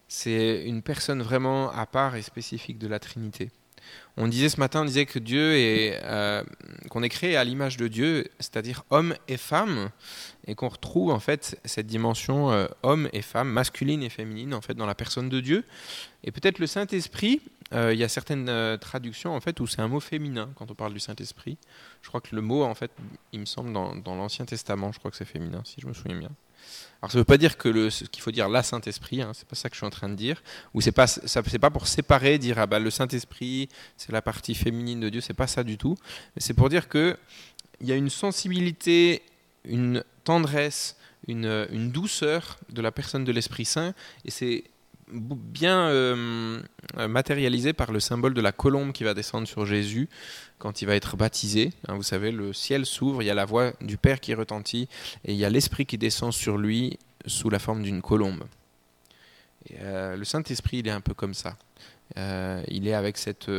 c'est 0.07 0.63
une 0.65 0.81
personne 0.81 1.21
vraiment 1.21 1.71
à 1.71 1.85
part 1.85 2.15
et 2.15 2.21
spécifique 2.21 2.77
de 2.77 2.87
la 2.87 2.99
Trinité. 2.99 3.49
On 4.17 4.27
disait 4.27 4.49
ce 4.49 4.59
matin, 4.59 4.81
on 4.81 4.85
disait 4.85 5.05
que 5.05 5.19
Dieu 5.19 5.55
est, 5.55 5.99
euh, 6.03 6.43
qu'on 6.89 7.03
est 7.03 7.09
créé 7.09 7.35
à 7.35 7.43
l'image 7.43 7.77
de 7.77 7.87
Dieu, 7.87 8.25
c'est-à-dire 8.39 8.83
homme 8.89 9.15
et 9.27 9.37
femme, 9.37 9.89
et 10.47 10.55
qu'on 10.55 10.69
retrouve 10.69 11.11
en 11.11 11.19
fait 11.19 11.59
cette 11.65 11.87
dimension 11.87 12.51
euh, 12.51 12.67
homme 12.83 13.09
et 13.13 13.21
femme, 13.21 13.49
masculine 13.49 14.03
et 14.03 14.09
féminine 14.09 14.53
en 14.53 14.61
fait 14.61 14.73
dans 14.73 14.85
la 14.85 14.95
personne 14.95 15.29
de 15.29 15.39
Dieu. 15.39 15.65
Et 16.23 16.31
peut-être 16.31 16.59
le 16.59 16.67
Saint-Esprit, 16.67 17.41
euh, 17.43 17.54
il 17.71 17.97
y 17.97 18.03
a 18.03 18.09
certaines 18.09 18.47
euh, 18.47 18.77
traductions 18.77 19.35
en 19.35 19.41
fait 19.41 19.59
où 19.59 19.67
c'est 19.67 19.81
un 19.81 19.87
mot 19.87 19.99
féminin 19.99 20.49
quand 20.55 20.69
on 20.69 20.75
parle 20.75 20.93
du 20.93 20.99
Saint-Esprit. 20.99 21.57
Je 22.01 22.07
crois 22.09 22.21
que 22.21 22.35
le 22.35 22.41
mot 22.41 22.63
en 22.63 22.75
fait, 22.75 22.91
il 23.31 23.39
me 23.39 23.45
semble 23.45 23.73
dans, 23.73 24.15
l'Ancien 24.15 24.45
Testament, 24.45 24.91
je 24.91 24.99
crois 24.99 25.09
que 25.09 25.17
c'est 25.17 25.25
féminin 25.25 25.61
si 25.65 25.81
je 25.81 25.87
me 25.87 25.93
souviens 25.93 26.17
bien. 26.17 26.31
Alors 27.01 27.11
ça 27.11 27.17
ne 27.17 27.21
veut 27.21 27.25
pas 27.25 27.37
dire 27.37 27.57
que 27.57 27.67
le, 27.67 27.89
qu'il 27.89 28.21
faut 28.21 28.31
dire 28.31 28.49
la 28.49 28.63
Saint-Esprit, 28.63 29.21
hein, 29.21 29.31
c'est 29.33 29.47
pas 29.47 29.55
ça 29.55 29.69
que 29.69 29.75
je 29.75 29.79
suis 29.79 29.85
en 29.85 29.91
train 29.91 30.09
de 30.09 30.15
dire. 30.15 30.41
Ou 30.73 30.81
c'est 30.81 30.91
pas 30.91 31.07
ça, 31.07 31.41
c'est 31.45 31.59
pas 31.59 31.71
pour 31.71 31.87
séparer, 31.87 32.37
dire 32.37 32.59
ah 32.59 32.67
bah 32.67 32.79
le 32.79 32.89
Saint-Esprit 32.91 33.69
c'est 33.97 34.11
la 34.11 34.21
partie 34.21 34.55
féminine 34.55 34.99
de 34.99 35.09
Dieu, 35.09 35.21
c'est 35.21 35.33
pas 35.33 35.47
ça 35.47 35.63
du 35.63 35.77
tout. 35.77 35.95
Mais 36.35 36.41
c'est 36.41 36.53
pour 36.53 36.69
dire 36.69 36.87
que 36.87 37.17
il 37.81 37.87
y 37.87 37.91
a 37.91 37.95
une 37.95 38.09
sensibilité, 38.09 39.23
une 39.65 40.03
tendresse, 40.23 40.97
une, 41.27 41.67
une 41.71 41.91
douceur 41.91 42.59
de 42.69 42.81
la 42.81 42.91
personne 42.91 43.25
de 43.25 43.31
l'Esprit 43.31 43.65
Saint, 43.65 43.93
et 44.23 44.31
c'est 44.31 44.63
bien 45.11 45.87
euh, 45.89 46.61
matérialisé 47.07 47.73
par 47.73 47.91
le 47.91 47.99
symbole 47.99 48.33
de 48.33 48.41
la 48.41 48.51
colombe 48.51 48.91
qui 48.91 49.03
va 49.03 49.13
descendre 49.13 49.47
sur 49.47 49.65
Jésus 49.65 50.09
quand 50.57 50.81
il 50.81 50.85
va 50.85 50.95
être 50.95 51.15
baptisé. 51.15 51.71
Hein, 51.87 51.95
vous 51.95 52.03
savez, 52.03 52.31
le 52.31 52.53
ciel 52.53 52.85
s'ouvre, 52.85 53.21
il 53.21 53.25
y 53.25 53.29
a 53.29 53.35
la 53.35 53.45
voix 53.45 53.73
du 53.81 53.97
Père 53.97 54.19
qui 54.19 54.33
retentit 54.33 54.89
et 55.23 55.33
il 55.33 55.37
y 55.37 55.45
a 55.45 55.49
l'Esprit 55.49 55.85
qui 55.85 55.97
descend 55.97 56.33
sur 56.33 56.57
lui 56.57 56.97
sous 57.25 57.49
la 57.49 57.59
forme 57.59 57.83
d'une 57.83 58.01
colombe. 58.01 58.43
Euh, 59.79 60.15
le 60.15 60.25
Saint-Esprit, 60.25 60.77
il 60.77 60.87
est 60.87 60.91
un 60.91 61.01
peu 61.01 61.13
comme 61.13 61.33
ça. 61.33 61.57
Euh, 62.17 62.63
il 62.67 62.87
est 62.87 62.93
avec 62.93 63.17
cette, 63.17 63.49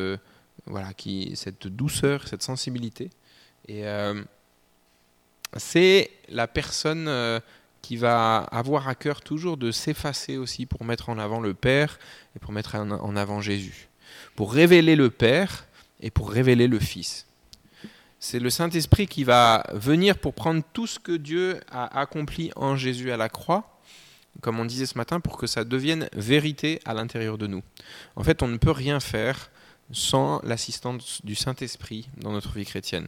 voilà, 0.67 0.91
cette 1.35 1.67
douceur, 1.67 2.27
cette 2.27 2.43
sensibilité. 2.43 3.11
Et 3.69 3.85
c'est 5.57 6.11
la 6.29 6.47
personne 6.47 7.09
qui 7.87 7.97
va 7.97 8.39
avoir 8.39 8.89
à 8.89 8.97
cœur 8.97 9.21
toujours 9.21 9.57
de 9.57 9.71
s'effacer 9.71 10.39
aussi 10.39 10.67
pour 10.67 10.85
mettre 10.85 11.09
en 11.09 11.21
avant 11.21 11.39
le 11.39 11.55
Père 11.55 12.01
et 12.35 12.41
pour 12.41 12.51
mettre 12.51 12.75
en 12.75 13.15
avant 13.15 13.41
Jésus, 13.41 13.87
pour 14.35 14.53
révéler 14.53 14.97
le 14.97 15.09
Père 15.09 15.67
et 16.01 16.11
pour 16.11 16.33
révéler 16.33 16.67
le 16.67 16.81
Fils. 16.81 17.27
C'est 18.19 18.41
le 18.41 18.51
Saint-Esprit 18.51 19.07
qui 19.07 19.23
va 19.23 19.63
venir 19.73 20.19
pour 20.19 20.35
prendre 20.35 20.65
tout 20.73 20.89
ce 20.89 20.99
que 20.99 21.13
Dieu 21.13 21.61
a 21.71 22.01
accompli 22.01 22.51
en 22.57 22.75
Jésus 22.75 23.13
à 23.13 23.17
la 23.17 23.29
croix, 23.29 23.79
comme 24.41 24.59
on 24.59 24.65
disait 24.65 24.87
ce 24.87 24.99
matin, 24.99 25.21
pour 25.21 25.37
que 25.37 25.47
ça 25.47 25.63
devienne 25.63 26.09
vérité 26.13 26.81
à 26.87 26.93
l'intérieur 26.93 27.39
de 27.39 27.47
nous. 27.47 27.63
En 28.17 28.25
fait, 28.25 28.43
on 28.43 28.49
ne 28.49 28.57
peut 28.57 28.73
rien 28.73 28.99
faire 28.99 29.49
sans 29.93 30.41
l'assistance 30.43 31.21
du 31.25 31.35
Saint-Esprit 31.35 32.09
dans 32.17 32.33
notre 32.33 32.53
vie 32.53 32.65
chrétienne. 32.65 33.07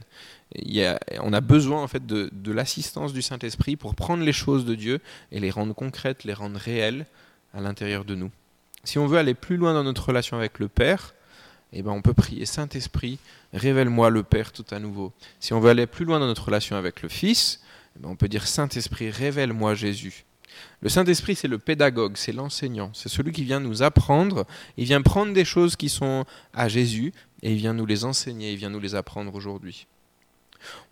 on 1.19 1.33
a 1.33 1.41
besoin 1.41 1.83
en 1.83 1.87
fait 1.87 2.05
de, 2.05 2.51
l'assistance 2.51 3.13
du 3.13 3.21
Saint-Esprit 3.21 3.75
pour 3.75 3.95
prendre 3.95 4.23
les 4.23 4.33
choses 4.33 4.65
de 4.65 4.75
Dieu 4.75 4.99
et 5.31 5.39
les 5.39 5.51
rendre 5.51 5.73
concrètes, 5.73 6.23
les 6.23 6.33
rendre 6.33 6.57
réelles 6.57 7.05
à 7.53 7.61
l'intérieur 7.61 8.05
de 8.05 8.15
nous. 8.15 8.31
Si 8.83 8.97
on 8.97 9.07
veut 9.07 9.17
aller 9.17 9.33
plus 9.33 9.57
loin 9.57 9.73
dans 9.73 9.83
notre 9.83 10.07
relation 10.07 10.37
avec 10.37 10.59
le 10.59 10.67
Père, 10.69 11.13
eh 11.73 11.83
ben 11.83 11.91
on 11.91 12.01
peut 12.01 12.13
prier 12.13 12.45
Saint-Esprit, 12.45 13.19
révèle-moi 13.53 14.09
le 14.09 14.23
Père 14.23 14.51
tout 14.51 14.65
à 14.71 14.79
nouveau. 14.79 15.11
Si 15.39 15.53
on 15.53 15.59
veut 15.59 15.69
aller 15.69 15.85
plus 15.85 16.05
loin 16.05 16.19
dans 16.19 16.27
notre 16.27 16.45
relation 16.45 16.77
avec 16.77 17.01
le 17.01 17.09
Fils, 17.09 17.61
eh 17.95 17.99
ben 17.99 18.09
on 18.09 18.15
peut 18.15 18.29
dire 18.29 18.47
Saint-Esprit, 18.47 19.11
révèle-moi 19.11 19.75
Jésus. 19.75 20.25
Le 20.81 20.89
Saint-Esprit, 20.89 21.35
c'est 21.35 21.47
le 21.47 21.59
pédagogue, 21.59 22.15
c'est 22.15 22.31
l'enseignant, 22.31 22.91
c'est 22.93 23.09
celui 23.09 23.31
qui 23.31 23.43
vient 23.43 23.59
nous 23.59 23.83
apprendre, 23.83 24.45
il 24.77 24.85
vient 24.85 25.01
prendre 25.01 25.33
des 25.33 25.45
choses 25.45 25.75
qui 25.75 25.89
sont 25.89 26.25
à 26.53 26.67
Jésus 26.69 27.13
et 27.41 27.51
il 27.51 27.57
vient 27.57 27.73
nous 27.73 27.85
les 27.85 28.05
enseigner, 28.05 28.51
il 28.53 28.57
vient 28.57 28.69
nous 28.69 28.79
les 28.79 28.95
apprendre 28.95 29.33
aujourd'hui. 29.35 29.87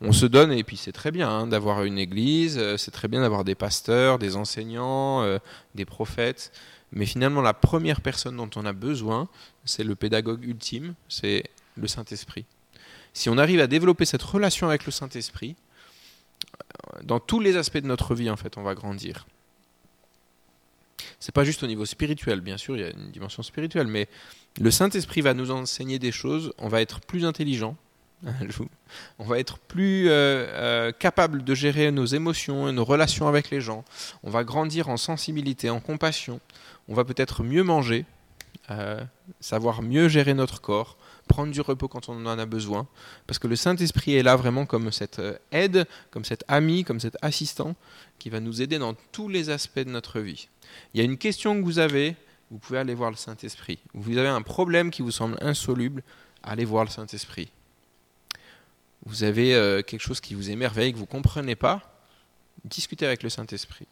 On 0.02 0.11
se 0.11 0.26
donne, 0.26 0.52
et 0.52 0.64
puis 0.64 0.77
c'est 0.77 0.91
très 0.91 1.11
bien 1.11 1.30
hein, 1.30 1.48
d'avoir 1.48 1.84
une 1.84 1.98
église, 1.98 2.57
euh, 2.57 2.77
c'est 2.77 2.91
très 2.91 3.07
bien 3.07 3.22
d'avoir 3.22 3.44
des 3.44 3.56
pasteurs, 3.56 4.19
des 4.19 4.35
enseignants, 4.35 5.23
euh, 5.23 5.39
des 5.76 5.85
prophètes, 5.85 6.52
mais 6.91 7.06
finalement 7.06 7.41
la 7.41 7.53
première 7.53 8.02
personne 8.02 8.38
dont 8.38 8.49
on 8.56 8.65
a 8.65 8.73
besoin, 8.73 9.27
c'est 9.65 9.84
le 9.84 9.95
pédagogue 9.95 10.44
ultime, 10.44 10.94
c'est 11.10 11.44
le 11.76 11.88
Saint-Esprit. 11.88 12.45
Si 13.14 13.30
on 13.30 13.38
arrive 13.38 13.60
à 13.60 13.68
développer 13.68 14.06
cette 14.06 14.23
relation 14.23 14.68
avec 14.68 14.85
le 14.85 14.91
Saint-Esprit, 14.91 15.56
euh, 16.44 16.99
dans 17.03 17.19
tous 17.19 17.39
les 17.39 17.57
aspects 17.57 17.77
de 17.77 17.88
notre 17.88 18.15
vie, 18.15 18.30
en 18.30 18.38
fait, 18.38 18.57
on 18.57 18.64
va 18.64 18.76
grandir 18.76 19.26
c'est 21.19 21.34
pas 21.34 21.44
juste 21.44 21.64
au 21.64 21.68
niveau 21.68 21.85
spirituel, 21.85 22.41
bien 22.41 22.57
sûr, 22.57 22.76
il 22.76 22.81
y 22.81 22.85
a 22.85 22.89
une 22.89 23.11
dimension 23.11 23.44
spirituelle, 23.44 23.88
mais 23.88 24.07
le 24.60 24.72
Saint-Esprit 24.72 25.22
va 25.22 25.34
nous 25.34 25.52
enseigner 25.52 25.99
des 25.99 26.11
choses, 26.11 26.53
on 26.57 26.68
va 26.68 26.81
être 26.81 27.02
plus 27.02 27.26
intelligent, 27.26 27.76
on 29.19 29.23
va 29.23 29.39
être 29.39 29.60
plus 29.60 30.10
euh, 30.10 30.11
euh, 30.11 30.91
capable 30.91 31.44
de 31.44 31.53
gérer 31.53 31.91
nos 31.91 32.06
émotions 32.06 32.68
et 32.68 32.72
nos 32.72 32.85
relations 32.85 33.27
avec 33.27 33.49
les 33.49 33.61
gens, 33.61 33.84
on 34.23 34.30
va 34.30 34.44
grandir 34.44 34.89
en 34.89 34.98
sensibilité, 34.98 35.69
en 35.69 35.80
compassion, 35.80 36.39
on 36.88 36.94
va 36.94 37.03
peut-être 37.03 37.44
mieux 37.44 37.64
manger, 37.64 38.06
euh, 38.69 39.02
savoir 39.39 39.81
mieux 39.81 40.07
gérer 40.07 40.34
notre 40.34 40.61
corps, 40.61 40.98
prendre 41.28 41.52
du 41.52 41.62
repos 41.62 41.88
quand 41.88 42.10
on 42.10 42.26
en 42.26 42.40
a 42.40 42.45
besoin, 42.45 42.88
parce 43.28 43.38
que 43.38 43.48
le 43.48 43.56
Saint-Esprit 43.56 44.16
est 44.16 44.24
là 44.24 44.36
vraiment 44.36 44.66
comme 44.66 44.91
cette 44.91 45.22
aide, 45.52 45.86
comme 46.12 46.26
cet 46.26 46.44
ami, 46.48 46.84
comme 46.84 46.99
cet 46.99 47.18
assistant 47.22 47.76
qui 48.20 48.30
va 48.30 48.40
nous 48.40 48.62
aider 48.62 48.80
dans 48.80 48.95
tous 49.12 49.30
les 49.30 49.49
aspects 49.49 49.80
de 49.80 49.90
notre 49.90 50.20
vie. 50.20 50.48
Il 50.94 50.99
y 50.99 51.02
a 51.02 51.04
une 51.04 51.18
question 51.18 51.60
que 51.60 51.64
vous 51.64 51.80
avez, 51.80 52.16
vous 52.49 52.58
pouvez 52.58 52.80
aller 52.80 52.94
voir 52.94 53.12
le 53.12 53.18
Saint-Esprit. 53.18 53.80
Vous 53.94 54.18
avez 54.18 54.28
un 54.28 54.41
problème 54.41 54.90
qui 54.90 55.02
vous 55.02 55.12
semble 55.12 55.38
insoluble, 55.41 56.04
allez 56.44 56.66
voir 56.66 56.86
le 56.86 56.90
Saint-Esprit. 56.90 57.49
Vous 59.06 59.24
avez 59.24 59.54
euh, 59.54 59.82
quelque 59.84 60.02
chose 60.02 60.20
qui 60.20 60.34
vous 60.34 60.49
émerveille, 60.49 60.91
que 60.91 60.98
vous 60.98 61.04
ne 61.04 61.10
comprenez 61.10 61.56
pas, 61.56 62.02
discutez 62.66 63.06
avec 63.06 63.24
le 63.24 63.30
Saint-Esprit. 63.30 63.88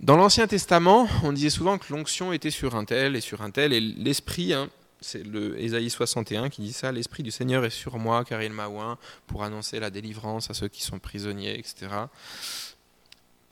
Dans 0.00 0.16
l'Ancien 0.16 0.48
Testament, 0.48 1.06
on 1.22 1.32
disait 1.32 1.50
souvent 1.50 1.78
que 1.78 1.92
l'onction 1.92 2.32
était 2.32 2.50
sur 2.50 2.74
un 2.74 2.84
tel 2.84 3.14
et 3.14 3.20
sur 3.20 3.42
un 3.42 3.50
tel, 3.50 3.72
et 3.72 3.80
l'Esprit, 3.80 4.52
hein, 4.52 4.68
c'est 5.02 5.22
le 5.22 5.60
Ésaïe 5.60 5.90
61 5.90 6.48
qui 6.48 6.62
dit 6.62 6.72
ça, 6.72 6.92
l'Esprit 6.92 7.22
du 7.22 7.30
Seigneur 7.30 7.64
est 7.64 7.70
sur 7.70 7.98
moi 7.98 8.24
car 8.24 8.42
il 8.42 8.52
m'a 8.52 8.68
oint 8.68 8.98
pour 9.26 9.44
annoncer 9.44 9.80
la 9.80 9.90
délivrance 9.90 10.50
à 10.50 10.54
ceux 10.54 10.68
qui 10.68 10.82
sont 10.82 10.98
prisonniers, 10.98 11.58
etc. 11.58 11.88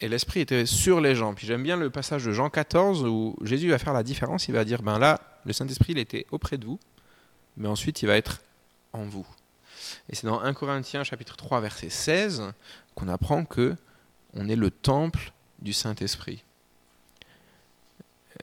et 0.01 0.09
l'Esprit 0.09 0.41
était 0.41 0.67
sur 0.67 1.01
les 1.01 1.15
gens. 1.15 1.35
Puis 1.35 1.47
j'aime 1.47 1.63
bien 1.63 1.77
le 1.77 1.91
passage 1.91 2.25
de 2.25 2.33
Jean 2.33 2.51
14 2.51 3.05
où 3.05 3.37
Jésus 3.43 3.69
va 3.69 3.79
faire 3.79 3.93
la 3.93 4.03
différence. 4.03 4.49
Il 4.49 4.55
va 4.55 4.65
dire, 4.65 4.83
ben 4.83 4.99
là, 4.99 5.21
le 5.45 5.53
Saint-Esprit, 5.53 5.93
il 5.93 5.99
était 5.99 6.27
auprès 6.31 6.59
de 6.59 6.65
vous, 6.65 6.79
mais 7.57 7.69
ensuite 7.69 8.03
il 8.03 8.07
va 8.07 8.17
être 8.17 8.41
en 8.93 9.05
vous. 9.05 9.27
Et 10.09 10.15
c'est 10.15 10.27
dans 10.27 10.41
1 10.41 10.55
Corinthiens 10.55 11.05
chapitre 11.05 11.37
3 11.37 11.61
verset 11.61 11.91
16 11.91 12.53
qu'on 12.95 13.09
apprend 13.09 13.45
que 13.45 13.77
on 14.35 14.49
est 14.49 14.57
le 14.57 14.71
temple 14.71 15.33
du 15.61 15.73
Saint-Esprit. 15.73 16.45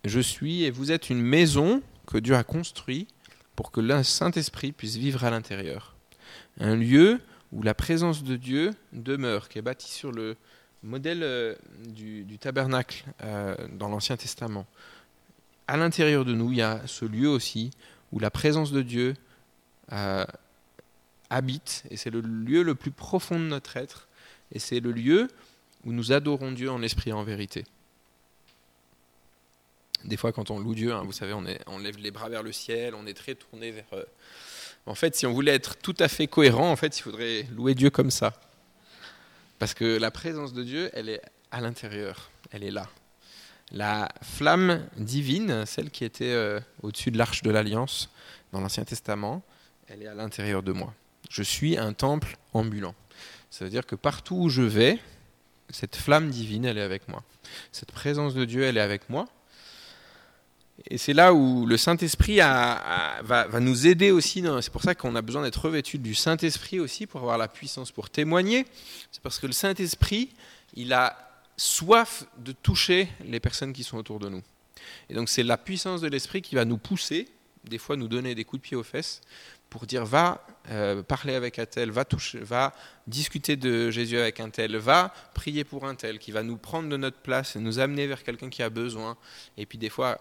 Je 0.06 0.20
suis 0.20 0.64
et 0.64 0.72
vous 0.72 0.92
êtes 0.92 1.10
une 1.10 1.22
maison 1.22 1.82
que 2.08 2.18
Dieu 2.18 2.36
a 2.36 2.44
construite 2.44 3.10
pour 3.56 3.72
que 3.72 3.82
le 3.82 4.02
Saint-Esprit 4.02 4.72
puisse 4.72 4.96
vivre 4.96 5.24
à 5.24 5.30
l'intérieur. 5.30 5.96
Un 6.60 6.76
lieu 6.76 7.20
où 7.52 7.62
la 7.62 7.74
présence 7.74 8.24
de 8.24 8.36
Dieu 8.36 8.74
demeure, 8.94 9.50
qui 9.50 9.60
est 9.60 9.62
bâti 9.62 9.92
sur 9.92 10.12
le 10.12 10.36
modèle 10.84 11.22
euh, 11.24 11.56
du, 11.88 12.38
tabernacle 12.40 13.06
euh, 13.24 13.56
dans 13.74 13.90
l'Ancien 13.90 14.18
Testament. 14.18 14.66
À 15.68 15.78
l'intérieur 15.78 16.24
de 16.24 16.34
nous, 16.34 16.52
il 16.52 16.58
y 16.58 16.62
a 16.62 16.82
ce 16.86 17.06
lieu 17.06 17.28
aussi 17.28 17.72
où 18.12 18.20
la 18.20 18.32
présence 18.32 18.72
de 18.72 18.82
Dieu 18.82 19.16
euh, 19.92 20.26
habite, 21.30 21.84
et 21.90 21.98
c'est 21.98 22.10
le 22.10 22.22
lieu 22.22 22.64
le 22.64 22.76
plus 22.76 22.92
profond 22.92 23.40
de 23.40 23.46
notre 23.46 23.76
être, 23.76 24.08
et 24.54 24.60
c'est 24.60 24.80
le 24.80 24.92
lieu 24.92 25.28
où 25.84 25.92
nous 25.92 26.12
adorons 26.12 26.52
Dieu 26.52 26.72
en 26.72 26.82
esprit 26.82 27.10
et 27.10 27.14
en 27.14 27.24
vérité. 27.24 27.66
Des 30.08 30.18
fois, 30.18 30.32
quand 30.32 30.52
on 30.52 30.60
loue 30.60 30.74
Dieu, 30.74 30.94
hein, 30.94 31.04
vous 31.06 31.12
savez, 31.12 31.34
on, 31.34 31.78
lève 31.80 31.98
les 31.98 32.12
bras 32.12 32.30
vers 32.30 32.42
le 32.42 32.54
ciel, 32.54 32.96
on 32.96 33.06
est 33.06 33.14
très 33.14 33.36
tourné 33.36 33.72
vers. 33.72 33.86
En 34.86 34.96
fait, 34.96 35.16
si 35.16 35.26
on 35.26 35.34
voulait 35.34 35.54
être 35.54 35.78
tout 35.78 35.96
à 36.00 36.08
fait 36.08 36.28
cohérent, 36.28 36.72
en 36.72 36.78
fait, 36.78 36.98
il 36.98 37.02
faudrait 37.02 37.46
louer 37.54 37.76
Dieu 37.76 37.90
comme 37.90 38.10
ça. 38.10 38.34
Parce 39.60 39.74
que 39.74 39.98
la 39.98 40.10
présence 40.10 40.54
de 40.54 40.64
Dieu, 40.64 40.90
elle 40.94 41.10
est 41.10 41.22
à 41.52 41.60
l'intérieur, 41.60 42.30
elle 42.52 42.64
est 42.64 42.72
là. 42.72 42.88
La 43.72 44.08
flamme 44.22 44.88
divine, 44.96 45.66
celle 45.66 45.92
qui 45.92 46.06
était 46.06 46.32
euh, 46.32 46.62
au-dessus 46.84 47.12
de 47.12 47.18
l'arche 47.18 47.42
de 47.42 47.52
l'alliance 47.52 48.10
dans 48.54 48.62
l'Ancien 48.62 48.86
Testament, 48.86 49.44
elle 49.90 50.04
est 50.04 50.08
à 50.08 50.14
l'intérieur 50.14 50.64
de 50.64 50.72
moi. 50.72 50.94
Je 51.30 51.44
suis 51.44 51.78
un 51.78 51.92
temple 51.92 52.38
ambulant. 52.54 52.96
Ça 53.50 53.66
veut 53.66 53.72
dire 53.72 53.86
que 53.86 53.96
partout 53.96 54.36
où 54.36 54.50
je 54.50 54.62
vais, 54.62 55.00
cette 55.70 55.98
flamme 55.98 56.30
divine, 56.30 56.64
elle 56.64 56.78
est 56.78 56.82
avec 56.82 57.10
moi. 57.10 57.24
Cette 57.74 57.92
présence 57.92 58.34
de 58.34 58.46
Dieu, 58.46 58.64
elle 58.64 58.78
est 58.78 58.82
avec 58.82 59.10
moi. 59.10 59.28
Et 60.90 60.98
c'est 60.98 61.14
là 61.14 61.34
où 61.34 61.66
le 61.66 61.76
Saint-Esprit 61.76 62.38
va, 62.38 63.22
va, 63.24 63.60
nous 63.60 63.88
aider 63.88 64.12
aussi. 64.12 64.44
C'est 64.62 64.72
pour 64.72 64.84
ça 64.84 64.96
qu'on 64.96 65.16
a 65.16 65.22
besoin 65.22 65.42
d'être 65.42 65.66
revêtu 65.66 65.98
du 65.98 66.14
Saint-Esprit 66.14 66.80
aussi 66.80 67.08
pour 67.08 67.22
avoir 67.22 67.38
la 67.38 67.48
puissance 67.48 67.92
pour 67.92 68.10
témoigner. 68.10 68.66
C'est 69.12 69.22
parce 69.22 69.40
que 69.40 69.48
le 69.48 69.54
Saint-Esprit, 69.54 70.30
il 70.76 70.94
a 70.94 71.18
soif 71.58 72.26
de 72.38 72.52
toucher 72.52 73.10
les 73.26 73.40
personnes 73.40 73.74
qui 73.74 73.84
sont 73.84 73.98
autour 73.98 74.20
de 74.20 74.30
nous. 74.30 74.44
Et 75.10 75.16
donc 75.16 75.30
c'est 75.30 75.44
la 75.44 75.58
puissance 75.58 76.02
de 76.02 76.08
l'Esprit 76.08 76.42
qui 76.42 76.56
va 76.56 76.66
nous 76.66 76.78
pousser, 76.78 77.28
des 77.64 77.80
fois 77.80 77.98
nous 77.98 78.08
donner 78.08 78.36
des 78.36 78.46
coups 78.46 78.62
de 78.62 78.68
pied 78.68 78.78
aux 78.78 78.84
fesses, 78.84 79.22
pour 79.78 79.86
dire 79.86 80.06
va 80.06 80.44
euh, 80.72 81.04
parler 81.04 81.36
avec 81.36 81.60
un 81.60 81.68
tel, 81.68 81.92
va, 81.92 82.04
toucher, 82.04 82.40
va 82.40 82.74
discuter 83.06 83.56
de 83.58 83.92
Jésus 83.92 84.18
avec 84.18 84.40
un 84.40 84.50
tel, 84.50 84.76
va 84.76 85.14
prier 85.36 85.64
pour 85.64 85.86
un 85.86 85.94
tel, 85.94 86.18
qui 86.18 86.32
va 86.32 86.42
nous 86.42 86.58
prendre 86.58 86.90
de 86.90 86.98
notre 86.98 87.20
place 87.20 87.56
et 87.56 87.60
nous 87.60 87.78
amener 87.78 88.08
vers 88.08 88.24
quelqu'un 88.24 88.50
qui 88.50 88.64
a 88.64 88.72
besoin. 88.72 89.18
Et 89.56 89.68
puis 89.68 89.78
des 89.78 89.90
fois, 89.90 90.18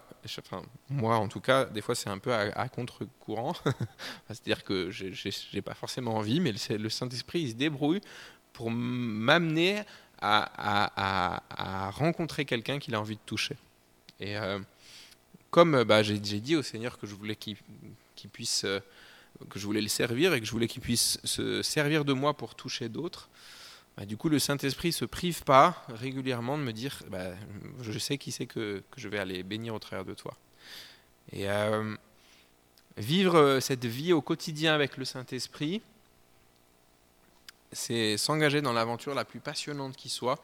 moi 0.90 1.16
en 1.16 1.28
tout 1.28 1.40
cas, 1.40 1.64
des 1.64 1.80
fois 1.80 1.94
c'est 1.94 2.10
un 2.10 2.18
peu 2.18 2.34
à, 2.34 2.68
contre-courant. 2.68 3.54
C'est-à-dire 4.28 4.62
que 4.62 4.90
je 4.90 5.06
n'ai 5.54 5.62
pas 5.62 5.72
forcément 5.72 6.16
envie, 6.16 6.38
mais 6.40 6.52
le, 6.52 6.88
Saint-Esprit 6.90 7.40
il 7.40 7.50
se 7.52 7.54
débrouille 7.54 8.02
pour 8.52 8.70
m'amener 8.70 9.84
à, 10.20 11.40
à, 11.48 11.90
rencontrer 11.92 12.44
quelqu'un 12.44 12.78
qu'il 12.78 12.94
a 12.94 13.00
envie 13.00 13.16
de 13.16 13.24
toucher. 13.24 13.56
Et 14.20 14.36
euh, 14.36 14.58
comme 15.50 15.82
bah, 15.84 16.02
j'ai 16.02 16.18
dit 16.18 16.56
au 16.56 16.62
Seigneur 16.62 16.98
que 16.98 17.06
je 17.06 17.14
voulais 17.14 17.36
qu'il 17.36 17.56
puisse... 18.30 18.64
Euh, 18.64 18.80
que 19.50 19.58
je 19.58 19.66
voulais 19.66 19.80
le 19.80 19.88
servir 19.88 20.34
et 20.34 20.40
que 20.40 20.46
je 20.46 20.52
voulais 20.52 20.68
qu'il 20.68 20.82
puisse 20.82 21.18
se 21.24 21.62
servir 21.62 22.04
de 22.04 22.12
moi 22.12 22.34
pour 22.34 22.54
toucher 22.54 22.88
d'autres, 22.88 23.28
bah, 23.96 24.04
du 24.04 24.16
coup, 24.16 24.28
le 24.28 24.38
Saint-Esprit 24.38 24.92
se 24.92 25.04
prive 25.04 25.42
pas 25.42 25.84
régulièrement 25.88 26.58
de 26.58 26.62
me 26.62 26.72
dire 26.72 27.02
bah, 27.10 27.32
Je 27.80 27.98
sais 27.98 28.18
qui 28.18 28.32
c'est 28.32 28.46
que, 28.46 28.82
je 28.96 29.08
vais 29.08 29.18
aller 29.18 29.42
bénir 29.42 29.74
au 29.74 29.78
travers 29.78 30.04
de 30.04 30.14
toi. 30.14 30.36
Et 31.32 31.48
euh, 31.48 31.94
vivre 32.96 33.58
cette 33.60 33.84
vie 33.84 34.12
au 34.12 34.20
quotidien 34.20 34.74
avec 34.74 34.96
le 34.96 35.04
Saint-Esprit, 35.04 35.80
c'est 37.72 38.16
s'engager 38.16 38.62
dans 38.62 38.72
l'aventure 38.72 39.14
la 39.14 39.24
plus 39.24 39.40
passionnante 39.40 39.96
qui 39.96 40.08
soit, 40.08 40.42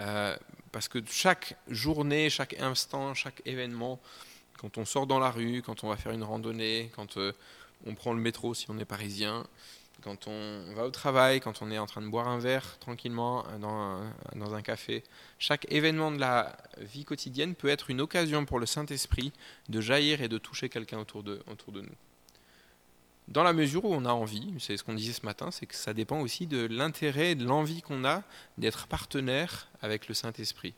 euh, 0.00 0.36
parce 0.72 0.88
que 0.88 0.98
chaque 1.06 1.56
journée, 1.68 2.30
chaque 2.30 2.60
instant, 2.60 3.14
chaque 3.14 3.42
événement, 3.44 4.00
quand 4.58 4.78
on 4.78 4.84
sort 4.84 5.06
dans 5.06 5.18
la 5.18 5.30
rue, 5.30 5.62
quand 5.62 5.84
on 5.84 5.88
va 5.88 5.96
faire 5.96 6.12
une 6.12 6.24
randonnée, 6.24 6.90
quand 6.94 7.16
euh, 7.16 7.32
on 7.86 7.94
prend 7.94 8.12
le 8.12 8.20
métro 8.20 8.54
si 8.54 8.70
on 8.70 8.78
est 8.78 8.84
parisien, 8.84 9.46
quand 10.02 10.28
on 10.28 10.72
va 10.74 10.84
au 10.84 10.90
travail, 10.90 11.40
quand 11.40 11.60
on 11.62 11.70
est 11.70 11.78
en 11.78 11.86
train 11.86 12.02
de 12.02 12.08
boire 12.08 12.28
un 12.28 12.38
verre 12.38 12.78
tranquillement 12.78 13.44
dans 13.60 14.54
un, 14.54 14.62
café. 14.62 15.02
Chaque 15.38 15.70
événement 15.72 16.12
de 16.12 16.18
la 16.18 16.56
vie 16.78 17.04
quotidienne 17.04 17.54
peut 17.54 17.68
être 17.68 17.90
une 17.90 18.00
occasion 18.00 18.44
pour 18.44 18.58
le 18.58 18.66
Saint-Esprit 18.66 19.32
de 19.68 19.80
jaillir 19.80 20.22
et 20.22 20.28
de 20.28 20.38
toucher 20.38 20.68
quelqu'un 20.68 20.98
autour 20.98 21.22
de, 21.22 21.42
autour 21.50 21.72
de 21.72 21.80
nous. 21.80 21.94
Dans 23.26 23.42
la 23.42 23.52
mesure 23.52 23.84
où 23.84 23.92
on 23.92 24.04
a 24.04 24.12
envie, 24.12 24.54
c'est 24.58 24.76
ce 24.76 24.84
qu'on 24.84 24.94
disait 24.94 25.12
ce 25.12 25.26
matin, 25.26 25.50
c'est 25.50 25.66
que 25.66 25.74
ça 25.74 25.92
dépend 25.92 26.20
aussi 26.20 26.46
de 26.46 26.66
l'intérêt 26.66 27.34
de 27.34 27.44
l'envie 27.44 27.82
qu'on 27.82 28.04
a 28.04 28.22
d'être 28.56 28.86
partenaire 28.86 29.68
avec 29.82 30.08
le 30.08 30.14
Saint-Esprit. 30.14 30.74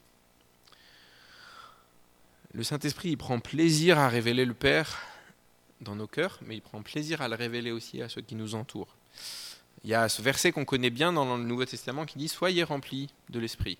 Le 2.52 2.64
Saint-Esprit, 2.64 3.10
il 3.10 3.16
prend 3.16 3.38
plaisir 3.38 3.98
à 3.98 4.08
révéler 4.08 4.44
le 4.44 4.54
Père 4.54 4.98
dans 5.80 5.94
nos 5.94 6.06
cœurs, 6.06 6.38
mais 6.42 6.56
il 6.56 6.62
prend 6.62 6.82
plaisir 6.82 7.22
à 7.22 7.28
le 7.28 7.34
révéler 7.34 7.70
aussi 7.70 8.02
à 8.02 8.08
ceux 8.08 8.20
qui 8.20 8.34
nous 8.34 8.54
entourent. 8.54 8.96
Il 9.84 9.90
y 9.90 9.94
a 9.94 10.08
ce 10.08 10.20
verset 10.20 10.52
qu'on 10.52 10.64
connaît 10.64 10.90
bien 10.90 11.12
dans 11.12 11.36
le 11.36 11.44
Nouveau 11.44 11.64
Testament 11.64 12.04
qui 12.04 12.18
dit 12.18 12.28
Soyez 12.28 12.64
remplis 12.64 13.08
de 13.30 13.40
l'Esprit. 13.40 13.78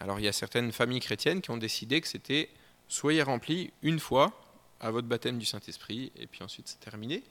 Alors 0.00 0.18
il 0.18 0.24
y 0.24 0.28
a 0.28 0.32
certaines 0.32 0.72
familles 0.72 1.00
chrétiennes 1.00 1.42
qui 1.42 1.50
ont 1.50 1.58
décidé 1.58 2.00
que 2.00 2.08
c'était 2.08 2.48
Soyez 2.88 3.22
remplis 3.22 3.72
une 3.82 3.98
fois 3.98 4.32
à 4.80 4.90
votre 4.90 5.08
baptême 5.08 5.38
du 5.38 5.46
Saint-Esprit, 5.46 6.12
et 6.16 6.26
puis 6.26 6.42
ensuite 6.42 6.68
c'est 6.68 6.80
terminé. 6.80 7.22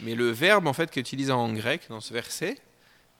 Mais 0.00 0.14
le 0.14 0.30
verbe 0.30 0.66
en 0.66 0.72
fait 0.72 0.96
utilisé 0.96 1.32
en 1.32 1.52
grec 1.52 1.82
dans 1.88 2.00
ce 2.00 2.14
verset, 2.14 2.56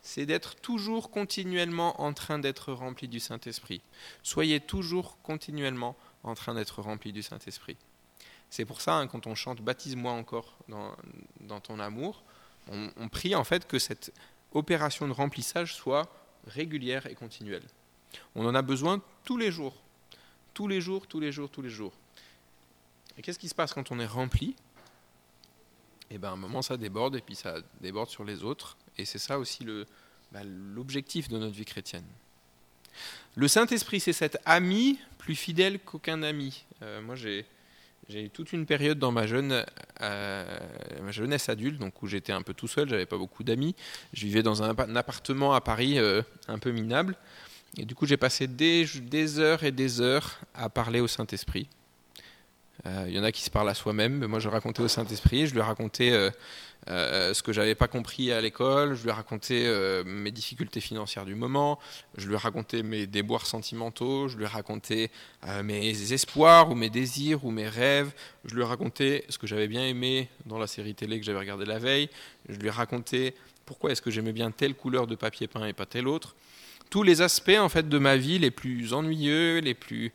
c'est 0.02 0.24
d'être 0.24 0.56
toujours 0.56 1.10
continuellement 1.10 2.00
en 2.00 2.12
train 2.12 2.38
d'être 2.38 2.72
rempli 2.72 3.06
du 3.06 3.20
Saint-Esprit. 3.20 3.82
Soyez 4.22 4.60
toujours 4.60 5.18
continuellement 5.22 5.96
en 6.22 6.34
train 6.34 6.54
d'être 6.54 6.80
rempli 6.80 7.12
du 7.12 7.22
Saint-Esprit. 7.22 7.76
C'est 8.50 8.64
pour 8.64 8.80
ça, 8.80 8.96
hein, 8.96 9.06
quand 9.06 9.28
on 9.28 9.36
chante 9.36 9.62
Baptise-moi 9.62 10.12
encore 10.12 10.56
dans, 10.68 11.60
ton 11.60 11.78
amour, 11.78 12.22
on, 12.68 13.08
prie 13.08 13.34
en 13.34 13.44
fait 13.44 13.66
que 13.66 13.78
cette 13.78 14.12
opération 14.52 15.06
de 15.06 15.12
remplissage 15.12 15.74
soit 15.74 16.08
régulière 16.46 17.06
et 17.06 17.14
continuelle. 17.14 17.62
On 18.34 18.44
en 18.44 18.54
a 18.54 18.62
besoin 18.62 19.00
tous 19.24 19.36
les 19.36 19.52
jours. 19.52 19.74
Tous 20.52 20.66
les 20.66 20.80
jours, 20.80 21.06
tous 21.06 21.20
les 21.20 21.30
jours, 21.30 21.48
tous 21.48 21.62
les 21.62 21.70
jours. 21.70 21.92
Et 23.16 23.22
qu'est-ce 23.22 23.38
qui 23.38 23.48
se 23.48 23.54
passe 23.54 23.72
quand 23.72 23.92
on 23.92 24.00
est 24.00 24.06
rempli? 24.06 24.56
Eh 26.10 26.18
bien, 26.18 26.30
à 26.30 26.32
un 26.32 26.36
moment, 26.36 26.60
ça 26.60 26.76
déborde, 26.76 27.14
et 27.14 27.20
puis 27.20 27.36
ça 27.36 27.58
déborde 27.80 28.08
sur 28.08 28.24
les 28.24 28.42
autres. 28.42 28.76
Et 28.98 29.04
c'est 29.04 29.18
ça 29.18 29.38
aussi 29.38 29.64
bah, 30.32 30.40
l'objectif 30.44 31.28
de 31.28 31.38
notre 31.38 31.54
vie 31.54 31.64
chrétienne. 31.64 32.06
Le 33.36 33.46
Saint-Esprit, 33.46 34.00
c'est 34.00 34.12
cet 34.12 34.38
ami 34.44 34.98
plus 35.18 35.36
fidèle 35.36 35.78
qu'aucun 35.78 36.24
ami. 36.24 36.64
Euh, 36.82 37.00
moi, 37.00 37.14
j'ai 37.14 37.46
j'ai 38.10 38.24
eu 38.24 38.30
toute 38.30 38.52
une 38.52 38.66
période 38.66 38.98
dans 38.98 39.12
ma, 39.12 39.26
jeune, 39.26 39.64
euh, 40.02 40.58
ma 41.00 41.12
jeunesse 41.12 41.48
adulte, 41.48 41.78
donc 41.78 42.02
où 42.02 42.08
j'étais 42.08 42.32
un 42.32 42.42
peu 42.42 42.54
tout 42.54 42.66
seul, 42.66 42.88
j'avais 42.88 43.06
pas 43.06 43.16
beaucoup 43.16 43.44
d'amis. 43.44 43.76
Je 44.12 44.26
vivais 44.26 44.42
dans 44.42 44.64
un, 44.64 44.76
appartement 44.96 45.54
à 45.54 45.60
Paris 45.60 45.98
euh, 45.98 46.22
un 46.48 46.58
peu 46.58 46.72
minable. 46.72 47.16
Et 47.76 47.84
du 47.84 47.94
coup, 47.94 48.06
j'ai 48.06 48.16
passé 48.16 48.48
des, 48.48 49.38
heures 49.38 49.62
et 49.62 49.70
des 49.70 50.00
heures 50.00 50.40
à 50.54 50.68
parler 50.68 50.98
au 50.98 51.06
Saint-Esprit. 51.06 51.68
Euh, 52.84 53.04
il 53.06 53.14
y 53.14 53.18
en 53.20 53.22
a 53.22 53.30
qui 53.30 53.42
se 53.42 53.50
parlent 53.50 53.68
à 53.68 53.74
soi-même, 53.74 54.18
mais 54.18 54.26
moi 54.26 54.40
je 54.40 54.48
racontais 54.48 54.82
au 54.82 54.88
Saint-Esprit, 54.88 55.46
je 55.46 55.54
lui 55.54 55.60
racontais 55.60 56.32
euh, 56.88 57.34
ce 57.34 57.42
que 57.42 57.52
j'avais 57.52 57.74
pas 57.74 57.88
compris 57.88 58.32
à 58.32 58.40
l'école, 58.40 58.94
je 58.94 59.02
lui 59.02 59.10
racontais 59.10 59.64
euh, 59.66 60.02
mes 60.04 60.30
difficultés 60.30 60.80
financières 60.80 61.26
du 61.26 61.34
moment, 61.34 61.78
je 62.16 62.26
lui 62.26 62.36
racontais 62.36 62.82
mes 62.82 63.06
déboires 63.06 63.46
sentimentaux, 63.46 64.28
je 64.28 64.38
lui 64.38 64.46
racontais 64.46 65.10
euh, 65.46 65.62
mes 65.62 66.12
espoirs 66.12 66.70
ou 66.70 66.74
mes 66.74 66.88
désirs 66.88 67.44
ou 67.44 67.50
mes 67.50 67.68
rêves, 67.68 68.12
je 68.46 68.54
lui 68.54 68.62
racontais 68.62 69.24
ce 69.28 69.36
que 69.36 69.46
j'avais 69.46 69.68
bien 69.68 69.86
aimé 69.86 70.28
dans 70.46 70.58
la 70.58 70.66
série 70.66 70.94
télé 70.94 71.20
que 71.20 71.26
j'avais 71.26 71.38
regardée 71.38 71.66
la 71.66 71.78
veille, 71.78 72.08
je 72.48 72.56
lui 72.56 72.70
racontais 72.70 73.34
pourquoi 73.66 73.92
est-ce 73.92 74.02
que 74.02 74.10
j'aimais 74.10 74.32
bien 74.32 74.50
telle 74.50 74.74
couleur 74.74 75.06
de 75.06 75.14
papier 75.14 75.48
peint 75.48 75.66
et 75.66 75.74
pas 75.74 75.86
telle 75.86 76.08
autre. 76.08 76.34
Tous 76.88 77.02
les 77.02 77.20
aspects 77.20 77.58
en 77.58 77.68
fait 77.68 77.88
de 77.88 77.98
ma 77.98 78.16
vie 78.16 78.38
les 78.38 78.50
plus 78.50 78.94
ennuyeux, 78.94 79.58
les 79.58 79.74
plus 79.74 80.12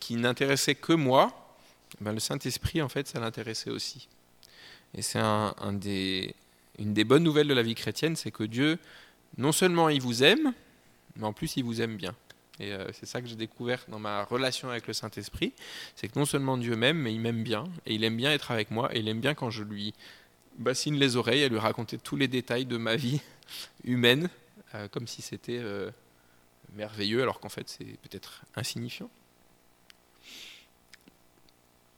qui 0.00 0.16
n'intéressaient 0.16 0.74
que 0.74 0.94
moi, 0.94 1.56
ben, 2.00 2.12
le 2.12 2.20
Saint-Esprit 2.20 2.80
en 2.80 2.88
fait 2.88 3.06
ça 3.06 3.20
l'intéressait 3.20 3.70
aussi. 3.70 4.08
Et 4.94 5.02
c'est 5.02 5.20
une 5.20 5.78
des 5.78 7.04
bonnes 7.04 7.22
nouvelles 7.22 7.48
de 7.48 7.54
la 7.54 7.62
vie 7.62 7.74
chrétienne, 7.74 8.16
c'est 8.16 8.30
que 8.30 8.44
Dieu, 8.44 8.78
non 9.36 9.52
seulement 9.52 9.88
il 9.88 10.00
vous 10.00 10.22
aime, 10.22 10.52
mais 11.16 11.24
en 11.24 11.32
plus 11.32 11.56
il 11.56 11.64
vous 11.64 11.80
aime 11.80 11.96
bien. 11.96 12.14
Et 12.60 12.72
euh, 12.72 12.86
c'est 12.92 13.06
ça 13.06 13.22
que 13.22 13.26
j'ai 13.26 13.36
découvert 13.36 13.84
dans 13.88 13.98
ma 13.98 14.22
relation 14.24 14.68
avec 14.68 14.86
le 14.86 14.92
Saint-Esprit. 14.92 15.54
C'est 15.96 16.08
que 16.08 16.18
non 16.18 16.26
seulement 16.26 16.58
Dieu 16.58 16.76
m'aime, 16.76 16.98
mais 16.98 17.12
il 17.12 17.20
m'aime 17.20 17.42
bien. 17.42 17.64
Et 17.86 17.94
il 17.94 18.04
aime 18.04 18.16
bien 18.16 18.32
être 18.32 18.50
avec 18.50 18.70
moi. 18.70 18.94
Et 18.94 19.00
il 19.00 19.08
aime 19.08 19.20
bien 19.20 19.34
quand 19.34 19.48
je 19.48 19.62
lui 19.62 19.94
bassine 20.58 20.96
les 20.96 21.16
oreilles 21.16 21.42
et 21.42 21.48
lui 21.48 21.58
raconter 21.58 21.96
tous 21.96 22.16
les 22.16 22.28
détails 22.28 22.66
de 22.66 22.76
ma 22.76 22.96
vie 22.96 23.22
humaine, 23.84 24.28
euh, 24.74 24.88
comme 24.88 25.06
si 25.06 25.22
c'était 25.22 25.58
euh, 25.58 25.90
merveilleux, 26.74 27.22
alors 27.22 27.40
qu'en 27.40 27.48
fait 27.48 27.68
c'est 27.68 27.96
peut-être 28.02 28.42
insignifiant. 28.56 29.08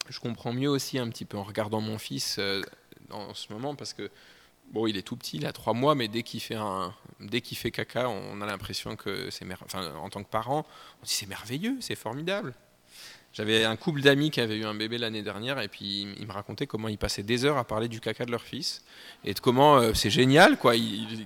Je 0.09 0.21
comprends 0.21 0.53
mieux 0.53 0.69
aussi 0.69 0.99
un 0.99 1.09
petit 1.09 1.25
peu 1.25 1.37
en 1.39 1.45
regardant 1.45 1.81
mon 1.81 1.99
fils 1.99 2.39
en 3.13 3.35
ce 3.35 3.53
moment, 3.53 3.75
parce 3.75 3.93
que 3.93 4.11
Bon, 4.71 4.87
il 4.87 4.97
est 4.97 5.03
tout 5.03 5.17
petit, 5.17 5.37
il 5.37 5.47
a 5.47 5.53
trois 5.53 5.75
mois, 5.75 5.95
mais 5.95 6.09
dès 6.09 6.23
qu'il 6.23 6.41
fait 6.41 6.55
un, 6.55 6.95
dès 7.21 7.43
qu'il 7.43 7.59
fait 7.59 7.71
caca, 7.71 8.09
on 8.09 8.41
a 8.41 8.47
l'impression 8.47 8.97
que 8.97 9.29
c'est 9.31 9.47
enfin, 9.65 9.95
en 9.97 10.09
tant 10.09 10.23
que 10.23 10.31
parent, 10.31 10.65
on 11.01 11.05
dit 11.05 11.13
c'est 11.13 11.29
merveilleux, 11.29 11.77
c'est 11.81 11.95
formidable. 11.95 12.55
J'avais 13.35 13.65
un 13.65 13.77
couple 13.77 14.03
d'amis 14.03 14.31
qui 14.31 14.41
avait 14.41 14.57
eu 14.57 14.65
un 14.65 14.75
bébé 14.75 14.99
l'année 14.99 15.23
dernière 15.23 15.59
et 15.61 15.69
puis 15.69 16.03
ils 16.19 16.27
me 16.27 16.33
racontaient 16.33 16.67
comment 16.67 16.89
ils 16.89 16.99
passaient 16.99 17.23
des 17.23 17.47
heures 17.47 17.57
à 17.57 17.65
parler 17.65 17.89
du 17.89 17.99
caca 17.99 18.27
de 18.27 18.31
leur 18.31 18.43
fils 18.43 18.83
et 19.25 19.33
de 19.33 19.41
comment 19.41 19.79
euh, 19.79 19.95
c'est 19.95 20.11
génial, 20.11 20.59
quoi. 20.59 20.75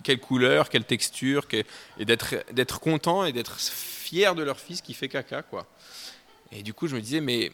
quelle 0.03 0.21
couleur, 0.21 0.69
quelle 0.69 0.85
texture, 0.85 1.47
et 1.99 2.05
d'être 2.05 2.35
d'être 2.53 2.81
content 2.81 3.25
et 3.25 3.33
d'être 3.33 3.59
fier 3.61 4.35
de 4.35 4.43
leur 4.43 4.59
fils 4.59 4.83
qui 4.83 4.95
fait 4.95 5.09
caca, 5.09 5.43
quoi. 5.43 5.67
Et 6.53 6.63
du 6.63 6.75
coup, 6.75 6.87
je 6.89 6.97
me 6.97 7.01
disais, 7.01 7.21
mais 7.21 7.53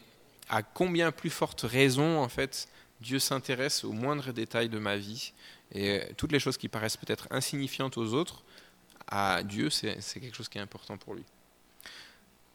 à 0.49 0.63
combien 0.63 1.11
plus 1.11 1.31
forte 1.31 1.61
raison, 1.61 2.19
en 2.19 2.29
fait, 2.29 2.67
Dieu 3.03 3.19
s'intéresse 3.19 3.83
aux 3.83 3.91
moindres 3.91 4.33
détails 4.33 4.69
de 4.69 4.79
ma 4.79 4.95
vie 4.95 5.33
et 5.73 6.01
toutes 6.17 6.31
les 6.31 6.39
choses 6.39 6.57
qui 6.57 6.69
paraissent 6.69 6.97
peut-être 6.97 7.27
insignifiantes 7.29 7.97
aux 7.97 8.13
autres, 8.13 8.43
à 9.07 9.43
Dieu, 9.43 9.69
c'est 9.69 9.99
quelque 10.19 10.35
chose 10.35 10.49
qui 10.49 10.57
est 10.57 10.61
important 10.61 10.97
pour 10.97 11.13
lui. 11.13 11.23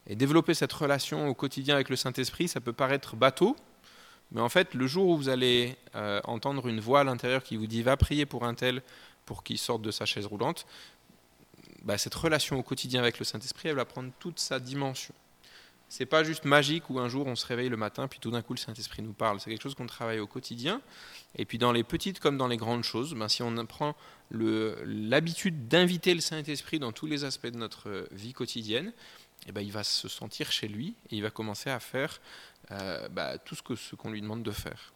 Et 0.06 0.16
développer 0.16 0.54
cette 0.54 0.72
relation 0.72 1.28
au 1.28 1.34
quotidien 1.34 1.74
avec 1.74 1.90
le 1.90 1.96
Saint-Esprit, 1.96 2.48
ça 2.48 2.60
peut 2.60 2.72
paraître 2.72 3.14
bateau, 3.14 3.56
mais 4.32 4.40
en 4.40 4.48
fait, 4.48 4.74
le 4.74 4.86
jour 4.86 5.08
où 5.08 5.16
vous 5.16 5.28
allez 5.28 5.76
euh, 5.94 6.20
entendre 6.24 6.66
une 6.66 6.80
voix 6.80 7.00
à 7.00 7.04
l'intérieur 7.04 7.42
qui 7.42 7.56
vous 7.56 7.66
dit 7.66 7.82
va 7.82 7.96
prier 7.96 8.26
pour 8.26 8.44
un 8.44 8.54
tel 8.54 8.82
pour 9.26 9.44
qu'il 9.44 9.58
sorte 9.58 9.82
de 9.82 9.90
sa 9.90 10.06
chaise 10.06 10.26
roulante, 10.26 10.66
bah, 11.82 11.98
cette 11.98 12.14
relation 12.14 12.58
au 12.58 12.62
quotidien 12.62 13.00
avec 13.00 13.18
le 13.18 13.24
Saint-Esprit, 13.24 13.68
elle 13.68 13.76
va 13.76 13.84
prendre 13.84 14.10
toute 14.18 14.38
sa 14.38 14.58
dimension. 14.58 15.14
C'est 15.88 16.06
pas 16.06 16.22
juste 16.22 16.44
magique 16.44 16.90
où 16.90 16.98
un 17.00 17.08
jour 17.08 17.26
on 17.26 17.34
se 17.34 17.46
réveille 17.46 17.70
le 17.70 17.76
matin 17.78 18.08
puis 18.08 18.20
tout 18.20 18.30
d'un 18.30 18.42
coup 18.42 18.52
le 18.52 18.58
Saint-Esprit 18.58 19.02
nous 19.02 19.14
parle. 19.14 19.40
C'est 19.40 19.50
quelque 19.50 19.62
chose 19.62 19.74
qu'on 19.74 19.86
travaille 19.86 20.20
au 20.20 20.26
quotidien. 20.26 20.82
Et 21.36 21.44
puis 21.44 21.56
dans 21.56 21.72
les 21.72 21.82
petites 21.82 22.20
comme 22.20 22.36
dans 22.36 22.46
les 22.46 22.58
grandes 22.58 22.84
choses, 22.84 23.14
ben, 23.14 23.28
si 23.28 23.42
on 23.42 23.54
prend 23.66 23.96
l'habitude 24.30 25.68
d'inviter 25.68 26.14
le 26.14 26.20
Saint-Esprit 26.20 26.78
dans 26.78 26.92
tous 26.92 27.06
les 27.06 27.24
aspects 27.24 27.46
de 27.46 27.56
notre 27.56 28.06
vie 28.12 28.34
quotidienne, 28.34 28.92
eh 29.46 29.52
ben, 29.52 29.62
il 29.62 29.72
va 29.72 29.82
se 29.82 30.08
sentir 30.08 30.52
chez 30.52 30.68
lui 30.68 30.94
et 31.10 31.16
il 31.16 31.22
va 31.22 31.30
commencer 31.30 31.70
à 31.70 31.80
faire 31.80 32.20
euh, 32.70 33.08
bah, 33.08 33.38
tout 33.38 33.54
ce 33.54 33.94
qu'on 33.96 34.10
lui 34.10 34.20
demande 34.20 34.42
de 34.42 34.50
faire. 34.50 34.92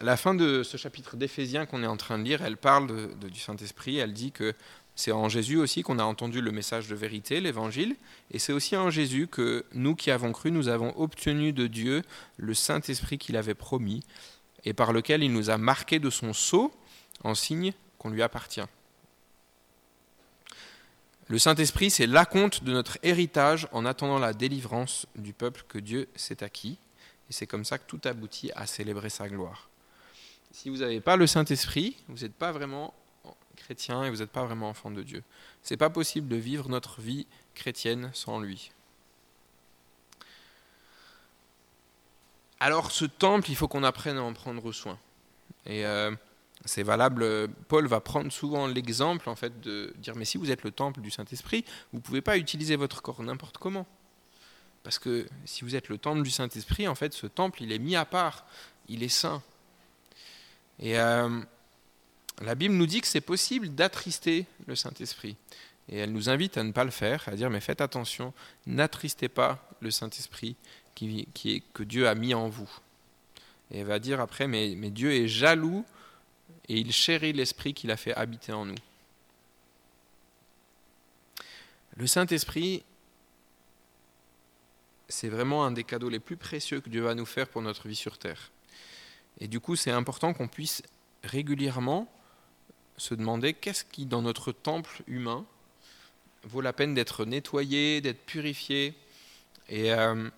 La 0.00 0.16
fin 0.16 0.34
de 0.34 0.62
ce 0.62 0.76
chapitre 0.76 1.16
d'Éphésiens 1.16 1.64
qu'on 1.64 1.82
est 1.82 1.86
en 1.86 1.96
train 1.96 2.18
de 2.18 2.24
lire, 2.24 2.42
elle 2.42 2.56
parle 2.56 3.16
du 3.18 3.38
Saint-Esprit, 3.38 3.98
elle 3.98 4.12
dit 4.12 4.32
que 4.32 4.54
c'est 4.96 5.12
en 5.12 5.28
Jésus 5.28 5.58
aussi 5.58 5.82
qu'on 5.82 5.98
a 5.98 6.04
entendu 6.04 6.40
le 6.40 6.50
message 6.50 6.88
de 6.88 6.94
vérité, 6.94 7.40
l'évangile, 7.42 7.96
et 8.30 8.38
c'est 8.38 8.54
aussi 8.54 8.76
en 8.76 8.90
Jésus 8.90 9.28
que 9.28 9.66
nous 9.72 9.94
qui 9.94 10.10
avons 10.10 10.32
cru, 10.32 10.50
nous 10.50 10.68
avons 10.68 10.98
obtenu 10.98 11.52
de 11.52 11.66
Dieu 11.66 12.02
le 12.38 12.54
Saint-Esprit 12.54 13.18
qu'il 13.18 13.36
avait 13.36 13.54
promis, 13.54 14.02
et 14.64 14.72
par 14.72 14.94
lequel 14.94 15.22
il 15.22 15.32
nous 15.32 15.50
a 15.50 15.58
marqué 15.58 15.98
de 15.98 16.08
son 16.08 16.32
sceau 16.32 16.72
en 17.22 17.34
signe 17.34 17.74
qu'on 17.98 18.08
lui 18.08 18.22
appartient. 18.22 18.64
Le 21.28 21.38
Saint-Esprit, 21.38 21.90
c'est 21.90 22.06
l'acompte 22.06 22.64
de 22.64 22.72
notre 22.72 22.98
héritage 23.02 23.68
en 23.72 23.84
attendant 23.84 24.18
la 24.18 24.32
délivrance 24.32 25.06
du 25.14 25.34
peuple 25.34 25.64
que 25.68 25.78
Dieu 25.78 26.08
s'est 26.14 26.42
acquis, 26.42 26.78
et 27.28 27.32
c'est 27.32 27.46
comme 27.46 27.66
ça 27.66 27.76
que 27.76 27.86
tout 27.86 28.00
aboutit 28.04 28.50
à 28.56 28.66
célébrer 28.66 29.10
sa 29.10 29.28
gloire. 29.28 29.68
Si 30.52 30.70
vous 30.70 30.78
n'avez 30.78 31.02
pas 31.02 31.16
le 31.16 31.26
Saint-Esprit, 31.26 31.98
vous 32.08 32.22
n'êtes 32.22 32.34
pas 32.34 32.52
vraiment 32.52 32.94
chrétien 33.56 34.04
et 34.04 34.10
vous 34.10 34.18
n'êtes 34.18 34.30
pas 34.30 34.44
vraiment 34.44 34.68
enfant 34.68 34.90
de 34.90 35.02
Dieu. 35.02 35.22
C'est 35.62 35.76
pas 35.76 35.90
possible 35.90 36.28
de 36.28 36.36
vivre 36.36 36.68
notre 36.68 37.00
vie 37.00 37.26
chrétienne 37.54 38.10
sans 38.12 38.40
lui. 38.40 38.70
Alors 42.60 42.90
ce 42.90 43.04
temple, 43.04 43.50
il 43.50 43.56
faut 43.56 43.68
qu'on 43.68 43.84
apprenne 43.84 44.16
à 44.16 44.22
en 44.22 44.32
prendre 44.32 44.72
soin. 44.72 44.98
Et 45.66 45.84
euh, 45.84 46.10
c'est 46.64 46.82
valable. 46.82 47.48
Paul 47.68 47.86
va 47.86 48.00
prendre 48.00 48.32
souvent 48.32 48.66
l'exemple 48.66 49.28
en 49.28 49.36
fait 49.36 49.60
de 49.60 49.92
dire 49.98 50.16
mais 50.16 50.24
si 50.24 50.38
vous 50.38 50.50
êtes 50.50 50.62
le 50.62 50.70
temple 50.70 51.00
du 51.00 51.10
Saint-Esprit, 51.10 51.64
vous 51.92 51.98
ne 51.98 52.02
pouvez 52.02 52.22
pas 52.22 52.38
utiliser 52.38 52.76
votre 52.76 53.02
corps 53.02 53.22
n'importe 53.22 53.58
comment. 53.58 53.86
Parce 54.86 55.00
que 55.00 55.26
si 55.44 55.64
vous 55.64 55.74
êtes 55.74 55.88
le 55.88 55.98
temple 55.98 56.22
du 56.22 56.30
Saint-Esprit, 56.30 56.86
en 56.86 56.94
fait, 56.94 57.12
ce 57.12 57.26
temple, 57.26 57.64
il 57.64 57.72
est 57.72 57.80
mis 57.80 57.96
à 57.96 58.04
part, 58.04 58.46
il 58.88 59.02
est 59.02 59.08
saint. 59.08 59.42
Et 60.78 60.96
euh, 60.96 61.40
la 62.42 62.54
Bible 62.54 62.74
nous 62.74 62.86
dit 62.86 63.00
que 63.00 63.06
c'est 63.06 63.20
possible 63.20 63.74
d'attrister 63.74 64.46
le 64.66 64.76
Saint-Esprit. 64.76 65.36
Et 65.88 65.98
elle 65.98 66.12
nous 66.12 66.28
invite 66.28 66.58
à 66.58 66.64
ne 66.64 66.72
pas 66.72 66.84
le 66.84 66.90
faire, 66.90 67.22
à 67.28 67.36
dire 67.36 67.48
mais 67.48 67.60
faites 67.60 67.80
attention, 67.80 68.34
n'attristez 68.66 69.28
pas 69.28 69.70
le 69.80 69.90
Saint-Esprit 69.90 70.56
qui, 70.94 71.28
est, 71.44 71.62
que 71.72 71.82
Dieu 71.82 72.08
a 72.08 72.14
mis 72.14 72.34
en 72.34 72.48
vous. 72.48 72.70
Et 73.70 73.78
elle 73.80 73.86
va 73.86 73.98
dire 73.98 74.20
après, 74.20 74.48
mais, 74.48 74.74
mais 74.76 74.90
Dieu 74.90 75.12
est 75.12 75.28
jaloux 75.28 75.84
et 76.68 76.78
il 76.78 76.92
chérit 76.92 77.32
l'Esprit 77.32 77.74
qu'il 77.74 77.90
a 77.90 77.96
fait 77.96 78.14
habiter 78.14 78.52
en 78.52 78.64
nous. 78.64 78.74
Le 81.96 82.06
Saint-Esprit, 82.06 82.82
c'est 85.08 85.28
vraiment 85.28 85.64
un 85.64 85.70
des 85.70 85.84
cadeaux 85.84 86.08
les 86.08 86.18
plus 86.18 86.36
précieux 86.36 86.80
que 86.80 86.90
Dieu 86.90 87.02
va 87.02 87.14
nous 87.14 87.26
faire 87.26 87.48
pour 87.48 87.62
notre 87.62 87.88
vie 87.88 87.96
sur 87.96 88.18
Terre. 88.18 88.50
Et 89.40 89.48
du 89.48 89.60
coup, 89.60 89.76
c'est 89.76 89.90
important 89.90 90.34
qu'on 90.34 90.48
puisse 90.48 90.82
régulièrement 91.22 92.10
se 92.96 93.14
demander 93.14 93.54
qu'est-ce 93.54 93.84
qui, 93.84 94.06
dans 94.06 94.22
notre 94.22 94.52
temple 94.52 95.02
humain, 95.06 95.44
vaut 96.44 96.60
la 96.60 96.72
peine 96.72 96.94
d'être 96.94 97.24
nettoyé, 97.24 98.00
d'être 98.00 98.24
purifié, 98.24 98.94
et 99.68 99.92
euh, 99.92 100.28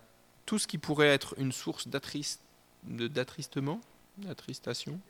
tout 0.46 0.58
ce 0.58 0.66
qui 0.66 0.78
pourrait 0.78 1.08
être 1.08 1.34
une 1.38 1.52
source 1.52 1.88
d'attristement, 1.88 3.80
d'attristation, 4.16 5.00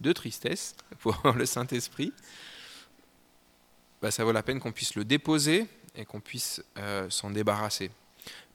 de 0.00 0.12
tristesse 0.12 0.74
pour 1.00 1.20
le 1.36 1.46
Saint-Esprit, 1.46 2.12
bah, 4.00 4.10
ça 4.10 4.24
vaut 4.24 4.32
la 4.32 4.42
peine 4.42 4.60
qu'on 4.60 4.72
puisse 4.72 4.94
le 4.94 5.04
déposer 5.04 5.66
et 5.94 6.04
qu'on 6.04 6.20
puisse 6.20 6.62
euh, 6.78 7.08
s'en 7.10 7.30
débarrasser. 7.30 7.90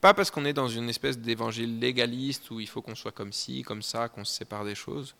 Pas 0.02 0.14
parce 0.14 0.32
qu'on 0.32 0.46
est 0.46 0.54
dans 0.54 0.68
une 0.68 0.90
espèce 0.90 1.18
d'évangile 1.18 1.80
légaliste 1.80 2.50
où 2.52 2.60
il 2.60 2.68
faut 2.68 2.82
qu'on 2.82 2.96
soit 2.96 3.12
comme 3.12 3.34
ci, 3.34 3.64
comme 3.64 3.82
ça, 3.82 4.10
qu'on 4.10 4.24
se 4.24 4.34
sépare 4.34 4.66
des 4.66 4.76
choses, 4.76 5.16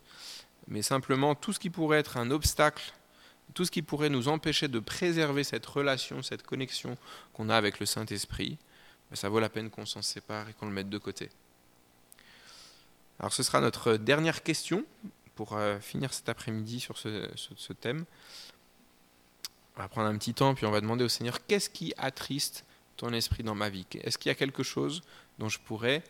mais 0.68 0.82
simplement 0.82 1.34
tout 1.34 1.52
ce 1.52 1.58
qui 1.58 1.70
pourrait 1.70 1.98
être 1.98 2.16
un 2.16 2.30
obstacle, 2.30 2.92
tout 3.54 3.64
ce 3.64 3.70
qui 3.70 3.82
pourrait 3.82 4.08
nous 4.08 4.28
empêcher 4.28 4.68
de 4.68 4.78
préserver 4.78 5.44
cette 5.44 5.66
relation, 5.66 6.22
cette 6.22 6.44
connexion 6.44 6.96
qu'on 7.32 7.48
a 7.48 7.56
avec 7.56 7.80
le 7.80 7.86
Saint-Esprit, 7.86 8.58
ben, 9.10 9.16
ça 9.16 9.28
vaut 9.28 9.40
la 9.40 9.48
peine 9.48 9.70
qu'on 9.70 9.86
s'en 9.86 10.02
sépare 10.02 10.48
et 10.48 10.52
qu'on 10.52 10.66
le 10.66 10.72
mette 10.72 10.88
de 10.88 10.98
côté. 10.98 11.30
Alors 13.18 13.32
ce 13.32 13.42
sera 13.42 13.60
notre 13.60 13.96
dernière 13.96 14.42
question 14.42 14.84
pour 15.34 15.56
euh, 15.56 15.78
finir 15.80 16.12
cet 16.12 16.28
après-midi 16.28 16.80
sur 16.80 16.96
ce, 16.98 17.72
thème. 17.72 18.04
On 19.76 19.82
va 19.82 19.88
prendre 19.88 20.08
un 20.08 20.16
petit 20.16 20.34
temps, 20.34 20.54
puis 20.54 20.66
on 20.66 20.70
va 20.70 20.80
demander 20.80 21.04
au 21.04 21.08
Seigneur, 21.08 21.44
qu'est-ce 21.46 21.70
qui 21.70 21.92
attriste 21.96 22.64
ton 22.96 23.12
esprit 23.12 23.42
dans 23.42 23.54
ma 23.54 23.68
vie? 23.68 23.86
Est-ce 24.02 24.18
qu'il 24.18 24.28
y 24.28 24.32
a 24.32 24.34
quelque 24.34 24.62
chose 24.62 25.02
dont 25.38 25.48
je 25.48 25.58
pourrais 25.58 26.02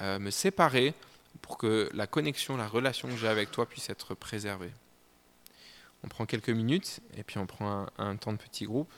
euh, 0.00 0.18
me 0.18 0.30
séparer 0.30 0.94
pour 1.42 1.58
que 1.58 1.90
la 1.94 2.06
connexion, 2.06 2.56
la 2.56 2.68
relation 2.68 3.08
que 3.08 3.16
j'ai 3.16 3.28
avec 3.28 3.50
toi 3.50 3.66
puisse 3.66 3.90
être 3.90 4.14
préservée. 4.14 4.72
On 6.02 6.08
prend 6.08 6.26
quelques 6.26 6.50
minutes 6.50 7.00
et 7.16 7.22
puis 7.22 7.38
on 7.38 7.46
prend 7.46 7.86
un, 7.98 8.16
temps 8.16 8.32
de 8.32 8.38
petit 8.38 8.64
groupe. 8.64 8.92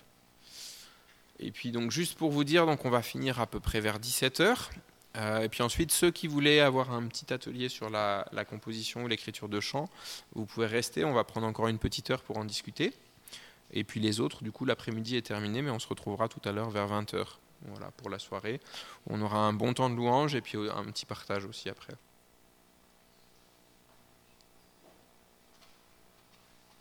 Et 1.38 1.50
puis 1.50 1.72
donc 1.72 1.90
juste 1.90 2.16
pour 2.16 2.30
vous 2.30 2.44
dire, 2.44 2.66
donc 2.66 2.84
on 2.84 2.90
va 2.90 3.02
finir 3.02 3.40
à 3.40 3.46
peu 3.46 3.60
près 3.60 3.80
vers 3.80 3.98
17h. 3.98 4.70
Euh, 5.16 5.40
et 5.40 5.48
puis 5.48 5.62
ensuite, 5.62 5.92
ceux 5.92 6.10
qui 6.10 6.26
voulaient 6.26 6.60
avoir 6.60 6.92
un 6.92 7.06
petit 7.06 7.32
atelier 7.34 7.68
sur 7.68 7.90
la, 7.90 8.24
composition 8.48 9.04
ou 9.04 9.08
l'écriture 9.08 9.48
de 9.48 9.60
chants, 9.60 9.88
vous 10.34 10.46
pouvez 10.46 10.66
rester. 10.66 11.04
On 11.04 11.12
va 11.12 11.24
prendre 11.24 11.46
encore 11.46 11.68
une 11.68 11.78
petite 11.78 12.10
heure 12.10 12.22
pour 12.22 12.38
en 12.38 12.44
discuter. 12.44 12.92
Et 13.72 13.84
puis 13.84 14.00
les 14.00 14.20
autres, 14.20 14.42
du 14.42 14.52
coup, 14.52 14.64
l'après-midi 14.64 15.16
est 15.16 15.26
terminé, 15.26 15.62
mais 15.62 15.70
on 15.70 15.78
se 15.78 15.88
retrouvera 15.88 16.28
tout 16.28 16.40
à 16.44 16.52
l'heure 16.52 16.70
vers 16.70 16.86
20h 16.86 17.24
voilà, 17.66 17.90
pour 17.92 18.10
la 18.10 18.18
soirée. 18.18 18.60
On 19.06 19.20
aura 19.20 19.38
un 19.38 19.52
bon 19.52 19.74
temps 19.74 19.90
de 19.90 19.96
louange 19.96 20.34
et 20.34 20.40
puis 20.40 20.56
un 20.56 20.84
petit 20.84 21.06
partage 21.06 21.44
aussi 21.44 21.68
après. 21.68 21.94